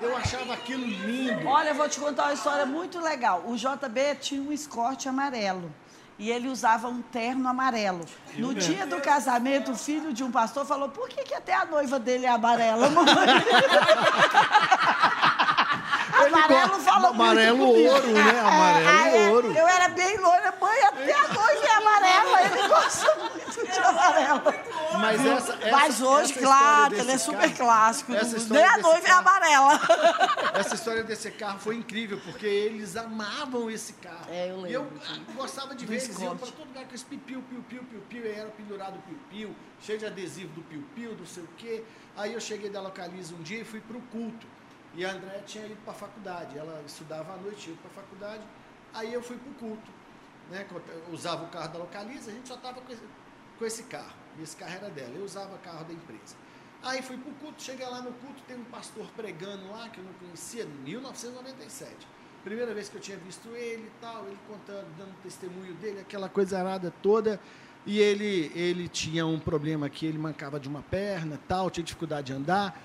Eu 0.00 0.16
achava 0.16 0.54
aquilo 0.54 0.84
lindo. 0.84 1.46
Olha, 1.48 1.70
eu 1.70 1.74
vou 1.74 1.88
te 1.88 1.98
contar 1.98 2.24
uma 2.26 2.32
história 2.34 2.64
muito 2.64 3.00
legal. 3.00 3.42
O 3.48 3.56
JB 3.56 4.14
tinha 4.20 4.40
um 4.40 4.52
escorte 4.52 5.08
amarelo. 5.08 5.72
E 6.18 6.30
ele 6.30 6.48
usava 6.48 6.88
um 6.88 7.00
terno 7.00 7.48
amarelo. 7.48 8.04
No 8.36 8.52
dia 8.52 8.86
do 8.86 9.00
casamento, 9.00 9.70
o 9.70 9.76
filho 9.76 10.12
de 10.12 10.24
um 10.24 10.30
pastor 10.30 10.66
falou: 10.66 10.88
por 10.88 11.08
que, 11.08 11.22
que 11.22 11.34
até 11.34 11.54
a 11.54 11.64
noiva 11.64 11.98
dele 11.98 12.26
é 12.26 12.30
amarela, 12.30 12.90
mamãe? 12.90 13.14
amarelo 16.26 16.80
fala 16.80 17.08
amarelo 17.08 17.66
ouro, 17.66 18.06
né? 18.08 18.40
Amarelo 18.40 18.88
Aí, 18.88 19.28
ouro. 19.28 19.52
Eu 19.52 19.66
era 19.66 19.88
bem 19.88 20.16
loira, 20.18 20.54
mãe, 20.60 20.82
até 20.84 21.12
a 21.12 21.28
noiva 21.28 21.66
é 21.66 21.67
amarela. 21.78 22.42
Ele 22.42 22.68
gosta 22.68 23.14
muito 23.16 23.66
de 23.66 23.78
amarelo. 23.78 24.42
Mas 25.00 25.24
essa, 25.26 25.52
essa 25.54 25.70
Mas 25.70 26.00
hoje, 26.00 26.32
essa 26.32 26.40
claro, 26.40 26.94
ele 26.94 27.12
é 27.12 27.18
super 27.18 27.40
carro- 27.40 27.56
clássico. 27.56 28.12
Nem 28.50 28.64
a 28.64 28.78
noiva 28.78 28.98
é 28.98 29.00
carro- 29.02 29.20
amarela. 29.20 29.80
Essa 30.54 30.74
história 30.74 31.02
desse 31.04 31.30
carro 31.32 31.58
foi 31.58 31.76
incrível, 31.76 32.20
porque 32.24 32.46
eles 32.46 32.96
amavam 32.96 33.70
esse 33.70 33.92
carro. 33.94 34.26
É, 34.30 34.50
eu 34.50 34.66
E 34.66 34.72
eu 34.72 34.82
lembro, 34.82 35.00
ah, 35.08 35.32
gostava 35.34 35.74
de 35.74 35.86
ver, 35.86 35.94
eles 36.02 36.18
iam 36.20 36.36
Scott. 36.36 36.52
todo 36.52 36.66
lugar 36.66 36.84
com 36.86 36.94
esse 36.94 37.04
piu-piu, 37.04 37.42
piu-piu, 37.48 37.82
piu-piu, 37.84 38.24
e 38.24 38.28
era 38.32 38.48
pendurado 38.50 38.96
o 38.96 39.02
piu-piu, 39.02 39.54
cheio 39.80 39.98
de 39.98 40.06
adesivo 40.06 40.52
do 40.54 40.62
piu-piu, 40.62 41.14
não 41.18 41.26
sei 41.26 41.42
o 41.42 41.48
quê. 41.56 41.84
Aí 42.16 42.32
eu 42.34 42.40
cheguei 42.40 42.68
da 42.70 42.80
Localiza 42.80 43.34
um 43.34 43.42
dia 43.42 43.60
e 43.60 43.64
fui 43.64 43.80
para 43.80 43.96
o 43.96 44.00
culto. 44.02 44.46
E 44.94 45.04
a 45.04 45.10
Andréa 45.12 45.42
tinha 45.46 45.66
ido 45.66 45.76
para 45.84 45.92
a 45.92 45.96
faculdade, 45.96 46.58
ela 46.58 46.82
estudava 46.86 47.34
à 47.34 47.36
noite, 47.36 47.58
tinha 47.58 47.74
ido 47.74 47.82
para 47.82 47.90
a 47.90 48.04
faculdade. 48.04 48.42
Aí 48.94 49.12
eu 49.12 49.22
fui 49.22 49.36
para 49.36 49.50
o 49.50 49.54
culto. 49.54 49.97
Né? 50.50 50.66
usava 51.12 51.44
o 51.44 51.48
carro 51.48 51.72
da 51.72 51.78
Localiza, 51.78 52.30
a 52.30 52.34
gente 52.34 52.48
só 52.48 52.54
estava 52.54 52.80
com 52.80 52.92
esse, 52.92 53.02
com 53.58 53.64
esse 53.66 53.82
carro. 53.84 54.16
E 54.38 54.42
esse 54.42 54.56
carro 54.56 54.74
era 54.74 54.90
dela, 54.90 55.12
eu 55.14 55.24
usava 55.24 55.54
o 55.54 55.58
carro 55.58 55.84
da 55.84 55.92
empresa. 55.92 56.36
Aí 56.82 57.02
fui 57.02 57.16
para 57.16 57.30
o 57.30 57.34
culto, 57.34 57.62
cheguei 57.62 57.86
lá 57.86 58.00
no 58.00 58.12
culto, 58.12 58.40
tem 58.46 58.56
um 58.56 58.64
pastor 58.64 59.06
pregando 59.16 59.68
lá, 59.70 59.88
que 59.88 59.98
eu 59.98 60.04
não 60.04 60.12
conhecia, 60.14 60.64
em 60.64 60.68
1997. 60.84 61.92
Primeira 62.44 62.72
vez 62.72 62.88
que 62.88 62.96
eu 62.96 63.00
tinha 63.00 63.16
visto 63.16 63.48
ele 63.48 63.82
e 63.82 64.00
tal, 64.00 64.24
ele 64.26 64.38
contando, 64.46 64.86
dando 64.96 65.12
testemunho 65.22 65.74
dele, 65.74 66.00
aquela 66.00 66.28
coisa 66.28 66.58
arada 66.58 66.92
toda. 67.02 67.40
E 67.84 67.98
ele, 67.98 68.52
ele 68.54 68.88
tinha 68.88 69.26
um 69.26 69.40
problema 69.40 69.88
que 69.88 70.06
ele 70.06 70.18
mancava 70.18 70.60
de 70.60 70.68
uma 70.68 70.82
perna 70.82 71.38
tal, 71.48 71.70
tinha 71.70 71.82
dificuldade 71.82 72.28
de 72.28 72.32
andar. 72.32 72.80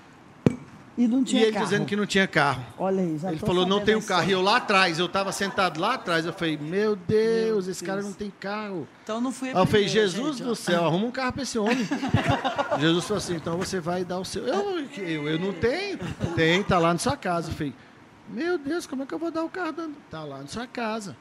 E 0.96 1.08
não 1.08 1.24
e 1.26 1.36
ele 1.42 1.58
dizendo 1.58 1.84
que 1.86 1.96
não 1.96 2.06
tinha 2.06 2.26
carro. 2.28 2.64
Olha 2.78 3.02
aí, 3.02 3.18
já 3.18 3.30
Ele 3.30 3.40
falou, 3.40 3.66
não 3.66 3.80
tenho 3.80 3.98
a 3.98 4.02
carro. 4.02 4.28
E 4.28 4.32
eu 4.32 4.40
lá 4.40 4.58
atrás, 4.58 4.98
eu 5.00 5.06
estava 5.06 5.32
sentado 5.32 5.80
lá 5.80 5.94
atrás, 5.94 6.24
eu 6.24 6.32
falei, 6.32 6.56
meu 6.56 6.94
Deus, 6.94 7.66
esse 7.66 7.82
cara 7.84 7.98
Deus. 8.00 8.10
não 8.10 8.16
tem 8.16 8.32
carro. 8.38 8.86
Então 9.02 9.20
não 9.20 9.32
fui 9.32 9.48
a 9.50 9.52
Aí 9.54 9.58
eu 9.62 9.66
falei, 9.66 9.88
Jesus 9.88 10.36
gente, 10.36 10.46
do 10.46 10.54
céu, 10.54 10.84
arruma 10.84 11.06
um 11.06 11.10
carro 11.10 11.32
para 11.32 11.42
esse 11.42 11.58
homem. 11.58 11.84
Jesus 12.78 13.04
falou 13.04 13.18
assim, 13.18 13.34
então 13.34 13.58
você 13.58 13.80
vai 13.80 14.04
dar 14.04 14.18
o 14.20 14.24
seu. 14.24 14.46
Eu, 14.46 14.80
eu, 14.98 15.28
eu 15.28 15.38
não 15.38 15.52
tenho. 15.52 15.98
Tem, 16.36 16.62
tá 16.62 16.78
lá 16.78 16.92
na 16.92 16.98
sua 16.98 17.16
casa. 17.16 17.50
Eu 17.50 17.54
falei, 17.54 17.74
meu 18.28 18.56
Deus, 18.56 18.86
como 18.86 19.02
é 19.02 19.06
que 19.06 19.14
eu 19.14 19.18
vou 19.18 19.30
dar 19.32 19.42
o 19.42 19.48
carro? 19.48 19.72
dando? 19.72 19.96
Tá 20.10 20.22
lá 20.22 20.38
na 20.38 20.46
sua 20.46 20.66
casa. 20.66 21.16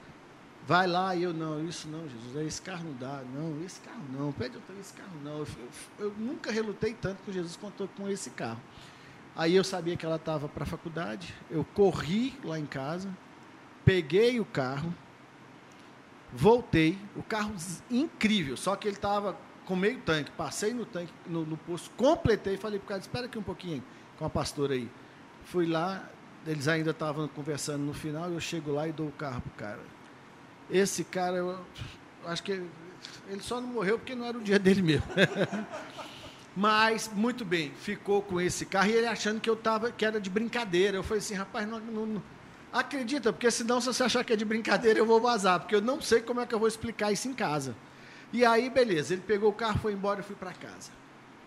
Vai 0.66 0.88
lá, 0.88 1.14
e 1.14 1.24
eu, 1.24 1.34
não, 1.34 1.62
isso 1.68 1.90
não, 1.90 2.00
Jesus, 2.08 2.48
esse 2.48 2.62
carro 2.62 2.86
não 2.86 2.94
dá, 2.94 3.20
não, 3.36 3.62
esse 3.66 3.82
carro 3.82 4.00
não, 4.18 4.32
pede 4.32 4.56
outro, 4.56 4.74
esse 4.80 4.94
carro 4.94 5.10
não. 5.22 5.40
Eu, 5.40 5.48
eu- 6.00 6.06
eu 6.06 6.14
nunca 6.18 6.54
relutei 6.54 6.94
tanto 6.94 7.18
com 7.26 7.34
Jesus 7.34 7.58
quanto 7.58 7.90
com 7.98 8.08
esse 8.08 8.30
carro. 8.30 8.62
Aí 9.36 9.56
eu 9.56 9.64
sabia 9.64 9.98
que 9.98 10.06
ela 10.06 10.18
estava 10.18 10.48
para 10.48 10.64
a 10.64 10.68
faculdade, 10.68 11.34
eu 11.50 11.66
corri 11.74 12.38
lá 12.44 12.60
em 12.60 12.66
casa, 12.66 13.10
peguei 13.84 14.40
o 14.40 14.46
carro, 14.46 14.94
voltei, 16.32 16.98
o 17.16 17.24
carro 17.24 17.54
incrível, 17.90 18.56
só 18.56 18.76
que 18.76 18.88
ele 18.88 18.96
estava 18.96 19.36
com 19.66 19.76
meio 19.76 20.00
tanque, 20.02 20.30
passei 20.32 20.74
no 20.74 20.86
tanque, 20.86 21.12
no, 21.26 21.46
no 21.46 21.58
posto, 21.58 21.90
completei, 21.96 22.58
falei 22.58 22.78
para 22.78 22.86
o 22.86 22.90
cara, 22.90 23.02
espera 23.02 23.26
aqui 23.26 23.40
um 23.40 23.44
pouquinho 23.44 23.84
com 24.20 24.26
a 24.26 24.30
pastora 24.30 24.74
aí. 24.74 24.90
Fui 25.46 25.66
lá, 25.66 26.08
eles 26.46 26.68
ainda 26.68 26.92
estavam 26.92 27.28
conversando 27.28 27.84
no 27.84 27.94
final, 27.94 28.30
eu 28.30 28.40
chego 28.40 28.72
lá 28.72 28.88
e 28.88 28.92
dou 28.92 29.08
o 29.08 29.12
carro 29.12 29.42
pro 29.42 29.52
cara. 29.52 29.80
Esse 30.70 31.04
cara, 31.04 31.38
eu 31.38 31.60
acho 32.26 32.44
que 32.44 32.52
ele 32.52 33.42
só 33.42 33.60
não 33.60 33.68
morreu 33.68 33.98
porque 33.98 34.16
não 34.16 34.26
era 34.26 34.38
o 34.38 34.42
dia 34.42 34.60
dele 34.60 34.82
mesmo. 34.82 35.06
Mas, 36.56 37.10
muito 37.14 37.44
bem, 37.44 37.72
ficou 37.72 38.22
com 38.22 38.40
esse 38.40 38.66
carro 38.66 38.90
e 38.90 38.94
ele 38.94 39.08
achando 39.08 39.40
que 39.42 39.50
eu 39.50 39.56
tava, 39.56 39.92
que 39.92 40.06
era 40.06 40.22
de 40.22 40.30
brincadeira. 40.30 40.98
Eu 40.98 41.04
falei 41.04 41.20
assim, 41.20 41.34
rapaz, 41.34 41.68
não, 41.68 41.80
não- 41.80 42.06
não- 42.06 42.24
acredita, 42.72 43.32
porque 43.34 43.50
senão 43.52 43.80
se 43.82 43.88
você 43.88 44.04
achar 44.04 44.24
que 44.24 44.34
é 44.34 44.36
de 44.36 44.46
brincadeira, 44.46 45.00
eu 45.00 45.06
vou 45.06 45.20
vazar, 45.22 45.60
porque 45.60 45.76
eu 45.76 45.82
não 45.82 46.00
sei 46.02 46.22
como 46.22 46.42
é 46.42 46.46
que 46.46 46.54
eu 46.54 46.60
vou 46.60 46.68
explicar 46.68 47.12
isso 47.12 47.28
em 47.28 47.34
casa. 47.34 47.76
E 48.32 48.44
aí, 48.46 48.70
beleza, 48.70 49.14
ele 49.14 49.22
pegou 49.26 49.50
o 49.50 49.54
carro, 49.54 49.80
foi 49.80 49.94
embora 49.94 50.20
e 50.22 50.24
fui 50.24 50.36
para 50.36 50.52
casa. 50.54 50.92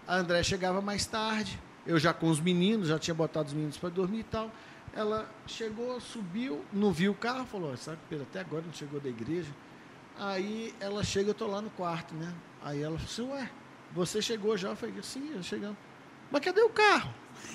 A 0.06 0.16
André 0.16 0.42
chegava 0.42 0.80
mais 0.80 1.04
tarde, 1.06 1.58
eu 1.84 1.98
já 1.98 2.12
com 2.12 2.28
os 2.28 2.40
meninos, 2.40 2.88
já 2.88 2.98
tinha 2.98 3.14
botado 3.14 3.48
os 3.48 3.54
meninos 3.54 3.76
para 3.76 3.88
dormir 3.88 4.20
e 4.20 4.24
tal. 4.24 4.50
Ela 4.92 5.28
chegou, 5.46 6.00
subiu, 6.00 6.64
não 6.72 6.92
viu 6.92 7.12
o 7.12 7.14
carro, 7.14 7.44
falou, 7.46 7.72
"Ó, 7.72 7.76
sabe, 7.76 7.98
Pedro, 8.08 8.26
até 8.30 8.40
agora 8.40 8.62
não 8.64 8.72
chegou 8.72 8.98
da 9.00 9.08
igreja. 9.08 9.50
Aí 10.18 10.72
ela 10.80 11.02
chega, 11.04 11.30
eu 11.30 11.34
tô 11.34 11.46
lá 11.46 11.60
no 11.60 11.70
quarto, 11.70 12.14
né? 12.14 12.32
Aí 12.62 12.80
ela 12.82 12.96
falou 12.98 13.32
assim, 13.34 13.42
ué, 13.44 13.50
você 13.96 14.20
chegou 14.20 14.58
já? 14.58 14.68
Eu 14.68 14.76
falei, 14.76 14.94
sim, 15.02 15.32
eu 15.34 15.42
chegando. 15.42 15.76
Mas 16.30 16.44
cadê 16.44 16.60
o 16.60 16.68
carro? 16.68 17.12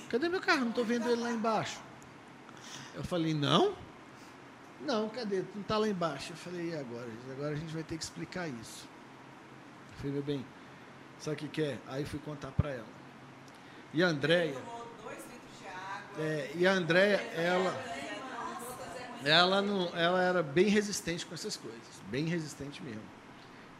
Cadê 0.09 0.27
meu 0.27 0.41
carro? 0.41 0.61
Não 0.61 0.69
estou 0.69 0.83
vendo 0.83 1.07
ele 1.07 1.21
lá 1.21 1.31
embaixo. 1.31 1.79
Eu 2.95 3.03
falei, 3.03 3.33
não? 3.33 3.75
Não, 4.81 5.07
cadê? 5.09 5.43
Não 5.53 5.61
está 5.61 5.77
lá 5.77 5.87
embaixo. 5.87 6.33
Eu 6.33 6.37
falei, 6.37 6.71
e 6.71 6.75
agora? 6.75 7.07
Agora 7.31 7.51
a 7.51 7.55
gente 7.55 7.71
vai 7.71 7.83
ter 7.83 7.95
que 7.95 8.03
explicar 8.03 8.47
isso. 8.47 8.89
Eu 9.91 9.97
falei, 9.97 10.11
meu 10.13 10.23
bem, 10.23 10.45
sabe 11.19 11.35
o 11.35 11.39
que 11.39 11.47
que 11.47 11.61
é? 11.61 11.77
Aí 11.87 12.03
fui 12.05 12.19
contar 12.19 12.49
para 12.49 12.71
ela. 12.71 13.01
E 13.93 14.03
a 14.03 14.07
Andréia... 14.07 14.57
É, 16.17 16.51
e 16.55 16.65
a 16.65 16.71
Andréia, 16.73 17.21
ela... 17.35 17.71
Ela, 19.23 19.61
não, 19.61 19.95
ela 19.95 20.19
era 20.19 20.41
bem 20.41 20.65
resistente 20.65 21.23
com 21.23 21.35
essas 21.35 21.55
coisas. 21.55 22.01
Bem 22.09 22.25
resistente 22.25 22.81
mesmo. 22.81 23.03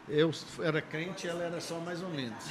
Eu 0.08 0.30
era 0.62 0.82
crente, 0.82 1.28
ela 1.28 1.42
era 1.44 1.60
só 1.60 1.78
mais 1.78 2.02
ou 2.02 2.08
menos. 2.08 2.44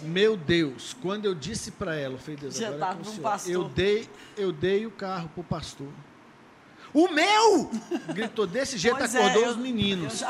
Meu 0.00 0.36
Deus, 0.36 0.94
quando 1.02 1.24
eu 1.24 1.34
disse 1.34 1.70
para 1.72 1.94
ela, 1.96 2.14
eu 2.14 2.18
falei, 2.18 2.36
Deus, 2.36 2.56
Já 2.56 2.68
agora 2.68 2.96
tá 2.96 3.38
é. 3.46 3.50
Eu 3.50 3.64
dei, 3.64 4.08
eu 4.36 4.52
dei 4.52 4.86
o 4.86 4.90
carro 4.90 5.28
pro 5.34 5.42
pastor. 5.44 5.88
O 6.92 7.08
meu! 7.08 7.70
Gritou 8.14 8.46
desse 8.46 8.78
jeito, 8.78 8.96
Pois 8.96 9.14
é, 9.14 9.18
acordou 9.18 9.42
eu- 9.42 9.50
os 9.50 9.56
meninos. 9.56 10.22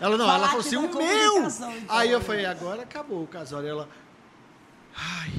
Ela 0.00 0.16
não, 0.16 0.30
ela 0.32 0.46
falou 0.48 0.60
assim, 0.60 0.76
o 0.76 0.96
meu! 0.96 1.46
então. 1.46 1.74
Aí 1.88 2.10
eu 2.10 2.20
falei, 2.22 2.46
agora 2.46 2.82
acabou 2.82 3.22
o 3.22 3.26
casório. 3.26 3.68
Ela, 3.68 3.88
ai, 4.96 5.30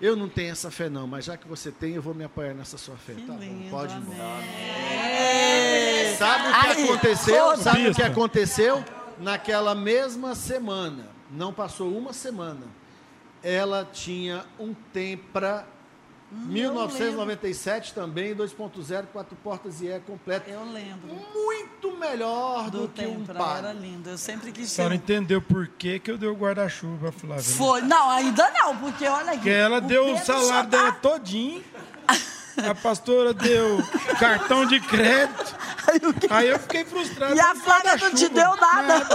eu 0.00 0.14
não 0.14 0.28
tenho 0.28 0.52
essa 0.52 0.70
fé 0.70 0.88
não, 0.88 1.06
mas 1.06 1.24
já 1.24 1.36
que 1.36 1.48
você 1.48 1.70
tem, 1.70 1.94
eu 1.94 2.02
vou 2.02 2.14
me 2.14 2.24
apoiar 2.24 2.52
nessa 2.54 2.76
sua 2.76 2.96
fé. 2.96 3.14
Que 3.14 3.22
tá 3.22 3.32
bom, 3.32 3.38
lindo, 3.38 3.70
pode 3.70 3.94
ir 3.94 3.96
amém. 4.20 6.16
Sabe 6.16 6.48
o 6.48 6.60
que 6.60 6.82
aconteceu? 6.82 7.56
Sabe 7.56 7.88
o 7.88 7.94
que 7.94 8.02
aconteceu? 8.02 8.84
Naquela 9.18 9.74
mesma 9.74 10.34
semana, 10.34 11.08
não 11.30 11.52
passou 11.52 11.96
uma 11.96 12.12
semana, 12.12 12.66
ela 13.42 13.88
tinha 13.90 14.44
um 14.58 14.74
Tempra 14.92 15.66
1997 16.32 17.94
também, 17.94 18.34
2.0, 18.34 19.04
quatro 19.12 19.36
portas 19.36 19.80
e 19.80 19.88
é 19.88 20.00
completo. 20.00 20.50
Eu 20.50 20.64
lembro. 20.64 21.14
Muito 21.32 21.96
melhor 21.96 22.68
do, 22.70 22.82
Do 22.82 22.88
que 22.88 23.06
um 23.06 23.24
par. 23.24 23.58
era 23.58 23.72
lindo. 23.72 24.10
Eu 24.10 24.18
sempre 24.18 24.50
A 24.50 24.52
quis 24.52 24.70
senhora 24.70 24.94
ser. 24.94 25.00
entendeu 25.00 25.40
por 25.40 25.68
que, 25.68 25.98
que 26.00 26.10
eu 26.10 26.18
dei 26.18 26.28
o 26.28 26.34
guarda-chuva, 26.34 27.12
Flávia? 27.12 27.42
Foi. 27.44 27.80
Não, 27.82 28.10
ainda 28.10 28.50
não, 28.50 28.76
porque 28.76 29.06
olha 29.06 29.28
aqui. 29.30 29.36
Porque 29.36 29.50
ela 29.50 29.78
o 29.78 29.80
deu 29.80 30.02
o 30.02 30.06
Pedro 30.18 30.24
salário 30.26 30.48
só 30.48 30.54
tá- 30.62 30.62
dela 30.64 30.92
todinho. 30.92 31.64
A 32.68 32.74
pastora 32.74 33.34
deu 33.34 33.78
cartão 34.18 34.64
de 34.66 34.80
crédito. 34.80 35.54
Aí 35.86 36.48
o 36.48 36.52
eu 36.54 36.58
fiquei 36.58 36.84
frustrado. 36.86 37.36
E 37.36 37.40
a 37.40 37.52
o 37.52 37.56
Flávia 37.56 37.96
não 37.98 38.10
te 38.14 38.28
deu 38.30 38.56
nada. 38.56 39.06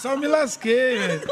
Só 0.00 0.16
me 0.16 0.26
lasquei, 0.26 0.98
velho. 0.98 1.28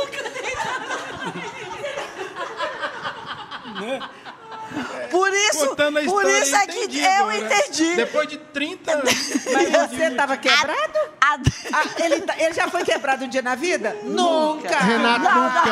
Por 5.12 5.32
isso, 5.32 5.68
Contando 5.68 5.98
a 5.98 6.02
por 6.02 6.24
história, 6.24 6.42
isso 6.42 6.56
é 6.56 6.66
que 6.66 6.98
eu 7.00 7.10
agora. 7.28 7.36
entendi. 7.38 7.94
Depois 7.96 8.28
de 8.28 8.38
30 8.38 8.90
anos. 8.92 9.14
Mas 9.52 9.70
você 9.70 10.04
estava 10.06 10.36
quebrado? 10.36 10.98
A- 11.20 11.38
Ah, 11.72 11.84
ele, 12.04 12.20
tá- 12.22 12.34
ele 12.38 12.52
já 12.52 12.66
foi 12.68 12.82
quebrado 12.84 13.24
um 13.24 13.28
dia 13.28 13.42
na 13.42 13.54
vida? 13.54 13.96
Nunca! 14.02 14.76
Renato 14.78 15.20
nunca. 15.20 15.62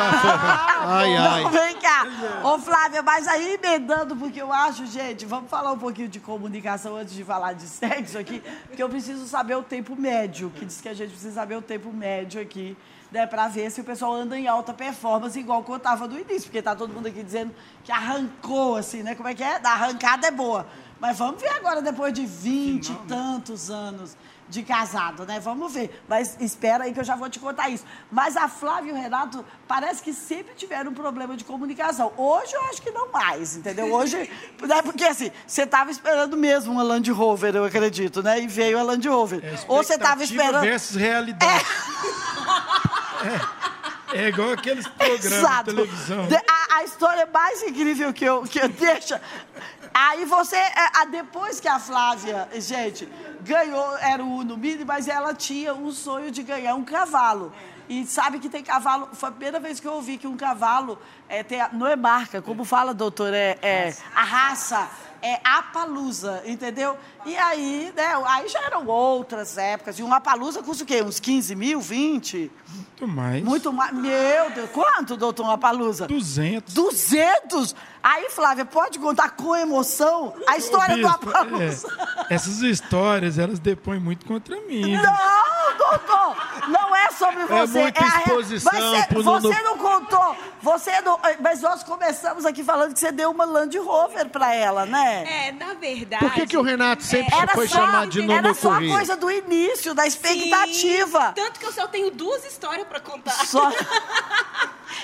Ai, 0.87 1.15
ai. 1.17 1.43
Não, 1.43 1.49
vem 1.51 1.75
cá. 1.77 2.07
Ô, 2.43 2.57
Flávia, 2.59 3.01
mas 3.03 3.27
aí 3.27 3.53
emendando, 3.61 4.15
porque 4.15 4.41
eu 4.41 4.51
acho, 4.51 4.85
gente, 4.85 5.25
vamos 5.25 5.49
falar 5.49 5.71
um 5.71 5.77
pouquinho 5.77 6.07
de 6.07 6.19
comunicação 6.19 6.95
antes 6.95 7.13
de 7.13 7.23
falar 7.23 7.53
de 7.53 7.67
sexo 7.67 8.17
aqui, 8.17 8.41
porque 8.67 8.81
eu 8.81 8.89
preciso 8.89 9.27
saber 9.27 9.55
o 9.55 9.63
tempo 9.63 9.95
médio, 9.95 10.51
que 10.55 10.65
diz 10.65 10.79
que 10.81 10.89
a 10.89 10.93
gente 10.93 11.09
precisa 11.11 11.33
saber 11.33 11.55
o 11.55 11.61
tempo 11.61 11.91
médio 11.91 12.41
aqui, 12.41 12.75
né, 13.11 13.27
pra 13.27 13.47
ver 13.47 13.69
se 13.69 13.81
o 13.81 13.83
pessoal 13.83 14.13
anda 14.13 14.37
em 14.37 14.47
alta 14.47 14.73
performance, 14.73 15.37
igual 15.37 15.61
contava 15.63 16.07
no 16.07 16.17
início, 16.17 16.43
porque 16.43 16.61
tá 16.61 16.75
todo 16.75 16.93
mundo 16.93 17.07
aqui 17.07 17.21
dizendo 17.21 17.53
que 17.83 17.91
arrancou, 17.91 18.77
assim, 18.77 19.03
né? 19.03 19.15
Como 19.15 19.27
é 19.27 19.35
que 19.35 19.43
é? 19.43 19.59
Da 19.59 19.71
arrancada 19.71 20.27
é 20.27 20.31
boa. 20.31 20.65
Mas 20.99 21.17
vamos 21.17 21.41
ver 21.41 21.49
agora, 21.49 21.81
depois 21.81 22.13
de 22.13 22.25
vinte 22.25 22.89
e 22.89 22.95
tantos 23.07 23.69
anos 23.71 24.15
de 24.47 24.63
casado, 24.63 25.25
né? 25.25 25.39
Vamos 25.39 25.73
ver. 25.73 26.03
Mas 26.07 26.37
espera 26.39 26.83
aí 26.83 26.93
que 26.93 26.99
eu 26.99 27.03
já 27.03 27.15
vou 27.15 27.29
te 27.29 27.39
contar 27.39 27.69
isso. 27.69 27.85
Mas 28.11 28.35
a 28.35 28.47
Flávia 28.47 28.91
e 28.91 28.93
o 28.93 28.95
Renato 28.95 29.43
parece 29.67 30.03
que 30.03 30.13
sempre 30.13 30.53
tiveram 30.53 30.91
um 30.91 30.93
problema 30.93 31.35
de 31.35 31.43
comunicação. 31.43 32.11
Hoje 32.17 32.53
eu 32.53 32.61
acho 32.65 32.81
que 32.81 32.91
não 32.91 33.11
mais, 33.11 33.55
entendeu? 33.55 33.91
Hoje, 33.91 34.17
né? 34.61 34.81
porque 34.83 35.05
assim, 35.05 35.31
você 35.47 35.63
estava 35.63 35.89
esperando 35.89 36.37
mesmo 36.37 36.73
uma 36.73 36.83
Land 36.83 37.09
Rover, 37.11 37.55
eu 37.55 37.63
acredito, 37.65 38.21
né? 38.21 38.41
E 38.41 38.47
veio 38.47 38.77
a 38.77 38.83
Land 38.83 39.07
Rover. 39.07 39.43
É, 39.43 39.55
Ou 39.67 39.83
você 39.83 39.93
estava 39.93 40.21
expectativa 40.21 40.43
esperando. 40.43 40.61
versus 40.61 40.95
realidade. 40.97 41.65
É, 41.65 42.81
é 44.13 44.27
igual 44.27 44.51
aqueles 44.51 44.87
programas 44.87 45.25
Exato. 45.25 45.69
de 45.69 45.75
televisão. 45.75 46.27
De- 46.27 46.35
a, 46.35 46.75
a 46.77 46.83
história 46.83 47.27
mais 47.31 47.63
incrível 47.63 48.11
que 48.13 48.25
eu, 48.25 48.43
que 48.43 48.59
eu 48.59 48.69
deixo. 48.69 49.15
Aí 49.93 50.25
você, 50.25 50.55
é, 50.55 50.73
a- 51.01 51.05
depois 51.05 51.59
que 51.59 51.67
a 51.67 51.79
Flávia, 51.79 52.47
gente, 52.55 53.07
ganhou, 53.41 53.97
era 53.97 54.23
o 54.23 54.37
Uno 54.37 54.57
Mini, 54.57 54.85
mas 54.85 55.07
ela 55.07 55.33
tinha 55.33 55.73
um 55.73 55.91
sonho 55.91 56.31
de 56.31 56.43
ganhar 56.43 56.75
um 56.75 56.83
cavalo. 56.83 57.53
E 57.89 58.05
sabe 58.05 58.39
que 58.39 58.47
tem 58.47 58.63
cavalo. 58.63 59.09
Foi 59.13 59.29
a 59.29 59.31
primeira 59.33 59.59
vez 59.59 59.79
que 59.79 59.87
eu 59.87 59.93
ouvi 59.93 60.17
que 60.17 60.25
um 60.27 60.37
cavalo 60.37 60.97
é, 61.27 61.43
tem, 61.43 61.59
não 61.73 61.85
é 61.87 61.95
marca, 61.95 62.41
como 62.41 62.63
fala, 62.63 62.93
doutor, 62.93 63.33
é, 63.33 63.57
é 63.61 63.93
a 64.15 64.23
raça. 64.23 64.89
É 65.21 65.39
Apalusa, 65.43 66.41
entendeu? 66.45 66.97
E 67.25 67.37
aí, 67.37 67.93
né, 67.95 68.13
aí 68.25 68.47
já 68.47 68.59
eram 68.61 68.87
outras 68.87 69.57
épocas. 69.57 69.99
E 69.99 70.03
uma 70.03 70.17
Apalusa 70.17 70.63
custa 70.63 70.83
o 70.83 70.87
quê? 70.87 71.01
Uns 71.03 71.19
15 71.19 71.55
mil, 71.55 71.79
20? 71.79 72.51
Muito 72.73 73.07
mais. 73.07 73.43
Muito 73.43 73.71
mais. 73.73 73.93
Meu 73.93 74.49
Deus, 74.49 74.69
quanto, 74.71 75.15
doutor 75.15 75.49
Apalusa? 75.49 76.07
200. 76.07 76.73
200? 76.73 77.75
Aí, 78.03 78.29
Flávia, 78.31 78.65
pode 78.65 78.97
contar 78.97 79.29
com 79.31 79.55
emoção 79.55 80.33
a 80.47 80.57
história 80.57 80.97
do 80.97 81.07
Bispo, 81.07 81.29
Apalusa? 81.29 81.87
é, 82.29 82.33
essas 82.33 82.61
histórias, 82.61 83.37
elas 83.37 83.59
depõem 83.59 83.99
muito 83.99 84.25
contra 84.25 84.55
mim. 84.61 84.95
Não, 84.95 85.77
doutor, 85.77 86.35
não 86.67 86.95
é 86.95 87.11
sobre 87.11 87.45
você. 87.45 87.79
muita 87.81 88.01
a 88.03 88.07
re- 88.09 88.23
exposição 88.23 88.71
Mas 88.73 89.23
você, 89.23 89.61
não 89.61 89.77
contou, 89.77 90.35
você 90.63 91.01
não, 91.01 91.19
mas 91.39 91.61
nós 91.61 91.83
começamos 91.83 92.43
aqui 92.45 92.63
falando 92.63 92.93
que 92.93 92.99
você 92.99 93.11
deu 93.11 93.29
uma 93.29 93.45
Land 93.45 93.77
Rover 93.77 94.29
pra 94.29 94.53
ela, 94.55 94.85
né? 94.87 95.47
É, 95.47 95.51
na 95.51 95.73
verdade. 95.75 96.25
Por 96.25 96.33
que, 96.33 96.47
que 96.47 96.57
o 96.57 96.63
Renato 96.63 97.03
sempre 97.03 97.35
Era 97.35 97.53
foi 97.53 97.67
só, 97.67 97.75
chamado 97.75 98.09
de 98.09 98.21
Nuno 98.21 98.33
era 98.33 98.53
só 98.55 98.69
a 98.71 98.73
Corrêa? 98.75 98.95
coisa 98.95 99.15
do 99.15 99.29
início, 99.29 99.93
da 99.93 100.03
Sim, 100.03 100.07
expectativa. 100.09 101.33
tanto 101.35 101.59
que 101.59 101.65
eu 101.67 101.71
só 101.71 101.87
tenho 101.87 102.09
duas 102.09 102.43
histórias 102.45 102.87
pra 102.87 102.99
contar. 102.99 103.31
Só... 103.45 103.71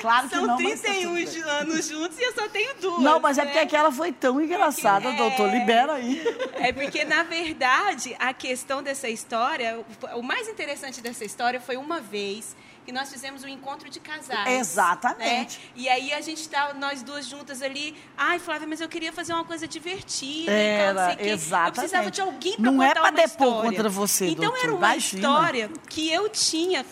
Claro 0.02 0.28
que 0.30 0.36
São 0.36 0.46
não, 0.46 0.60
mas 0.60 0.82
tá 0.82 0.90
31 0.90 1.02
tudo 1.08 1.14
bem. 1.16 1.28
ju- 1.28 1.50
anos 1.50 1.88
juntos 1.88 2.20
e 2.20 2.22
eu 2.24 2.34
só 2.34 2.48
tenho 2.50 2.76
duas. 2.80 2.87
Não, 3.00 3.20
mas 3.20 3.38
é 3.38 3.42
né? 3.42 3.48
porque 3.48 3.60
aquela 3.60 3.92
foi 3.92 4.12
tão 4.12 4.42
engraçada, 4.42 5.10
É. 5.10 5.16
doutor. 5.16 5.50
Libera 5.52 5.94
aí. 5.94 6.22
É 6.60 6.72
porque, 6.74 7.06
na 7.06 7.22
verdade, 7.24 8.16
a 8.20 8.34
questão 8.34 8.82
dessa 8.82 9.08
história, 9.08 9.80
o- 10.16 10.24
mais 10.24 10.48
interessante 10.48 11.02
dessa 11.02 11.24
história 11.24 11.62
foi 11.62 11.78
uma 11.78 12.02
vez 12.02 12.56
que 12.86 12.92
nós 12.92 13.12
fizemos 13.12 13.44
um 13.44 13.48
encontro 13.48 13.90
de 13.90 14.00
casais. 14.00 14.48
Exatamente. 14.50 15.60
né? 15.60 15.66
E 15.76 15.90
aí 15.90 16.14
a 16.14 16.22
gente 16.22 16.48
tá, 16.50 16.74
nós 16.74 17.04
duas 17.04 17.26
juntas 17.28 17.62
ali. 17.62 17.96
Ai, 18.18 18.40
Flávia, 18.40 18.66
mas 18.68 18.80
eu 18.82 18.88
queria 18.90 19.12
fazer 19.14 19.34
uma 19.34 19.44
coisa 19.44 19.68
divertida. 19.68 20.52
não 20.52 20.58
Era, 20.58 21.14
o 21.14 21.18
quê. 21.18 21.24
exatamente. 21.30 21.68
Eu 21.68 21.74
precisava 21.74 22.12
de 22.12 22.22
alguém 22.22 22.54
para 22.56 22.72
Não 22.72 22.82
é 22.82 22.88
contar 22.88 23.02
pra 23.02 23.10
uma 23.10 23.12
depor 23.12 23.48
história. 23.48 23.70
contra 23.70 23.90
você, 23.90 24.26
Então 24.28 24.46
doutor, 24.46 24.60
era 24.64 24.72
uma 24.74 24.78
imagina. 24.94 25.20
história 25.22 25.72
que 25.90 26.10
eu 26.12 26.30
tinha. 26.30 26.86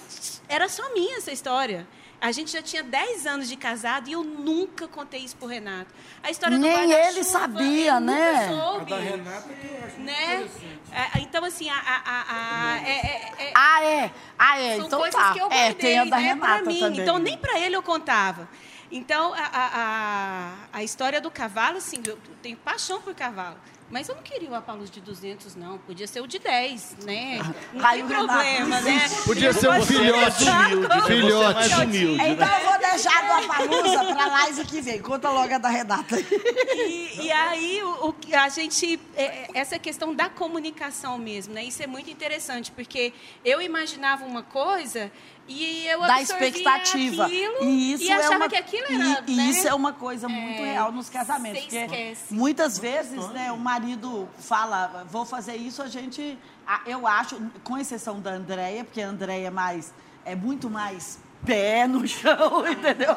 Era 0.49 0.67
só 0.69 0.93
minha 0.93 1.17
essa 1.17 1.31
história. 1.31 1.87
A 2.25 2.31
gente 2.31 2.51
já 2.51 2.59
tinha 2.59 2.81
10 2.81 3.27
anos 3.27 3.47
de 3.47 3.55
casado 3.55 4.09
e 4.09 4.13
eu 4.13 4.23
nunca 4.23 4.87
contei 4.87 5.19
isso 5.19 5.35
pro 5.35 5.47
Renato. 5.47 5.93
A 6.23 6.31
história 6.31 6.57
do 6.57 6.61
Nem 6.61 6.73
guarda-chuva, 6.75 7.07
ele 7.09 7.23
sabia, 7.23 7.91
ele 7.97 7.99
nunca 7.99 8.01
né? 8.01 8.47
soube 8.49 8.93
A 8.93 8.95
da 8.97 9.01
Renata 9.03 9.53
que 9.53 9.67
eu 9.67 9.85
acho 9.85 9.99
né? 9.99 10.49
É, 10.91 11.19
então, 11.19 11.45
assim, 11.45 11.69
a, 11.69 11.75
a, 11.75 12.01
a, 12.03 12.71
a- 12.73 12.77
é- 12.79 12.89
é- 12.89 13.33
é- 13.49 13.53
Ah, 13.53 13.83
é? 13.85 14.11
Ah, 14.39 14.59
é. 14.59 14.77
são 14.77 14.87
então 14.87 14.99
coisas 14.99 15.21
tá. 15.21 15.33
que 15.33 15.39
eu 15.39 15.49
guardei, 15.49 15.67
é, 15.69 15.73
tem 15.75 15.99
a 15.99 16.05
da 16.05 16.17
né, 16.17 16.23
Renata 16.23 16.63
pra 16.63 16.71
mim. 16.73 16.79
também. 16.79 16.99
Então, 16.99 17.19
nem 17.19 17.37
para 17.37 17.59
ele 17.59 17.75
eu 17.75 17.83
contava. 17.83 18.49
Então, 18.91 19.31
a, 19.35 19.37
a, 19.37 19.69
a, 19.73 20.53
a 20.73 20.83
história 20.83 21.21
do 21.21 21.29
cavalo, 21.29 21.77
assim, 21.77 22.01
eu 22.07 22.17
tenho 22.41 22.57
paixão 22.57 22.99
por 23.01 23.13
cavalo. 23.13 23.57
Mas 23.95 24.09
eu 24.09 24.15
não 24.15 24.23
queria 24.23 24.51
o 24.51 24.55
Apalus 24.55 24.91
de 24.91 24.99
200, 24.99 25.55
não. 25.55 25.77
Podia 25.77 26.05
ser 26.05 26.19
o 26.19 26.27
de 26.27 26.37
10, 26.37 26.97
né? 27.05 27.39
Não 27.71 27.85
Aí 27.87 27.99
tem 27.99 28.07
problema, 28.07 28.81
né? 28.81 28.99
Podia 29.23 29.53
ser 29.53 29.69
um 29.69 29.71
Pode 29.71 29.85
filhote. 29.85 30.43
humilde? 30.43 31.05
Filhote. 31.07 31.49
É 31.49 31.53
mais 31.53 31.77
humilde, 31.77 32.21
Então 32.21 32.45
né? 32.45 32.59
eu 32.61 32.69
vou 32.69 32.79
deixar 32.79 33.25
do 33.25 33.45
Apalusa 33.45 34.13
pra 34.13 34.25
live 34.25 34.65
que 34.65 34.81
vem. 34.81 35.01
Conta 35.01 35.29
logo 35.29 35.53
a 35.53 35.57
da 35.57 35.69
Renata. 35.69 36.17
E, 36.19 37.21
e 37.21 37.31
aí, 37.31 37.81
o, 37.83 38.09
o 38.09 38.13
que 38.13 38.35
a 38.35 38.49
gente. 38.49 38.99
é, 39.15 39.47
essa 39.53 39.79
questão 39.79 40.13
da 40.13 40.27
comunicação 40.27 41.17
mesmo, 41.17 41.53
né? 41.53 41.63
Isso 41.63 41.81
é 41.81 41.87
muito 41.87 42.09
interessante, 42.09 42.73
porque 42.73 43.13
eu 43.45 43.61
imaginava 43.61 44.25
uma 44.25 44.43
coisa 44.43 45.09
e 45.47 45.85
eu 45.87 45.99
da 46.01 46.21
expectativa. 46.21 47.25
aquilo 47.25 47.63
e 47.63 47.93
isso 47.93 48.03
e 48.03 48.11
achava 48.11 48.33
é 48.33 48.37
uma, 48.37 48.49
que 48.49 48.55
aquilo 48.55 48.85
e- 48.91 49.11
era. 49.11 49.23
e, 49.27 49.35
né? 49.35 49.43
isso 49.45 49.67
é 49.67 49.73
uma 49.73 49.93
coisa 49.93 50.27
muito 50.27 50.61
É, 50.61 50.71
real 50.73 50.91
nos 50.91 51.09
casamentos. 51.09 51.61
Porque 51.61 51.75
esquece. 51.77 52.33
muitas 52.33 52.77
vezes, 52.79 53.27
né, 53.29 53.51
o 53.51 53.57
marido 53.57 54.27
fala, 54.39 55.05
vou 55.09 55.25
fazer 55.25 55.55
isso, 55.55 55.81
a 55.83 55.87
gente. 55.87 56.37
Eu 56.85 57.05
acho, 57.05 57.39
com 57.63 57.77
exceção 57.77 58.19
da 58.19 58.31
Andréia, 58.31 58.83
porque 58.83 59.01
a 59.01 59.07
Andréia 59.07 59.47
é 59.47 59.51
mais, 59.51 59.93
é 60.25 60.35
muito 60.35 60.67
mais 60.69 61.19
pé 61.45 61.85
no 61.87 62.07
chão, 62.07 62.65
entendeu? 62.67 63.15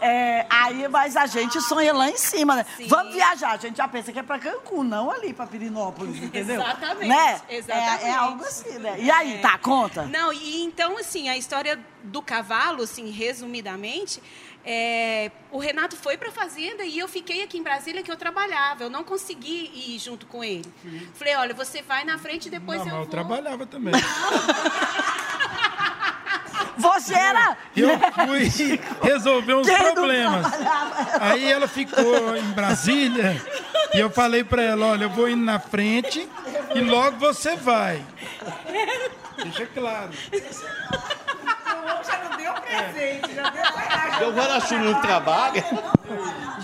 É, 0.00 0.46
aí, 0.50 0.86
mas 0.88 1.16
a 1.16 1.26
gente 1.26 1.60
sonha 1.60 1.92
lá 1.92 2.08
em 2.10 2.16
cima, 2.16 2.56
né? 2.56 2.66
Sim. 2.76 2.86
Vamos 2.88 3.14
viajar, 3.14 3.52
a 3.52 3.56
gente 3.56 3.76
já 3.76 3.86
pensa 3.88 4.12
que 4.12 4.18
é 4.18 4.22
pra 4.22 4.38
Cancún, 4.38 4.84
não 4.84 5.10
ali 5.10 5.32
pra 5.32 5.46
Pirinópolis, 5.46 6.16
entendeu? 6.22 6.60
Exatamente, 6.60 7.08
Né? 7.08 7.40
exatamente. 7.48 8.04
É, 8.04 8.08
é 8.08 8.14
algo 8.14 8.44
assim, 8.44 8.78
né? 8.78 8.96
E 8.98 9.10
aí, 9.10 9.38
tá, 9.38 9.58
conta. 9.58 10.02
Não, 10.06 10.32
e 10.32 10.62
então, 10.64 10.98
assim, 10.98 11.28
a 11.28 11.36
história 11.36 11.78
do 12.02 12.20
cavalo, 12.22 12.82
assim, 12.82 13.10
resumidamente, 13.10 14.22
é, 14.66 15.30
o 15.50 15.58
Renato 15.58 15.94
foi 15.96 16.16
para 16.16 16.28
a 16.28 16.32
fazenda 16.32 16.84
e 16.84 16.98
eu 16.98 17.06
fiquei 17.06 17.42
aqui 17.42 17.58
em 17.58 17.62
Brasília 17.62 18.02
que 18.02 18.10
eu 18.10 18.16
trabalhava. 18.16 18.82
Eu 18.84 18.90
não 18.90 19.04
consegui 19.04 19.70
ir 19.74 19.98
junto 19.98 20.24
com 20.26 20.42
ele. 20.42 20.64
Falei, 21.14 21.34
olha, 21.36 21.54
você 21.54 21.82
vai 21.82 22.04
na 22.04 22.16
frente 22.18 22.46
e 22.46 22.50
depois 22.50 22.78
Não, 22.78 22.86
eu 22.86 22.92
mas 22.92 22.94
eu 22.94 22.98
vou. 23.02 23.10
trabalhava 23.10 23.66
também. 23.66 23.92
Você 26.76 27.14
era. 27.14 27.56
Eu 27.76 27.98
fui 28.12 28.80
resolver 29.02 29.54
uns 29.54 29.66
Quem 29.66 29.92
problemas. 29.92 30.46
Aí 31.20 31.50
ela 31.50 31.68
ficou 31.68 32.36
em 32.36 32.50
Brasília 32.52 33.40
e 33.94 34.00
eu 34.00 34.10
falei 34.10 34.42
pra 34.44 34.62
ela, 34.62 34.86
olha, 34.86 35.04
eu 35.04 35.10
vou 35.10 35.28
indo 35.28 35.44
na 35.44 35.58
frente 35.58 36.28
e 36.74 36.80
logo 36.80 37.16
você 37.18 37.56
vai. 37.56 38.02
Deixa 39.42 39.66
claro. 39.66 40.10
Já 42.06 42.18
não 42.18 42.36
deu 42.36 42.52
presente, 42.54 43.34
já 43.34 43.50
deu 43.50 43.64
Deu 44.18 44.32
guarda-chuva 44.32 44.84
no 44.84 45.00
trabalho. 45.00 45.64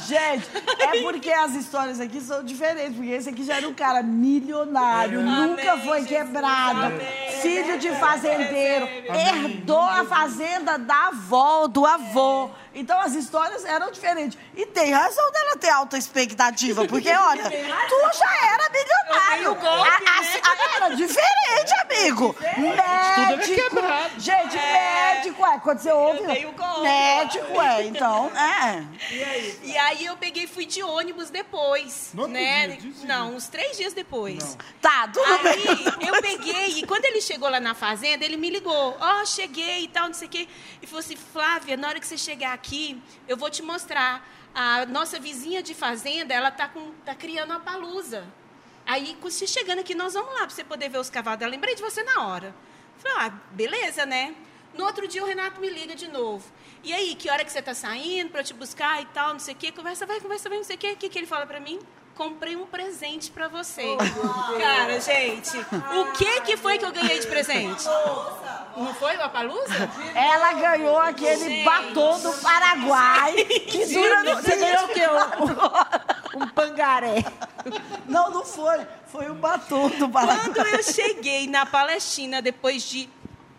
Gente, 0.06 0.48
é 0.78 1.02
porque 1.02 1.30
as 1.32 1.54
histórias 1.54 2.00
aqui 2.00 2.20
são 2.20 2.44
diferentes. 2.44 2.94
Porque 2.96 3.10
esse 3.10 3.28
aqui 3.28 3.44
já 3.44 3.56
era 3.56 3.68
um 3.68 3.74
cara 3.74 4.02
milionário, 4.02 5.20
nunca 5.20 5.72
Amém, 5.72 5.84
foi 5.84 6.00
Jesus, 6.02 6.08
quebrado, 6.08 6.86
amém. 6.86 7.30
filho 7.42 7.78
de 7.78 7.90
fazendeiro, 7.92 8.86
herdou 9.08 9.80
a 9.80 10.04
fazenda 10.04 10.78
da 10.78 11.08
avó, 11.08 11.66
do 11.66 11.84
avô. 11.84 12.50
Então 12.74 12.98
as 13.00 13.14
histórias 13.14 13.64
eram 13.64 13.90
diferentes. 13.90 14.38
E 14.56 14.64
tem 14.66 14.92
razão 14.92 15.30
dela 15.32 15.56
ter 15.56 15.70
alta 15.70 15.98
expectativa, 15.98 16.86
porque 16.86 17.10
olha, 17.12 17.44
tu 17.44 18.18
já 18.18 18.46
era 18.52 18.70
milionário. 18.70 19.44
Eu 19.44 19.54
golpe, 19.56 19.88
A- 19.90 19.96
a- 19.96 20.20
né? 20.22 20.40
a- 20.42 20.76
era 20.76 20.94
diferente, 20.96 21.74
amigo. 21.82 22.36
Médico. 22.56 23.80
Gente, 24.18 24.56
médico, 24.56 25.46
é. 25.46 25.58
Quando 25.58 25.78
você 25.78 25.92
ouve. 25.92 26.26
tenho 26.26 26.52
golpe. 26.52 26.80
Médico, 26.82 27.60
é. 27.60 27.84
Então, 27.86 28.30
é. 28.36 28.84
E 29.62 29.76
aí 29.76 30.04
eu 30.06 30.16
peguei 30.16 30.44
e 30.44 30.46
fui 30.46 30.64
de 30.66 30.82
ônibus 30.82 31.30
depois. 31.30 32.10
No 32.14 32.26
né? 32.26 32.68
dia, 32.68 32.76
seguinte. 32.80 33.06
Não, 33.06 33.34
uns 33.34 33.48
três 33.48 33.76
dias 33.76 33.92
depois. 33.92 34.56
Tá, 34.80 35.08
tudo 35.12 35.24
Aí 35.26 35.42
bem. 35.66 36.08
eu 36.08 36.20
peguei, 36.22 36.78
e 36.78 36.86
quando 36.86 37.04
ele 37.04 37.20
chegou 37.20 37.48
lá 37.48 37.60
na 37.60 37.74
fazenda, 37.74 38.24
ele 38.24 38.36
me 38.36 38.50
ligou. 38.50 38.96
Ó, 39.00 39.24
cheguei 39.24 39.84
e 39.84 39.88
tal, 39.88 40.06
não 40.06 40.14
sei 40.14 40.28
o 40.28 40.30
quê. 40.30 40.48
E 40.82 40.86
falou 40.86 41.00
assim: 41.00 41.16
Flávia, 41.16 41.76
na 41.76 41.88
hora 41.88 42.00
que 42.00 42.06
você 42.06 42.16
chegar 42.18 42.52
aqui, 42.60 43.02
eu 43.26 43.36
vou 43.36 43.50
te 43.50 43.62
mostrar. 43.62 44.28
A 44.54 44.84
nossa 44.86 45.18
vizinha 45.18 45.62
de 45.62 45.74
fazenda, 45.74 46.34
ela 46.34 46.50
tá, 46.50 46.68
com, 46.68 46.92
tá 47.04 47.14
criando 47.14 47.50
uma 47.50 47.60
palusa. 47.60 48.26
Aí, 48.84 49.16
você 49.20 49.46
chegando 49.46 49.78
aqui, 49.78 49.94
nós 49.94 50.14
vamos 50.14 50.32
lá 50.34 50.40
para 50.40 50.50
você 50.50 50.64
poder 50.64 50.88
ver 50.88 50.98
os 50.98 51.08
cavalos. 51.08 51.40
Eu 51.40 51.48
lembrei 51.48 51.74
de 51.74 51.82
você 51.82 52.02
na 52.02 52.26
hora. 52.26 52.54
Falei, 52.98 53.16
ah, 53.18 53.28
beleza, 53.52 54.04
né? 54.04 54.34
No 54.74 54.84
outro 54.84 55.06
dia, 55.06 55.22
o 55.22 55.26
Renato 55.26 55.60
me 55.60 55.70
liga 55.70 55.94
de 55.94 56.08
novo. 56.08 56.44
E 56.82 56.92
aí, 56.92 57.14
que 57.14 57.30
hora 57.30 57.44
que 57.44 57.52
você 57.52 57.62
tá 57.62 57.74
saindo 57.74 58.30
para 58.30 58.42
te 58.42 58.52
buscar 58.52 59.00
e 59.00 59.06
tal, 59.06 59.32
não 59.32 59.40
sei 59.40 59.54
o 59.54 59.56
quê? 59.56 59.72
Conversa 59.72 60.04
vai, 60.04 60.20
conversa 60.20 60.48
vai, 60.48 60.58
não 60.58 60.64
sei 60.64 60.76
o 60.76 60.78
quê. 60.78 60.92
O 60.92 60.96
que, 60.96 61.08
que 61.08 61.18
ele 61.18 61.26
fala 61.26 61.46
para 61.46 61.60
mim? 61.60 61.78
Comprei 62.14 62.54
um 62.54 62.66
presente 62.66 63.30
para 63.30 63.48
você. 63.48 63.96
Cara, 64.58 65.00
gente, 65.00 65.56
o 65.58 66.12
que 66.12 66.40
que 66.42 66.56
foi 66.56 66.76
que 66.78 66.84
eu 66.84 66.92
ganhei 66.92 67.18
de 67.18 67.26
presente? 67.26 67.84
Não 68.76 68.94
foi 68.94 69.16
o 69.16 69.22
Apalusa? 69.22 69.90
Ela 70.14 70.52
ganhou 70.52 70.98
aquele 70.98 71.48
Gente. 71.48 71.64
batom 71.64 72.20
do 72.20 72.32
Paraguai 72.34 73.34
que 73.44 73.86
dura 73.86 74.22
no 74.22 74.34
Você 74.36 74.56
ganhou 74.56 74.84
o 74.84 74.88
quê? 74.88 75.02
O, 75.06 76.38
o 76.38 76.42
Um 76.44 76.48
pangaré. 76.48 77.24
Não, 78.06 78.30
não 78.30 78.44
foi. 78.44 78.86
Foi 79.06 79.30
o 79.30 79.34
batom 79.34 79.88
do 79.88 80.08
Paraguai. 80.08 80.50
Quando 80.54 80.66
eu 80.66 80.82
cheguei 80.82 81.46
na 81.46 81.64
Palestina, 81.64 82.42
depois 82.42 82.82
de 82.82 83.08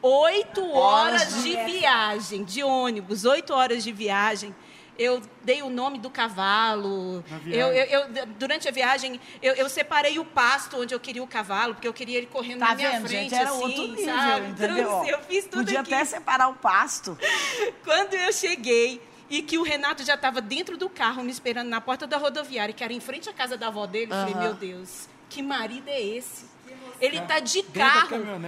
oito 0.02 0.72
horas 0.72 1.42
de 1.44 1.56
viagem, 1.66 2.44
de 2.44 2.64
ônibus, 2.64 3.26
oito 3.26 3.54
horas 3.54 3.84
de 3.84 3.92
viagem, 3.92 4.56
eu 4.98 5.22
dei 5.44 5.62
o 5.62 5.70
nome 5.70 5.98
do 6.00 6.10
cavalo. 6.10 7.24
Eu, 7.48 7.68
eu- 7.74 7.86
eu- 8.08 8.26
durante 8.38 8.68
a 8.68 8.72
viagem, 8.72 9.20
eu, 9.42 9.54
eu 9.56 9.68
separei 9.70 10.20
o 10.20 10.26
pasto 10.26 10.78
onde 10.80 10.94
eu 10.94 11.00
queria 11.00 11.24
o 11.24 11.28
cavalo, 11.28 11.74
porque 11.74 11.88
eu 11.88 11.94
queria 11.94 12.18
ele 12.18 12.28
correndo 12.28 12.60
Tá 12.60 12.70
na 12.70 12.76
minha 12.76 12.92
vendo, 12.92 13.08
frente, 13.08 13.22
gente? 13.30 13.36
Era 13.36 13.50
assim, 13.50 13.62
outro 13.64 13.88
nível, 13.88 14.06
sabe? 14.06 14.48
entendeu? 14.48 15.04
Eu 15.06 15.20
fiz 15.24 15.46
tudo 15.46 15.58
Podia 15.66 15.80
aqui. 15.82 15.94
até 15.94 16.06
separar 16.06 16.50
o 16.50 16.54
pasto. 16.56 17.18
Quando 17.84 18.14
eu 18.14 18.32
cheguei 18.34 19.02
e 19.30 19.42
que 19.42 19.58
o 19.58 19.64
Renato 19.64 20.04
já 20.04 20.16
estava 20.16 20.42
dentro 20.42 20.76
do 20.78 20.90
carro 20.90 21.24
me 21.24 21.32
esperando 21.32 21.70
na 21.70 21.80
porta 21.80 22.06
da 22.06 22.18
rodoviária, 22.18 22.74
que 22.74 22.84
era 22.84 22.92
em 22.94 23.00
frente 23.00 23.30
à 23.30 23.34
casa 23.34 23.58
da 23.58 23.68
avó 23.68 23.86
dele, 23.88 24.12
eu 24.12 24.16
falei, 24.18 24.36
meu 24.36 24.54
Deus, 24.54 25.08
que 25.30 25.42
marido 25.42 25.88
é 25.88 26.02
esse? 26.02 26.51
Ele 27.02 27.18
está 27.18 27.40
de 27.40 27.64
Dentro 27.64 27.74
da 27.74 27.90
carro, 27.90 28.40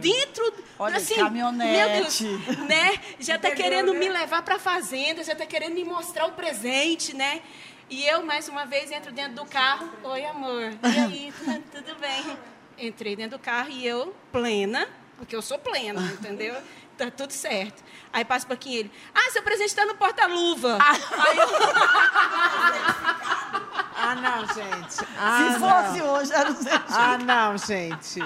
dentro, 0.00 0.54
Olha, 0.78 0.96
assim, 0.96 1.14
caminhonete. 1.14 1.70
meu 1.70 2.02
Deus, 2.02 2.20
né? 2.68 3.00
Já 3.20 3.36
está 3.36 3.52
querendo 3.52 3.94
me 3.94 4.08
levar 4.08 4.42
para 4.42 4.56
a 4.56 4.58
fazenda, 4.58 5.22
já 5.22 5.32
está 5.32 5.46
querendo 5.46 5.74
me 5.74 5.84
mostrar 5.84 6.26
o 6.26 6.32
presente, 6.32 7.14
né? 7.14 7.40
E 7.88 8.04
eu, 8.04 8.24
mais 8.24 8.48
uma 8.48 8.66
vez, 8.66 8.90
entro 8.90 9.12
dentro 9.12 9.34
do 9.34 9.46
carro. 9.46 9.88
Oi, 10.04 10.24
amor. 10.24 10.72
E 10.82 10.98
aí, 10.98 11.34
tudo 11.72 11.96
bem? 12.00 12.36
Entrei 12.78 13.14
dentro 13.14 13.38
do 13.38 13.42
carro 13.42 13.70
e 13.70 13.86
eu, 13.86 14.14
plena, 14.32 14.88
porque 15.16 15.36
eu 15.36 15.42
sou 15.42 15.58
plena, 15.58 16.00
entendeu? 16.12 16.54
Tá 17.00 17.10
tudo 17.10 17.32
certo. 17.32 17.82
Aí 18.12 18.26
passa 18.26 18.44
um 18.44 18.48
pouquinho 18.48 18.80
ele. 18.80 18.92
Ah, 19.14 19.30
seu 19.30 19.42
presente 19.42 19.68
está 19.68 19.86
no 19.86 19.94
porta-luva. 19.94 20.76
Aí 20.78 21.38
eu, 21.38 21.48
Ah, 24.02 24.14
não, 24.16 24.46
gente. 24.54 24.92
Se 24.94 25.04
Ah, 25.18 25.56
fosse 25.58 25.98
não. 26.00 26.10
hoje, 26.12 26.32
era 26.32 26.50
o 26.50 26.54
certinho. 26.54 26.98
Ah, 26.98 27.18
não, 27.18 27.56
gente. 27.56 28.20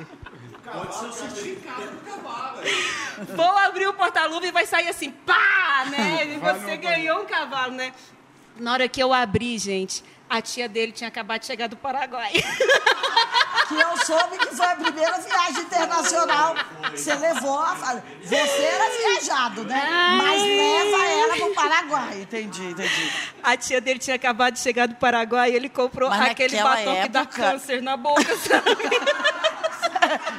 vou 3.36 3.56
abrir 3.58 3.86
o 3.86 3.94
porta-luva 3.94 4.44
e 4.46 4.50
vai 4.50 4.66
sair 4.66 4.88
assim, 4.88 5.10
pá, 5.12 5.84
né? 5.90 6.26
E 6.34 6.38
você 6.38 6.76
ganhou 6.76 7.22
um 7.22 7.26
cavalo, 7.26 7.74
né? 7.74 7.92
Na 8.56 8.72
hora 8.72 8.88
que 8.88 9.00
eu 9.00 9.12
abri, 9.12 9.56
gente, 9.58 10.02
a 10.28 10.40
tia 10.42 10.68
dele 10.68 10.90
tinha 10.92 11.06
acabado 11.08 11.40
de 11.40 11.46
chegar 11.46 11.68
do 11.68 11.76
Paraguai. 11.76 12.32
Que 13.68 13.74
eu 13.80 13.96
soube 14.04 14.38
que 14.38 14.54
foi 14.54 14.66
a 14.66 14.76
primeira 14.76 15.18
viagem 15.18 15.60
internacional 15.62 16.54
que 16.90 16.98
você 16.98 17.14
levou 17.14 17.58
a 17.58 17.74
fazer. 17.76 18.02
Você 18.22 18.62
era 18.62 18.84
viajado, 18.90 19.64
né? 19.64 19.82
Mas 20.18 20.42
leva 20.42 21.04
ela 21.06 21.36
pro 21.36 21.54
Paraguai. 21.54 22.20
Entendi, 22.22 22.62
entendi. 22.70 23.12
A 23.42 23.56
tia 23.56 23.80
dele 23.80 23.98
tinha 23.98 24.16
acabado 24.16 24.54
de 24.54 24.60
chegar 24.60 24.86
do 24.86 24.94
Paraguai 24.96 25.50
e 25.52 25.54
ele 25.56 25.68
comprou 25.68 26.10
Mas 26.10 26.30
aquele 26.30 26.56
batom 26.62 27.02
que 27.02 27.08
dá 27.08 27.20
época- 27.20 27.36
câncer 27.42 27.82
na 27.82 27.96
boca, 27.96 28.36
sabe? 28.36 28.76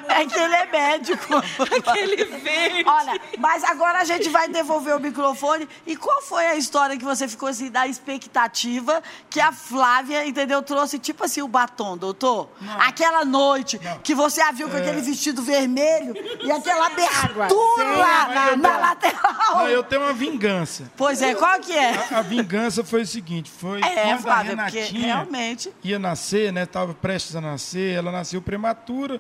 É 0.07 0.25
que 0.25 0.39
ele 0.39 0.55
é 0.55 0.65
médico. 0.65 1.35
Aquele 1.89 2.25
verde. 2.25 2.83
Olha, 2.87 3.19
mas 3.37 3.63
agora 3.63 3.99
a 3.99 4.03
gente 4.05 4.29
vai 4.29 4.47
devolver 4.47 4.95
o 4.95 4.99
microfone. 4.99 5.67
E 5.85 5.95
qual 5.95 6.21
foi 6.21 6.45
a 6.45 6.55
história 6.55 6.97
que 6.97 7.03
você 7.03 7.27
ficou 7.27 7.49
assim, 7.49 7.69
da 7.69 7.87
expectativa 7.87 9.01
que 9.29 9.39
a 9.39 9.51
Flávia, 9.51 10.25
entendeu, 10.25 10.61
trouxe 10.61 10.99
tipo 10.99 11.23
assim 11.23 11.41
o 11.41 11.47
batom, 11.47 11.97
doutor? 11.97 12.49
Aquela 12.79 13.25
noite 13.25 13.79
que 14.03 14.15
você 14.15 14.41
a 14.41 14.51
viu 14.51 14.69
com 14.69 14.77
aquele 14.77 15.01
vestido 15.01 15.41
vermelho 15.41 16.13
e 16.43 16.51
aquela 16.51 16.87
abertura 16.87 17.75
Sem 17.75 18.57
na 18.57 18.77
lateral. 18.77 19.57
Não, 19.57 19.67
eu 19.67 19.83
tenho 19.83 20.01
uma 20.01 20.13
vingança. 20.13 20.91
Pois 20.95 21.21
é, 21.21 21.35
qual 21.35 21.59
que 21.59 21.73
é? 21.73 21.95
A, 22.11 22.19
a 22.19 22.21
vingança 22.21 22.83
foi 22.83 23.01
o 23.01 23.07
seguinte, 23.07 23.49
foi 23.49 23.81
É, 23.81 23.89
quando 23.89 24.13
a 24.13 24.17
Flávia, 24.19 24.55
porque 24.57 24.79
Renatinha 24.79 25.15
realmente. 25.15 25.73
ia 25.83 25.99
nascer, 25.99 26.51
né? 26.51 26.63
Estava 26.63 26.93
prestes 26.93 27.35
a 27.35 27.41
nascer, 27.41 27.95
ela 27.95 28.11
nasceu 28.11 28.41
prematura, 28.41 29.19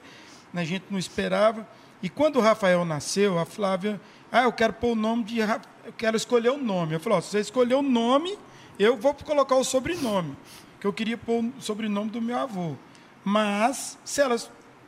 a 0.59 0.65
gente 0.65 0.85
não 0.89 0.99
esperava. 0.99 1.67
E 2.01 2.09
quando 2.09 2.37
o 2.37 2.41
Rafael 2.41 2.85
nasceu, 2.85 3.39
a 3.39 3.45
Flávia, 3.45 3.99
ah, 4.31 4.43
eu 4.43 4.51
quero 4.51 4.73
pôr 4.73 4.91
o 4.91 4.95
nome 4.95 5.23
de, 5.23 5.39
eu 5.39 5.93
quero 5.97 6.17
escolher 6.17 6.49
o 6.49 6.57
nome. 6.57 6.93
Eu 6.93 6.99
falei, 6.99 7.17
ó, 7.17 7.21
se 7.21 7.29
você 7.29 7.39
escolher 7.39 7.75
o 7.75 7.81
nome, 7.81 8.37
eu 8.77 8.97
vou 8.97 9.13
colocar 9.13 9.55
o 9.55 9.63
sobrenome, 9.63 10.35
que 10.79 10.85
eu 10.85 10.93
queria 10.93 11.17
pôr 11.17 11.43
o 11.43 11.61
sobrenome 11.61 12.09
do 12.09 12.21
meu 12.21 12.37
avô. 12.37 12.75
Mas 13.23 13.97
se 14.03 14.21
ela, 14.21 14.35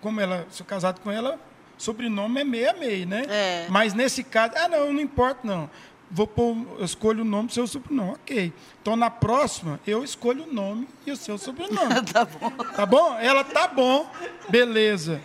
como 0.02 0.20
ela, 0.20 0.46
sou 0.50 0.66
casado 0.66 1.02
com 1.02 1.12
ela, 1.12 1.40
sobrenome 1.78 2.42
é 2.42 2.44
meia 2.44 2.74
meia, 2.74 3.06
né? 3.06 3.26
É. 3.30 3.68
Mas 3.70 3.94
nesse 3.94 4.24
caso, 4.24 4.54
ah, 4.58 4.68
não, 4.68 4.94
não 4.94 5.02
importa 5.02 5.42
não. 5.44 5.70
Vou 6.10 6.26
pôr, 6.26 6.56
eu 6.80 6.86
escolho 6.86 7.22
o 7.22 7.26
nome 7.26 7.48
do 7.48 7.54
seu 7.54 7.68
sobrenome, 7.68 8.12
ok. 8.12 8.54
Então 8.82 8.96
na 8.96 9.10
próxima 9.10 9.80
eu 9.86 10.04
escolho 10.04 10.44
o 10.44 10.54
nome 10.54 10.88
e 11.06 11.12
o 11.12 11.18
seu 11.18 11.38
sobrenome. 11.38 11.96
Tá 12.14 12.26
bom. 12.26 12.50
Tá 12.50 12.86
bom? 12.86 13.18
Ela 13.20 13.44
tá 13.44 13.68
bom, 13.68 14.10
beleza. 14.50 15.22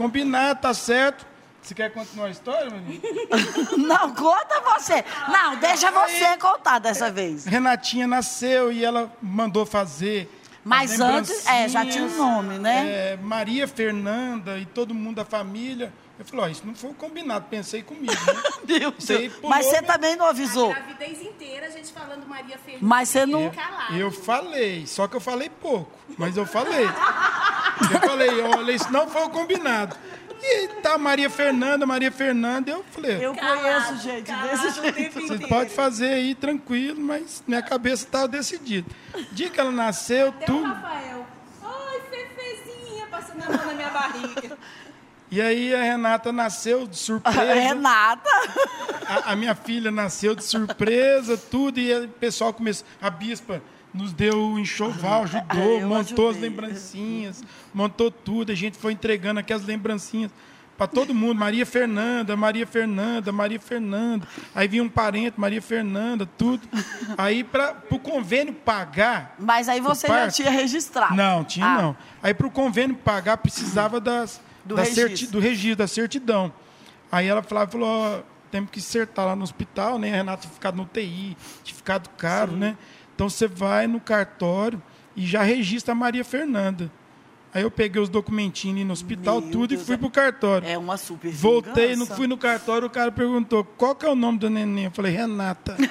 Combinado, 0.00 0.62
tá 0.62 0.72
certo. 0.72 1.26
Você 1.60 1.74
quer 1.74 1.92
continuar 1.92 2.28
a 2.28 2.30
história, 2.30 2.70
menino? 2.70 3.02
Não, 3.76 4.14
conta 4.14 4.60
você. 4.62 5.04
Não, 5.28 5.56
deixa 5.56 5.90
você 5.90 6.38
contar 6.38 6.78
dessa 6.78 7.10
vez. 7.10 7.44
Renatinha 7.44 8.06
nasceu 8.06 8.72
e 8.72 8.82
ela 8.82 9.12
mandou 9.20 9.66
fazer. 9.66 10.34
Mas 10.64 10.92
as 10.92 11.00
antes, 11.00 11.46
é, 11.46 11.68
já 11.68 11.84
tinha 11.84 12.04
um 12.04 12.16
nome, 12.16 12.58
né? 12.58 13.12
é, 13.12 13.16
Maria 13.18 13.68
Fernanda 13.68 14.58
e 14.58 14.64
todo 14.64 14.94
mundo 14.94 15.16
da 15.16 15.24
família. 15.24 15.92
Eu 16.20 16.26
falei, 16.26 16.44
ó, 16.44 16.48
isso 16.48 16.66
não 16.66 16.74
foi 16.74 16.92
combinado, 16.92 17.46
pensei 17.48 17.82
comigo. 17.82 18.12
Né? 18.12 18.42
Meu 18.78 18.94
Isso 18.98 19.10
aí 19.12 19.18
Deus. 19.20 19.34
pulou 19.36 19.48
Mas 19.50 19.64
você 19.66 19.80
minha- 19.80 19.92
também 19.92 20.16
não 20.16 20.26
avisou. 20.26 20.70
A 20.70 20.74
gravidez 20.74 21.22
inteira, 21.22 21.66
a 21.66 21.70
gente 21.70 21.90
falando 21.92 22.26
Maria 22.28 22.58
Fernanda. 22.58 22.86
Mas 22.86 23.08
você 23.08 23.24
não. 23.24 23.50
Eu, 23.90 23.96
eu 23.96 24.10
falei, 24.12 24.86
só 24.86 25.08
que 25.08 25.16
eu 25.16 25.20
falei 25.20 25.48
pouco, 25.48 25.90
mas 26.18 26.36
eu 26.36 26.44
falei. 26.44 26.84
Eu 26.84 28.00
falei, 28.00 28.40
olha, 28.42 28.72
isso 28.72 28.92
não 28.92 29.08
foi 29.08 29.22
o 29.24 29.30
combinado. 29.30 29.96
E 30.42 30.68
tá 30.82 30.96
Maria 30.98 31.28
Fernanda, 31.30 31.84
Maria 31.86 32.10
Fernanda, 32.12 32.70
eu 32.70 32.84
falei, 32.90 33.24
Eu 33.24 33.34
conheço 33.34 33.96
gente 34.02 34.30
desse 34.30 34.80
jeito. 34.92 35.20
Você 35.22 35.38
pode 35.46 35.70
fazer 35.70 36.08
aí 36.14 36.34
tranquilo, 36.34 37.00
mas 37.00 37.42
minha 37.46 37.62
cabeça 37.62 38.04
estava 38.04 38.28
decidida. 38.28 38.86
Dia 39.32 39.48
que 39.50 39.58
ela 39.60 39.70
nasceu, 39.70 40.28
Até 40.28 40.44
o 40.44 40.46
tudo. 40.46 40.64
Rafael. 40.66 41.26
Ai, 41.62 42.00
Fefezinha, 42.10 43.06
passando 43.10 43.42
a 43.42 43.48
mão 43.56 43.66
na 43.66 43.72
minha 43.74 43.90
barriga. 43.90 44.58
E 45.30 45.40
aí 45.40 45.74
a 45.74 45.82
Renata 45.82 46.32
nasceu 46.32 46.86
de 46.86 46.96
surpresa. 46.96 47.40
Renata. 47.54 48.28
A, 49.06 49.32
a 49.32 49.36
minha 49.36 49.54
filha 49.54 49.90
nasceu 49.90 50.34
de 50.34 50.42
surpresa, 50.44 51.36
tudo. 51.36 51.78
E 51.78 51.92
o 52.04 52.08
pessoal 52.08 52.52
começou. 52.52 52.86
A 53.00 53.08
bispa 53.10 53.62
nos 53.94 54.12
deu 54.12 54.36
o 54.38 54.58
enxoval, 54.58 55.24
ajudou, 55.24 55.80
Eu 55.80 55.88
montou 55.88 56.28
as 56.28 56.36
ajudei. 56.36 56.50
lembrancinhas, 56.50 57.42
montou 57.72 58.10
tudo. 58.10 58.50
A 58.50 58.54
gente 58.54 58.76
foi 58.76 58.92
entregando 58.92 59.38
aquelas 59.40 59.64
lembrancinhas 59.64 60.30
para 60.76 60.86
todo 60.88 61.14
mundo. 61.14 61.38
Maria 61.38 61.66
Fernanda, 61.66 62.36
Maria 62.36 62.66
Fernanda, 62.66 63.30
Maria 63.30 63.60
Fernanda. 63.60 64.26
Aí 64.54 64.66
vinha 64.66 64.82
um 64.82 64.88
parente, 64.88 65.38
Maria 65.38 65.62
Fernanda, 65.62 66.26
tudo. 66.38 66.66
Aí 67.18 67.44
para 67.44 67.76
o 67.90 67.98
convênio 68.00 68.52
pagar. 68.54 69.34
Mas 69.38 69.68
aí 69.68 69.80
você 69.80 70.06
o 70.06 70.10
já 70.10 70.28
tinha 70.28 70.50
registrado. 70.50 71.14
Não, 71.14 71.44
tinha 71.44 71.66
Ah. 71.66 71.82
não. 71.82 71.96
Aí 72.22 72.32
para 72.34 72.46
o 72.46 72.50
convênio 72.50 72.96
pagar, 72.96 73.36
precisava 73.36 74.00
das, 74.00 74.40
Do 74.64 74.74
da 74.76 74.82
registro. 74.82 75.08
certi- 75.08 75.26
do 75.28 75.40
registro, 75.40 75.76
da 75.76 75.86
certidão. 75.86 76.52
Aí 77.10 77.26
ela 77.26 77.42
falava, 77.42 77.70
falou, 77.70 77.88
ó, 77.88 78.20
temos 78.50 78.70
que 78.70 78.78
acertar 78.78 79.26
lá 79.26 79.34
no 79.36 79.42
hospital, 79.42 79.98
né? 79.98 80.12
A 80.12 80.16
Renata 80.16 80.42
tinha 80.42 80.52
ficado 80.54 80.76
no 80.76 80.84
TI, 80.84 81.36
tinha 81.64 81.76
ficado 81.76 82.08
caro, 82.16 82.52
né? 82.52 82.76
Então 83.14 83.28
você 83.28 83.46
vai 83.48 83.86
no 83.86 84.00
cartório 84.00 84.80
e 85.16 85.26
já 85.26 85.42
registra 85.42 85.92
a 85.92 85.94
Maria 85.94 86.24
Fernanda. 86.24 86.90
Aí 87.52 87.62
eu 87.62 87.70
peguei 87.70 88.00
os 88.00 88.08
documentinhos 88.08 88.86
no 88.86 88.92
hospital, 88.92 89.40
Meu 89.40 89.50
tudo, 89.50 89.68
Deus, 89.68 89.82
e 89.82 89.84
fui 89.84 89.94
é- 89.96 89.98
pro 89.98 90.08
cartório. 90.10 90.68
É 90.68 90.78
uma 90.78 90.96
super 90.96 91.30
Voltei, 91.32 91.96
não 91.96 92.06
fui 92.06 92.26
no 92.28 92.38
cartório, 92.38 92.86
o 92.86 92.90
cara 92.90 93.10
perguntou, 93.10 93.64
qual 93.64 93.94
que 93.94 94.06
é 94.06 94.08
o 94.08 94.14
nome 94.14 94.38
da 94.38 94.48
neném? 94.48 94.84
Eu 94.84 94.90
falei, 94.92 95.12
Renata. 95.12 95.76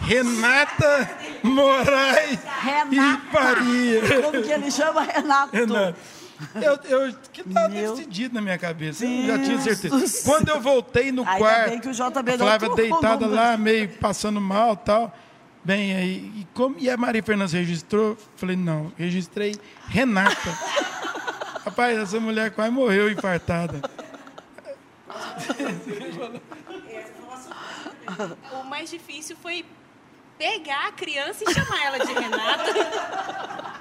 Renata 0.00 1.10
Moraes 1.42 2.40
Renata. 2.62 2.94
e 2.94 3.30
Faria. 3.32 4.22
Como 4.22 4.42
que 4.42 4.50
ele 4.50 4.70
chama 4.70 5.02
Renato? 5.02 5.56
Renata. 5.56 5.96
Eu, 6.56 6.74
eu 6.88 7.14
que 7.32 7.40
estava 7.42 7.68
Meu 7.68 7.94
decidido 7.94 8.34
na 8.34 8.40
minha 8.40 8.58
cabeça, 8.58 9.04
eu 9.04 9.26
já 9.26 9.38
tinha 9.38 9.60
certeza. 9.60 10.22
Quando 10.24 10.48
eu 10.48 10.60
voltei 10.60 11.12
no 11.12 11.22
Ainda 11.22 11.38
quarto, 11.38 11.70
bem 11.70 11.80
que 11.80 11.88
o 11.88 11.92
JB 11.92 12.32
a 12.32 12.38
Flávia 12.38 12.68
deitada 12.74 13.26
lá, 13.26 13.56
meio 13.56 13.88
passando 13.90 14.40
mal 14.40 14.76
tal. 14.76 15.16
Bem, 15.64 15.94
aí, 15.94 16.32
e, 16.36 16.46
como, 16.52 16.76
e 16.78 16.90
a 16.90 16.96
Maria 16.96 17.22
Fernandes 17.22 17.52
registrou? 17.52 18.16
Falei, 18.34 18.56
não, 18.56 18.92
registrei 18.98 19.54
Renata. 19.86 20.50
Rapaz, 21.64 21.96
essa 21.96 22.18
mulher 22.18 22.50
quase 22.50 22.72
morreu 22.72 23.08
infartada. 23.08 23.80
O 28.52 28.64
mais 28.64 28.90
difícil 28.90 29.36
foi 29.40 29.64
pegar 30.42 30.88
a 30.88 30.92
criança 30.92 31.44
e 31.48 31.54
chamar 31.54 31.84
ela 31.84 31.98
de 32.04 32.12
Renata. 32.12 32.64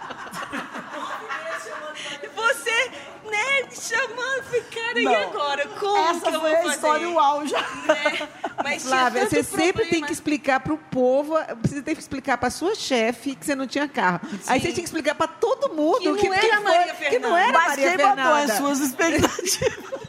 Você, 2.35 2.91
né, 3.29 3.69
chamando, 3.71 4.63
cara, 4.73 4.99
e 4.99 5.07
agora? 5.07 5.67
Como 5.67 5.93
que 6.19 6.27
Essa 6.27 6.29
eu 6.35 6.39
foi 6.41 6.49
vou 6.49 6.59
a 6.59 6.61
fazer? 6.63 6.75
história 6.75 7.09
uau 7.09 7.47
já. 7.47 7.61
Né? 7.61 8.29
Mas 8.63 8.83
Flávia, 8.83 9.27
você 9.29 9.43
sempre 9.43 9.61
tem 9.63 9.73
problema. 9.73 10.07
que 10.07 10.13
explicar 10.13 10.59
pro 10.59 10.77
povo, 10.77 11.35
você 11.63 11.81
tem 11.81 11.95
que 11.95 12.01
explicar 12.01 12.37
pra 12.37 12.49
sua 12.49 12.75
chefe 12.75 13.35
que 13.35 13.45
você 13.45 13.55
não 13.55 13.67
tinha 13.67 13.87
carro. 13.87 14.19
Aí 14.47 14.59
você 14.59 14.67
tinha 14.67 14.75
que 14.75 14.81
explicar 14.83 15.15
pra 15.15 15.27
todo 15.27 15.73
mundo 15.73 15.99
Que 15.99 16.09
não 16.09 16.15
que, 16.17 16.27
era 16.27 16.39
que 16.57 16.59
Maria 16.63 16.95
foi, 16.95 17.07
que 17.09 17.19
não 17.19 17.29
Fernanda. 17.35 17.41
era 17.49 17.53
Mas 17.53 17.67
Maria 17.69 17.89
quem 17.89 17.97
botou 17.97 18.15
Fernanda. 18.15 18.53
as 18.53 18.57
suas 18.59 18.79
expectativas? 18.87 20.01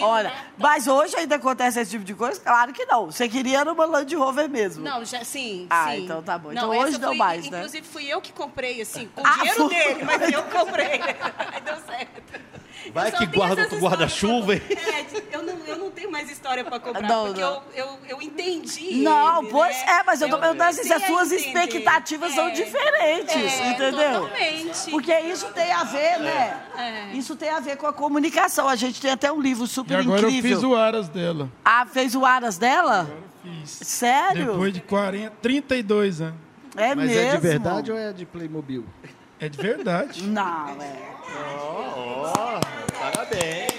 Olha, 0.00 0.32
mas 0.56 0.86
hoje 0.86 1.16
ainda 1.16 1.36
acontece 1.36 1.80
esse 1.80 1.90
tipo 1.92 2.04
de 2.04 2.14
coisa? 2.14 2.40
Claro 2.40 2.72
que 2.72 2.84
não. 2.84 3.06
Você 3.06 3.28
queria 3.28 3.60
era 3.60 3.72
uma 3.72 3.84
Land 3.84 4.14
Rover 4.14 4.48
mesmo. 4.48 4.84
Não, 4.84 5.04
já, 5.04 5.24
sim, 5.24 5.66
Ah, 5.70 5.90
sim. 5.90 6.04
então 6.04 6.22
tá 6.22 6.38
bom. 6.38 6.52
Então 6.52 6.68
hoje 6.70 6.98
não 6.98 7.08
foi- 7.08 7.16
mais, 7.16 7.48
né? 7.50 7.58
Inclusive, 7.58 7.86
fui 7.86 8.06
eu 8.06 8.20
que 8.20 8.32
comprei, 8.32 8.80
assim, 8.80 9.08
com 9.14 9.22
Ah, 9.26 9.30
o 9.30 9.36
dinheiro 9.38 9.56
foi. 9.56 9.68
dele, 9.74 10.04
mas 10.04 10.32
eu 10.32 10.42
comprei. 10.50 11.00
Aí 11.02 11.60
deu 11.64 11.76
certo. 11.86 12.40
Vai 12.92 13.08
Eu 13.08 13.12
que 13.12 13.26
guarda 13.26 13.62
outro 13.62 13.78
guarda-chuva, 13.78 14.54
hein? 14.54 14.60
pra- 14.60 14.76
É, 14.98 15.06
eu 15.32 15.42
não, 15.42 15.54
eu 15.66 15.76
não 15.76 15.90
tenho 15.90 16.10
mais 16.10 16.30
história 16.30 16.64
para 16.64 16.80
comprar, 16.80 17.02
Não, 17.08 17.26
porque 17.26 17.40
não. 17.40 17.62
Eu, 17.74 17.86
eu, 17.86 17.98
eu 18.08 18.22
entendi 18.22 18.96
Não, 19.02 19.42
ele, 19.42 19.50
pois 19.50 19.76
né? 19.76 19.84
é, 19.98 20.02
mas 20.04 20.20
eu 20.22 20.28
tô 20.30 20.38
perguntando 20.38 20.70
assim, 20.70 20.82
se 20.84 20.92
as 20.92 21.04
suas 21.04 21.30
entender. 21.32 21.46
expectativas 21.64 22.32
são 22.34 22.48
É. 22.48 22.50
diferentes, 22.52 23.36
É, 23.36 23.70
entendeu? 23.70 24.20
totalmente. 24.22 24.90
Porque 24.90 25.18
isso 25.20 25.46
tem 25.52 25.70
a 25.72 25.84
ver, 25.84 26.18
né? 26.20 26.60
É. 26.76 27.12
Isso 27.16 27.36
tem 27.36 27.50
a 27.50 27.60
ver 27.60 27.76
com 27.76 27.86
a 27.86 27.92
comunicação. 27.92 28.68
A 28.68 28.76
gente 28.76 29.00
tem 29.00 29.10
até 29.10 29.30
um 29.30 29.40
livro 29.40 29.64
E 29.64 29.68
super 29.68 29.98
agora 29.98 30.20
incrível. 30.22 30.50
eu 30.50 30.56
fiz 30.56 30.64
o 30.64 30.74
aras 30.74 31.08
dela. 31.08 31.50
Ah, 31.64 31.86
fez 31.86 32.14
o 32.14 32.24
Aras 32.24 32.56
dela? 32.58 33.08
Fiz. 33.42 33.70
Sério? 33.86 34.52
Depois 34.52 34.72
de 34.72 34.80
40, 34.80 35.32
32 35.42 36.20
anos. 36.20 36.34
É 36.76 36.94
Mas 36.94 37.08
mesmo? 37.10 37.20
é 37.22 37.30
de 37.32 37.38
verdade 37.38 37.90
ou 37.92 37.98
é 37.98 38.12
de 38.12 38.24
Playmobil? 38.24 38.84
É 39.40 39.48
de 39.48 39.56
verdade. 39.58 40.22
Não, 40.22 40.68
é. 40.80 40.96
Parabéns. 42.98 43.70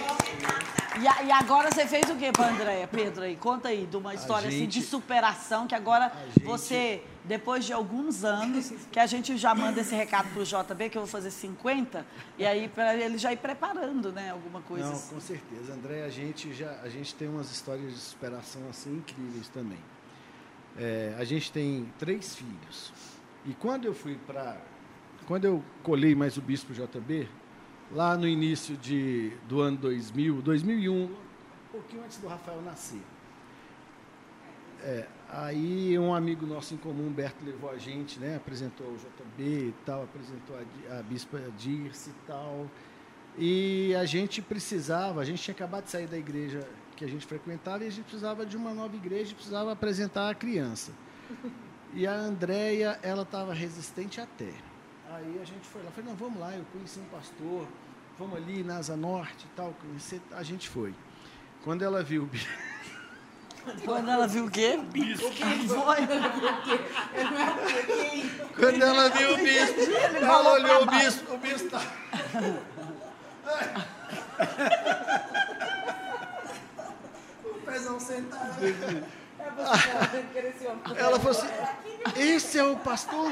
E, 1.01 1.07
a- 1.07 1.23
e 1.23 1.31
agora 1.31 1.71
você 1.71 1.87
fez 1.87 2.07
o 2.09 2.15
quê 2.15 2.31
pra 2.31 2.49
Andréia, 2.49 2.87
Pedro 2.87 3.23
aí? 3.23 3.35
Conta 3.35 3.69
aí 3.69 3.87
de 3.87 3.97
uma 3.97 4.13
história 4.13 4.49
assim, 4.49 4.67
de 4.67 4.79
gente- 4.79 4.85
superação 4.87 5.65
que 5.65 5.73
agora 5.73 6.11
gente- 6.35 6.45
você, 6.45 7.01
depois 7.23 7.65
de 7.65 7.73
alguns 7.73 8.23
anos, 8.23 8.71
que 8.91 8.99
a 8.99 9.05
gente 9.07 9.35
já 9.37 9.55
manda 9.55 9.79
esse 9.81 9.95
recado 9.95 10.29
pro 10.33 10.43
JB, 10.43 10.89
que 10.89 10.97
eu 10.97 11.01
vou 11.01 11.09
fazer 11.09 11.31
50, 11.31 12.05
e 12.37 12.45
aí 12.45 12.67
para 12.67 12.95
ele 12.95 13.17
já 13.17 13.31
ir 13.33 13.37
preparando, 13.37 14.11
né, 14.11 14.29
alguma 14.31 14.61
coisa. 14.61 14.85
Não, 14.85 14.93
assim. 14.93 15.15
com 15.15 15.21
certeza. 15.21 15.73
André, 15.73 16.03
a 16.03 16.09
gente 16.09 16.53
já 16.53 16.71
a 16.83 16.89
gente 16.89 17.15
tem 17.15 17.27
umas 17.27 17.49
histórias 17.51 17.93
de 17.93 17.99
superação 17.99 18.61
assim 18.69 18.97
incríveis 18.97 19.47
também. 19.47 19.79
É, 20.77 21.15
a 21.17 21.23
gente 21.23 21.51
tem 21.51 21.91
três 21.97 22.35
filhos. 22.35 22.93
E 23.45 23.53
quando 23.55 23.85
eu 23.85 23.93
fui 23.95 24.17
para 24.27 24.57
quando 25.25 25.45
eu 25.45 25.63
colhei 25.83 26.13
mais 26.15 26.35
o 26.37 26.41
bispo 26.41 26.73
JB, 26.73 27.27
lá 27.93 28.15
no 28.15 28.27
início 28.27 28.77
de, 28.77 29.31
do 29.47 29.61
ano 29.61 29.77
2000, 29.77 30.41
2001, 30.41 31.03
um 31.03 31.09
pouquinho 31.71 32.03
antes 32.03 32.17
do 32.17 32.27
Rafael 32.27 32.61
nascer. 32.61 33.01
É, 34.83 35.05
aí 35.29 35.97
um 35.99 36.13
amigo 36.13 36.45
nosso 36.45 36.73
em 36.73 36.77
comum, 36.77 37.07
Humberto, 37.07 37.45
levou 37.45 37.69
a 37.69 37.77
gente, 37.77 38.19
né, 38.19 38.37
apresentou 38.37 38.87
o 38.87 38.95
JB 38.97 39.43
e 39.43 39.75
tal, 39.85 40.03
apresentou 40.03 40.57
a, 40.89 40.99
a 40.99 41.03
bispa 41.03 41.39
Dirce 41.57 42.09
e 42.09 42.13
tal. 42.25 42.67
E 43.37 43.95
a 43.95 44.05
gente 44.05 44.41
precisava, 44.41 45.21
a 45.21 45.25
gente 45.25 45.41
tinha 45.41 45.53
acabado 45.53 45.85
de 45.85 45.91
sair 45.91 46.07
da 46.07 46.17
igreja 46.17 46.67
que 46.95 47.05
a 47.05 47.07
gente 47.07 47.25
frequentava 47.25 47.83
e 47.83 47.87
a 47.87 47.91
gente 47.91 48.03
precisava 48.03 48.45
de 48.45 48.57
uma 48.57 48.73
nova 48.73 48.95
igreja 48.95 49.31
e 49.31 49.35
precisava 49.35 49.71
apresentar 49.71 50.29
a 50.29 50.35
criança. 50.35 50.91
E 51.93 52.07
a 52.07 52.13
Andréia, 52.13 52.99
ela 53.03 53.23
estava 53.23 53.53
resistente 53.53 54.21
até. 54.21 54.53
Aí 55.13 55.39
a 55.41 55.45
gente 55.45 55.67
foi 55.67 55.83
lá, 55.83 55.91
falei, 55.91 56.09
não, 56.09 56.15
vamos 56.15 56.39
lá, 56.39 56.55
eu 56.55 56.63
conheci 56.71 56.99
um 56.99 57.05
pastor, 57.05 57.67
vamos 58.17 58.37
ali 58.37 58.63
na 58.63 58.77
Asa 58.77 58.95
Norte 58.95 59.45
e 59.45 59.55
tal, 59.55 59.73
conhecer. 59.81 60.21
A 60.31 60.41
gente 60.41 60.69
foi. 60.69 60.95
Quando 61.63 61.83
ela 61.83 62.01
viu 62.01 62.23
o 62.23 62.25
bicho, 62.25 62.47
Quando 63.85 64.09
ela 64.09 64.27
viu 64.27 64.45
o 64.45 64.51
quê? 64.51 64.79
O 64.79 64.85
que 64.91 65.15
foi? 65.67 65.97
quando 68.55 68.81
ela 68.81 69.09
viu 69.09 69.33
o 69.33 69.37
bispo, 69.37 69.81
ela 70.19 70.53
olhou 70.53 70.81
o 70.81 70.85
bispo, 70.87 71.33
o 71.33 71.37
bispo 71.37 71.69
tá... 71.69 71.81
O 77.45 77.53
pezão 77.65 77.99
sentado. 77.99 78.55
Ela 80.97 81.19
falou 81.19 81.31
assim, 81.31 81.47
esse 82.15 82.57
é 82.57 82.63
o 82.63 82.75
pastor? 82.77 83.31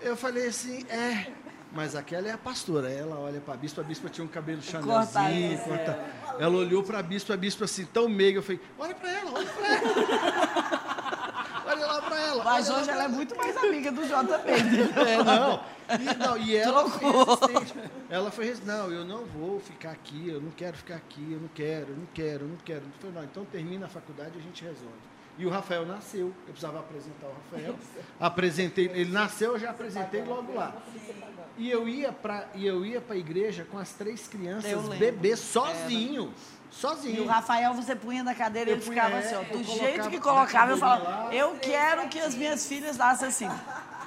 Eu 0.00 0.16
falei 0.16 0.46
assim, 0.48 0.84
é. 0.88 1.26
Mas 1.72 1.96
aquela 1.96 2.28
é 2.28 2.32
a 2.32 2.38
pastora. 2.38 2.88
Ela 2.90 3.18
olha 3.18 3.40
para 3.40 3.54
a 3.54 3.56
bispa, 3.56 3.80
a 3.80 3.84
bispa 3.84 4.08
tinha 4.08 4.24
um 4.24 4.28
cabelo 4.28 4.62
chanelzinho. 4.62 5.58
Corta- 5.58 5.98
Ela 6.38 6.56
olhou 6.56 6.82
para 6.84 6.98
a 6.98 7.02
bispa, 7.02 7.34
a 7.34 7.36
bispa 7.36 7.64
assim, 7.64 7.84
tão 7.86 8.08
meiga. 8.08 8.38
Eu 8.38 8.42
falei, 8.42 8.60
olha 8.78 8.94
para 8.94 9.10
ela, 9.10 9.30
olha 9.34 9.46
para 9.50 9.66
ela. 9.74 11.64
olha 11.66 11.86
lá 11.86 12.02
para 12.02 12.20
ela. 12.20 12.44
Mas 12.44 12.70
hoje 12.70 12.90
ela 12.90 13.04
é 13.04 13.08
muito 13.08 13.36
mais 13.36 13.56
amiga 13.56 13.90
do 13.90 14.02
JB. 14.02 14.52
entendeu? 14.60 15.06
é, 15.06 15.24
não. 15.24 15.60
E, 16.00 16.16
não, 16.16 16.36
e 16.38 16.56
ela 16.56 16.88
foi 16.88 17.10
resistente. 17.10 17.90
Ela 18.08 18.30
foi 18.30 18.44
resistente. 18.46 18.70
Não, 18.70 18.90
eu 18.92 19.04
não 19.04 19.24
vou 19.26 19.58
ficar 19.60 19.90
aqui, 19.90 20.28
eu 20.28 20.40
não 20.40 20.50
quero 20.52 20.76
ficar 20.76 20.94
aqui, 20.96 21.26
eu 21.32 21.40
não 21.40 21.48
quero, 21.48 21.90
eu 21.90 21.96
não 21.96 22.06
quero, 22.14 22.44
eu 22.44 22.48
não 22.48 22.56
quero. 22.64 22.82
Eu 22.84 22.92
falei, 23.00 23.16
não, 23.16 23.24
então 23.24 23.44
termina 23.46 23.86
a 23.86 23.88
faculdade 23.88 24.30
e 24.36 24.38
a 24.38 24.42
gente 24.42 24.62
resolve. 24.62 24.94
E 25.36 25.44
o 25.44 25.50
Rafael 25.50 25.84
nasceu, 25.84 26.26
eu 26.28 26.52
precisava 26.52 26.78
apresentar 26.78 27.26
o 27.26 27.32
Rafael. 27.32 27.74
Apresentei, 28.20 28.86
ele 28.94 29.10
nasceu, 29.10 29.52
eu 29.52 29.58
já 29.58 29.70
apresentei 29.70 30.22
logo 30.22 30.54
lá. 30.54 30.72
E 31.58 31.68
eu 31.70 31.88
ia 31.88 32.12
para 32.12 32.46
e 32.54 32.66
eu 32.66 32.84
ia 32.86 33.00
para 33.00 33.14
a 33.14 33.18
igreja 33.18 33.66
com 33.70 33.78
as 33.78 33.92
três 33.92 34.28
crianças, 34.28 34.88
bebê 34.98 35.36
sozinho. 35.36 36.32
E 36.70 36.74
Sozinho. 36.74 37.22
o 37.22 37.26
Rafael, 37.28 37.72
você 37.72 37.94
punha 37.94 38.24
na 38.24 38.34
cadeira 38.34 38.68
e 38.68 38.72
Eu 38.72 38.76
ele 38.78 38.84
punha, 38.84 39.04
ficava 39.04 39.22
é, 39.22 39.24
assim, 39.24 39.34
ó. 39.36 39.42
eu 39.42 39.58
Do 39.58 39.64
jeito 39.64 40.10
que 40.10 40.18
colocava, 40.18 40.72
eu 40.72 40.76
falava, 40.76 41.32
eu 41.32 41.56
quero 41.60 42.08
que 42.08 42.18
as 42.18 42.34
minhas 42.34 42.66
filhas 42.66 42.96
nasçam 42.96 43.28
assim. 43.28 43.48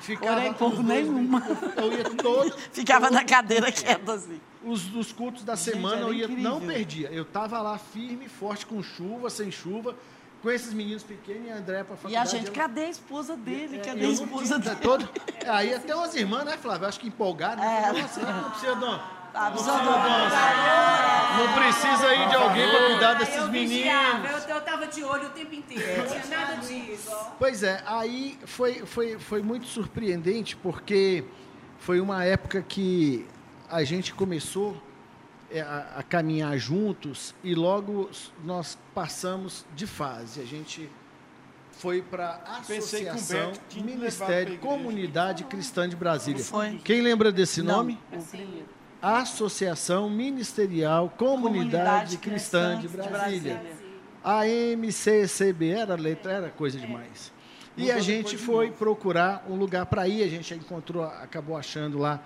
Ficava 0.01 0.49
os 0.49 0.57
dois 0.57 0.79
nenhuma. 0.79 1.41
Eu 1.77 1.93
ia 1.93 2.03
todo, 2.03 2.51
Ficava 2.73 3.09
na 3.09 3.23
cadeira 3.23 3.71
quieta 3.71 4.13
assim. 4.13 4.41
os, 4.65 4.93
os 4.93 5.13
cultos 5.13 5.45
da 5.45 5.55
Gente, 5.55 5.75
semana 5.75 6.01
eu 6.01 6.13
ia, 6.13 6.27
não 6.27 6.57
incrível. 6.57 6.75
perdia. 6.75 7.09
Eu 7.09 7.23
tava 7.23 7.61
lá 7.61 7.77
firme, 7.77 8.25
e 8.25 8.29
forte, 8.29 8.65
com 8.65 8.83
chuva, 8.83 9.29
sem 9.29 9.49
chuva, 9.49 9.95
com 10.41 10.51
esses 10.51 10.73
meninos 10.73 11.03
pequenos 11.03 11.47
e 11.47 11.51
a 11.51 11.55
André 11.57 11.83
para 11.83 11.95
faculdade. 11.95 12.13
E 12.13 12.17
a 12.17 12.25
gente, 12.25 12.47
ela- 12.47 12.55
cadê 12.55 12.81
a 12.85 12.89
esposa 12.89 13.35
dele? 13.35 13.77
É, 13.77 13.81
Cadê 13.81 14.05
a 14.05 14.09
esposa 14.09 14.59
tinha, 14.59 14.69
dele? 14.69 14.81
todo, 14.81 15.09
é, 15.43 15.49
Aí 15.49 15.73
até 15.73 15.95
umas 15.95 16.15
irmãs, 16.15 16.45
né, 16.45 16.57
Flávio? 16.57 16.87
Acho 16.87 16.99
que 16.99 17.07
empolgadas. 17.07 17.57
Né? 17.59 17.83
É. 17.95 18.01
Nossa, 18.01 18.19
não 18.21 18.43
precisa 18.51 18.75
de 18.75 18.83
uma- 18.85 19.17
Tá, 19.33 19.51
não 19.51 19.51
precisando- 19.51 19.83
precisa 21.55 22.07
aí 22.07 22.27
de 22.29 22.35
alguém 22.35 22.69
para 22.71 22.85
cuidar 22.87 23.13
desses 23.15 23.35
eu 23.35 23.51
vigiava, 23.51 24.17
meninos. 24.19 24.43
eu, 24.47 24.55
eu 24.55 24.61
tava 24.61 24.87
de 24.87 25.03
olho 25.03 25.27
o 25.27 25.29
tempo 25.29 25.53
inteiro, 25.53 26.01
não 26.01 26.07
tinha 26.21 26.37
nada 26.39 26.55
disso. 26.55 27.15
Pois 27.37 27.61
é, 27.61 27.83
aí 27.85 28.39
foi, 28.45 28.85
foi, 28.85 29.19
foi 29.19 29.43
muito 29.43 29.67
surpreendente, 29.67 30.55
porque 30.55 31.23
foi 31.77 31.99
uma 31.99 32.23
época 32.23 32.63
que 32.67 33.27
a 33.69 33.83
gente 33.83 34.11
começou 34.13 34.71
é, 34.71 34.86
a, 35.55 35.99
a 35.99 36.03
caminhar 36.03 36.57
juntos 36.57 37.33
e 37.43 37.55
logo 37.55 38.09
nós 38.43 38.77
passamos 38.93 39.65
de 39.75 39.87
fase. 39.87 40.41
A 40.41 40.45
gente 40.45 40.89
foi 41.71 42.01
para 42.01 42.41
a 42.45 42.57
Associação 42.57 43.53
Ministério. 43.75 44.57
Comunidade 44.59 45.43
Cristã 45.43 45.87
de 45.87 45.95
Brasília. 45.95 46.43
Foi. 46.43 46.79
Quem 46.83 47.01
lembra 47.01 47.31
desse 47.31 47.61
Não, 47.61 47.77
nome? 47.77 47.99
o 48.11 48.21
primeiro. 48.23 48.77
Associação 49.01 50.09
Ministerial 50.09 51.13
Comunidade, 51.15 52.17
Cristã, 52.17 52.79
de 52.79 52.87
Brasília. 52.87 53.61
A 54.23 54.45
MCCB 54.47 55.69
era 55.69 55.95
letra, 55.95 56.31
era 56.31 56.49
coisa 56.49 56.79
demais. 56.79 57.31
E 57.77 57.91
a 57.91 57.99
gente 57.99 58.35
foi 58.37 58.71
procurar 58.71 59.45
um 59.47 59.55
lugar 59.55 59.85
para 59.85 60.07
ir, 60.07 60.23
a 60.23 60.27
gente 60.27 60.51
encontrou, 60.55 61.03
acabou 61.03 61.55
achando 61.55 61.99
lá 61.99 62.19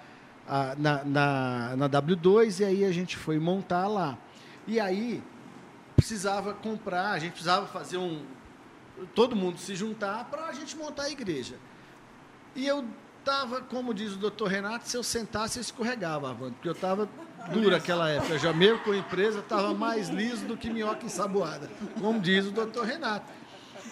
na, 0.78 1.04
na, 1.06 1.76
na 1.78 1.90
W2 1.90 2.60
e 2.60 2.66
aí 2.66 2.86
a 2.86 2.92
gente 2.92 3.16
foi 3.16 3.40
montar 3.40 3.88
lá. 3.88 4.18
E 4.68 4.80
aí 4.80 5.24
precisava 5.96 6.54
comprar, 6.54 7.12
a 7.12 7.20
gente 7.20 7.32
precisava 7.32 7.66
fazer 7.68 7.98
um. 7.98 8.22
Todo 9.16 9.36
mundo 9.36 9.58
se 9.58 9.76
juntar 9.76 10.26
para 10.26 10.48
a 10.48 10.54
gente 10.54 10.76
montar 10.76 11.04
a 11.04 11.10
igreja. 11.10 11.56
E 12.54 12.68
eu 12.68 12.86
estava, 13.20 13.62
como 13.62 13.94
diz 13.94 14.14
o 14.14 14.18
doutor 14.18 14.48
Renato, 14.48 14.90
se 14.90 14.98
eu 14.98 15.04
sentasse 15.04 15.58
eu 15.58 15.62
escorregava, 15.62 16.30
Avando, 16.30 16.54
porque 16.54 16.68
eu 16.68 16.74
estava 16.74 17.08
dura 17.54 17.78
aquela 17.78 18.10
época. 18.10 18.38
Já 18.38 18.52
mesmo 18.52 18.80
com 18.80 18.92
a 18.92 18.98
empresa, 18.98 19.40
estava 19.40 19.74
mais 19.74 20.10
liso 20.10 20.46
do 20.46 20.58
que 20.58 20.70
minhoca 20.70 21.06
ensaboada, 21.06 21.70
como 22.00 22.20
diz 22.20 22.46
o 22.46 22.52
doutor 22.52 22.86
Renato. 22.86 23.26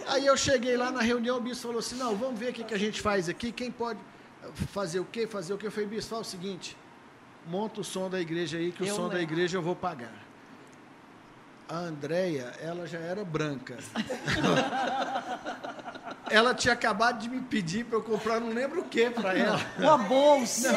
Aí 0.07 0.25
eu 0.25 0.35
cheguei 0.35 0.75
lá 0.75 0.91
na 0.91 1.01
reunião, 1.01 1.37
o 1.37 1.41
bispo 1.41 1.67
falou 1.67 1.79
assim, 1.79 1.95
não, 1.95 2.15
vamos 2.15 2.39
ver 2.39 2.49
o 2.49 2.53
que, 2.53 2.63
que 2.63 2.73
a 2.73 2.77
gente 2.77 3.01
faz 3.01 3.29
aqui, 3.29 3.51
quem 3.51 3.71
pode 3.71 3.99
fazer 4.53 4.99
o 4.99 5.05
quê, 5.05 5.27
fazer 5.27 5.53
o 5.53 5.57
quê. 5.57 5.67
Eu 5.67 5.71
falei, 5.71 5.89
bispo, 5.89 6.09
fala 6.09 6.21
o 6.21 6.25
seguinte, 6.25 6.77
monta 7.47 7.81
o 7.81 7.83
som 7.83 8.09
da 8.09 8.19
igreja 8.19 8.57
aí, 8.57 8.71
que 8.71 8.83
o 8.83 8.85
Eu 8.85 8.95
som 8.95 9.07
da 9.07 9.15
lembro. 9.15 9.33
igreja 9.33 9.57
eu 9.57 9.61
vou 9.61 9.75
pagar. 9.75 10.27
A 11.67 11.75
Andréia, 11.75 12.51
ela 12.59 12.87
já 12.87 12.97
era 12.97 13.23
branca. 13.23 13.77
ela 16.29 16.53
tinha 16.53 16.73
acabado 16.73 17.19
de 17.19 17.29
me 17.29 17.41
pedir 17.41 17.85
para 17.85 17.97
eu 17.97 18.03
comprar 18.03 18.39
não 18.39 18.49
lembro 18.49 18.81
o 18.81 18.85
que 18.85 19.09
para 19.09 19.37
ela. 19.37 19.59
Uma 19.77 19.97
bolsa. 19.97 20.71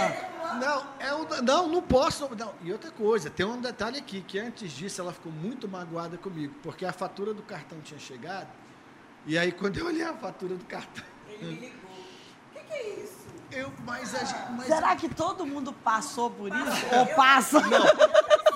Não, 0.61 0.85
é 0.99 1.15
um, 1.15 1.43
não, 1.43 1.69
não 1.69 1.83
posso. 1.83 2.29
Não. 2.35 2.53
E 2.63 2.73
outra 2.73 2.91
coisa, 2.91 3.31
tem 3.31 3.47
um 3.47 3.61
detalhe 3.61 3.99
aqui, 3.99 4.21
que 4.21 4.39
antes 4.39 4.73
disso 4.73 5.01
ela 5.01 5.13
ficou 5.13 5.33
muito 5.33 5.67
magoada 5.67 6.19
comigo, 6.19 6.55
porque 6.63 6.85
a 6.85 6.93
fatura 6.93 7.33
do 7.33 7.43
cartão 7.43 7.81
tinha 7.81 7.99
chegado, 7.99 8.49
e 9.27 9.39
aí 9.39 9.53
quando 9.53 9.79
eu 9.79 9.87
olhei 9.87 10.05
a 10.05 10.15
fatura 10.15 10.55
do 10.55 10.65
cartão. 10.65 11.05
Ele 11.29 11.47
me 11.47 11.55
ligou. 11.55 11.91
O 11.91 12.53
que, 12.53 12.65
que 12.65 12.75
é 12.75 13.03
isso? 13.03 13.12
Eu, 13.53 13.71
mas 13.85 14.15
a 14.15 14.19
gente. 14.25 14.35
Mas, 14.57 14.67
Será 14.67 14.97
que 14.97 15.09
todo 15.09 15.45
mundo 15.47 15.73
passou 15.73 16.31
por 16.31 16.49
isso? 16.49 16.87
Ou 16.99 17.07
passa? 17.15 17.61
Não, 17.61 17.85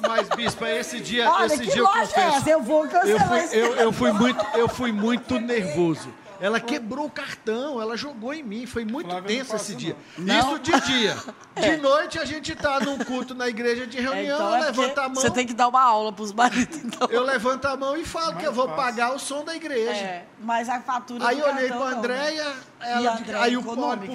mas, 0.09 0.29
Bispa, 0.31 0.69
esse 0.69 1.01
dia, 1.01 1.31
Olha, 1.31 1.47
esse 1.47 1.59
que 1.65 1.71
dia 1.73 1.83
eu 1.83 1.87
é 1.87 2.01
confesso. 2.01 2.37
essa? 2.39 2.51
Eu 2.51 2.63
vou 2.63 2.85
Eu 2.85 2.91
cancelar 2.91 3.29
fui, 3.29 3.39
esse 3.41 3.57
eu, 3.57 3.75
eu 3.77 3.93
fui 3.93 4.13
muito, 4.13 4.47
eu 4.55 4.69
fui 4.69 4.93
muito 4.93 5.39
nervoso. 5.39 6.09
Ela 6.41 6.61
quebrou 6.61 7.07
o 7.07 7.11
cartão, 7.11 7.81
ela 7.81 7.97
jogou 7.97 8.33
em 8.35 8.43
mim, 8.43 8.67
foi 8.67 8.85
muito 8.85 9.15
tenso 9.23 9.57
esse 9.57 9.75
dia. 9.75 9.97
não. 10.19 10.39
Isso 10.39 10.59
de 10.59 10.81
dia. 10.81 11.17
De 11.57 11.77
noite 11.79 12.19
a 12.19 12.25
gente 12.27 12.55
tá 12.55 12.79
num 12.81 12.99
culto 12.99 13.35
na 13.35 13.49
igreja 13.49 13.87
de 13.87 13.97
É, 13.97 14.01
reunião, 14.03 14.37
então 14.37 14.57
é 14.57 14.61
levanta 14.67 15.03
a 15.03 15.09
mão. 15.09 15.15
Você 15.15 15.31
tem 15.31 15.47
que 15.47 15.55
dar 15.55 15.69
uma 15.69 15.81
aula 15.81 16.13
pros 16.13 16.33
maridos, 16.33 16.77
então. 16.85 17.09
Eu 17.11 17.23
levanto 17.23 17.65
a 17.65 17.77
mão 17.77 17.97
e 17.97 18.05
falo 18.05 18.37
que 18.37 18.47
eu 18.47 18.53
vou 18.53 18.69
pagar 18.69 19.15
o 19.15 19.19
som 19.19 19.43
da 19.43 19.57
igreja. 19.57 19.91
É, 19.93 20.27
mas 20.39 20.69
a 20.69 20.81
fatura 20.81 21.27
Aí 21.27 21.39
eu 21.41 21.47
olhei 21.47 21.69
para 21.69 21.79
não? 21.79 21.99
Andréia, 21.99 22.53
ela, 22.79 23.11
a 23.11 23.19
Andréia 23.19 23.43
aí 23.43 23.57
o, 23.57 23.63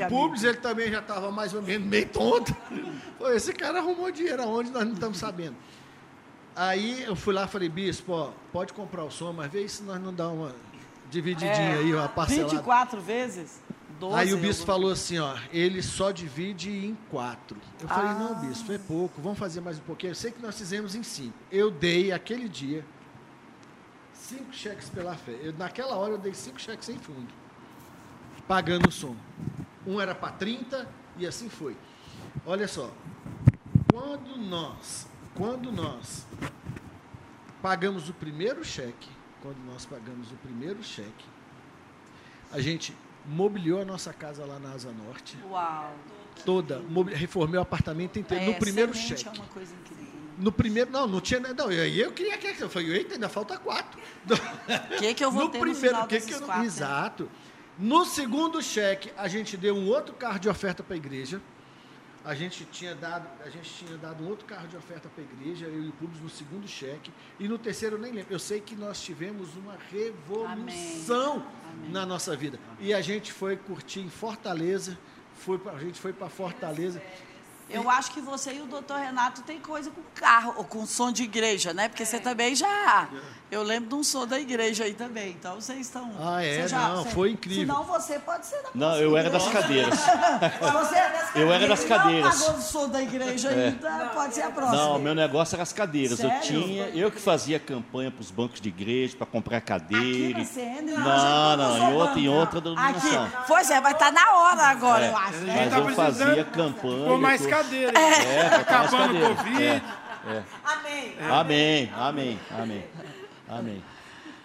Publis, 0.07 0.43
ele 0.43 0.57
também 0.57 0.91
já 0.91 0.99
estava 0.99 1.31
mais 1.31 1.53
ou 1.53 1.63
menos 1.63 1.87
meio 1.87 2.07
tonto. 2.09 2.55
Esse 3.33 3.53
cara 3.53 3.79
arrumou 3.79 4.11
dinheiro 4.11 4.43
aonde 4.43 4.69
nós 4.69 4.85
não 4.85 4.93
estamos 4.93 5.17
sabendo. 5.17 5.55
Aí 6.55 7.03
eu 7.03 7.15
fui 7.15 7.33
lá 7.33 7.45
e 7.45 7.47
falei, 7.47 7.69
Bispo, 7.69 8.11
ó, 8.13 8.29
pode 8.51 8.73
comprar 8.73 9.03
o 9.03 9.09
som, 9.11 9.31
mas 9.31 9.51
vê 9.51 9.67
se 9.67 9.83
nós 9.83 10.01
não 10.01 10.13
dá 10.13 10.27
uma 10.27 10.53
divididinha 11.11 11.51
É, 11.51 11.77
aí, 11.79 11.93
uma 11.93 12.09
parcelada. 12.09 12.49
24 12.49 12.99
vezes? 13.01 13.61
12, 13.99 14.15
Aí 14.15 14.33
o 14.33 14.37
bispo 14.37 14.65
falou 14.65 14.91
assim, 14.91 15.19
ó, 15.19 15.37
ele 15.51 15.83
só 15.83 16.09
divide 16.09 16.71
em 16.71 16.97
quatro. 17.11 17.55
Eu 17.79 17.87
falei, 17.87 18.13
não, 18.13 18.33
bispo, 18.47 18.71
é 18.71 18.79
pouco, 18.79 19.21
vamos 19.21 19.37
fazer 19.37 19.61
mais 19.61 19.77
um 19.77 19.81
pouquinho. 19.81 20.09
Eu 20.11 20.15
sei 20.15 20.31
que 20.31 20.41
nós 20.41 20.57
fizemos 20.57 20.95
em 20.95 21.03
cinco. 21.03 21.37
Eu 21.51 21.69
dei 21.69 22.11
aquele 22.11 22.49
dia 22.49 22.83
cinco 24.13 24.51
cheques 24.53 24.89
pela 24.89 25.13
fé. 25.13 25.37
Eu, 25.43 25.53
naquela 25.53 25.95
hora 25.95 26.13
eu 26.13 26.17
dei 26.17 26.33
cinco 26.33 26.59
cheques 26.59 26.85
sem 26.85 26.97
fundo, 26.97 27.27
pagando 28.47 28.89
o 28.89 28.91
som. 28.91 29.15
Um 29.85 30.01
era 30.01 30.15
para 30.15 30.31
30 30.31 30.87
e 31.17 31.27
assim 31.27 31.47
foi. 31.47 31.77
Olha 32.43 32.67
só, 32.67 32.89
quando 33.91 34.35
nós, 34.37 35.07
quando 35.35 35.71
nós 35.71 36.25
pagamos 37.61 38.09
o 38.09 38.13
primeiro 38.13 38.63
cheque, 38.65 39.09
quando 39.41 39.57
nós 39.65 39.85
pagamos 39.85 40.31
o 40.31 40.35
primeiro 40.35 40.83
cheque, 40.83 41.25
a 42.51 42.59
gente 42.61 42.95
mobiliou 43.25 43.81
a 43.81 43.85
nossa 43.85 44.11
casa 44.13 44.45
lá 44.45 44.59
na 44.59 44.71
Asa 44.71 44.91
Norte, 44.91 45.37
Uau. 45.49 45.95
toda, 46.45 46.81
reformei 47.13 47.57
o 47.57 47.61
apartamento 47.61 48.17
inteiro 48.17 48.43
É, 48.43 48.47
no 48.47 48.55
primeiro 48.55 48.93
semente 48.93 49.23
cheque. 49.23 49.27
É 49.27 49.41
uma 49.41 49.49
coisa 49.49 49.73
incrível. 49.73 50.11
No 50.37 50.51
primeiro, 50.51 50.89
não, 50.89 51.05
não 51.05 51.21
tinha, 51.21 51.39
não, 51.39 51.67
aí 51.67 51.99
eu 51.99 52.11
queria 52.11 52.37
que 52.37 52.59
eu 52.61 52.69
falei, 52.69 52.91
eita, 52.93 53.13
ainda 53.13 53.29
falta 53.29 53.57
quatro. 53.57 53.99
O 54.25 54.97
que, 54.97 55.13
que 55.13 55.23
eu 55.23 55.31
vou 55.31 55.43
no 55.43 55.49
ter 55.49 55.59
primeiro, 55.59 55.79
no 55.79 55.87
final 55.87 56.07
que 56.07 56.19
que 56.19 56.33
eu 56.33 56.39
quatro? 56.39 56.61
né? 56.61 56.65
exato. 56.65 57.29
No 57.77 58.05
segundo 58.05 58.61
cheque, 58.61 59.11
a 59.17 59.27
gente 59.27 59.55
deu 59.55 59.75
um 59.75 59.87
outro 59.87 60.13
carro 60.15 60.39
de 60.39 60.49
oferta 60.49 60.83
para 60.83 60.95
a 60.95 60.97
igreja. 60.97 61.41
A 62.23 62.35
gente 62.35 62.65
tinha 62.65 62.93
dado, 62.93 63.27
a 63.43 63.49
gente 63.49 63.67
tinha 63.69 63.97
dado 63.97 64.23
um 64.23 64.27
outro 64.27 64.45
carro 64.45 64.67
de 64.67 64.77
oferta 64.77 65.09
para 65.09 65.23
a 65.23 65.27
igreja, 65.27 65.65
eu 65.65 65.83
e 65.83 65.89
o 65.89 65.91
Público 65.93 66.23
no 66.23 66.29
segundo 66.29 66.67
cheque, 66.67 67.11
e 67.39 67.47
no 67.47 67.57
terceiro 67.57 67.95
eu 67.95 67.99
nem 67.99 68.11
lembro. 68.11 68.31
Eu 68.31 68.37
sei 68.37 68.61
que 68.61 68.75
nós 68.75 69.01
tivemos 69.01 69.55
uma 69.55 69.75
revolução 69.91 71.43
Amém. 71.71 71.89
na 71.89 72.05
nossa 72.05 72.35
vida. 72.35 72.59
E 72.79 72.93
a 72.93 73.01
gente 73.01 73.33
foi 73.33 73.57
curtir 73.57 74.01
em 74.01 74.09
Fortaleza, 74.09 74.99
foi 75.33 75.59
a 75.73 75.79
gente 75.79 75.99
foi 75.99 76.13
para 76.13 76.29
Fortaleza. 76.29 77.01
Eu 77.67 77.89
acho 77.89 78.11
que 78.11 78.21
você 78.21 78.53
e 78.53 78.61
o 78.61 78.65
doutor 78.65 78.99
Renato 78.99 79.41
tem 79.43 79.59
coisa 79.59 79.89
com 79.89 80.01
carro, 80.13 80.53
ou 80.57 80.63
com 80.63 80.85
som 80.85 81.11
de 81.11 81.23
igreja, 81.23 81.73
né? 81.73 81.87
Porque 81.87 82.05
você 82.05 82.19
também 82.19 82.53
já. 82.53 83.09
Eu 83.51 83.63
lembro 83.63 83.89
de 83.89 83.95
um 83.95 84.03
som 84.03 84.25
da 84.25 84.39
igreja 84.39 84.85
aí 84.85 84.93
também. 84.93 85.31
Então 85.37 85.55
vocês 85.55 85.81
estão. 85.81 86.09
Ah, 86.19 86.41
é? 86.41 86.65
já- 86.69 86.87
Não, 86.87 87.03
você- 87.03 87.09
foi 87.09 87.31
incrível. 87.31 87.65
Senão 87.75 87.83
você 87.83 88.17
pode 88.17 88.45
ser 88.45 88.61
da 88.63 88.69
Não, 88.73 88.95
eu 88.95 89.17
era 89.17 89.29
das 89.29 89.45
cadeiras. 89.49 89.99
Se 89.99 90.71
você 90.71 90.95
Eu 91.35 91.51
era 91.51 91.67
das 91.67 91.81
não 91.81 91.87
cadeiras. 91.89 92.39
pagou 92.43 92.57
o 92.57 92.61
som 92.61 92.87
da 92.87 93.01
igreja 93.01 93.49
É. 93.49 93.65
ainda, 93.67 94.05
pode 94.13 94.35
ser 94.35 94.43
a 94.43 94.51
próxima. 94.51 94.77
Não, 94.81 94.99
meu 94.99 95.13
negócio 95.13 95.55
era 95.55 95.63
as 95.63 95.73
cadeiras. 95.73 96.17
Eu 96.19 96.29
Sério? 96.29 96.41
tinha, 96.43 96.83
eu 96.89 97.11
que 97.11 97.19
fazia 97.19 97.59
campanha 97.59 98.09
para 98.09 98.21
os 98.21 98.31
bancos 98.31 98.61
de 98.61 98.69
igreja 98.69 99.17
para 99.17 99.27
comprar 99.27 99.57
Aqui 99.57 99.67
cadeira. 99.67 100.39
na 100.39 100.45
CN? 100.45 100.91
Não, 100.93 101.57
não, 101.57 101.77
em 101.77 101.93
outra, 101.93 102.19
em 102.19 102.29
outra 102.29 102.61
denominação. 102.61 103.23
Aqui. 103.25 103.37
Pois 103.47 103.69
é, 103.69 103.81
vai 103.81 103.91
estar 103.91 104.11
na 104.13 104.31
hora 104.31 104.61
agora, 104.63 105.05
eu 105.07 105.17
acho. 105.17 105.37
né? 105.39 105.55
Mas 105.65 105.69
tá 105.73 105.77
eu 105.79 105.89
fazia 105.89 106.45
campanha. 106.45 107.05
Pôr 107.05 107.17
mais 107.19 107.41
tudo. 107.41 107.49
cadeira. 107.49 107.99
É, 107.99 108.49
Tá 108.49 108.77
mais 108.79 108.93
acabando 108.93 109.17
o. 109.25 109.35
Covid. 109.35 109.63
É, 109.63 110.43
Amém. 110.63 111.15
é. 111.19 111.29
Amém, 111.29 111.91
amém, 111.97 112.39
amém. 112.57 112.85
Amém. 113.51 113.83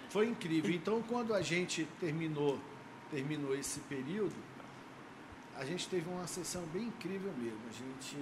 Foi 0.09 0.27
incrível. 0.27 0.71
Então, 0.71 1.01
quando 1.01 1.33
a 1.33 1.41
gente 1.41 1.87
terminou, 1.99 2.59
terminou 3.09 3.55
esse 3.55 3.79
período, 3.81 4.35
a 5.55 5.65
gente 5.65 5.87
teve 5.87 6.09
uma 6.09 6.27
sessão 6.27 6.63
bem 6.73 6.83
incrível 6.83 7.31
mesmo. 7.37 7.59
A 7.69 7.73
gente 7.73 8.17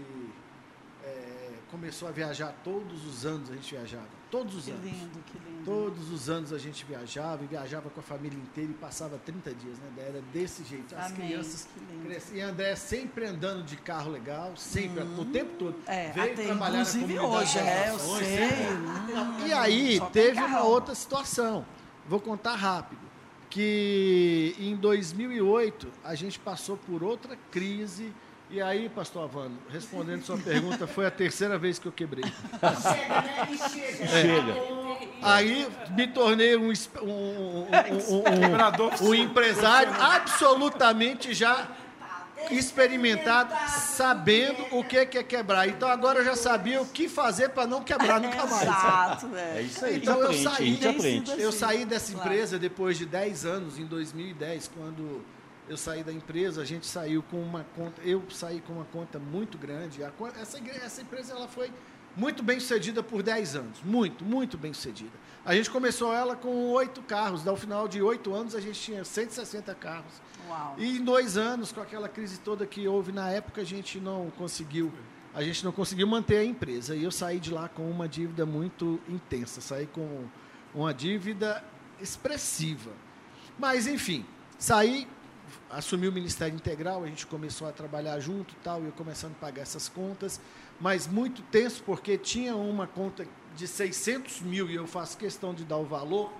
é, 1.03 1.51
começou 1.69 2.07
a 2.07 2.11
viajar 2.11 2.53
todos 2.63 3.05
os 3.05 3.25
anos, 3.25 3.49
a 3.49 3.55
gente 3.55 3.73
viajava. 3.75 4.07
Todos 4.37 4.55
os 4.55 4.65
Que 4.65 4.71
anos. 4.71 4.83
lindo, 4.83 5.19
que 5.25 5.37
lindo. 5.37 5.63
Todos 5.65 6.11
os 6.11 6.29
anos 6.29 6.51
a 6.51 6.57
gente 6.57 6.83
viajava 6.85 7.43
e 7.43 7.47
viajava 7.47 7.89
com 7.89 7.99
a 7.99 8.03
família 8.03 8.37
inteira 8.37 8.69
e 8.69 8.73
passava 8.73 9.17
30 9.25 9.53
dias, 9.53 9.77
né? 9.79 9.85
Era 9.97 10.21
desse 10.33 10.63
jeito. 10.63 10.93
As 10.95 11.05
Amém, 11.11 11.27
crianças 11.27 11.67
cresciam. 12.05 12.37
E 12.37 12.41
André 12.41 12.75
sempre 12.75 13.25
andando 13.25 13.63
de 13.63 13.77
carro 13.77 14.11
legal, 14.11 14.55
sempre, 14.57 15.03
o 15.03 15.25
tempo 15.25 15.53
todo. 15.57 15.75
É, 15.87 16.11
Veio 16.11 16.33
até 16.33 16.43
trabalhar 16.45 16.79
na 16.79 16.85
comunidade 16.85 17.19
hoje, 17.27 17.57
é, 17.59 17.89
eu 17.89 17.99
sei. 17.99 18.49
Hum, 18.75 19.47
E 19.47 19.53
aí 19.53 20.01
teve 20.11 20.39
uma 20.41 20.63
outra 20.63 20.93
situação. 20.93 21.65
Vou 22.07 22.19
contar 22.19 22.55
rápido. 22.55 23.05
Que 23.49 24.53
em 24.59 24.75
2008 24.75 25.87
a 26.03 26.13
gente 26.13 26.37
passou 26.39 26.75
por 26.75 27.01
outra 27.03 27.37
crise. 27.49 28.13
E 28.49 28.61
aí, 28.61 28.87
pastor 28.89 29.23
Avano, 29.23 29.57
respondendo 29.69 30.23
sua 30.23 30.37
pergunta, 30.37 30.85
foi 30.85 31.05
a 31.05 31.11
terceira 31.11 31.57
vez 31.57 31.79
que 31.79 31.87
eu 31.87 31.91
quebrei. 31.91 32.23
Chega. 34.09 34.55
Aí 35.21 35.67
me 35.91 36.07
tornei 36.07 36.55
um, 36.55 36.69
um, 36.69 37.05
um- 37.05 37.67
um- 38.09 39.05
um- 39.05 39.09
um 39.09 39.15
empresário 39.15 39.91
absolutamente 39.99 41.33
já 41.33 41.67
experimentado, 42.51 43.51
sabendo 43.67 44.63
o 44.71 44.83
que 44.83 45.03
que 45.07 45.17
é 45.17 45.23
quebrar. 45.23 45.67
Então 45.67 45.89
agora 45.89 46.19
eu 46.19 46.25
já 46.25 46.35
sabia 46.35 46.79
o 46.81 46.85
que 46.85 47.09
fazer 47.09 47.49
para 47.49 47.65
não 47.65 47.81
quebrar 47.83 48.21
nunca 48.21 48.45
mais. 48.45 48.61
Exato, 48.61 49.29
É 49.35 49.57
é. 49.57 49.61
isso 49.63 49.83
aí, 49.83 49.97
Então 49.97 50.19
eu 50.21 50.33
saí, 50.33 50.79
Eu 51.39 51.51
saí 51.51 51.85
dessa 51.85 52.13
empresa 52.13 52.59
depois 52.59 52.97
de 52.97 53.05
10 53.07 53.45
anos, 53.45 53.79
em 53.79 53.85
2010, 53.85 54.69
quando 54.77 55.23
eu 55.67 55.77
saí 55.77 56.03
da 56.03 56.13
empresa, 56.13 56.61
a 56.61 56.65
gente 56.65 56.85
saiu 56.85 57.23
com 57.23 57.41
uma 57.41 57.63
conta, 57.75 58.01
eu 58.03 58.23
saí 58.29 58.61
com 58.61 58.73
uma 58.73 58.85
conta 58.85 59.17
muito 59.19 59.57
grande. 59.57 60.01
Essa, 60.39 60.59
essa 60.83 61.01
empresa 61.01 61.33
ela 61.33 61.47
foi 61.47 61.71
muito 62.15 62.41
bem 62.41 62.59
sucedida 62.59 63.03
por 63.03 63.21
10 63.21 63.55
anos, 63.55 63.81
muito, 63.83 64.23
muito 64.23 64.57
bem 64.57 64.73
sucedida. 64.73 65.11
A 65.43 65.53
gente 65.53 65.69
começou 65.69 66.13
ela 66.13 66.35
com 66.35 66.71
oito 66.71 67.01
carros, 67.01 67.45
ao 67.47 67.57
final 67.57 67.87
de 67.87 68.01
oito 68.01 68.33
anos 68.33 68.55
a 68.55 68.61
gente 68.61 68.79
tinha 68.79 69.03
160 69.03 69.73
carros. 69.75 70.13
Uau. 70.47 70.75
E 70.77 70.97
em 70.97 71.03
dois 71.03 71.37
anos, 71.37 71.71
com 71.71 71.81
aquela 71.81 72.07
crise 72.07 72.39
toda 72.39 72.65
que 72.65 72.87
houve 72.87 73.11
na 73.11 73.29
época, 73.29 73.61
a 73.61 73.65
gente 73.65 73.99
não 73.99 74.31
conseguiu, 74.37 74.91
a 75.33 75.43
gente 75.43 75.63
não 75.65 75.71
conseguiu 75.71 76.07
manter 76.07 76.37
a 76.37 76.45
empresa. 76.45 76.95
E 76.95 77.03
eu 77.03 77.11
saí 77.11 77.39
de 77.39 77.51
lá 77.51 77.67
com 77.67 77.89
uma 77.89 78.07
dívida 78.07 78.45
muito 78.45 78.99
intensa, 79.09 79.61
saí 79.61 79.87
com 79.87 80.25
uma 80.73 80.93
dívida 80.93 81.63
expressiva. 81.99 82.91
Mas 83.57 83.87
enfim, 83.87 84.25
saí, 84.57 85.07
assumi 85.75 86.07
o 86.07 86.11
Ministério 86.11 86.55
Integral, 86.55 87.03
a 87.03 87.07
gente 87.07 87.27
começou 87.27 87.67
a 87.67 87.71
trabalhar 87.71 88.19
junto, 88.19 88.53
e 88.53 88.57
tal, 88.63 88.81
e 88.81 88.85
eu 88.85 88.91
começando 88.93 89.33
a 89.33 89.39
pagar 89.39 89.61
essas 89.63 89.89
contas, 89.89 90.39
mas 90.79 91.05
muito 91.07 91.41
tenso 91.43 91.83
porque 91.83 92.17
tinha 92.17 92.55
uma 92.55 92.87
conta 92.87 93.27
de 93.55 93.67
600 93.67 94.41
mil 94.41 94.69
e 94.69 94.75
eu 94.75 94.87
faço 94.87 95.17
questão 95.17 95.53
de 95.53 95.63
dar 95.65 95.77
o 95.77 95.85
valor, 95.85 96.31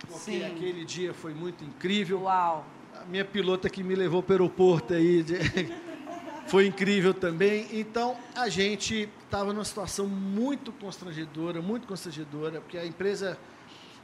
porque 0.00 0.18
Sim. 0.32 0.44
aquele 0.44 0.84
dia 0.84 1.14
foi 1.14 1.32
muito 1.32 1.64
incrível 1.64 2.22
Uau. 2.22 2.66
a 3.00 3.04
minha 3.06 3.24
pilota 3.24 3.68
que 3.70 3.82
me 3.82 3.94
levou 3.94 4.22
para 4.22 4.32
o 4.32 4.34
aeroporto 4.34 4.92
aí 4.94 5.22
de- 5.22 5.38
foi 6.48 6.66
incrível 6.66 7.14
também. 7.14 7.66
Então 7.72 8.16
a 8.34 8.48
gente 8.48 9.08
estava 9.24 9.52
numa 9.52 9.64
situação 9.64 10.06
muito 10.06 10.70
constrangedora, 10.72 11.62
muito 11.62 11.86
constrangedora, 11.86 12.60
porque 12.60 12.76
a 12.76 12.84
empresa 12.84 13.38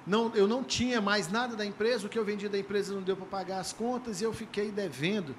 não, 0.06 0.34
eu 0.34 0.46
não 0.48 0.64
tinha 0.64 1.00
mais 1.00 1.30
nada 1.30 1.54
da 1.56 1.64
empresa, 1.66 2.06
o 2.06 2.08
que 2.08 2.18
eu 2.18 2.24
vendi 2.24 2.48
da 2.48 2.58
empresa 2.58 2.94
não 2.94 3.02
deu 3.02 3.16
para 3.16 3.26
pagar 3.26 3.58
as 3.60 3.72
contas 3.72 4.20
e 4.20 4.24
eu 4.24 4.32
fiquei 4.32 4.70
devendo 4.70 5.34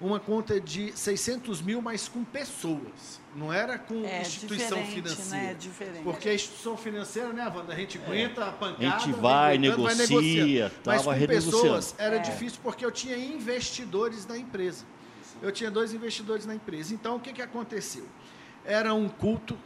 uma 0.00 0.18
conta 0.18 0.60
de 0.60 0.92
600 0.96 1.62
mil, 1.62 1.80
mas 1.80 2.08
com 2.08 2.24
pessoas. 2.24 3.20
Não 3.36 3.52
era 3.52 3.78
com 3.78 4.04
É 4.04 4.22
instituição 4.22 4.78
diferente, 4.82 4.94
financeira. 5.12 5.44
né? 5.46 5.54
Diferente. 5.54 6.02
Porque 6.02 6.28
a 6.28 6.34
instituição 6.34 6.76
financeira, 6.76 7.32
né, 7.32 7.50
Wanda? 7.54 7.72
A 7.72 7.76
gente 7.76 7.98
aguenta 7.98 8.44
a 8.44 8.52
pancada. 8.52 8.96
A 8.96 8.98
gente 8.98 9.12
vai, 9.12 9.54
aguentando, 9.56 9.82
vai 9.84 9.94
negocia. 9.94 10.72
Mas 10.84 11.02
com 11.02 11.26
pessoas 11.26 11.94
era 11.96 12.16
É. 12.16 12.18
difícil 12.18 12.58
porque 12.62 12.84
eu 12.84 12.90
tinha 12.90 13.16
investidores 13.16 14.26
na 14.26 14.36
empresa. 14.36 14.84
Eu 15.40 15.52
tinha 15.52 15.70
dois 15.70 15.94
investidores 15.94 16.44
na 16.44 16.54
empresa. 16.54 16.92
Então, 16.92 17.16
o 17.16 17.20
que, 17.20 17.32
que 17.32 17.42
aconteceu? 17.42 18.06
Era 18.64 18.92
um 18.94 19.08
culto 19.08 19.56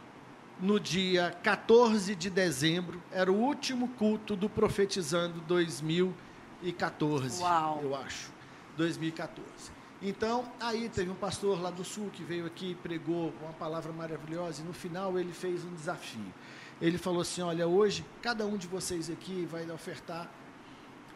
no 0.59 0.79
dia 0.79 1.35
14 1.43 2.15
de 2.15 2.29
dezembro. 2.29 3.01
Era 3.11 3.31
o 3.31 3.35
último 3.35 3.87
culto 3.89 4.35
do 4.35 4.49
Profetizando 4.49 5.39
2014, 5.41 7.41
Uau. 7.41 7.79
eu 7.81 7.95
acho. 7.95 8.31
2014. 8.77 9.79
Então, 10.01 10.49
aí 10.61 10.87
teve 10.87 11.09
um 11.09 11.15
pastor 11.15 11.61
lá 11.61 11.69
do 11.69 11.83
sul 11.83 12.09
que 12.09 12.23
veio 12.23 12.45
aqui 12.45 12.71
e 12.71 12.75
pregou 12.75 13.33
uma 13.41 13.51
palavra 13.51 13.91
maravilhosa 13.91 14.61
e 14.61 14.65
no 14.65 14.71
final 14.71 15.19
ele 15.19 15.33
fez 15.33 15.65
um 15.65 15.73
desafio. 15.73 16.33
Ele 16.81 16.97
falou 16.97 17.21
assim: 17.21 17.41
Olha, 17.41 17.67
hoje 17.67 18.05
cada 18.21 18.45
um 18.45 18.57
de 18.57 18.67
vocês 18.67 19.09
aqui 19.09 19.45
vai 19.45 19.69
ofertar 19.69 20.31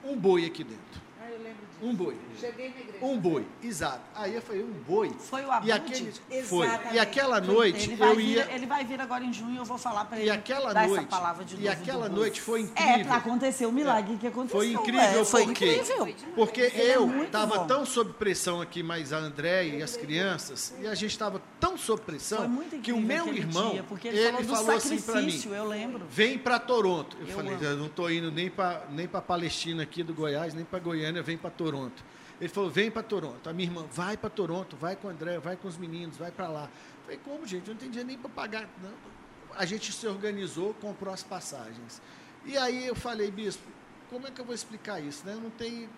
um 0.03 0.17
boi 0.17 0.45
aqui 0.45 0.65
dentro. 0.65 1.01
Ah, 1.25 1.29
eu 1.31 1.37
lembro 1.37 1.65
disso. 1.67 1.79
Um 1.81 1.95
boi. 1.95 2.17
Cheguei 2.39 2.69
na 2.69 2.79
igreja. 2.81 3.05
Um 3.05 3.17
boi, 3.17 3.45
exato. 3.63 4.01
Aí 4.15 4.35
eu 4.35 4.41
falei: 4.41 4.63
Um 4.63 4.71
boi. 4.85 5.09
Foi 5.19 5.41
o 5.41 5.47
E 5.47 5.51
Abud? 5.51 5.71
aquele 5.71 6.13
foi. 6.43 6.67
E 6.91 6.99
aquela 6.99 7.39
noite 7.39 7.91
Ele 7.91 8.03
eu 8.03 8.15
vir, 8.15 8.25
ia. 8.37 8.51
ele 8.53 8.65
vai 8.65 8.83
vir 8.83 8.99
agora 8.99 9.23
em 9.23 9.31
junho, 9.31 9.57
eu 9.59 9.65
vou 9.65 9.77
falar 9.77 10.05
para 10.05 10.17
E 10.17 10.23
ele 10.23 10.29
aquela 10.31 10.73
dar 10.73 10.87
noite. 10.87 10.99
essa 10.99 11.07
palavra 11.07 11.45
de 11.45 11.55
e 11.55 11.59
novo 11.59 11.69
aquela 11.71 12.09
do 12.09 12.15
noite 12.15 12.41
foi 12.41 12.59
É, 12.59 12.63
incrível. 12.63 13.05
para 13.05 13.15
acontecer 13.17 13.65
o 13.65 13.71
milagre 13.71 14.17
que 14.17 14.27
aconteceu. 14.27 14.59
Foi 14.59 14.71
incrível 14.71 15.01
é, 15.21 15.25
foi 15.25 15.45
porque, 15.45 15.75
incrível. 15.75 16.15
porque 16.35 16.61
Ele 16.61 16.81
é 16.81 16.95
eu 16.97 17.23
estava 17.23 17.65
tão 17.65 17.85
sob 17.85 18.13
pressão 18.13 18.61
aqui, 18.61 18.81
mais 18.83 19.13
a 19.13 19.17
Andréia 19.17 19.75
e 19.77 19.83
as 19.83 19.95
crianças, 19.95 20.73
e 20.81 20.87
a 20.87 20.95
gente 20.95 21.11
estava 21.11 21.41
tão 21.59 21.77
sob 21.77 22.01
pressão 22.01 22.61
que 22.81 22.91
o 22.91 22.99
meu 22.99 23.33
irmão, 23.33 23.71
dia, 23.71 23.85
ele, 24.05 24.17
ele 24.19 24.31
falou 24.43 24.55
falou 24.63 24.75
assim 24.77 25.01
para 25.01 25.21
mim, 25.21 25.41
eu 25.51 25.67
lembro. 25.67 26.05
vem 26.09 26.37
para 26.37 26.59
Toronto. 26.59 27.17
Eu, 27.19 27.27
Eu 27.27 27.35
falei, 27.35 27.53
amo. 27.53 27.63
eu 27.63 27.77
não 27.77 27.85
estou 27.87 28.09
indo 28.11 28.31
nem 28.31 28.49
para 28.49 28.83
nem 28.89 29.07
Palestina 29.07 29.83
aqui 29.83 30.03
do 30.03 30.13
Goiás, 30.13 30.53
nem 30.53 30.65
para 30.65 30.79
Goiânia, 30.79 31.12
vem 31.22 31.38
para 31.38 31.49
Toronto. 31.49 32.03
Ele 32.40 32.49
falou, 32.49 32.69
vem 32.69 32.90
para 32.90 33.03
Toronto. 33.03 33.49
A 33.49 33.53
minha 33.53 33.69
irmã, 33.69 33.85
vai 33.91 34.18
para 34.18 34.30
Toronto, 34.30 34.76
vai 34.76 34.95
com 34.95 35.07
o 35.07 35.11
André, 35.11 35.40
vai 35.40 35.56
com 35.56 35.68
os 35.68 35.77
meninos, 35.77 36.18
vai 36.18 36.31
para 36.31 36.48
lá. 36.48 36.64
Eu 36.64 37.03
falei, 37.03 37.19
como, 37.23 37.48
gente? 37.48 37.68
Eu 37.68 37.73
não 37.73 37.80
tem 37.80 37.90
dinheiro 37.90 38.07
nem 38.07 38.18
para 38.18 38.30
pagar. 38.30 38.69
Não. 38.81 38.91
A 39.56 39.65
gente 39.65 39.91
se 39.91 40.07
organizou, 40.07 40.73
comprou 40.76 41.14
as 41.14 41.22
passagens. 41.22 42.02
E 42.45 42.57
aí 42.57 42.88
eu 42.88 42.95
falei, 42.95 43.30
bispo, 43.30 43.64
como 44.10 44.27
é 44.27 44.31
que 44.31 44.41
eu 44.41 44.45
vou 44.45 44.53
explicar 44.53 44.99
isso? 44.99 45.26
Né? 45.26 45.34
Eu 45.34 45.41
não 45.41 45.49
tenho, 45.52 45.90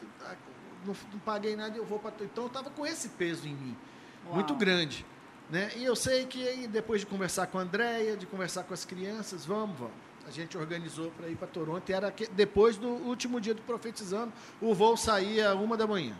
não, 0.85 0.95
não 1.11 1.19
paguei 1.19 1.55
nada, 1.55 1.75
eu 1.77 1.85
vou 1.85 1.99
para 1.99 2.11
Então 2.23 2.43
eu 2.45 2.47
estava 2.47 2.69
com 2.69 2.85
esse 2.85 3.09
peso 3.09 3.47
em 3.47 3.55
mim, 3.55 3.77
Uau. 4.25 4.35
muito 4.35 4.53
grande. 4.55 5.05
Né? 5.49 5.71
E 5.75 5.83
eu 5.83 5.95
sei 5.95 6.25
que 6.25 6.67
depois 6.67 7.01
de 7.01 7.07
conversar 7.07 7.47
com 7.47 7.57
a 7.57 7.61
Andréia, 7.61 8.17
de 8.17 8.25
conversar 8.25 8.63
com 8.63 8.73
as 8.73 8.83
crianças, 8.83 9.45
vamos, 9.45 9.77
vamos. 9.77 9.93
A 10.27 10.31
gente 10.31 10.57
organizou 10.57 11.11
para 11.11 11.27
ir 11.27 11.35
para 11.35 11.47
Toronto 11.47 11.87
e 11.89 11.93
era 11.93 12.11
que- 12.11 12.27
depois 12.27 12.77
do 12.77 12.87
último 12.87 13.39
dia 13.39 13.53
do 13.53 13.61
Profetizando, 13.61 14.33
o 14.59 14.73
voo 14.73 14.97
saía 14.97 15.53
uma 15.55 15.77
da 15.77 15.85
manhã. 15.85 16.15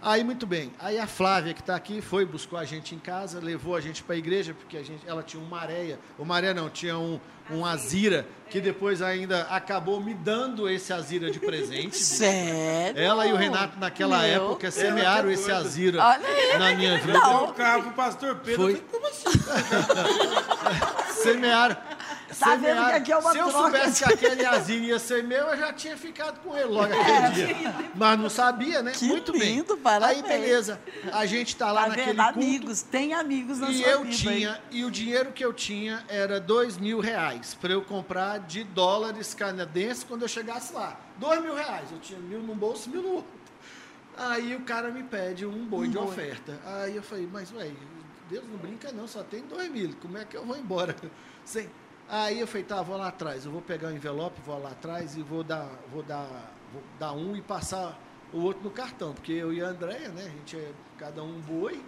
Aí, 0.00 0.22
muito 0.22 0.46
bem. 0.46 0.72
Aí 0.78 0.98
a 0.98 1.06
Flávia, 1.06 1.52
que 1.54 1.60
está 1.60 1.74
aqui, 1.74 2.00
foi, 2.00 2.24
buscou 2.24 2.58
a 2.58 2.64
gente 2.64 2.94
em 2.94 2.98
casa, 2.98 3.40
levou 3.40 3.74
a 3.74 3.80
gente 3.80 4.02
para 4.04 4.14
a 4.14 4.18
igreja, 4.18 4.54
porque 4.54 4.76
a 4.76 4.82
gente, 4.84 5.02
ela 5.08 5.22
tinha 5.22 5.42
um 5.42 5.46
maré, 5.46 5.98
o 6.18 6.24
maré 6.24 6.52
não, 6.54 6.68
tinha 6.70 6.96
um, 6.96 7.18
um 7.50 7.64
azira, 7.66 8.24
que 8.50 8.60
depois 8.60 9.00
ainda 9.02 9.42
acabou 9.44 9.98
me 10.00 10.12
dando 10.14 10.68
esse 10.68 10.92
azira 10.92 11.30
de 11.30 11.40
presente. 11.40 11.96
Sério? 11.98 13.00
Ela 13.00 13.26
e 13.26 13.32
o 13.32 13.36
Renato, 13.36 13.80
naquela 13.80 14.18
Meu 14.18 14.28
época, 14.50 14.70
semearam 14.70 15.30
esse 15.30 15.50
azira 15.50 16.00
Olha 16.04 16.28
aí. 16.28 16.58
na 16.58 16.74
minha 16.74 16.98
vida. 17.00 17.14
Não. 17.18 17.44
O 17.46 17.54
carro 17.54 17.82
pro 17.84 17.92
pastor 17.92 18.36
Pedro. 18.36 18.62
Foi. 18.62 18.72
eu 18.74 18.82
como 18.92 19.06
assim? 19.08 19.24
Semearam. 21.22 21.76
Tá 22.38 22.56
vendo 22.56 22.84
que 22.86 22.92
aqui 22.92 23.12
é 23.12 23.16
uma 23.16 23.30
Se 23.32 23.38
eu 23.38 23.48
troca 23.48 23.62
soubesse 23.78 24.04
que 24.04 24.12
aquele 24.12 24.44
azir 24.44 24.82
ia 24.82 24.98
ser 24.98 25.22
meu, 25.22 25.46
eu 25.46 25.56
já 25.56 25.72
tinha 25.72 25.96
ficado 25.96 26.40
com 26.40 26.56
ele 26.56 26.64
logo 26.64 26.92
aquele 26.92 27.46
dia. 27.54 27.74
Mas 27.94 28.18
não 28.18 28.28
sabia, 28.28 28.82
né? 28.82 28.90
É. 28.90 28.94
Que 28.94 29.04
Muito 29.06 29.32
lindo, 29.32 29.74
bem. 29.74 29.82
parabéns. 29.82 30.16
Aí, 30.16 30.22
beleza. 30.28 30.80
A 31.12 31.24
gente 31.24 31.54
tá 31.54 31.70
lá 31.70 31.82
Tá 31.82 31.88
naquele 31.90 32.06
vendo? 32.12 32.16
culto. 32.24 32.38
Amigos, 32.38 32.82
tem 32.82 33.14
amigos 33.14 33.58
na 33.60 33.70
E 33.70 33.78
sua 33.78 33.86
eu 33.88 34.02
vida. 34.02 34.16
tinha, 34.16 34.60
e 34.72 34.84
o 34.84 34.90
dinheiro 34.90 35.30
que 35.32 35.44
eu 35.44 35.52
tinha 35.52 36.04
era 36.08 36.40
dois 36.40 36.76
mil 36.76 36.98
reais 37.00 37.54
para 37.54 37.72
eu 37.72 37.82
comprar 37.82 38.40
de 38.40 38.64
dólares 38.64 39.32
canadenses 39.32 40.02
quando 40.02 40.22
eu 40.22 40.28
chegasse 40.28 40.72
lá. 40.72 40.98
Dois 41.18 41.40
mil 41.40 41.54
reais. 41.54 41.90
Eu 41.92 41.98
tinha 42.00 42.18
mil 42.18 42.40
num 42.40 42.56
bolso, 42.56 42.90
mil 42.90 43.02
no 43.02 43.10
outro. 43.12 43.30
Aí 44.16 44.56
o 44.56 44.60
cara 44.62 44.90
me 44.90 45.02
pede 45.02 45.44
um 45.46 45.64
boi 45.66 45.86
Um 45.86 45.90
de 45.90 45.96
boi. 45.98 46.06
oferta. 46.06 46.58
Aí 46.64 46.96
eu 46.96 47.02
falei, 47.02 47.28
mas 47.30 47.52
ué, 47.52 47.70
Deus 48.28 48.44
não 48.50 48.56
brinca 48.58 48.90
não, 48.90 49.06
só 49.06 49.22
tem 49.22 49.42
dois 49.42 49.70
mil. 49.70 49.94
Como 50.02 50.18
é 50.18 50.24
que 50.24 50.36
eu 50.36 50.44
vou 50.44 50.56
embora? 50.56 50.96
Sem. 51.44 51.70
Aí 52.08 52.38
eu 52.38 52.46
falei, 52.46 52.62
tá, 52.62 52.82
vou 52.82 52.96
lá 52.96 53.08
atrás. 53.08 53.44
Eu 53.44 53.52
vou 53.52 53.62
pegar 53.62 53.88
o 53.88 53.92
envelope, 53.92 54.40
vou 54.44 54.60
lá 54.62 54.70
atrás 54.70 55.16
e 55.16 55.22
vou 55.22 55.42
dar, 55.42 55.68
vou 55.90 56.02
dar, 56.02 56.52
vou 56.72 56.82
dar 56.98 57.12
um 57.12 57.36
e 57.36 57.42
passar 57.42 57.98
o 58.32 58.40
outro 58.40 58.62
no 58.62 58.70
cartão. 58.70 59.12
Porque 59.12 59.32
eu 59.32 59.52
e 59.52 59.60
a 59.62 59.68
Andréia, 59.68 60.08
né? 60.08 60.24
A 60.24 60.28
gente 60.28 60.56
é 60.56 60.72
cada 60.96 61.22
um 61.22 61.40
boi. 61.40 61.82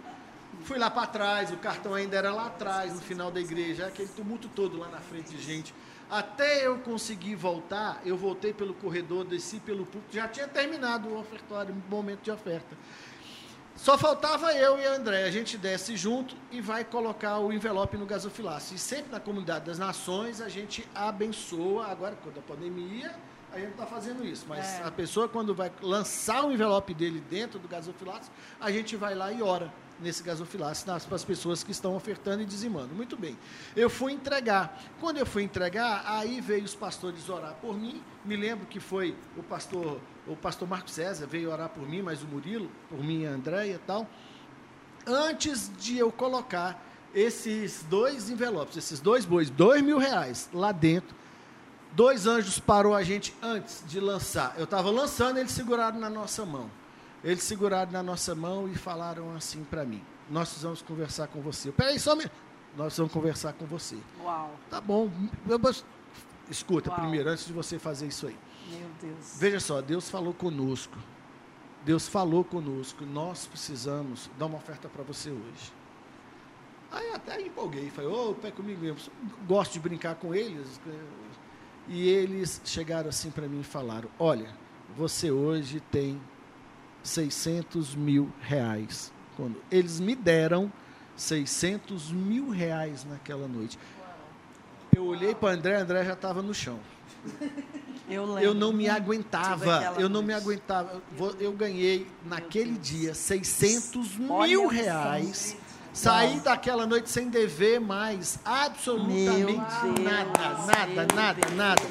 Fui 0.61 0.77
lá 0.77 0.89
para 0.89 1.07
trás, 1.07 1.51
o 1.51 1.57
cartão 1.57 1.93
ainda 1.93 2.17
era 2.17 2.33
lá 2.33 2.47
atrás, 2.47 2.93
no 2.93 2.99
final 2.99 3.31
da 3.31 3.39
igreja, 3.39 3.85
aquele 3.87 4.09
tumulto 4.09 4.49
todo 4.49 4.77
lá 4.77 4.89
na 4.89 4.99
frente 4.99 5.29
de 5.29 5.41
gente. 5.41 5.73
Até 6.09 6.65
eu 6.65 6.79
conseguir 6.79 7.35
voltar, 7.35 8.01
eu 8.03 8.17
voltei 8.17 8.51
pelo 8.51 8.73
corredor, 8.73 9.23
desci 9.23 9.59
pelo 9.59 9.85
púlpito, 9.85 10.15
já 10.15 10.27
tinha 10.27 10.47
terminado 10.47 11.07
o 11.07 11.19
ofertório, 11.19 11.73
o 11.73 11.89
momento 11.89 12.23
de 12.23 12.31
oferta. 12.31 12.75
Só 13.81 13.97
faltava 13.97 14.51
eu 14.53 14.77
e 14.77 14.85
a 14.85 14.91
André. 14.93 15.23
A 15.23 15.31
gente 15.31 15.57
desce 15.57 15.95
junto 15.95 16.35
e 16.51 16.59
vai 16.59 16.83
colocar 16.83 17.39
o 17.39 17.53
envelope 17.53 17.95
no 17.95 18.05
gasofilácio. 18.05 18.75
E 18.75 18.77
sempre 18.77 19.09
na 19.09 19.21
comunidade 19.21 19.65
das 19.65 19.79
nações 19.79 20.41
a 20.41 20.49
gente 20.49 20.85
abençoa. 20.93 21.87
Agora, 21.87 22.13
com 22.17 22.29
a 22.29 22.41
pandemia, 22.41 23.15
a 23.53 23.57
gente 23.57 23.71
está 23.71 23.85
fazendo 23.85 24.25
isso. 24.25 24.45
Mas 24.49 24.65
É. 24.65 24.83
a 24.83 24.91
pessoa, 24.91 25.29
quando 25.29 25.55
vai 25.55 25.71
lançar 25.81 26.43
o 26.45 26.51
envelope 26.51 26.93
dele 26.93 27.23
dentro 27.29 27.57
do 27.57 27.69
gasofilácio, 27.69 28.29
a 28.59 28.69
gente 28.69 28.97
vai 28.97 29.15
lá 29.15 29.31
e 29.31 29.41
ora 29.41 29.71
nesse 30.01 30.23
gasofilácio 30.23 30.85
para 30.85 31.15
as 31.15 31.23
pessoas 31.23 31.63
que 31.63 31.71
estão 31.71 31.95
ofertando 31.95 32.41
e 32.41 32.45
dizimando. 32.45 32.93
Muito 32.93 33.17
bem. 33.17 33.37
Eu 33.75 33.89
fui 33.89 34.13
entregar. 34.13 34.81
Quando 34.99 35.17
eu 35.17 35.25
fui 35.25 35.43
entregar, 35.43 36.03
aí 36.05 36.41
veio 36.41 36.63
os 36.63 36.75
pastores 36.75 37.27
orar 37.29 37.55
por 37.55 37.77
mim. 37.77 38.01
Me 38.23 38.35
lembro 38.35 38.65
que 38.65 38.79
foi 38.79 39.15
o 39.37 39.43
pastor, 39.43 39.99
o 40.27 40.35
pastor 40.35 40.67
Marco 40.67 40.89
César 40.89 41.25
veio 41.27 41.51
orar 41.51 41.69
por 41.69 41.87
mim, 41.87 42.01
mas 42.01 42.21
o 42.23 42.27
Murilo, 42.27 42.69
por 42.89 43.03
mim 43.03 43.23
e 43.23 43.27
a 43.27 43.31
Andréia 43.31 43.75
e 43.75 43.79
tal. 43.79 44.07
Antes 45.05 45.71
de 45.79 45.97
eu 45.97 46.11
colocar 46.11 46.83
esses 47.13 47.83
dois 47.89 48.29
envelopes, 48.29 48.77
esses 48.77 48.99
dois 48.99 49.25
bois, 49.25 49.49
dois 49.49 49.81
mil 49.81 49.97
reais 49.97 50.49
lá 50.53 50.71
dentro, 50.71 51.15
dois 51.93 52.27
anjos 52.27 52.59
parou 52.59 52.93
a 52.93 53.03
gente 53.03 53.33
antes 53.41 53.83
de 53.87 53.99
lançar. 53.99 54.53
Eu 54.57 54.65
estava 54.65 54.91
lançando, 54.91 55.37
eles 55.37 55.51
seguraram 55.51 55.99
na 55.99 56.09
nossa 56.09 56.45
mão. 56.45 56.69
Eles 57.23 57.43
seguraram 57.43 57.91
na 57.91 58.01
nossa 58.03 58.33
mão 58.33 58.67
e 58.69 58.75
falaram 58.75 59.35
assim 59.35 59.63
para 59.63 59.83
mim: 59.85 60.01
Nós 60.29 60.49
precisamos 60.49 60.81
conversar 60.81 61.27
com 61.27 61.41
você. 61.41 61.71
Peraí, 61.71 61.99
só 61.99 62.15
me... 62.15 62.25
Nós 62.77 62.95
vamos 62.97 63.11
conversar 63.11 63.53
com 63.53 63.65
você. 63.65 63.97
Uau, 64.23 64.51
Tá 64.69 64.79
bom. 64.79 65.09
Escuta, 66.49 66.89
Uau. 66.89 66.99
primeiro, 66.99 67.29
antes 67.29 67.45
de 67.45 67.53
você 67.53 67.77
fazer 67.79 68.07
isso 68.07 68.27
aí. 68.27 68.37
meu 68.69 68.89
Deus. 69.01 69.37
Veja 69.39 69.59
só, 69.59 69.81
Deus 69.81 70.09
falou 70.09 70.33
conosco. 70.33 70.97
Deus 71.83 72.07
falou 72.07 72.43
conosco. 72.43 73.05
Nós 73.05 73.45
precisamos 73.47 74.29
dar 74.37 74.45
uma 74.45 74.57
oferta 74.57 74.87
para 74.87 75.03
você 75.03 75.29
hoje. 75.29 75.73
Aí 76.91 77.11
até 77.13 77.39
empolguei. 77.41 77.89
Falei, 77.89 78.09
ô, 78.09 78.33
pé 78.33 78.51
comigo 78.51 78.81
mesmo. 78.81 79.11
Gosto 79.47 79.73
de 79.73 79.79
brincar 79.79 80.15
com 80.15 80.33
eles. 80.33 80.79
E 81.87 82.07
eles 82.07 82.61
chegaram 82.65 83.09
assim 83.09 83.29
para 83.31 83.47
mim 83.47 83.61
e 83.61 83.63
falaram: 83.63 84.09
Olha, 84.19 84.49
você 84.95 85.31
hoje 85.31 85.79
tem 85.79 86.19
600 87.03 87.95
mil 87.95 88.31
reais. 88.41 89.11
Quando 89.35 89.61
eles 89.71 89.99
me 89.99 90.15
deram 90.15 90.71
600 91.15 92.11
mil 92.11 92.49
reais 92.49 93.05
naquela 93.05 93.47
noite. 93.47 93.77
Eu 94.95 95.05
olhei 95.05 95.35
para 95.35 95.53
André, 95.53 95.75
André 95.77 96.03
já 96.05 96.13
estava 96.13 96.41
no 96.41 96.53
chão. 96.53 96.79
Eu. 98.09 98.39
Eu 98.39 98.55
não 98.55 98.73
me 98.73 98.89
aguentava, 98.89 99.93
eu 99.99 100.09
não 100.09 100.23
me 100.23 100.33
aguentava. 100.33 100.99
Eu 101.39 101.51
ganhei 101.51 102.07
naquele 102.25 102.75
dia 102.75 103.13
600 103.13 104.19
Olha 104.27 104.49
mil 104.49 104.67
reais. 104.67 105.55
Saí 105.93 106.39
daquela 106.39 106.87
noite 106.87 107.09
sem 107.09 107.29
dever 107.29 107.79
mais 107.79 108.39
absolutamente 108.43 110.01
nada, 110.01 110.65
nada, 110.65 111.15
nada, 111.15 111.49
nada. 111.55 111.81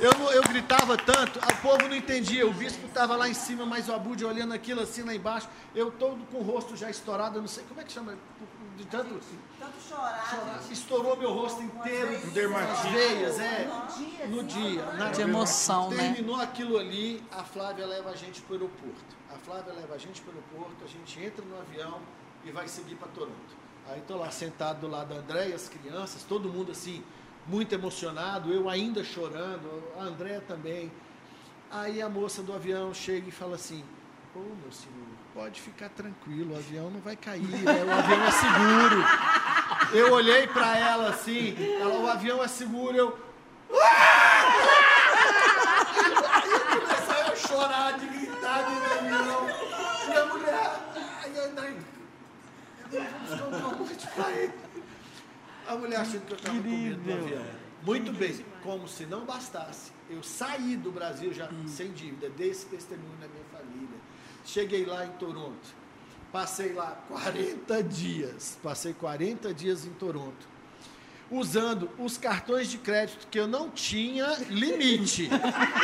Eu, 0.00 0.12
eu 0.32 0.42
gritava 0.42 0.96
tanto, 0.96 1.38
o 1.38 1.56
povo 1.62 1.88
não 1.88 1.96
entendia. 1.96 2.46
O 2.46 2.52
bispo 2.52 2.86
estava 2.86 3.16
lá 3.16 3.28
em 3.28 3.34
cima, 3.34 3.64
mas 3.64 3.88
o 3.88 3.92
Abude 3.94 4.24
olhando 4.24 4.52
aquilo 4.52 4.80
assim 4.82 5.02
lá 5.02 5.14
embaixo. 5.14 5.48
Eu 5.74 5.90
todo 5.90 6.24
com 6.30 6.38
o 6.38 6.42
rosto 6.42 6.76
já 6.76 6.90
estourado, 6.90 7.38
eu 7.38 7.40
não 7.42 7.48
sei 7.48 7.64
como 7.68 7.80
é 7.80 7.84
que 7.84 7.92
chama. 7.92 8.14
De 8.76 8.84
tanto. 8.84 9.18
Tanto 9.58 9.72
chorar. 9.88 10.28
chorar. 10.28 10.60
Estourou 10.70 11.16
meu 11.16 11.32
rosto 11.32 11.62
inteiro. 11.62 12.30
Dermatite. 12.30 12.92
veias, 12.92 13.38
é. 13.40 13.68
No 14.28 14.44
dia. 14.44 14.84
na- 14.92 15.10
De 15.10 15.22
emoção, 15.22 15.90
né? 15.90 16.12
Terminou 16.12 16.36
aquilo 16.38 16.76
ali, 16.78 17.22
a 17.32 17.42
Flávia 17.42 17.86
leva 17.86 18.10
a 18.10 18.14
gente 18.16 18.42
para 18.42 18.52
o 18.52 18.56
aeroporto. 18.56 19.16
A 19.34 19.38
Flávia 19.38 19.72
leva 19.72 19.94
a 19.94 19.98
gente 19.98 20.20
para 20.20 20.32
o 20.32 20.34
aeroporto, 20.36 20.84
a 20.84 20.88
gente 20.88 21.18
entra 21.24 21.42
no 21.42 21.58
avião 21.58 22.00
e 22.44 22.50
vai 22.50 22.68
seguir 22.68 22.96
para 22.96 23.08
Toronto. 23.08 23.32
Aí 23.88 24.00
estou 24.00 24.18
lá 24.18 24.30
sentado 24.30 24.80
do 24.80 24.88
lado 24.88 25.14
da 25.14 25.20
Andréia, 25.20 25.54
as 25.54 25.68
crianças, 25.70 26.22
todo 26.24 26.48
mundo 26.50 26.72
assim, 26.72 27.02
muito 27.48 27.74
emocionado, 27.74 28.52
eu 28.52 28.68
ainda 28.68 29.04
chorando, 29.04 29.82
a 29.98 30.02
Andréia 30.02 30.42
também. 30.46 30.90
Aí 31.70 32.00
a 32.02 32.08
moça 32.08 32.42
do 32.42 32.52
avião 32.52 32.92
chega 32.92 33.28
e 33.28 33.32
fala 33.32 33.56
assim, 33.56 33.84
ô 34.34 34.38
meu 34.38 34.72
senhor, 34.72 35.06
pode 35.34 35.60
ficar 35.60 35.88
tranquilo, 35.90 36.54
o 36.54 36.56
avião 36.56 36.90
não 36.90 37.00
vai 37.00 37.16
cair, 37.16 37.42
né? 37.42 37.84
o 37.84 37.92
avião 37.92 38.24
é 38.24 38.30
seguro. 38.30 39.04
Eu 39.92 40.12
olhei 40.12 40.46
para 40.48 40.76
ela 40.78 41.10
assim, 41.10 41.56
ela, 41.80 41.98
o 41.98 42.08
avião 42.08 42.42
é 42.42 42.48
seguro, 42.48 42.96
eu. 42.96 43.18
Aí 46.32 46.60
começou 46.80 47.32
a 47.32 47.36
chorar, 47.36 47.98
de 47.98 48.06
gritar 48.06 48.62
de 48.62 48.74
avião. 48.92 49.46
E 50.08 50.16
a 50.16 50.26
mulher. 50.26 50.80
Ai, 51.22 51.38
André, 51.46 51.74
vamos 52.90 53.40
contar 53.40 53.66
uma 53.66 53.76
noite 53.76 54.06
pra 54.14 54.30
ele. 54.32 54.52
A 55.68 55.76
mulher 55.76 56.00
achando 56.00 56.24
que 56.26 56.32
eu 56.32 56.36
estava 56.36 56.56
com 56.56 56.62
medo 56.62 57.02
do 57.02 57.12
avião. 57.12 57.44
Muito 57.82 58.12
bem, 58.12 58.44
como 58.62 58.88
se 58.88 59.06
não 59.06 59.24
bastasse, 59.24 59.92
eu 60.10 60.22
saí 60.22 60.76
do 60.76 60.90
Brasil 60.90 61.32
já 61.32 61.48
sem 61.68 61.92
dívida, 61.92 62.28
dei 62.30 62.50
esse 62.50 62.66
testemunho 62.66 63.16
na 63.20 63.28
minha 63.28 63.44
família. 63.52 63.98
Cheguei 64.44 64.84
lá 64.84 65.06
em 65.06 65.10
Toronto, 65.12 65.74
passei 66.32 66.72
lá 66.72 67.00
40 67.08 67.82
dias, 67.84 68.58
passei 68.62 68.92
40 68.92 69.54
dias 69.54 69.84
em 69.84 69.90
Toronto, 69.90 70.48
usando 71.30 71.90
os 71.98 72.16
cartões 72.16 72.68
de 72.68 72.78
crédito 72.78 73.26
que 73.28 73.38
eu 73.38 73.46
não 73.46 73.70
tinha 73.70 74.26
limite. 74.48 75.28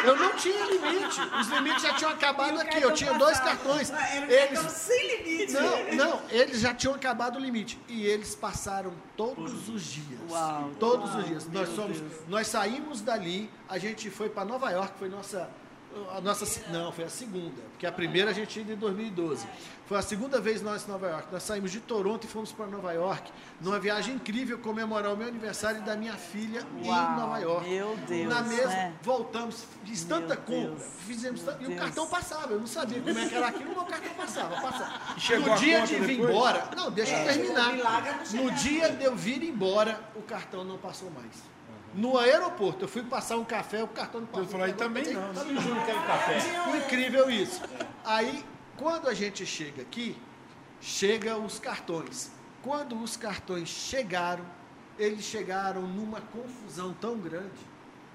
Eu 0.04 0.16
não 0.16 0.36
tinha 0.36 0.64
limite, 0.66 1.20
os 1.40 1.48
limites 1.48 1.82
já 1.82 1.94
tinham 1.94 2.10
acabado 2.10 2.60
aqui, 2.60 2.80
eu 2.80 2.92
tinha 2.92 3.12
dois 3.14 3.38
cartões. 3.40 3.92
Eles, 4.28 4.60
sem 4.72 5.22
limite. 5.22 5.52
não, 5.52 5.94
não, 5.94 6.22
eles 6.30 6.60
já 6.60 6.74
tinham 6.74 6.94
acabado 6.94 7.36
o 7.36 7.40
limite. 7.40 7.78
E 7.88 8.06
eles 8.06 8.34
passaram 8.34 8.92
todos 9.16 9.68
os 9.68 9.82
dias. 9.82 10.20
Uau, 10.30 10.70
todos 10.78 11.14
os 11.14 11.26
dias. 11.26 11.48
Nós, 11.48 11.68
somos, 11.70 11.98
nós 12.28 12.46
saímos 12.46 13.00
dali, 13.00 13.50
a 13.68 13.78
gente 13.78 14.10
foi 14.10 14.28
para 14.28 14.44
Nova 14.44 14.70
York, 14.70 14.92
foi 14.98 15.08
nossa. 15.08 15.48
A 16.16 16.20
nossa, 16.20 16.46
não, 16.70 16.90
foi 16.92 17.04
a 17.04 17.08
segunda, 17.08 17.60
porque 17.72 17.86
a 17.86 17.92
primeira 17.92 18.30
a 18.30 18.32
gente 18.32 18.58
ia 18.60 18.72
em 18.72 18.76
2012. 18.76 19.46
Foi 19.86 19.98
a 19.98 20.02
segunda 20.02 20.40
vez 20.40 20.62
nós 20.62 20.86
em 20.86 20.90
Nova 20.90 21.06
York. 21.08 21.28
Nós 21.32 21.42
saímos 21.42 21.70
de 21.70 21.80
Toronto 21.80 22.24
e 22.24 22.28
fomos 22.28 22.50
para 22.52 22.66
Nova 22.66 22.92
York, 22.92 23.30
numa 23.60 23.78
viagem 23.78 24.14
incrível, 24.14 24.58
comemorar 24.58 25.12
o 25.12 25.16
meu 25.16 25.28
aniversário 25.28 25.80
e 25.80 25.82
da 25.82 25.94
minha 25.96 26.14
filha 26.14 26.66
Uau, 26.84 27.12
em 27.12 27.16
Nova 27.16 27.38
York. 27.40 27.68
meu 27.68 27.96
Deus, 28.08 28.28
Na 28.34 28.42
mesma, 28.42 28.68
né? 28.70 28.94
voltamos, 29.02 29.64
fiz 29.84 30.04
Meu 30.04 30.20
tanta 30.20 30.36
compra, 30.36 30.76
Deus, 30.76 30.82
fizemos 31.06 31.42
e 31.42 31.64
o 31.64 31.68
Deus. 31.68 31.80
cartão 31.80 32.06
passava. 32.06 32.52
Eu 32.52 32.60
não 32.60 32.66
sabia 32.66 33.00
como 33.00 33.18
é 33.18 33.28
que 33.28 33.34
era 33.34 33.48
aquilo, 33.48 33.74
mas 33.74 33.82
o 33.82 33.86
cartão 33.86 34.14
passava. 34.14 34.60
passava. 34.60 35.18
Chegou 35.20 35.48
no 35.48 35.56
dia 35.60 35.86
de 35.86 35.94
vir 35.96 36.20
embora, 36.20 36.70
não, 36.76 36.90
deixa 36.90 37.14
eu 37.16 37.24
terminar. 37.26 37.72
não 38.32 38.44
No 38.44 38.50
dia 38.52 38.90
de 38.92 39.04
eu 39.04 39.14
vir 39.14 39.42
embora, 39.42 40.00
o 40.14 40.22
cartão 40.22 40.64
não 40.64 40.78
passou 40.78 41.10
mais. 41.10 41.51
No 41.94 42.16
aeroporto, 42.18 42.84
eu 42.84 42.88
fui 42.88 43.02
passar 43.02 43.36
um 43.36 43.44
café, 43.44 43.82
o 43.82 43.88
cartão 43.88 44.22
não 44.22 44.26
passou. 44.28 44.44
Eu 44.44 44.48
falei, 44.50 44.72
também 44.72 45.04
não. 45.12 45.32
tá 45.34 45.44
né? 45.44 45.60
Juro 45.60 45.84
que 45.84 45.90
era 45.90 46.02
café. 46.02 46.38
Incrível 46.78 47.30
isso. 47.30 47.60
Aí, 48.04 48.44
quando 48.76 49.08
a 49.08 49.14
gente 49.14 49.44
chega 49.44 49.82
aqui, 49.82 50.16
chega 50.80 51.36
os 51.36 51.58
cartões. 51.58 52.30
Quando 52.62 52.96
os 53.02 53.16
cartões 53.16 53.68
chegaram, 53.68 54.44
eles 54.98 55.24
chegaram 55.24 55.82
numa 55.82 56.20
confusão 56.20 56.94
tão 56.94 57.18
grande. 57.18 57.60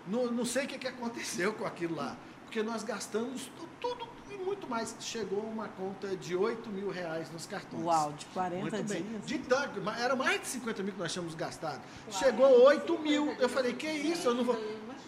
Não, 0.08 0.32
não 0.32 0.46
sei 0.46 0.66
o 0.66 0.68
que, 0.68 0.78
que 0.80 0.88
aconteceu 0.88 1.54
com 1.54 1.66
aquilo 1.66 1.96
lá, 1.96 2.16
porque 2.46 2.64
nós 2.64 2.82
gastamos 2.84 3.52
tu- 3.58 3.68
tudo 3.80 4.08
muito 4.48 4.68
mais. 4.68 4.96
Chegou 5.02 5.42
uma 5.42 5.68
conta 5.68 6.16
de 6.16 6.36
8 6.36 6.70
mil 6.70 6.90
reais 6.90 7.30
nos 7.32 7.46
cartões. 7.46 7.84
Uau, 7.84 8.14
de 8.14 8.26
40 8.28 8.62
Muito 8.62 8.84
bem. 8.90 9.04
dias. 9.04 9.26
De 9.26 9.38
tanto, 9.40 9.82
era 10.00 10.16
mais 10.16 10.42
de 10.42 10.48
50 10.48 10.84
mil 10.84 10.94
que 10.94 11.00
nós 11.00 11.12
tínhamos 11.12 11.36
gastado. 11.36 11.82
Chegou 12.10 12.64
8 12.64 13.00
mil. 13.00 13.34
Eu 13.40 13.50
falei, 13.50 13.74
que 13.74 13.88
isso? 13.88 14.30
Eu 14.30 14.36
não 14.36 14.46
vou. 14.46 14.58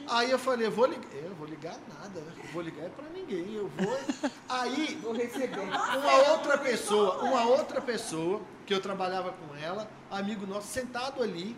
Aí 0.07 0.30
eu 0.30 0.40
falei, 0.40 0.68
eu 0.68 0.72
vou 0.72 0.86
ligar. 0.86 1.10
Eu 1.14 1.34
vou 1.36 1.48
ligar 1.48 1.78
nada, 1.88 2.20
né? 2.20 2.34
Vou 2.52 2.61
ligar 2.61 2.86
é 2.86 2.90
pra 2.90 3.06
ninguém. 3.10 3.56
Eu 3.56 3.70
vou. 3.78 3.99
Aí, 4.49 4.99
Vou 5.02 5.14
receber. 5.14 5.60
uma 5.60 6.32
outra 6.32 6.57
pessoa, 6.57 7.24
uma 7.24 7.44
outra 7.45 7.80
pessoa, 7.80 8.41
que 8.66 8.74
eu 8.74 8.82
trabalhava 8.82 9.32
com 9.32 9.56
ela, 9.56 9.90
amigo 10.11 10.45
nosso, 10.45 10.68
sentado 10.68 11.24
ali. 11.24 11.56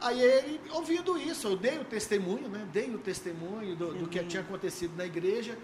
Aí 0.00 0.20
ele, 0.20 0.60
ouvindo 0.70 1.16
isso, 1.16 1.48
eu 1.48 1.56
dei 1.56 1.78
o 1.78 1.84
testemunho, 1.84 2.48
né? 2.48 2.66
Dei 2.72 2.94
o 2.94 2.98
testemunho 2.98 3.74
do, 3.74 3.94
do 3.94 4.06
que 4.06 4.22
tinha 4.24 4.42
acontecido 4.42 4.96
na 4.96 5.06
igreja. 5.06 5.56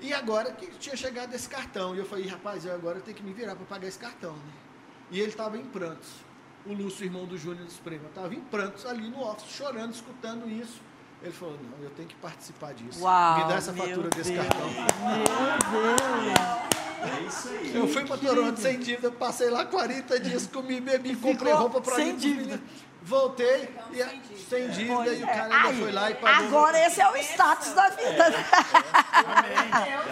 E 0.00 0.12
agora 0.12 0.52
que 0.52 0.66
tinha 0.78 0.96
chegado 0.96 1.34
esse 1.34 1.48
cartão. 1.48 1.94
E 1.94 1.98
eu 1.98 2.06
falei, 2.06 2.26
rapaz, 2.26 2.64
eu 2.64 2.74
agora 2.74 3.00
tenho 3.00 3.16
que 3.16 3.22
me 3.22 3.32
virar 3.32 3.56
para 3.56 3.66
pagar 3.66 3.88
esse 3.88 3.98
cartão. 3.98 4.32
Né? 4.32 4.52
E 5.10 5.20
ele 5.20 5.30
estava 5.30 5.56
em 5.56 5.64
prantos. 5.64 6.08
O 6.66 6.72
Lúcio, 6.72 7.04
irmão 7.04 7.24
do 7.24 7.36
Júnior 7.38 7.64
dos 7.64 7.78
Prêmios, 7.78 8.08
estava 8.08 8.34
em 8.34 8.40
prantos 8.40 8.84
ali 8.84 9.08
no 9.08 9.22
office, 9.22 9.50
chorando, 9.50 9.92
escutando 9.92 10.48
isso. 10.48 10.80
Ele 11.22 11.32
falou, 11.32 11.58
não, 11.58 11.84
eu 11.84 11.90
tenho 11.90 12.08
que 12.08 12.14
participar 12.16 12.74
disso. 12.74 13.02
Uau, 13.02 13.38
me 13.38 13.48
dá 13.48 13.54
essa 13.56 13.72
fatura 13.72 14.08
desse 14.10 14.32
Deus. 14.32 14.46
cartão. 14.46 14.68
Meu 14.68 14.84
Deus. 15.82 16.78
É 17.00 17.20
isso 17.26 17.48
aí. 17.48 17.76
Eu 17.76 17.88
fui 17.88 18.04
para 18.04 18.18
Toronto 18.18 18.60
sem 18.60 18.78
dívida, 18.78 19.10
passei 19.10 19.50
lá 19.50 19.64
40 19.64 20.20
dias, 20.20 20.46
comi, 20.46 20.80
bebi, 20.80 21.14
comprei 21.16 21.52
roupa 21.52 21.80
para 21.80 21.94
sem 21.94 22.06
mim. 22.06 22.10
pros 22.12 22.22
dívida. 22.22 22.60
Voltei 23.08 23.70
e 23.92 24.02
a- 24.02 24.08
sem 24.50 24.68
dívida, 24.68 24.94
Pois 24.96 25.18
e 25.18 25.22
o 25.22 25.26
é. 25.28 25.32
cara 25.34 25.54
ainda 25.56 25.68
Aí, 25.70 25.80
foi 25.80 25.92
lá 25.92 26.10
e 26.10 26.14
pagou. 26.16 26.46
Agora 26.46 26.86
esse 26.86 27.00
é 27.00 27.10
o 27.10 27.16
status 27.16 27.72
da 27.72 27.88
vida. 27.88 28.28
né? 28.30 28.44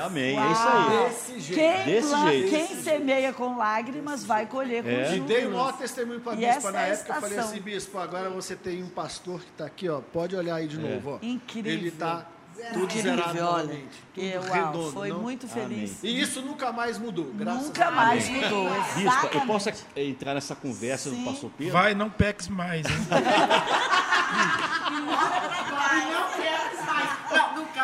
Amém, 0.04 0.38
é 0.38 0.52
isso 0.52 0.62
aí. 0.68 1.08
Desse 1.08 1.40
jeito. 1.40 1.60
Quem, 1.60 1.84
Desse 1.94 2.08
plan- 2.08 2.28
jeito. 2.30 2.50
quem 2.50 2.66
semeia 2.82 3.32
com 3.32 3.56
lágrimas 3.56 4.24
vai 4.24 4.46
colher 4.46 4.82
com 4.82 4.88
É. 4.88 5.14
E 5.16 5.20
dei 5.20 5.46
o 5.46 5.50
maior 5.50 5.72
testemunho 5.76 6.20
para 6.20 6.32
bispo 6.36 6.46
essa 6.52 6.72
na 6.72 6.80
é 6.80 6.84
a 6.84 6.86
época. 6.94 7.14
Eu 7.14 7.20
falei 7.20 7.38
assim, 7.38 7.60
bispo, 7.60 7.98
agora 7.98 8.30
você 8.30 8.56
tem 8.56 8.82
um 8.82 8.88
pastor 8.88 9.40
que 9.40 9.50
está 9.50 9.66
aqui, 9.66 9.88
ó. 9.88 10.00
Pode 10.00 10.34
olhar 10.34 10.54
aí 10.56 10.66
de 10.66 10.78
novo, 10.78 11.14
ó. 11.14 11.18
Incrível. 11.20 11.72
Ele 11.72 11.88
está 11.88 12.26
tudo 12.72 12.92
zerado 13.00 13.22
olha. 13.30 13.42
novamente. 13.42 14.02
Tudo 14.14 14.24
E, 14.26 14.34
uau, 14.36 14.42
redondo. 14.52 14.92
foi 14.92 15.08
não? 15.10 15.18
muito 15.20 15.46
feliz. 15.48 15.98
E 16.02 16.20
isso 16.20 16.40
nunca 16.42 16.72
mais 16.72 16.98
mudou, 16.98 17.30
graças 17.34 17.64
Nunca 17.64 17.82
a 17.84 17.90
Deus. 17.90 17.96
mais 17.96 18.28
mudou. 18.28 18.68
Bispo, 18.96 19.26
eu 19.32 19.40
posso 19.42 19.70
entrar 19.96 20.34
nessa 20.34 20.54
conversa 20.54 21.10
Sim. 21.10 21.16
do 21.22 21.30
pastor 21.30 21.50
Pedro? 21.56 21.72
Vai, 21.72 21.94
não 21.94 22.08
peques 22.10 22.48
mais. 22.48 22.86
hein? 22.86 22.96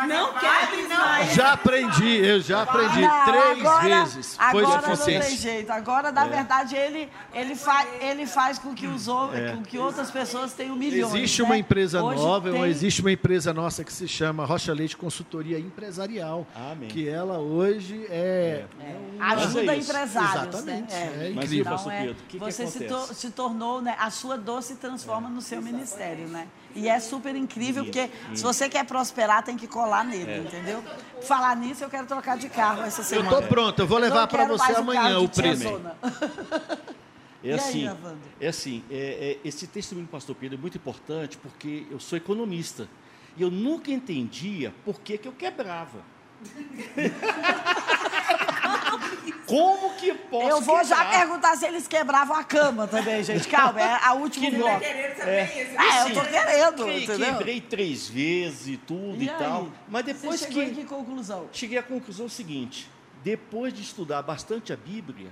Não 0.07 0.33
quero 0.33 0.87
mais. 0.87 0.92
Já 1.33 1.53
aprendi, 1.53 2.17
eu 2.17 2.41
já 2.41 2.63
aprendi 2.63 3.01
Não, 3.01 3.25
três 3.25 3.59
agora- 3.65 3.81
vezes. 4.05 4.35
Foi 4.51 4.63
Agora 4.63 4.75
não 4.75 4.83
tem 4.83 4.95
suficiente. 5.21 5.35
jeito. 5.41 5.71
Agora, 5.71 6.11
na 6.11 6.25
verdade, 6.25 6.75
ele, 6.75 7.09
ele, 7.33 7.55
fa, 7.55 7.85
ele 8.01 8.25
faz 8.25 8.59
com 8.59 8.73
que, 8.73 8.85
os, 8.87 9.07
ou- 9.07 9.29
com 9.29 9.63
que 9.63 9.77
outras 9.77 10.11
pessoas 10.11 10.53
tenham 10.53 10.75
milhões. 10.75 11.13
Existe 11.13 11.41
né? 11.41 11.45
uma 11.47 11.57
empresa 11.57 12.03
Hoje 12.03 12.21
nova, 12.21 12.51
tem- 12.51 12.63
existe 12.65 13.01
uma 13.01 13.11
empresa 13.11 13.53
nossa 13.53 13.83
que 13.83 13.91
se 13.93 14.07
chama 14.07 14.45
Rocha 14.45 14.73
Leite 14.73 14.95
Consultoria 14.97 15.57
Empresarial. 15.59 16.45
Amém. 16.55 16.89
Que 16.89 17.07
ela 17.07 17.37
hoje 17.39 18.05
é. 18.09 18.65
Ajuda 19.19 19.45
Mas 19.45 19.55
é 19.55 19.77
isso. 19.77 19.91
empresários, 19.91 20.33
Exatamente, 20.55 20.93
né? 20.93 21.27
é 21.27 21.31
Mas 21.35 21.45
incrível. 21.45 21.71
e 21.73 21.75
Então, 21.75 21.91
é, 21.91 22.07
que 22.07 22.13
que 22.27 22.37
você 22.39 22.67
se, 22.67 22.77
acontece? 22.85 23.07
tor- 23.07 23.15
se 23.15 23.29
tornou, 23.31 23.81
né, 23.81 23.95
a 23.99 24.09
sua 24.09 24.37
dor 24.37 24.61
se 24.61 24.75
transforma 24.75 25.29
no 25.29 25.41
seu 25.41 25.61
ministério, 25.61 26.27
né? 26.27 26.47
E 26.75 26.89
é 26.89 26.99
super 26.99 27.35
incrível, 27.35 27.83
porque 27.83 28.09
se 28.33 28.41
você 28.41 28.67
quer 28.67 28.83
prosperar, 28.85 29.43
tem 29.43 29.55
que 29.55 29.67
colar 29.67 30.03
nele, 30.03 30.31
É. 30.31 30.37
entendeu? 30.39 30.83
Falar 31.21 31.55
nisso, 31.55 31.83
eu 31.83 31.89
quero 31.89 32.07
trocar 32.07 32.35
de 32.37 32.49
carro 32.49 32.81
essa 32.81 33.01
Eu 33.01 33.05
semana. 33.05 33.29
tô 33.29 33.43
pronto, 33.47 33.79
eu 33.79 33.87
vou 33.87 33.99
levar 33.99 34.25
para 34.27 34.45
você 34.45 34.63
mais 34.65 34.77
amanhã 34.77 35.19
o 35.19 35.29
prêmio. 35.29 35.57
tiazona. 35.59 35.95
É 36.01 36.03
E 37.45 37.49
aí, 37.51 37.59
assim, 37.59 37.85
Evandro? 37.85 38.17
é 38.39 38.47
assim, 38.47 38.83
é- 38.89 39.37
é- 39.43 39.47
esse 39.47 39.67
testemunho 39.67 40.07
do 40.07 40.09
pastor 40.09 40.33
Pedro 40.35 40.57
é 40.57 40.61
muito 40.61 40.77
importante 40.77 41.37
porque 41.37 41.85
eu 41.91 41.99
sou 41.99 42.17
economista 42.17 42.87
e 43.37 43.41
eu 43.41 43.51
nunca 43.51 43.91
entendia 43.91 44.73
por 44.85 44.99
que, 45.01 45.17
que 45.17 45.27
eu 45.27 45.33
quebrava. 45.33 45.99
Como 49.45 49.93
que 49.95 50.07
eu 50.09 50.15
posso 50.15 50.47
Eu 50.49 50.61
vou 50.61 50.83
já 50.83 50.97
quebrar? 51.03 51.19
perguntar 51.19 51.55
se 51.57 51.65
eles 51.65 51.87
quebravam 51.87 52.35
a 52.37 52.43
cama 52.43 52.87
também, 52.87 53.23
gente. 53.23 53.47
Calma, 53.47 53.81
é 53.81 53.99
a 54.03 54.13
última 54.13 54.49
bloco. 54.51 54.81
Ah, 55.77 56.07
eu 56.09 56.13
tô 56.13 56.21
querendo, 56.21 56.85
Que- 56.85 57.03
entendeu? 57.03 57.37
Quebrei 57.37 57.61
três 57.61 58.07
vezes 58.07 58.67
e 58.67 58.77
tudo 58.77 59.21
e, 59.21 59.25
E 59.25 59.29
aí? 59.29 59.37
tal. 59.37 59.67
Mas 59.87 60.05
Você 60.05 60.13
depois 60.13 60.39
chegou 60.39 60.63
que 60.63 60.69
em 60.69 60.73
que 60.75 60.85
conclusão? 60.85 61.47
cheguei 61.51 61.77
à 61.77 61.83
conclusão 61.83 62.29
seguinte: 62.29 62.89
depois 63.23 63.73
de 63.73 63.81
estudar 63.81 64.21
bastante 64.21 64.71
a 64.73 64.75
Bíblia, 64.77 65.31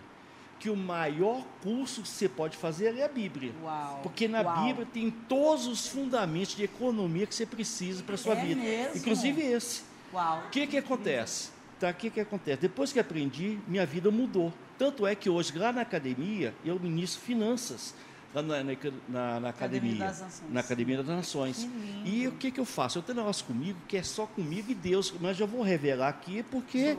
que 0.59 0.69
o 0.69 0.75
maior 0.75 1.43
curso 1.63 2.01
que 2.03 2.07
você 2.07 2.29
pode 2.29 2.55
fazer 2.57 2.95
é 2.97 3.03
a 3.03 3.07
Bíblia. 3.07 3.51
Uau, 3.63 3.99
Porque 4.03 4.27
na 4.27 4.41
uau. 4.41 4.63
Bíblia 4.65 4.87
tem 4.93 5.09
todos 5.09 5.65
os 5.67 5.87
fundamentos 5.87 6.55
de 6.55 6.63
economia 6.63 7.25
que 7.25 7.33
você 7.33 7.45
precisa 7.45 8.03
para 8.03 8.15
a 8.15 8.17
sua 8.17 8.33
É 8.33 8.45
vida. 8.45 8.61
mesmo? 8.61 8.97
Inclusive 8.97 9.41
esse. 9.41 9.81
Uau. 10.13 10.43
O 10.45 10.49
que 10.49 10.67
que 10.67 10.77
acontece? 10.77 11.49
Tá, 11.81 11.89
o 11.89 11.93
que 11.95 12.09
que 12.11 12.19
acontece? 12.19 12.61
Depois 12.61 12.93
que 12.93 12.99
aprendi, 12.99 13.57
minha 13.67 13.85
vida 13.85 14.11
mudou. 14.11 14.53
Tanto 14.77 15.05
é 15.07 15.15
que 15.15 15.29
hoje, 15.29 15.57
lá 15.57 15.71
na 15.73 15.81
academia, 15.81 16.53
eu 16.63 16.79
ministro 16.79 17.21
finanças. 17.21 17.93
Lá 18.33 18.41
na, 18.41 18.63
na, 18.63 18.71
na- 19.09 19.39
na 19.41 19.49
Academia 19.49 19.49
academia, 19.49 20.05
das 20.05 20.21
Nações. 20.21 20.53
na 20.53 20.59
Academia 20.61 20.97
das 20.97 21.07
Nações. 21.07 21.67
E 22.05 22.27
o 22.27 22.31
que, 22.33 22.49
que 22.51 22.59
eu 22.59 22.65
faço? 22.65 22.97
Eu 22.99 23.01
tenho 23.01 23.17
um 23.17 23.21
negócio 23.21 23.43
comigo 23.45 23.77
que 23.89 23.97
é 23.97 24.03
só 24.03 24.25
comigo 24.25 24.71
e 24.71 24.75
Deus, 24.75 25.13
mas 25.19 25.37
eu 25.39 25.45
vou 25.47 25.61
revelar 25.63 26.07
aqui 26.07 26.41
porque, 26.43 26.95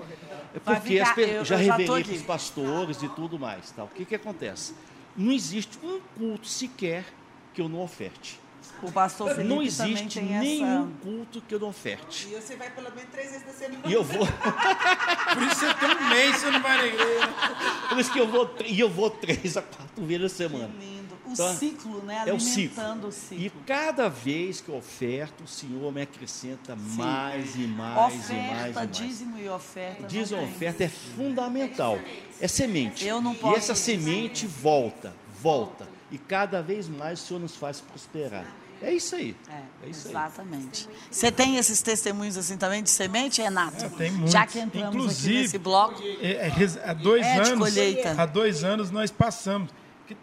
é 0.54 0.58
porque 0.62 0.80
ficar- 0.98 1.14
pe- 1.14 1.22
eu- 1.22 1.26
já 1.28 1.34
eu 1.36 1.44
já 1.44 1.56
revelei 1.76 2.04
para 2.04 2.12
os 2.14 2.22
pastores 2.22 3.02
e 3.02 3.08
tudo 3.10 3.38
mais. 3.38 3.70
Tá? 3.70 3.84
O 3.84 3.88
que, 3.88 4.04
que 4.04 4.14
acontece? 4.16 4.74
Não 5.16 5.32
existe 5.32 5.78
um 5.82 6.00
culto 6.18 6.46
sequer 6.48 7.04
que 7.54 7.62
eu 7.62 7.68
não 7.68 7.80
oferte. 7.80 8.38
O 8.82 8.90
pastor 8.92 9.28
Felipe 9.34 9.44
não 9.48 9.56
também 9.70 9.92
existe 9.94 10.18
tem 10.20 10.28
nenhum 10.38 10.82
essa... 10.82 10.88
culto 11.02 11.40
que 11.42 11.54
eu 11.54 11.60
não 11.60 11.68
oferte. 11.68 12.28
E 12.28 12.34
você 12.34 12.56
vai 12.56 12.70
pelo 12.70 12.90
menos 12.94 13.10
três 13.10 13.30
vezes 13.30 13.46
na 13.46 13.52
semana. 13.52 13.82
E 13.86 13.92
eu 13.92 14.02
vou. 14.02 14.26
Por 15.34 15.42
isso 15.44 15.54
você 15.56 15.74
tem 15.74 15.88
um 15.96 16.08
mês, 16.08 16.36
você 16.36 16.50
não 16.50 16.62
vai 16.62 16.76
na 16.78 16.86
igreja. 16.86 17.28
Por 17.88 17.98
isso 17.98 18.12
que 18.12 18.18
eu 18.18 18.28
vou, 18.28 18.54
e 18.66 18.80
eu 18.80 18.90
vou 18.90 19.10
três 19.10 19.56
a 19.56 19.62
quatro 19.62 20.04
vezes 20.04 20.24
a 20.32 20.34
semana. 20.36 20.70
Lindo. 20.78 21.12
O 21.24 21.34
Tá? 21.36 21.54
ciclo, 21.54 22.02
né? 22.02 22.24
É 22.26 22.32
o 22.34 22.40
ciclo. 22.40 22.82
O 23.04 23.08
E 23.08 23.12
ciclo. 23.12 23.62
cada 23.66 24.08
vez 24.08 24.60
que 24.60 24.68
eu 24.68 24.76
oferto, 24.76 25.44
o 25.44 25.48
Senhor 25.48 25.90
me 25.92 26.02
acrescenta 26.02 26.76
mais 26.76 27.54
e 27.54 27.60
mais 27.60 28.14
oferta, 28.14 28.34
e 28.34 28.50
mais 28.52 28.70
e 28.70 28.74
mais. 28.74 28.90
dízimo 28.90 29.38
e 29.38 29.48
oferta. 29.48 30.02
Não 30.02 30.08
tem. 30.08 30.44
oferta 30.44 30.84
é 30.84 30.88
fundamental. 30.88 31.98
É 32.40 32.48
semente. 32.48 33.06
Eu 33.06 33.20
não 33.22 33.32
e 33.32 33.36
posso 33.36 33.56
essa 33.56 33.72
dizer. 33.72 33.98
semente 33.98 34.46
volta, 34.46 35.14
volta. 35.40 35.88
E 36.10 36.18
cada 36.18 36.60
vez 36.60 36.86
mais 36.88 37.22
o 37.22 37.26
Senhor 37.26 37.40
nos 37.40 37.56
faz 37.56 37.80
prosperar. 37.80 38.44
É 38.82 38.92
isso 38.92 39.14
aí. 39.14 39.36
É, 39.48 39.86
É 39.86 39.88
isso 39.90 40.08
aí. 40.08 40.14
exatamente. 40.14 40.88
Você 41.10 41.30
tem 41.30 41.56
esses 41.56 41.80
testemunhos 41.80 42.36
assim 42.36 42.56
também 42.56 42.82
de 42.82 42.90
semente, 42.90 43.40
Renato? 43.40 43.84
É, 43.84 43.88
tem 43.88 44.10
muitos. 44.10 44.32
Já 44.32 44.46
que 44.46 44.58
entramos 44.58 44.88
aqui 44.88 44.96
Inclusive, 44.98 45.40
nesse 45.42 45.58
bloco. 45.58 46.02
É, 46.20 46.48
é, 46.48 46.52
há 46.84 46.92
dois 46.92 47.24
É, 47.24 47.36
anos, 47.38 47.58
colheita. 47.58 48.14
há 48.20 48.26
dois 48.26 48.64
anos 48.64 48.90
nós 48.90 49.10
passamos. 49.10 49.70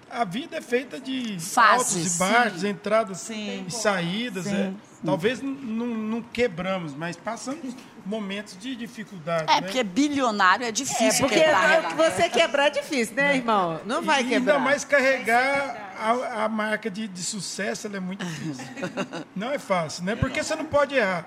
A 0.09 0.23
vida 0.23 0.57
é 0.57 0.61
feita 0.61 0.99
de 0.99 1.39
Fases, 1.39 1.95
altos 1.95 2.15
e 2.15 2.19
baixos, 2.19 2.61
sim. 2.61 2.67
entradas 2.67 3.17
Sim. 3.19 3.65
e 3.67 3.71
saídas. 3.71 4.43
Sim. 4.45 4.53
é. 4.55 4.73
Talvez 5.05 5.39
n- 5.41 5.57
não, 5.65 6.21
quebramos, 6.21 6.93
mas 6.93 7.15
passamos 7.15 7.73
momentos 8.05 8.57
de 8.59 8.75
dificuldade. 8.75 9.43
É, 9.49 9.55
né? 9.55 9.61
porque 9.61 9.83
bilionário 9.83 10.65
é 10.65 10.71
difícil 10.71 11.25
Porque 11.27 11.39
quebrar. 11.39 11.95
você 11.95 12.29
quebrar 12.29 12.67
é 12.67 12.69
difícil, 12.69 13.15
né, 13.15 13.37
irmão? 13.37 13.79
Não 13.85 14.01
vai 14.01 14.21
E 14.21 14.27
quebrar. 14.27 14.55
Ainda 14.55 14.63
mais 14.65 14.83
carregar 14.83 15.93
a, 15.97 16.43
a 16.45 16.49
marca 16.49 16.89
de, 16.89 17.07
de 17.07 17.23
sucesso, 17.23 17.87
ela 17.87 17.97
é 17.97 17.99
muito 17.99 18.25
difícil. 18.25 18.65
não 19.35 19.51
é 19.51 19.57
fácil, 19.59 20.03
né? 20.03 20.15
Porque 20.15 20.43
você 20.43 20.55
não 20.55 20.65
pode 20.65 20.95
errar. 20.95 21.25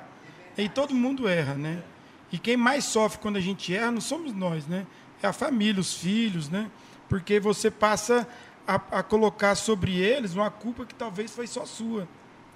E 0.56 0.68
todo 0.68 0.94
mundo 0.94 1.26
erra, 1.28 1.54
né? 1.54 1.82
E 2.30 2.38
quem 2.38 2.56
mais 2.56 2.84
sofre 2.84 3.18
quando 3.20 3.36
a 3.36 3.40
gente 3.40 3.74
erra 3.74 3.90
não 3.90 4.00
somos 4.00 4.32
nós, 4.34 4.66
né? 4.66 4.86
É 5.22 5.26
a 5.28 5.32
família, 5.32 5.80
os 5.80 5.94
filhos, 5.94 6.48
né? 6.48 6.70
Porque 7.08 7.38
você 7.40 7.70
passa 7.70 8.26
a, 8.66 8.74
a 8.74 9.02
colocar 9.02 9.54
sobre 9.54 9.96
eles 9.96 10.34
uma 10.34 10.50
culpa 10.50 10.84
que 10.84 10.94
talvez 10.94 11.30
foi 11.30 11.46
só 11.46 11.64
sua, 11.64 12.06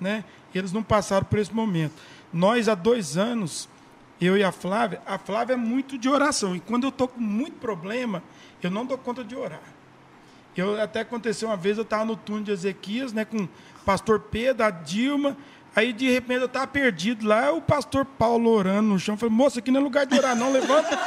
né? 0.01 0.25
Eles 0.59 0.73
não 0.73 0.83
passaram 0.83 1.25
por 1.25 1.39
esse 1.39 1.55
momento. 1.55 1.95
Nós, 2.33 2.69
há 2.69 2.75
dois 2.75 3.17
anos, 3.17 3.69
eu 4.21 4.37
e 4.37 4.43
a 4.43 4.53
Flávia, 4.53 5.01
a 5.07 5.19
Flávia 5.19 5.55
é 5.55 5.57
muito 5.57 5.99
de 5.99 6.09
oração. 6.09 6.57
E 6.57 6.61
quando 6.61 6.85
eu 6.85 6.91
estou 6.91 7.09
com 7.09 7.21
muito 7.21 7.59
problema, 7.59 8.23
eu 8.63 8.71
não 8.71 8.85
dou 8.87 8.97
conta 8.97 9.23
de 9.23 9.35
orar. 9.35 9.61
Eu 10.57 10.81
até 10.81 11.01
aconteceu 11.01 11.49
uma 11.49 11.57
vez, 11.57 11.77
eu 11.77 11.83
estava 11.83 12.05
no 12.05 12.17
túnel 12.17 12.45
de 12.45 12.51
Ezequias, 12.51 13.13
né, 13.13 13.25
com 13.25 13.45
o 13.45 13.49
pastor 13.85 14.21
Pedro, 14.21 14.65
a 14.65 14.71
Dilma, 14.71 15.37
aí 15.75 15.93
de 15.93 16.11
repente 16.11 16.41
eu 16.41 16.47
estava 16.47 16.67
perdido 16.67 17.27
lá, 17.27 17.53
o 17.53 17.61
pastor 17.61 18.07
Paulo 18.07 18.49
orando 18.51 18.89
no 18.89 18.99
chão, 18.99 19.19
falei, 19.19 19.35
moça, 19.35 19.59
aqui 19.59 19.71
não 19.71 19.81
é 19.81 19.83
lugar 19.83 20.07
de 20.07 20.17
orar, 20.17 20.35
não, 20.35 20.51
levanta. 20.51 20.99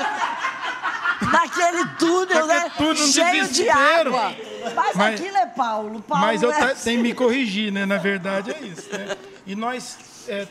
Naquele 1.21 1.85
túnel, 1.97 2.47
né? 2.47 2.71
Um 2.79 2.95
cheio 2.95 3.47
de 3.49 3.69
água. 3.69 4.33
Mas, 4.75 4.95
Mas- 4.95 5.19
aquilo 5.21 5.37
é 5.37 5.45
Paulo. 5.47 6.01
Paulo 6.01 6.25
Mas 6.25 6.41
eu 6.41 6.51
é 6.51 6.71
assim. 6.71 6.83
tenho 6.83 6.97
que 6.97 7.03
me 7.09 7.13
corrigir, 7.13 7.71
né? 7.71 7.85
Na 7.85 7.97
verdade 7.97 8.51
é 8.51 8.59
isso. 8.61 8.89
né? 8.91 9.15
E 9.45 9.55
nós 9.55 10.25
é, 10.27 10.47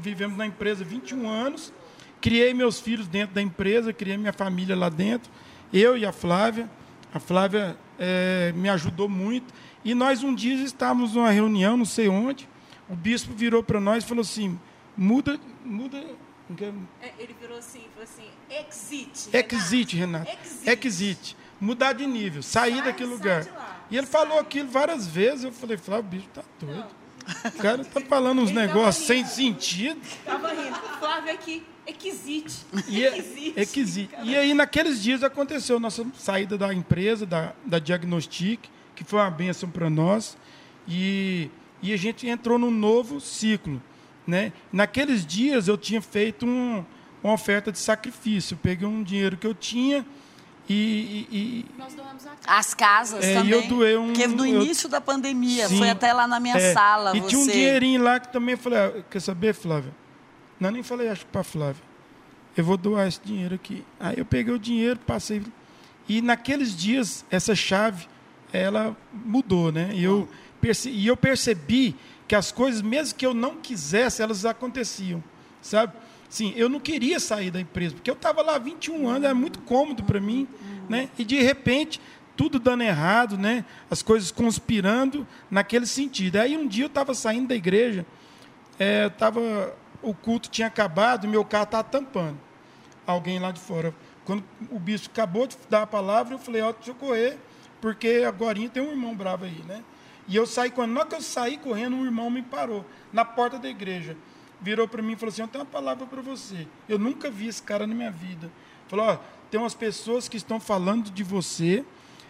vivemos 0.00 0.36
na 0.36 0.46
empresa 0.46 0.84
21 0.84 1.28
anos, 1.28 1.72
criei 2.20 2.54
meus 2.54 2.80
filhos 2.80 3.06
dentro 3.08 3.34
da 3.34 3.42
empresa, 3.42 3.92
criei 3.92 4.16
minha 4.16 4.32
família 4.32 4.76
lá 4.76 4.88
dentro, 4.88 5.30
eu 5.72 5.96
e 5.96 6.04
a 6.06 6.12
Flávia. 6.12 6.68
A 7.12 7.18
Flávia 7.20 7.76
é, 7.98 8.52
me 8.54 8.68
ajudou 8.68 9.08
muito. 9.08 9.52
E 9.84 9.94
nós 9.94 10.22
um 10.22 10.34
dia 10.34 10.54
estávamos 10.64 11.14
numa 11.14 11.30
reunião, 11.30 11.76
não 11.76 11.84
sei 11.84 12.08
onde, 12.08 12.48
o 12.88 12.94
bispo 12.96 13.32
virou 13.34 13.62
para 13.62 13.80
nós 13.80 14.04
e 14.04 14.06
falou 14.06 14.22
assim: 14.22 14.58
muda, 14.96 15.38
muda. 15.64 16.02
É, 17.00 17.12
Ele 17.18 17.34
virou 17.40 17.56
assim, 17.58 17.80
falou 17.94 18.04
assim, 18.04 18.28
exit. 18.50 19.30
Exit, 19.32 19.96
Renato. 19.96 20.30
Exit. 20.44 20.86
Exit. 20.86 21.36
Mudar 21.60 21.92
de 21.94 22.06
nível, 22.06 22.42
sair 22.42 22.74
Sai- 22.76 22.82
daquele 22.82 23.08
sai 23.10 23.16
lugar. 23.16 23.86
E 23.90 23.96
ele 23.96 24.06
falou 24.06 24.38
aquilo 24.38 24.68
várias 24.68 25.06
vezes. 25.06 25.44
Eu 25.44 25.52
falei, 25.52 25.76
Flávio, 25.78 26.04
o 26.04 26.08
bicho 26.08 26.28
tá 26.34 26.42
doido. 26.60 26.86
O 27.46 27.52
cara 27.62 27.82
tá 27.84 28.00
falando 28.02 28.42
uns 28.42 28.50
negócios 28.50 29.06
sem 29.06 29.24
sentido. 29.24 29.98
Tava 30.26 30.48
rindo. 30.52 30.74
Flávio 30.98 31.32
aqui, 31.32 31.62
exit. 31.86 32.52
E, 32.88 33.02
é- 33.04 33.16
Exit. 33.18 33.54
exit. 33.80 34.10
e 34.22 34.36
aí, 34.36 34.52
naqueles 34.52 35.02
dias, 35.02 35.22
aconteceu 35.22 35.76
a 35.78 35.80
nossa 35.80 36.04
saída 36.18 36.58
da 36.58 36.74
empresa, 36.74 37.24
da, 37.24 37.54
da 37.64 37.78
Diagnostic, 37.78 38.60
que 38.94 39.04
foi 39.04 39.20
uma 39.20 39.30
bênção 39.30 39.70
para 39.70 39.88
nós. 39.88 40.36
E, 40.86 41.50
e 41.80 41.94
a 41.94 41.96
gente 41.96 42.26
entrou 42.28 42.58
num 42.58 42.70
novo 42.70 43.20
ciclo. 43.20 43.80
Né? 44.26 44.52
Naqueles 44.72 45.24
dias, 45.26 45.68
eu 45.68 45.76
tinha 45.76 46.00
feito 46.00 46.46
um- 46.46 46.84
uma 47.22 47.32
oferta 47.34 47.70
de 47.70 47.78
sacrifício. 47.78 48.54
Eu 48.54 48.58
peguei 48.62 48.86
um 48.88 49.02
dinheiro 49.02 49.36
que 49.36 49.46
eu 49.46 49.54
tinha 49.54 50.04
e- 50.68 51.26
e- 51.30 51.36
e, 51.36 51.66
Nós 51.78 51.92
doamos 51.94 52.26
a 52.26 52.58
As 52.58 52.72
casas 52.74 53.22
É, 53.24 53.32
e 53.32 53.34
também. 53.36 53.52
eu 53.52 53.62
doei 53.68 53.96
um- 53.98 54.06
Porque 54.08 54.26
no 54.26 54.46
eu- 54.46 54.62
início 54.62 54.88
da 54.88 55.00
pandemia, 55.00 55.68
Sim. 55.68 55.78
foi 55.78 55.90
até 55.90 56.12
lá 56.12 56.26
na 56.26 56.40
minha 56.40 56.56
É, 56.56 56.72
sala. 56.72 57.14
E 57.16 57.20
você... 57.20 57.28
tinha 57.28 57.40
um 57.40 57.46
dinheirinho 57.46 58.02
lá 58.02 58.18
que 58.18 58.32
também 58.32 58.52
eu 58.54 58.58
falei, 58.58 58.78
ah, 58.78 59.04
quer 59.10 59.20
saber, 59.20 59.54
Flávia? 59.54 59.92
Não, 60.58 60.70
nem 60.70 60.82
falei, 60.82 61.08
acho 61.08 61.26
que 61.26 61.32
para 61.32 61.42
Flávia. 61.44 61.82
Eu 62.56 62.64
vou 62.64 62.76
doar 62.78 63.06
esse 63.08 63.20
dinheiro 63.22 63.54
aqui. 63.56 63.84
Aí 64.00 64.14
eu 64.16 64.24
peguei 64.24 64.54
o 64.54 64.58
dinheiro, 64.58 64.98
passei. 65.06 65.42
E 66.08 66.22
naqueles 66.22 66.74
dias, 66.76 67.24
essa 67.30 67.54
chave, 67.54 68.06
ela 68.52 68.96
mudou, 69.12 69.72
né? 69.72 69.90
E 69.92 70.04
eu, 70.04 70.28
perce- 70.60 70.88
e 70.90 71.06
eu 71.06 71.16
percebi 71.16 71.94
que 72.26 72.34
as 72.34 72.50
coisas, 72.50 72.82
mesmo 72.82 73.16
que 73.16 73.26
eu 73.26 73.34
não 73.34 73.56
quisesse, 73.56 74.22
elas 74.22 74.44
aconteciam, 74.44 75.22
sabe? 75.60 75.92
Sim, 76.28 76.52
eu 76.56 76.68
não 76.68 76.80
queria 76.80 77.20
sair 77.20 77.50
da 77.50 77.60
empresa, 77.60 77.94
porque 77.94 78.10
eu 78.10 78.14
estava 78.14 78.42
lá 78.42 78.56
há 78.56 78.58
21 78.58 79.08
anos, 79.08 79.24
era 79.24 79.34
muito 79.34 79.60
cômodo 79.60 80.02
para 80.02 80.20
mim, 80.20 80.48
né? 80.88 81.08
E 81.18 81.24
de 81.24 81.40
repente, 81.40 82.00
tudo 82.36 82.58
dando 82.58 82.82
errado, 82.82 83.38
né? 83.38 83.64
As 83.90 84.02
coisas 84.02 84.30
conspirando 84.32 85.26
naquele 85.50 85.86
sentido. 85.86 86.36
Aí 86.36 86.56
um 86.56 86.66
dia 86.66 86.84
eu 86.84 86.88
estava 86.88 87.14
saindo 87.14 87.48
da 87.48 87.54
igreja, 87.54 88.04
é, 88.78 89.08
tava, 89.08 89.76
o 90.02 90.12
culto 90.12 90.48
tinha 90.48 90.66
acabado 90.66 91.28
meu 91.28 91.44
carro 91.44 91.64
estava 91.64 91.84
tampando. 91.84 92.38
Alguém 93.06 93.38
lá 93.38 93.52
de 93.52 93.60
fora. 93.60 93.94
Quando 94.24 94.42
o 94.70 94.78
bispo 94.78 95.10
acabou 95.12 95.46
de 95.46 95.56
dar 95.68 95.82
a 95.82 95.86
palavra, 95.86 96.34
eu 96.34 96.38
falei, 96.38 96.62
ó, 96.62 96.72
deixa 96.72 96.90
eu 96.90 96.94
correr, 96.94 97.38
porque 97.80 98.24
agora 98.26 98.58
tem 98.70 98.82
um 98.82 98.90
irmão 98.90 99.14
bravo 99.14 99.44
aí, 99.44 99.62
né? 99.68 99.84
E 100.26 100.36
eu 100.36 100.46
saí, 100.46 100.70
quando 100.70 100.92
na 100.92 101.04
que 101.04 101.14
eu 101.14 101.20
saí 101.20 101.58
correndo, 101.58 101.96
um 101.96 102.04
irmão 102.04 102.30
me 102.30 102.42
parou 102.42 102.84
na 103.12 103.24
porta 103.24 103.58
da 103.58 103.68
igreja. 103.68 104.16
Virou 104.60 104.88
para 104.88 105.02
mim 105.02 105.12
e 105.12 105.16
falou 105.16 105.30
assim: 105.30 105.42
Eu 105.42 105.48
tenho 105.48 105.64
uma 105.64 105.70
palavra 105.70 106.06
para 106.06 106.22
você. 106.22 106.66
Eu 106.88 106.98
nunca 106.98 107.30
vi 107.30 107.48
esse 107.48 107.62
cara 107.62 107.86
na 107.86 107.94
minha 107.94 108.10
vida. 108.10 108.50
Falou: 108.88 109.06
Ó, 109.06 109.18
tem 109.50 109.60
umas 109.60 109.74
pessoas 109.74 110.28
que 110.28 110.36
estão 110.36 110.58
falando 110.58 111.10
de 111.10 111.22
você, 111.22 111.84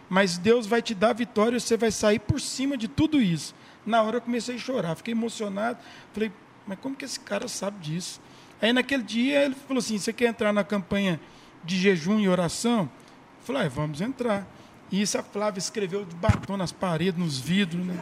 mas 0.09 0.37
Deus 0.37 0.66
vai 0.66 0.83
te 0.83 0.95
dar 0.95 1.12
vitória 1.12 1.57
e 1.57 1.61
você 1.61 1.77
vai 1.77 1.91
sair 1.91 2.19
por 2.19 2.41
cima 2.41 2.77
de 2.77 2.89
tudo 2.89 3.21
isso. 3.21 3.55
Na 3.87 4.03
hora 4.03 4.16
eu 4.16 4.21
comecei 4.21 4.57
a 4.57 4.59
chorar, 4.59 4.97
fiquei 4.97 5.12
emocionado. 5.12 5.79
Falei: 6.12 6.33
Mas 6.66 6.79
como 6.81 6.97
que 6.97 7.05
esse 7.05 7.21
cara 7.21 7.47
sabe 7.47 7.79
disso? 7.79 8.21
Aí 8.61 8.73
naquele 8.73 9.03
dia 9.05 9.45
ele 9.45 9.55
falou 9.55 9.79
assim: 9.79 9.99
Você 9.99 10.12
quer 10.12 10.27
entrar 10.27 10.53
na 10.53 10.65
campanha 10.65 11.21
de 11.62 11.77
jejum 11.77 12.19
e 12.19 12.29
oração? 12.29 12.83
Eu 12.83 13.45
falei: 13.45 13.66
ah, 13.66 13.69
Vamos 13.69 14.01
entrar. 14.01 14.47
E 14.95 15.03
isso 15.03 15.19
a 15.19 15.25
Flávia 15.25 15.59
escreveu 15.59 16.05
de 16.05 16.15
batom 16.15 16.57
nas 16.57 16.71
paredes, 16.71 17.19
nos 17.19 17.37
vidros, 17.37 17.85
né? 17.85 17.99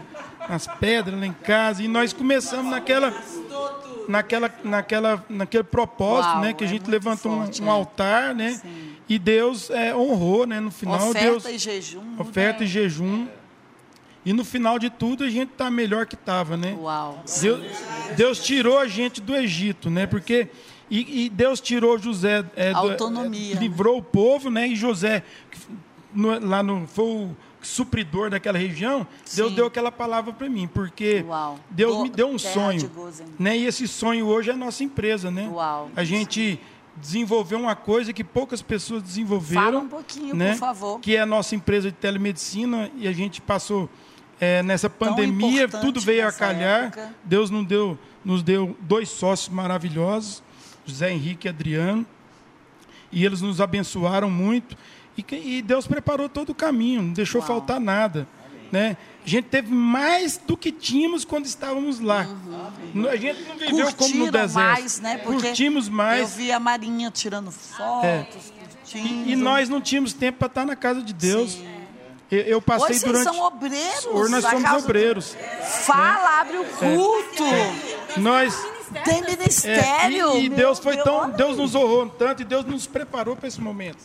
nas 0.46 0.66
pedras 0.66 1.18
lá 1.18 1.26
em 1.26 1.32
casa. 1.32 1.82
E 1.82 1.88
nós 1.88 2.12
começamos 2.12 2.70
naquela, 2.70 3.14
naquela, 4.06 4.54
naquela, 4.62 5.24
naquele 5.26 5.64
propósito, 5.64 6.32
Uau, 6.32 6.40
né? 6.42 6.52
Que 6.52 6.64
a 6.64 6.66
é 6.66 6.70
gente 6.70 6.90
levantou 6.90 7.32
um- 7.32 7.36
forte, 7.44 7.62
um, 7.62 7.66
é. 7.66 7.70
altar, 7.70 8.34
né? 8.34 8.60
Sim. 8.60 8.92
E 9.08 9.18
Deus 9.18 9.70
é, 9.70 9.96
honrou, 9.96 10.46
né? 10.46 10.60
No 10.60 10.70
final, 10.70 11.08
Oferta 11.08 11.20
Deus 11.30 11.44
e 11.46 11.56
jejum. 11.56 12.02
muda- 12.02 12.22
oferta 12.22 12.64
e 12.64 12.66
jejum. 12.66 13.26
E 14.24 14.32
no 14.34 14.44
final 14.44 14.78
de 14.78 14.90
tudo 14.90 15.24
a 15.24 15.30
gente 15.30 15.52
está 15.52 15.70
melhor 15.70 16.04
que 16.04 16.14
estava, 16.14 16.58
né? 16.58 16.76
Uau. 16.78 17.24
Deus, 17.40 17.60
Deus 18.18 18.38
tirou 18.44 18.78
a 18.78 18.86
gente 18.86 19.18
do 19.18 19.34
Egito, 19.34 19.88
né? 19.88 20.06
Porque 20.06 20.48
e, 20.90 21.24
e 21.24 21.28
Deus 21.30 21.58
tirou 21.58 21.98
José 21.98 22.44
é, 22.54 22.70
do- 22.72 22.76
Autonomia, 22.76 23.54
é, 23.56 23.58
livrou 23.58 23.96
o 23.96 24.02
povo, 24.02 24.50
né? 24.50 24.68
E 24.68 24.76
José 24.76 25.22
no- 26.14 26.38
lá 26.46 26.62
no 26.62 26.86
foi 26.86 27.04
o 27.04 27.36
supridor 27.60 28.28
daquela 28.30 28.58
região, 28.58 29.06
Deus 29.34 29.50
Sim. 29.50 29.54
deu 29.56 29.66
aquela 29.66 29.92
palavra 29.92 30.32
para 30.32 30.48
mim, 30.48 30.66
porque 30.66 31.24
Uau. 31.26 31.58
Deus 31.70 32.02
me 32.02 32.08
deu 32.08 32.28
um 32.28 32.38
sonho, 32.38 32.90
né? 33.38 33.56
E 33.56 33.66
esse 33.66 33.86
sonho 33.86 34.26
hoje 34.26 34.50
é 34.50 34.52
a 34.52 34.56
nossa 34.56 34.82
empresa, 34.82 35.30
né? 35.30 35.48
Uau. 35.48 35.88
A 35.94 36.02
gente 36.04 36.58
desenvolveu 36.96 37.58
uma 37.58 37.74
coisa 37.76 38.12
que 38.12 38.22
poucas 38.24 38.60
pessoas 38.60 39.02
desenvolveram, 39.02 39.62
Fala 39.62 39.78
um 39.78 39.88
pouquinho, 39.88 40.34
né? 40.34 40.50
por 40.52 40.58
favor. 40.58 41.00
Que 41.00 41.16
é 41.16 41.20
a 41.20 41.26
nossa 41.26 41.54
empresa 41.54 41.90
de 41.90 41.96
telemedicina 41.96 42.90
e 42.96 43.06
a 43.08 43.12
gente 43.12 43.40
passou 43.40 43.88
é, 44.40 44.60
nessa 44.62 44.90
pandemia, 44.90 45.68
tudo 45.68 46.00
veio 46.00 46.26
a 46.26 46.32
calhar. 46.32 46.86
época. 46.86 47.14
Deus 47.24 47.48
nos 47.48 47.64
deu, 47.64 47.96
nos 48.24 48.42
deu 48.42 48.76
dois 48.80 49.08
sócios 49.08 49.48
maravilhosos, 49.48 50.42
José 50.84 51.12
Henrique 51.12 51.46
e 51.46 51.48
Adriano, 51.48 52.04
e 53.12 53.24
eles 53.24 53.40
nos 53.40 53.60
abençoaram 53.60 54.28
muito. 54.28 54.76
E, 55.16 55.24
e 55.58 55.62
Deus 55.62 55.86
preparou 55.86 56.28
todo 56.28 56.50
o 56.50 56.54
caminho, 56.54 57.02
não 57.02 57.12
deixou 57.12 57.40
Uau. 57.40 57.48
faltar 57.48 57.78
nada. 57.80 58.26
Né? 58.70 58.96
A 59.24 59.28
gente 59.28 59.44
teve 59.48 59.72
mais 59.72 60.38
do 60.38 60.56
que 60.56 60.72
tínhamos 60.72 61.24
quando 61.26 61.44
estávamos 61.44 62.00
lá. 62.00 62.26
Não- 62.94 63.08
A 63.10 63.16
gente 63.16 63.42
não 63.42 63.56
viveu 63.56 63.68
como 63.68 63.76
no 63.76 63.84
Uhum. 63.84 63.92
Curtiram 63.92 64.30
deserto. 64.32 64.54
mais, 64.54 65.00
né? 65.00 65.18
Porque 65.18 65.46
Curtimos 65.48 65.86
Eu 65.88 65.92
mais. 65.92 66.34
vi 66.34 66.50
a 66.50 66.58
Marinha 66.58 67.10
tirando 67.10 67.50
fotos, 67.52 68.50
curtindo. 68.58 69.28
E, 69.28 69.32
e 69.32 69.36
nós 69.36 69.68
não 69.68 69.80
tínhamos 69.80 70.14
tempo 70.14 70.38
para 70.38 70.46
estar 70.48 70.64
na 70.64 70.74
casa 70.74 71.02
de 71.02 71.12
Deus. 71.12 71.58
Eu, 72.30 72.38
eu 72.40 72.62
passei 72.62 72.86
Hoje 72.96 73.00
vocês 73.00 73.12
durante. 73.12 73.24
são 73.36 73.44
obreiros. 73.44 74.06
Hoje 74.06 74.30
nós 74.32 74.44
somos 74.46 74.72
obreiros. 74.84 75.36
Fala, 75.84 76.40
abre 76.40 76.56
o 76.56 76.64
culto. 76.64 77.44
Nós. 78.16 78.54
Tem 79.04 79.18
é, 79.22 79.30
ministério. 79.30 80.36
e, 80.36 80.44
e 80.44 80.48
meu 80.48 80.56
Deus 80.58 80.78
foi 80.78 80.94
Deus, 80.94 81.04
tão. 81.04 81.30
Deus 81.30 81.56
nos 81.56 81.74
honrou 81.74 82.08
tanto 82.08 82.42
e 82.42 82.44
Deus 82.44 82.64
nos 82.64 82.86
preparou 82.86 83.36
para 83.36 83.48
esse 83.48 83.60
momento. 83.60 83.98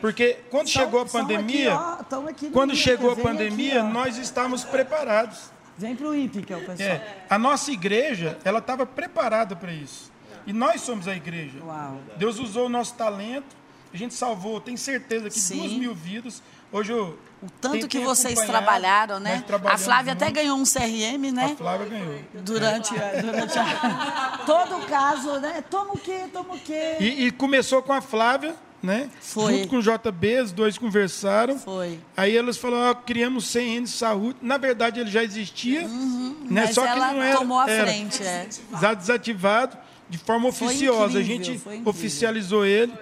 Porque 0.00 0.38
quando 0.50 0.68
São- 0.68 0.82
chegou 0.82 1.00
a 1.00 1.06
pandemia, 1.06 1.74
aqui, 1.74 2.14
ó, 2.14 2.28
aqui 2.28 2.50
quando 2.50 2.74
chegou 2.74 3.12
a 3.12 3.16
pandemia, 3.16 3.82
aqui, 3.82 3.92
nós 3.92 4.16
estávamos 4.18 4.64
preparados. 4.64 5.50
Vem 5.76 5.94
pro 5.94 6.14
IP, 6.14 6.42
que 6.42 6.52
é 6.52 6.56
o 6.56 6.60
pessoal. 6.64 6.88
É, 6.88 7.24
a 7.30 7.38
nossa 7.38 7.70
igreja, 7.70 8.36
ela 8.44 8.58
estava 8.58 8.84
preparada 8.84 9.54
para 9.54 9.72
isso. 9.72 10.10
E 10.46 10.52
nós 10.52 10.80
somos 10.80 11.06
a 11.06 11.14
igreja. 11.14 11.58
Uau. 11.64 11.98
Deus 12.16 12.38
usou 12.38 12.66
o 12.66 12.68
nosso 12.68 12.94
talento. 12.94 13.56
A 13.92 13.96
gente 13.96 14.14
salvou, 14.14 14.60
tenho 14.60 14.76
certeza 14.76 15.30
que 15.30 15.38
Sim. 15.38 15.58
duas 15.58 15.72
mil 15.72 15.94
vidas. 15.94 16.42
Hoje 16.72 16.92
eu. 16.92 17.18
O 17.40 17.46
tanto 17.60 17.86
que 17.86 18.00
vocês 18.00 18.36
trabalharam, 18.40 19.20
né? 19.20 19.44
nós 19.48 19.64
A 19.72 19.78
Flávia 19.78 20.12
até 20.12 20.24
muito. 20.24 20.36
ganhou 20.36 20.58
um 20.58 20.64
CRM, 20.64 21.30
né? 21.32 21.44
A 21.52 21.56
Flávia 21.56 21.86
ganhou. 21.86 22.18
Durante, 22.42 22.92
a- 22.98 23.20
durante 23.22 23.58
a... 23.58 24.40
todo 24.44 24.76
o 24.78 24.86
caso, 24.86 25.38
né? 25.38 25.62
Toma 25.70 25.92
o 25.92 25.98
quê? 25.98 26.24
Toma 26.32 26.54
o 26.54 26.58
quê? 26.58 26.96
E, 26.98 27.26
e 27.26 27.30
começou 27.30 27.80
com 27.80 27.92
a 27.92 28.00
Flávia, 28.00 28.56
né? 28.82 29.08
Foi. 29.20 29.52
Junto 29.58 29.68
com 29.68 29.76
o 29.76 29.80
JB, 29.82 30.40
os 30.40 30.50
dois 30.50 30.76
conversaram. 30.76 31.56
Foi. 31.60 32.00
Aí 32.16 32.36
elas 32.36 32.56
falaram, 32.56 32.90
ó, 32.90 32.94
criamos 32.94 33.46
100 33.46 33.76
N 33.76 33.84
de 33.84 33.90
saúde. 33.92 34.38
Na 34.42 34.56
verdade, 34.58 34.98
ele 34.98 35.10
já 35.10 35.22
existia, 35.22 35.82
né? 35.82 35.86
Uhum. 35.86 36.36
Mas 36.50 36.74
Só 36.74 36.84
que 36.88 36.98
não 36.98 37.22
era, 37.22 37.36
tomou 37.38 37.60
a 37.60 37.70
era 37.70 37.84
frente, 37.86 38.20
é. 38.20 38.48
já 38.80 38.94
desativado 38.94 39.76
de 40.10 40.18
forma 40.18 40.50
Foi 40.50 40.66
oficiosa. 40.68 41.18
a 41.18 41.22
incrível, 41.22 41.44
gente 41.44 41.58
foi 41.60 41.72
incrível. 41.74 41.90
oficializou 41.90 42.66
ele. 42.66 42.92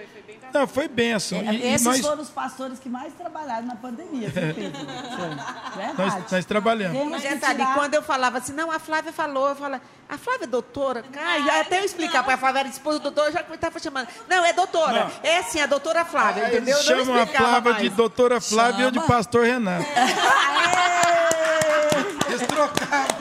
Não, 0.52 0.66
foi 0.66 0.88
benção. 0.88 1.42
E 1.42 1.66
Esses 1.74 1.86
nós, 1.86 2.00
foram 2.00 2.22
os 2.22 2.30
pastores 2.30 2.78
que 2.78 2.88
mais 2.88 3.12
trabalharam 3.14 3.66
na 3.66 3.76
pandemia. 3.76 4.28
Verdade. 4.30 5.94
nós, 5.98 6.32
nós 6.32 6.44
trabalhamos. 6.44 6.96
Temos 6.98 7.22
Detalhe, 7.22 7.58
tirar- 7.58 7.74
quando 7.74 7.94
eu 7.94 8.02
falava 8.02 8.38
assim, 8.38 8.52
não, 8.52 8.70
a 8.70 8.78
Flávia 8.78 9.12
falou, 9.12 9.48
eu 9.50 9.56
falava, 9.56 9.82
a 10.08 10.16
Flávia 10.16 10.44
é 10.44 10.46
doutora? 10.46 11.04
Cara, 11.12 11.60
até 11.60 11.80
eu 11.80 11.84
explicar, 11.84 12.22
porque 12.22 12.32
a 12.34 12.38
Flávia 12.38 12.60
era 12.60 12.68
esposa 12.68 12.98
do 12.98 13.02
doutor, 13.10 13.26
eu 13.26 13.32
já 13.32 13.40
estava 13.42 13.78
chamando. 13.78 14.08
Não, 14.28 14.44
é 14.44 14.52
doutora. 14.52 15.04
Não. 15.04 15.10
É 15.22 15.42
sim, 15.42 15.60
a 15.60 15.66
doutora 15.66 16.04
Flávia, 16.04 16.44
Aí 16.46 16.56
entendeu? 16.56 16.76
Eles 16.76 16.88
Eu 16.88 16.96
não 16.96 17.04
chamam 17.04 17.22
a 17.22 17.26
Flávia 17.26 17.72
mais. 17.72 17.82
de 17.82 17.88
doutora 17.90 18.40
Flávia 18.40 18.82
e 18.82 18.84
eu 18.84 18.90
de 18.90 19.00
pastor 19.00 19.44
Renato. 19.44 19.84
Aê! 19.94 20.06
Eles 22.28 22.46
trocaram. 22.46 23.16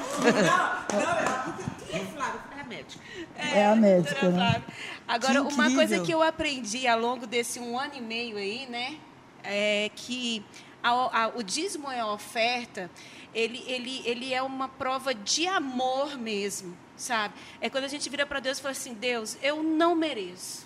É 2.58 2.64
médico. 2.68 3.02
É 3.38 3.66
a 3.68 3.76
médica, 3.76 4.22
doutora 4.22 4.32
né? 4.32 4.50
Flávia. 4.52 4.64
Agora, 5.08 5.34
Que 5.46 5.54
uma 5.54 5.64
coisa 5.76 5.96
que 6.06 6.12
eu 6.12 6.22
aprendi 6.24 6.88
ao 6.88 7.00
longo 7.00 7.28
desse 7.28 7.60
um 7.60 7.78
ano 7.80 7.94
e 7.96 8.02
meio 8.02 8.38
aí, 8.38 8.66
né? 8.68 8.98
É 9.44 9.92
que 9.96 10.44
a- 10.82 11.24
a- 11.26 11.32
o 11.36 11.44
dízimo 11.44 11.92
é 11.92 12.00
a 12.00 12.08
oferta, 12.12 12.90
ele, 13.34 13.64
ele, 13.68 14.02
ele 14.06 14.34
é 14.34 14.42
uma 14.42 14.68
prova 14.68 15.14
de 15.14 15.46
amor 15.48 16.18
mesmo, 16.18 16.76
sabe? 16.96 17.34
É 17.62 17.70
quando 17.70 17.84
a 17.84 17.88
gente 17.88 18.10
vira 18.10 18.26
para 18.26 18.40
Deus 18.40 18.58
e 18.58 18.62
fala 18.62 18.72
assim, 18.72 18.94
Deus, 18.94 19.38
eu 19.44 19.62
não 19.62 19.94
mereço. 19.96 20.66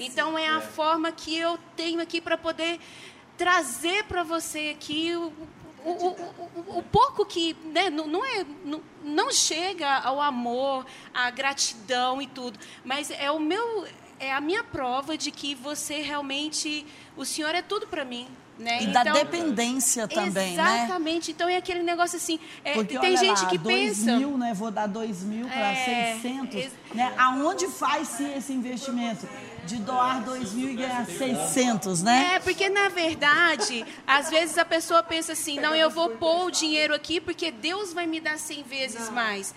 Então, 0.00 0.36
é 0.36 0.48
a 0.48 0.60
forma 0.60 1.12
que 1.12 1.36
eu 1.36 1.56
tenho 1.76 2.00
aqui 2.00 2.20
para 2.20 2.36
poder 2.36 2.80
trazer 3.36 4.02
para 4.04 4.22
você 4.24 4.74
aqui 4.76 5.14
o, 5.14 5.32
o, 5.90 6.74
o, 6.74 6.78
o- 6.78 6.82
pouco 6.82 7.24
que 7.24 7.56
né, 7.72 7.88
não, 7.90 8.06
não 8.06 8.24
é 8.24 8.44
não, 8.64 8.80
não 9.04 9.30
chega 9.32 9.88
ao 9.98 10.20
amor, 10.20 10.84
à 11.14 11.30
gratidão 11.30 12.20
e 12.20 12.26
tudo, 12.26 12.58
mas 12.84 13.10
é 13.10 13.30
o 13.30 13.38
meu 13.38 13.86
é 14.18 14.32
a 14.32 14.40
minha 14.40 14.64
prova 14.64 15.16
de 15.16 15.30
que 15.30 15.54
você 15.54 16.00
realmente 16.00 16.86
o 17.16 17.24
Senhor 17.24 17.54
é 17.54 17.60
tudo 17.60 17.86
para 17.86 18.02
mim, 18.02 18.26
né? 18.58 18.82
E 18.82 18.86
da 18.86 19.02
dependência 19.04 20.08
também, 20.08 20.56
né? 20.56 20.84
Exatamente. 20.84 21.30
Então 21.32 21.46
é 21.48 21.56
aquele 21.58 21.82
negócio 21.82 22.16
assim. 22.16 22.40
é, 22.64 22.72
Porque 22.72 22.98
tem 22.98 23.14
gente 23.14 23.42
lá, 23.42 23.48
que 23.50 23.58
dois 23.58 23.98
pensa. 23.98 24.16
mil, 24.16 24.38
né? 24.38 24.54
Vou 24.54 24.70
dar 24.70 24.86
dois 24.86 25.22
mil 25.22 25.46
para 25.46 25.72
É, 25.72 26.14
600. 26.22 26.54
ex- 26.54 26.72
Né? 26.94 27.12
Aonde 27.18 27.68
faz-se 27.68 28.24
esse 28.24 28.54
investimento? 28.54 29.28
De 29.66 29.76
doar 29.76 30.22
dois 30.22 30.52
mil 30.52 30.70
e 30.70 30.74
ganhar 30.74 31.04
600, 31.04 32.02
né? 32.02 32.34
É, 32.34 32.38
porque 32.38 32.68
na 32.68 32.88
verdade, 32.88 33.84
às 34.06 34.30
vezes 34.30 34.56
a 34.56 34.64
pessoa 34.64 35.02
pensa 35.02 35.32
assim: 35.32 35.58
não, 35.58 35.74
eu 35.74 35.90
vou 35.90 36.10
pôr 36.10 36.46
o 36.46 36.50
dinheiro 36.50 36.94
aqui 36.94 37.20
porque 37.20 37.50
Deus 37.50 37.92
vai 37.92 38.06
me 38.06 38.20
dar 38.20 38.38
100 38.38 38.62
vezes 38.62 39.10
mais. 39.10 39.54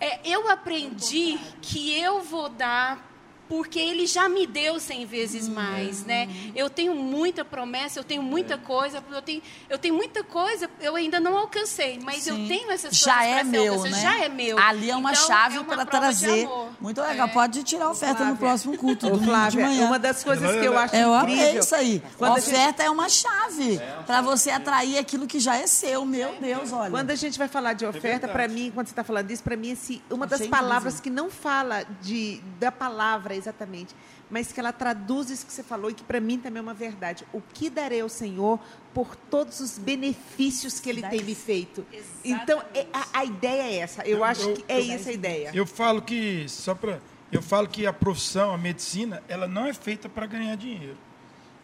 É, 0.00 0.20
eu 0.24 0.50
aprendi 0.50 1.38
que 1.62 1.96
eu 1.98 2.20
vou 2.22 2.48
dar 2.48 3.13
porque 3.48 3.78
ele 3.78 4.06
já 4.06 4.28
me 4.28 4.46
deu 4.46 4.80
100 4.80 5.06
vezes 5.06 5.48
mais, 5.48 6.04
né? 6.04 6.28
Eu 6.54 6.70
tenho 6.70 6.94
muita 6.94 7.44
promessa, 7.44 7.98
eu 8.00 8.04
tenho 8.04 8.22
muita 8.22 8.56
coisa, 8.58 9.02
eu 9.12 9.22
tenho, 9.22 9.42
eu 9.68 9.78
tenho 9.78 9.94
muita 9.94 10.22
coisa, 10.24 10.68
eu 10.80 10.96
ainda 10.96 11.20
não 11.20 11.36
alcancei, 11.36 11.98
mas 12.02 12.26
eu 12.26 12.36
Sim. 12.36 12.48
tenho 12.48 12.70
essas 12.70 12.96
já 12.96 13.14
coisas 13.18 13.30
é 13.30 13.34
pra 13.34 13.44
ser 13.44 13.50
meu, 13.50 13.82
né? 13.82 14.00
Já 14.00 14.18
é 14.24 14.28
meu. 14.28 14.58
Ali 14.58 14.90
é 14.90 14.96
uma 14.96 15.12
Então, 15.12 15.26
chave 15.26 15.58
é 15.58 15.62
para 15.64 15.84
trazer. 15.86 16.48
Muito 16.80 17.00
legal. 17.00 17.28
É. 17.28 17.30
Pode 17.30 17.62
tirar 17.64 17.86
a 17.86 17.90
oferta 17.90 18.20
no 18.24 18.36
Flávia. 18.36 18.36
próximo 18.36 18.76
culto, 18.76 19.06
Ô, 19.06 19.10
domingo 19.10 19.24
de 19.24 19.30
Flávia, 19.30 19.66
manhã. 19.66 19.86
uma 19.86 19.98
das 19.98 20.22
coisas 20.24 20.50
que 20.50 20.64
eu 20.64 20.76
acho 20.78 20.94
Eu 20.96 21.14
incrível... 21.16 21.44
amei 21.44 21.58
isso 21.58 21.74
aí. 21.74 22.02
Quando 22.18 22.32
a 22.32 22.34
a 22.36 22.40
gente- 22.40 22.54
oferta 22.54 22.82
é 22.82 22.90
uma 22.90 23.08
chave 23.08 23.80
para 24.06 24.20
você 24.20 24.50
atrair 24.50 24.98
aquilo 24.98 25.26
que 25.26 25.38
já 25.38 25.56
é 25.56 25.66
seu. 25.66 26.04
Meu 26.04 26.34
Deus, 26.40 26.72
olha. 26.72 26.90
Quando 26.90 27.10
a 27.10 27.14
gente 27.14 27.38
vai 27.38 27.48
falar 27.48 27.72
de 27.74 27.84
oferta, 27.86 28.28
para 28.28 28.46
mim, 28.48 28.70
quando 28.74 28.86
você 28.86 28.92
está 28.92 29.04
falando 29.04 29.26
disso, 29.26 29.42
para 29.42 29.56
mim, 29.56 29.72
assim, 29.72 30.00
uma 30.10 30.26
das 30.26 30.40
Achei 30.40 30.50
palavras 30.50 31.00
que 31.00 31.10
não 31.10 31.30
fala 31.30 31.84
de, 32.02 32.40
da 32.58 32.70
palavra 32.72 33.33
exatamente, 33.36 33.94
mas 34.30 34.52
que 34.52 34.60
ela 34.60 34.72
traduz 34.72 35.30
isso 35.30 35.46
que 35.46 35.52
você 35.52 35.62
falou 35.62 35.90
e 35.90 35.94
que 35.94 36.02
para 36.04 36.20
mim 36.20 36.38
também 36.38 36.58
é 36.58 36.62
uma 36.62 36.74
verdade. 36.74 37.24
O 37.32 37.40
que 37.40 37.68
darei 37.68 38.00
ao 38.00 38.08
Senhor 38.08 38.58
por 38.92 39.16
todos 39.16 39.60
os 39.60 39.78
benefícios 39.78 40.80
que 40.80 40.88
Ele 40.90 41.02
tem 41.02 41.22
me 41.22 41.34
feito? 41.34 41.84
Então, 42.24 42.62
é- 42.74 42.86
a, 42.92 43.20
a 43.20 43.24
ideia 43.24 43.62
é 43.62 43.76
essa. 43.76 44.06
Eu, 44.06 44.24
acho 44.24 44.52
que 44.52 44.64
é 44.68 44.88
essa 44.90 45.10
a 45.10 45.12
ideia. 45.12 45.50
Eu 45.54 45.66
falo 45.66 46.02
que 46.02 46.46
só 46.48 46.74
para 46.74 47.00
eu 47.32 47.42
falo 47.42 47.66
que 47.66 47.84
a 47.84 47.92
profissão, 47.92 48.54
a 48.54 48.58
medicina, 48.58 49.20
ela 49.26 49.48
não 49.48 49.66
é 49.66 49.74
feita 49.74 50.08
para 50.08 50.24
ganhar 50.24 50.54
dinheiro. 50.56 50.96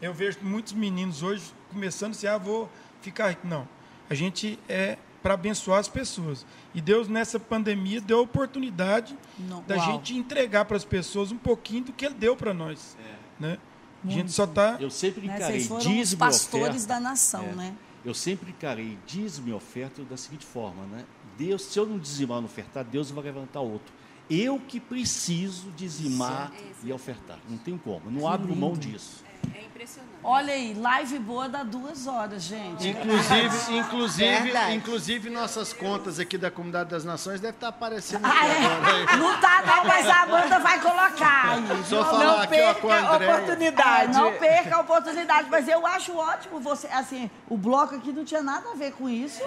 Eu 0.03 0.13
vejo 0.13 0.39
muitos 0.43 0.73
meninos 0.73 1.23
hoje 1.23 1.45
começando 1.71 2.11
assim, 2.11 2.27
ah, 2.27 2.39
vou 2.39 2.69
ficar 3.01 3.29
rico. 3.29 3.47
Não. 3.47 3.69
A 4.09 4.15
gente 4.15 4.59
é 4.69 4.99
para 5.23 5.35
abençoar 5.35 5.79
as 5.79 5.89
pessoas. 5.89 6.45
E 6.75 6.81
Deus 6.81 7.09
nessa 7.09 7.39
pandemia 7.39 8.01
deu 8.01 8.19
a 8.19 8.23
oportunidade 8.23 9.17
No- 9.39 9.63
da 9.63 9.77
uau. 9.77 9.87
gente 9.93 10.15
entregar 10.17 10.65
para 10.65 10.77
as 10.77 10.85
pessoas 10.85 11.31
um 11.33 11.37
pouquinho 11.39 11.85
do 11.85 11.93
que 11.93 12.05
ele 12.07 12.15
deu 12.15 12.37
para 12.37 12.55
nós, 12.55 12.97
né? 13.39 13.59
A 14.05 14.11
gente 14.11 14.33
só 14.33 14.47
tá 14.47 14.77
Eu 14.81 14.91
sempre 14.91 15.27
Né? 15.27 15.35
encarei 15.37 15.57
Vocês 15.59 15.69
foram 15.69 15.81
os 15.81 15.87
dízimo 15.87 16.19
e 16.19 16.27
pastores 16.27 16.69
oferta. 16.69 16.87
da 16.87 17.01
nação, 17.01 17.45
É. 17.45 17.53
né? 17.55 17.75
Eu 18.03 18.15
sempre 18.15 18.51
encarei 18.51 18.99
dízimo 19.07 19.49
e 19.51 19.53
oferta 19.53 20.03
da 20.05 20.17
seguinte 20.17 20.47
forma, 20.47 20.85
né? 20.87 21.05
Deus, 21.37 21.63
se 21.67 21.79
eu 21.79 21.85
não 21.85 21.99
dizimar 21.99 22.39
e 22.39 22.41
não 22.41 22.47
ofertar, 22.47 22.83
Deus 22.83 23.11
vai 23.11 23.25
levantar 23.25 23.61
outro. 23.61 23.93
Eu 24.31 24.59
que 24.59 24.81
preciso 24.81 25.69
dizimar 25.77 26.51
e 26.83 26.91
ofertar. 26.93 27.39
Não 27.49 27.59
tem 27.59 27.77
como. 27.77 28.11
Não 28.11 28.27
abro 28.27 28.55
mão 28.57 28.73
disso. 28.73 29.23
É 29.55 29.65
impressionante. 29.65 30.11
Olha 30.23 30.53
aí, 30.53 30.75
live 30.75 31.19
boa 31.21 31.49
dá 31.49 31.63
duas 31.63 32.07
horas, 32.07 32.43
gente. 32.43 32.89
Inclusive, 32.89 33.77
inclusive, 33.79 34.41
Verdade. 34.43 34.75
inclusive 34.75 35.31
nossas 35.31 35.73
contas 35.73 36.19
aqui 36.19 36.37
da 36.37 36.51
Comunidade 36.51 36.91
das 36.91 37.05
Nações 37.05 37.41
devem 37.41 37.55
estar 37.55 37.69
aparecendo 37.69 38.25
Ah, 38.27 38.29
aqui 38.29 38.47
é? 38.47 38.67
agora. 38.67 39.17
Não 39.17 39.41
tá 39.41 39.63
não, 39.67 39.85
mas 39.85 40.07
a 40.07 40.23
Amanda 40.23 40.59
vai 40.59 40.81
colocar 40.81 41.51
aí. 41.53 41.85
Só 41.85 42.05
falar 42.05 42.25
Não 42.25 42.39
aqui 42.41 42.61
ó, 42.61 42.75
com 42.75 42.91
a 42.91 42.95
perca 42.97 43.15
Andréia. 43.15 43.35
oportunidade. 43.35 44.17
É, 44.17 44.21
não 44.21 44.33
perca 44.35 44.77
a 44.77 44.81
oportunidade, 44.81 45.49
mas 45.51 45.69
eu 45.69 45.87
acho 45.87 46.15
ótimo 46.17 46.61
você, 46.61 46.87
assim, 46.89 47.31
o 47.49 47.57
bloco 47.57 47.95
aqui 47.95 48.13
não 48.13 48.25
tinha 48.25 48.43
nada 48.43 48.71
a 48.71 48.75
ver 48.75 48.93
com 48.93 49.09
isso, 49.09 49.41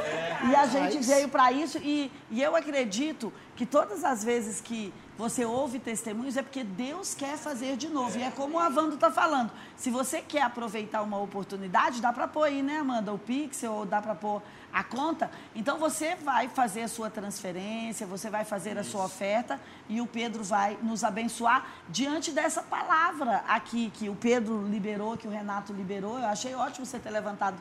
e 0.49 0.55
a 0.55 0.65
gente 0.65 0.97
veio 1.05 1.29
para 1.29 1.51
isso, 1.51 1.77
e, 1.77 2.11
e 2.31 2.41
eu 2.41 2.55
acredito 2.55 3.31
que 3.55 3.65
todas 3.65 4.03
as 4.03 4.23
vezes 4.23 4.59
que 4.59 4.91
você 5.17 5.45
ouve 5.45 5.77
testemunhos, 5.77 6.37
é 6.37 6.41
porque 6.41 6.63
Deus 6.63 7.13
quer 7.13 7.37
fazer 7.37 7.77
de 7.77 7.87
novo. 7.87 8.17
E 8.17 8.23
é 8.23 8.31
como 8.31 8.57
o 8.57 8.59
Avando 8.59 8.95
está 8.95 9.11
falando. 9.11 9.51
Se 9.77 9.91
você 9.91 10.21
quer 10.21 10.41
aproveitar 10.41 11.01
uma 11.01 11.19
oportunidade, 11.19 12.01
dá 12.01 12.11
para 12.11 12.27
pôr 12.27 12.43
aí, 12.43 12.63
né, 12.63 12.79
Amanda? 12.79 13.13
O 13.13 13.19
Pixel, 13.19 13.71
ou 13.71 13.85
dá 13.85 14.01
para 14.01 14.15
pôr 14.15 14.41
a 14.73 14.83
conta. 14.83 15.29
Então 15.55 15.77
você 15.77 16.15
vai 16.15 16.49
fazer 16.49 16.81
a 16.81 16.87
sua 16.87 17.09
transferência, 17.09 18.07
você 18.07 18.29
vai 18.29 18.43
fazer 18.43 18.77
a 18.77 18.83
sua 18.83 19.05
oferta 19.05 19.61
e 19.87 20.01
o 20.01 20.07
Pedro 20.07 20.43
vai 20.43 20.77
nos 20.81 21.03
abençoar 21.03 21.67
diante 21.87 22.31
dessa 22.31 22.63
palavra 22.63 23.43
aqui 23.47 23.91
que 23.93 24.09
o 24.09 24.15
Pedro 24.15 24.67
liberou, 24.67 25.15
que 25.15 25.27
o 25.27 25.31
Renato 25.31 25.71
liberou. 25.71 26.17
Eu 26.17 26.25
achei 26.25 26.55
ótimo 26.55 26.87
você 26.87 26.97
ter 26.97 27.11
levantado 27.11 27.57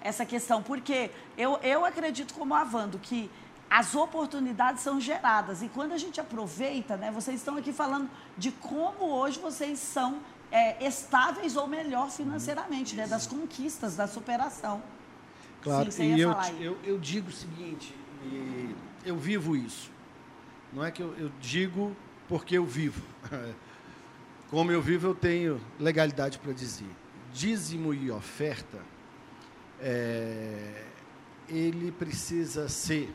essa 0.00 0.24
questão, 0.24 0.62
porque 0.62 1.10
eu, 1.36 1.58
eu 1.62 1.84
acredito 1.84 2.34
como 2.34 2.54
Avando 2.54 2.98
que 2.98 3.30
as 3.72 3.94
oportunidades 3.94 4.82
são 4.82 5.00
geradas. 5.00 5.62
E 5.62 5.68
quando 5.68 5.92
a 5.92 5.96
gente 5.96 6.20
aproveita, 6.20 6.94
né, 6.94 7.10
vocês 7.10 7.38
estão 7.38 7.56
aqui 7.56 7.72
falando 7.72 8.10
de 8.36 8.50
como 8.52 9.06
hoje 9.06 9.40
vocês 9.40 9.78
são 9.78 10.20
é, 10.50 10.86
estáveis 10.86 11.56
ou 11.56 11.66
melhor 11.66 12.10
financeiramente, 12.10 12.94
né, 12.94 13.06
das 13.06 13.26
conquistas, 13.26 13.96
da 13.96 14.06
superação. 14.06 14.82
Claro, 15.62 15.90
Sim, 15.90 16.14
e 16.14 16.20
eu, 16.20 16.32
eu, 16.60 16.78
eu, 16.84 16.98
digo 16.98 17.30
o 17.30 17.32
seguinte, 17.32 17.96
eu 19.06 19.16
vivo 19.16 19.56
isso. 19.56 19.90
Não 20.70 20.84
é 20.84 20.90
que 20.90 21.02
eu, 21.02 21.14
eu 21.16 21.32
digo 21.40 21.96
porque 22.28 22.58
eu 22.58 22.66
vivo. 22.66 23.00
Como 24.50 24.70
eu 24.70 24.82
vivo, 24.82 25.06
eu 25.06 25.14
tenho 25.14 25.58
legalidade 25.80 26.38
para 26.38 26.52
dizer. 26.52 26.90
Dízimo 27.32 27.94
e 27.94 28.10
oferta, 28.10 28.80
é, 29.80 30.84
ele 31.48 31.90
precisa 31.90 32.68
ser 32.68 33.10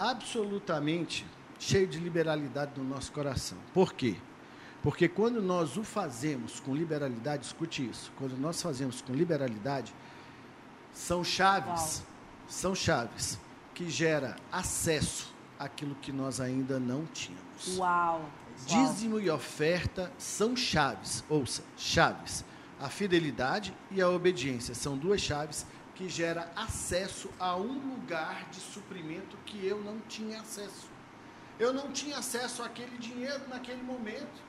absolutamente 0.00 1.26
cheio 1.58 1.86
de 1.86 1.98
liberalidade 1.98 2.72
no 2.80 2.84
nosso 2.84 3.12
coração. 3.12 3.58
Por 3.74 3.92
quê? 3.92 4.16
Porque 4.82 5.06
quando 5.06 5.42
nós 5.42 5.76
o 5.76 5.84
fazemos 5.84 6.58
com 6.58 6.74
liberalidade, 6.74 7.44
escute 7.44 7.86
isso, 7.86 8.10
quando 8.16 8.34
nós 8.38 8.62
fazemos 8.62 9.02
com 9.02 9.12
liberalidade, 9.12 9.94
são 10.94 11.22
chaves, 11.22 12.02
são 12.48 12.74
chaves 12.74 13.38
que 13.74 13.90
gera 13.90 14.36
acesso 14.50 15.34
àquilo 15.58 15.94
que 15.96 16.10
nós 16.10 16.40
ainda 16.40 16.80
não 16.80 17.04
tínhamos. 17.04 17.76
Uau. 17.76 18.24
Dízimo 18.66 19.20
e 19.20 19.30
oferta 19.30 20.10
são 20.16 20.56
chaves, 20.56 21.22
ouça, 21.28 21.62
chaves. 21.76 22.42
A 22.80 22.88
fidelidade 22.88 23.74
e 23.90 24.00
a 24.00 24.08
obediência 24.08 24.74
são 24.74 24.96
duas 24.96 25.20
chaves 25.20 25.66
que 26.00 26.08
gera 26.08 26.50
acesso 26.56 27.28
a 27.38 27.54
um 27.54 27.74
lugar 27.90 28.48
de 28.50 28.58
suprimento 28.58 29.36
que 29.44 29.66
eu 29.66 29.82
não 29.82 30.00
tinha 30.08 30.40
acesso. 30.40 30.88
Eu 31.58 31.74
não 31.74 31.92
tinha 31.92 32.16
acesso 32.16 32.62
àquele 32.62 32.96
dinheiro 32.96 33.46
naquele 33.50 33.82
momento, 33.82 34.40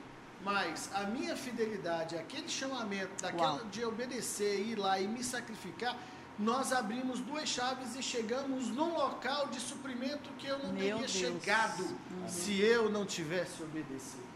mas 0.42 0.88
a 0.94 1.02
minha 1.02 1.36
fidelidade, 1.36 2.16
aquele 2.16 2.48
chamamento 2.48 3.20
daquela 3.20 3.62
de 3.64 3.84
obedecer, 3.84 4.60
ir 4.60 4.76
lá 4.78 4.98
e 4.98 5.06
me 5.06 5.22
sacrificar, 5.22 5.94
nós 6.38 6.72
abrimos 6.72 7.20
duas 7.20 7.46
chaves 7.50 7.96
e 7.96 8.02
chegamos 8.02 8.68
num 8.68 8.94
local 8.94 9.48
de 9.48 9.60
suprimento 9.60 10.30
que 10.38 10.46
eu 10.46 10.58
não 10.58 10.72
Meu 10.72 10.80
teria 10.80 10.96
Deus. 10.96 11.10
chegado 11.10 11.82
uhum. 11.82 12.28
se 12.28 12.58
eu 12.62 12.90
não 12.90 13.04
tivesse 13.04 13.62
obedecido. 13.62 14.31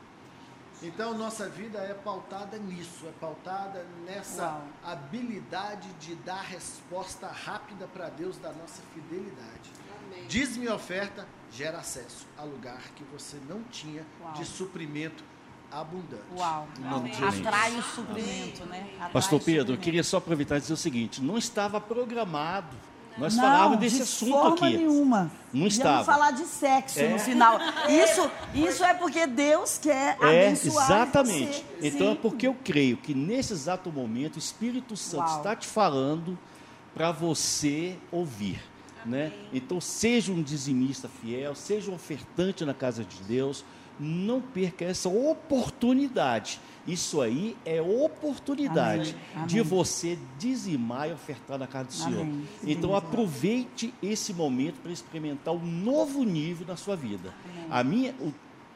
Então, 0.82 1.16
nossa 1.16 1.48
vida 1.48 1.78
é 1.78 1.94
pautada 1.94 2.59
nisso, 2.59 3.07
é 3.07 3.12
pautada 3.19 3.85
nessa 4.05 4.43
Uau. 4.43 4.69
habilidade 4.85 5.89
de 5.94 6.15
dar 6.16 6.43
resposta 6.43 7.27
rápida 7.28 7.86
para 7.86 8.09
Deus 8.11 8.36
da 8.36 8.53
nossa 8.53 8.82
fidelidade. 8.93 9.70
Diz-me 10.28 10.69
oferta, 10.69 11.27
gera 11.51 11.78
acesso 11.78 12.27
a 12.36 12.44
lugar 12.44 12.81
que 12.94 13.05
você 13.05 13.39
não 13.48 13.62
tinha 13.65 14.05
Uau. 14.20 14.32
de 14.35 14.44
suprimento 14.44 15.24
abundante. 15.70 16.23
Uau. 16.36 16.69
Atrai 17.27 17.77
o 17.78 17.82
suprimento, 17.82 18.66
né? 18.66 18.90
Atrai 18.97 19.12
Pastor 19.12 19.40
Pedro, 19.40 19.74
eu 19.74 19.78
queria 19.78 20.05
só 20.05 20.19
aproveitar 20.19 20.59
e 20.59 20.61
dizer 20.61 20.74
o 20.74 20.77
seguinte: 20.77 21.23
não 21.23 21.39
estava 21.39 21.81
programado 21.81 22.77
nós 23.18 23.34
não, 23.34 23.43
falávamos 23.43 23.78
desse 23.78 23.97
de 23.97 24.02
assunto 24.02 24.30
forma 24.32 24.55
aqui. 24.55 24.76
nenhuma. 24.76 25.30
Não 25.52 25.66
estava. 25.66 26.02
Vamos 26.02 26.06
falar 26.06 26.30
de 26.32 26.44
sexo 26.44 27.01
é. 27.01 27.09
no 27.09 27.18
final. 27.18 27.59
Isso, 27.88 28.30
isso 28.55 28.84
é 28.84 28.93
porque 28.94 29.26
Deus 29.26 29.78
quer 29.78 30.18
é, 30.20 30.47
abençoar 30.47 30.84
exatamente. 30.84 31.64
Você. 31.80 31.88
Então 31.88 32.09
Sim. 32.09 32.12
é 32.12 32.14
porque 32.16 32.47
eu 32.47 32.56
creio 32.62 32.97
que 32.98 33.14
nesse 33.14 33.52
exato 33.52 33.90
momento 33.90 34.36
o 34.36 34.38
Espírito 34.38 34.97
Santo 34.97 35.28
Uau. 35.28 35.36
está 35.38 35.56
te 35.56 35.66
falando 35.66 36.38
para 36.94 37.10
você 37.10 37.97
ouvir. 38.12 38.62
Né? 39.05 39.32
Então 39.52 39.80
seja 39.80 40.32
um 40.32 40.43
dizimista 40.43 41.09
fiel, 41.09 41.55
seja 41.55 41.90
um 41.90 41.94
ofertante 41.94 42.64
na 42.64 42.74
casa 42.74 43.05
de 43.05 43.22
Deus, 43.22 43.64
não 44.01 44.40
perca 44.40 44.84
essa 44.84 45.09
oportunidade. 45.09 46.60
Isso 46.86 47.20
aí 47.20 47.56
é 47.64 47.82
oportunidade 47.82 49.16
Amém. 49.34 49.46
de 49.46 49.60
você 49.60 50.18
dizimar 50.38 51.08
e 51.08 51.12
ofertar 51.12 51.58
na 51.58 51.66
casa 51.66 51.84
do 51.88 51.92
Senhor. 51.94 52.20
Amém. 52.22 52.46
Então 52.64 52.94
aproveite 52.94 53.92
esse 54.02 54.32
momento 54.32 54.80
para 54.80 54.92
experimentar 54.92 55.52
um 55.54 55.64
novo 55.64 56.22
nível 56.22 56.66
na 56.66 56.76
sua 56.76 56.94
vida. 56.94 57.34
Amém. 57.44 57.66
A 57.70 57.84
minha, 57.84 58.14
o 58.20 58.32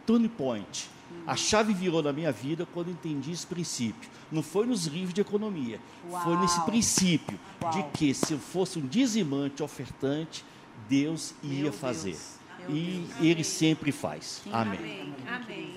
turning 0.07 0.29
point, 0.29 0.91
a 1.27 1.37
chave 1.37 1.73
virou 1.73 2.03
na 2.03 2.13
minha 2.13 2.33
vida 2.33 2.67
quando 2.73 2.91
entendi 2.91 3.33
esse 3.33 3.47
princípio. 3.47 4.11
Não 4.31 4.43
foi 4.43 4.67
nos 4.67 4.87
livros 4.87 5.15
de 5.15 5.21
economia, 5.21 5.81
Uau. 6.09 6.23
foi 6.23 6.37
nesse 6.37 6.61
princípio 6.63 7.39
Uau. 7.63 7.73
de 7.73 7.83
que 7.97 8.15
se 8.15 8.33
eu 8.33 8.39
fosse 8.39 8.79
um 8.79 8.87
dizimante, 8.87 9.63
ofertante, 9.63 10.45
Deus 10.89 11.35
ia 11.43 11.65
Meu 11.65 11.73
fazer. 11.73 12.11
Deus. 12.13 12.41
E 12.69 13.07
Ele 13.21 13.43
sempre 13.43 13.91
faz. 13.93 14.43
Amém. 14.53 15.15
Amém. 15.27 15.75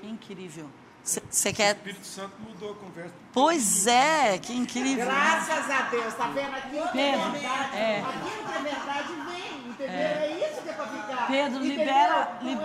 Que 0.00 0.06
incrível. 0.06 0.66
Você 1.30 1.52
quer. 1.52 1.74
O 1.74 1.78
Espírito 1.78 2.06
Santo 2.06 2.32
mudou 2.46 2.72
a 2.72 2.74
conversa. 2.74 3.14
Pois 3.32 3.86
é, 3.86 4.38
que 4.38 4.52
incrível. 4.52 5.06
Graças 5.06 5.70
a 5.70 5.82
Deus, 5.90 6.14
tá 6.14 6.26
vendo 6.28 6.54
aqui? 6.54 6.70
Pedro, 6.92 7.30
verdade. 7.30 7.76
É. 7.76 8.00
Aquilo 8.00 8.46
que 8.46 8.52
é 8.52 8.62
verdade 8.62 9.08
vem, 9.30 9.70
entendeu? 9.70 9.94
É, 9.94 10.02
é 10.02 10.50
isso 10.50 10.62
que 10.62 10.68
é 10.68 10.72
para 10.72 10.86
ficar. 10.86 11.26
Pedro, 11.26 11.60
libera, 11.60 12.38
li, 12.42 12.58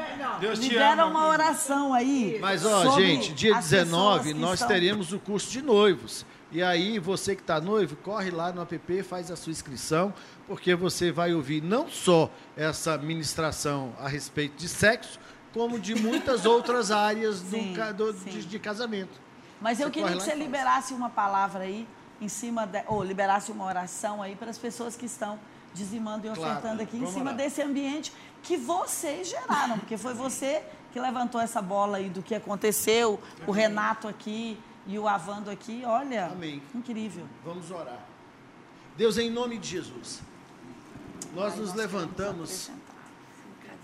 é, 0.47 0.53
libera 0.55 1.03
ama, 1.03 1.05
uma 1.05 1.27
oração 1.27 1.93
aí. 1.93 2.38
Mas, 2.39 2.65
ó, 2.65 2.99
gente, 2.99 3.34
dia 3.34 3.55
19 3.55 4.34
nós 4.34 4.53
estão... 4.53 4.67
teremos 4.67 5.13
o 5.13 5.19
curso 5.19 5.49
de 5.51 5.61
noivos. 5.61 6.26
E 6.51 6.63
aí, 6.63 6.99
você 6.99 7.35
que 7.35 7.41
está 7.41 7.59
noivo, 7.59 7.95
corre 7.97 8.31
lá 8.31 8.51
no 8.51 8.61
app, 8.61 9.03
faz 9.03 9.30
a 9.30 9.35
sua 9.35 9.51
inscrição, 9.51 10.13
porque 10.47 10.73
você 10.73 11.11
vai 11.11 11.34
ouvir 11.34 11.61
não 11.61 11.89
só 11.89 12.31
essa 12.55 12.97
ministração 12.97 13.93
a 13.99 14.07
respeito 14.07 14.55
de 14.55 14.69
sexo, 14.69 15.19
como 15.56 15.80
de 15.80 15.95
muitas 15.95 16.45
outras 16.45 16.91
áreas 16.91 17.38
sim, 17.38 17.73
do, 17.95 18.11
do 18.11 18.14
de, 18.14 18.44
de, 18.44 18.60
casamento. 18.60 19.22
Mas 19.61 19.80
eu 19.80 19.90
queria 19.90 20.11
que 20.11 20.15
você 20.15 20.36
liberasse 20.36 20.94
uma 20.94 21.10
palavra 21.10 21.64
aí, 21.64 21.88
em 22.19 22.27
cima, 22.27 22.68
de, 22.68 22.84
ou 22.88 23.02
liberasse 23.02 23.53
uma 23.53 23.64
oração 23.64 24.22
aí 24.22 24.36
para 24.36 24.49
as 24.49 24.57
pessoas 24.57 24.98
que 24.98 25.06
estão 25.06 25.40
dizimando 25.73 26.27
e 26.27 26.30
ofertando 26.30 26.60
claro, 26.61 26.82
aqui, 26.82 26.98
em 26.98 27.07
cima 27.07 27.32
lá. 27.32 27.38
desse 27.38 27.61
ambiente 27.61 28.11
que 28.44 28.57
vocês 28.57 29.30
geraram, 29.30 29.80
porque 29.80 29.98
foi 29.98 30.14
você 30.14 30.61
que 30.91 30.99
levantou 30.99 31.40
essa 31.40 31.61
bola 31.61 31.98
aí 31.98 32.10
do 32.10 32.22
que 32.22 32.36
aconteceu, 32.36 33.18
o 33.48 33.52
Renato 33.52 34.10
aqui 34.10 34.60
e 34.86 34.99
o 34.99 35.07
Avando 35.07 35.49
aqui, 35.49 35.84
olha, 35.86 36.26
Amém. 36.27 36.61
incrível. 36.73 37.26
Vamos 37.45 37.72
orar. 37.72 38.06
Deus, 38.98 39.18
em 39.18 39.30
nome 39.30 39.57
de 39.57 39.69
Jesus, 39.69 40.22
nós 41.34 41.53
Ai, 41.53 41.60
nos 41.60 41.73
levantamos 41.73 42.69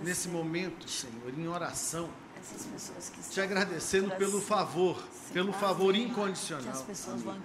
nesse 0.03 0.27
momento, 0.27 0.89
Senhor, 0.89 1.33
em 1.37 1.47
oração, 1.47 2.09
te 3.29 3.39
agradecendo 3.39 4.11
pelo 4.15 4.41
favor, 4.41 5.01
pelo 5.31 5.53
favor 5.53 5.95
incondicional, 5.95 6.85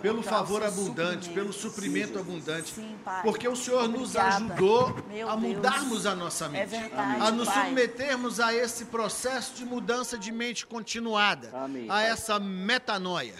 pelo 0.00 0.22
favor 0.22 0.62
abundante, 0.62 1.28
pelo 1.30 1.52
suprimento 1.52 2.18
abundante, 2.18 2.74
porque 3.22 3.46
o 3.46 3.54
Senhor 3.54 3.88
nos 3.88 4.16
ajudou 4.16 4.96
a 5.28 5.36
mudarmos 5.36 6.06
a 6.06 6.14
nossa 6.14 6.46
é 6.46 6.48
mente, 6.48 6.76
a 7.20 7.30
nos 7.30 7.48
submetermos 7.48 8.40
a 8.40 8.54
esse 8.54 8.86
processo 8.86 9.54
de 9.54 9.64
mudança 9.64 10.16
de 10.16 10.32
mente 10.32 10.66
continuada, 10.66 11.50
a 11.88 12.02
essa 12.02 12.38
metanoia. 12.38 13.34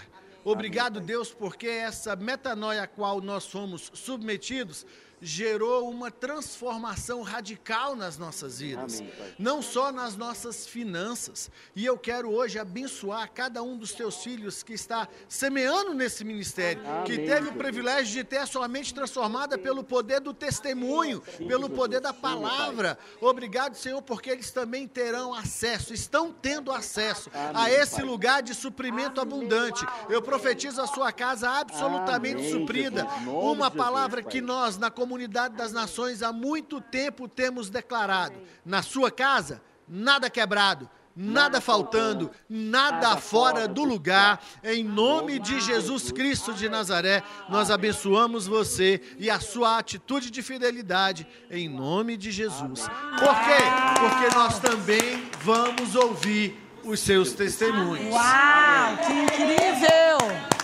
Obrigado, 0.45 1.01
Deus, 1.01 1.33
porque 1.33 1.67
essa 1.67 2.15
metanoia 2.15 2.83
a 2.83 2.87
qual 2.87 3.21
nós 3.21 3.43
somos 3.45 3.91
submetidos 3.95 4.87
gerou 5.21 5.89
uma 5.89 6.11
transformação 6.11 7.23
radical 7.23 7.97
nas 7.97 8.19
nossas 8.19 8.61
vidas, 8.61 9.01
Amém, 9.01 9.13
não 9.39 9.63
só 9.63 9.91
nas 9.91 10.17
nossas 10.17 10.67
finanças. 10.67 11.51
E 11.75 11.85
eu 11.85 11.97
quero 11.97 12.31
hoje 12.31 12.59
abençoar 12.59 13.31
cada 13.33 13.63
um 13.63 13.77
dos 13.77 13.93
teus 13.93 14.23
filhos 14.23 14.63
que 14.63 14.75
está 14.75 15.09
semeando 15.29 15.95
nesse 15.95 16.25
ministério, 16.25 16.83
Amém. 16.87 17.05
que 17.05 17.19
teve 17.19 17.49
o 17.49 17.55
privilégio 17.55 18.13
de 18.13 18.25
ter 18.25 18.39
a 18.39 18.47
sua 18.47 18.69
mente 18.69 18.93
transformada 18.93 19.57
pelo 19.57 19.83
poder 19.83 20.21
do 20.21 20.35
testemunho, 20.35 21.21
pelo 21.49 21.71
poder 21.71 22.01
da 22.01 22.13
palavra. 22.13 22.99
Obrigado, 23.21 23.75
Senhor, 23.75 24.03
porque 24.03 24.31
eles 24.31 24.51
também 24.51 24.87
terão 24.87 25.33
acesso, 25.33 25.95
estão 25.95 26.33
tendo 26.33 26.71
acesso 26.71 27.31
a 27.55 27.71
esse 27.71 28.03
lugar 28.03 28.43
de 28.43 28.55
suprimento 28.55 29.21
abundante. 29.21 29.85
Eu 30.09 30.21
profetizo 30.21 30.81
a 30.81 30.87
sua 30.87 31.11
casa 31.11 31.49
absolutamente 31.51 32.51
suprida. 32.51 33.07
Uma 33.27 33.71
palavra 33.71 34.23
que 34.23 34.41
nós, 34.41 34.77
na 34.77 34.91
comunidade, 34.91 35.06
comunidade 35.07 35.55
das 35.55 35.73
nações 35.73 36.21
há 36.21 36.33
muito 36.33 36.81
tempo 36.81 37.29
temos 37.29 37.71
declarado: 37.71 38.35
na 38.65 38.83
sua 38.83 39.09
casa, 39.09 39.63
nada 39.89 40.29
quebrado, 40.29 40.91
nada 41.15 41.61
faltando, 41.61 42.29
nada 42.49 43.17
fora 43.17 43.69
do 43.69 43.85
lugar. 43.85 44.43
Em 44.65 44.83
nome 44.83 45.39
de 45.39 45.61
Jesus 45.61 46.11
Cristo 46.11 46.53
de 46.53 46.69
Nazaré, 46.69 47.23
nós 47.49 47.71
abençoamos 47.71 48.49
você 48.49 49.01
e 49.17 49.31
a 49.31 49.39
sua 49.39 49.79
atitude 49.79 50.29
de 50.29 50.43
fidelidade, 50.43 51.25
em 51.49 51.69
nome 51.69 52.17
de 52.17 52.33
Jesus. 52.33 52.89
Por 53.17 53.35
quê? 53.45 53.63
Porque 54.01 54.35
nós 54.35 54.59
também 54.59 55.31
vamos 55.43 55.95
ouvir 55.95 56.61
os 56.83 56.99
seus 56.99 57.33
testemunhos. 57.33 58.13
Uau, 58.13 58.97
que 59.07 59.13
incrível! 59.13 60.56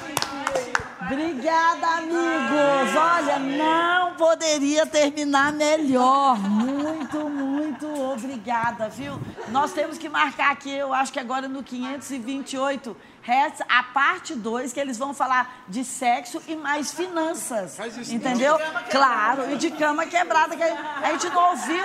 Obrigada, 1.04 1.86
amigos. 1.98 2.96
Olha, 2.96 3.38
não 3.38 4.14
poderia 4.14 4.86
terminar 4.86 5.52
melhor. 5.52 6.38
Muito, 6.38 7.28
muito 7.28 7.86
obrigada, 8.12 8.88
viu? 8.88 9.18
Nós 9.48 9.72
temos 9.72 9.98
que 9.98 10.08
marcar 10.08 10.52
aqui, 10.52 10.70
eu 10.70 10.94
acho 10.94 11.12
que 11.12 11.18
agora 11.18 11.48
no 11.48 11.62
528 11.62 12.96
Hertz, 13.22 13.62
a 13.68 13.84
parte 13.84 14.34
2, 14.34 14.72
que 14.72 14.80
eles 14.80 14.98
vão 14.98 15.14
falar 15.14 15.64
de 15.68 15.84
sexo 15.84 16.42
e 16.48 16.56
mais 16.56 16.92
finanças. 16.92 17.78
Entendeu? 18.10 18.58
Claro, 18.90 19.52
e 19.52 19.56
de 19.56 19.70
cama 19.70 20.04
quebrada, 20.06 20.56
que 20.56 20.62
a 20.62 21.12
gente 21.12 21.28
não 21.28 21.50
ouviu. 21.50 21.84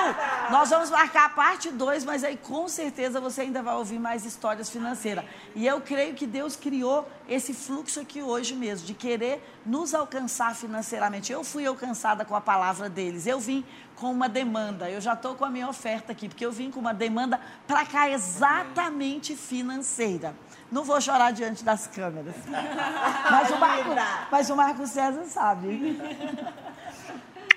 Nós 0.49 0.69
vamos 0.71 0.89
marcar 0.89 1.25
a 1.25 1.29
parte 1.29 1.69
2, 1.69 2.05
mas 2.05 2.23
aí 2.23 2.37
com 2.37 2.67
certeza 2.67 3.21
você 3.21 3.41
ainda 3.41 3.61
vai 3.61 3.75
ouvir 3.75 3.99
mais 3.99 4.25
histórias 4.25 4.69
financeiras. 4.69 5.23
E 5.55 5.65
eu 5.67 5.79
creio 5.79 6.15
que 6.15 6.25
Deus 6.25 6.55
criou 6.55 7.07
esse 7.29 7.53
fluxo 7.53 7.99
aqui 7.99 8.21
hoje 8.21 8.55
mesmo, 8.55 8.87
de 8.87 8.95
querer 8.95 9.43
nos 9.63 9.93
alcançar 9.93 10.55
financeiramente. 10.55 11.31
Eu 11.31 11.43
fui 11.43 11.67
alcançada 11.67 12.25
com 12.25 12.35
a 12.35 12.41
palavra 12.41 12.89
deles. 12.89 13.27
Eu 13.27 13.39
vim 13.39 13.63
com 13.95 14.11
uma 14.11 14.29
demanda. 14.29 14.89
Eu 14.89 15.01
já 15.01 15.13
estou 15.13 15.35
com 15.35 15.45
a 15.45 15.49
minha 15.49 15.67
oferta 15.67 16.13
aqui, 16.13 16.27
porque 16.27 16.45
eu 16.45 16.51
vim 16.51 16.71
com 16.71 16.79
uma 16.79 16.93
demanda 16.93 17.39
para 17.67 17.85
cá 17.85 18.09
exatamente 18.09 19.35
financeira. 19.35 20.33
Não 20.71 20.83
vou 20.83 20.99
chorar 20.99 21.31
diante 21.31 21.63
das 21.63 21.87
câmeras. 21.87 22.35
Mas 23.31 23.49
o 23.51 23.57
Marco, 23.57 23.89
mas 24.31 24.49
o 24.49 24.55
Marco 24.55 24.87
César 24.87 25.23
sabe. 25.25 25.99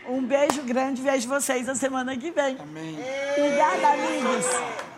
Um 0.09 0.23
beijo 0.23 0.63
grande, 0.63 1.03
vejo 1.03 1.29
vocês 1.29 1.69
a 1.69 1.75
semana 1.75 2.17
que 2.17 2.31
vem. 2.31 2.57
Amém. 2.61 2.99
Obrigada, 3.37 3.89
amigos. 3.89 4.90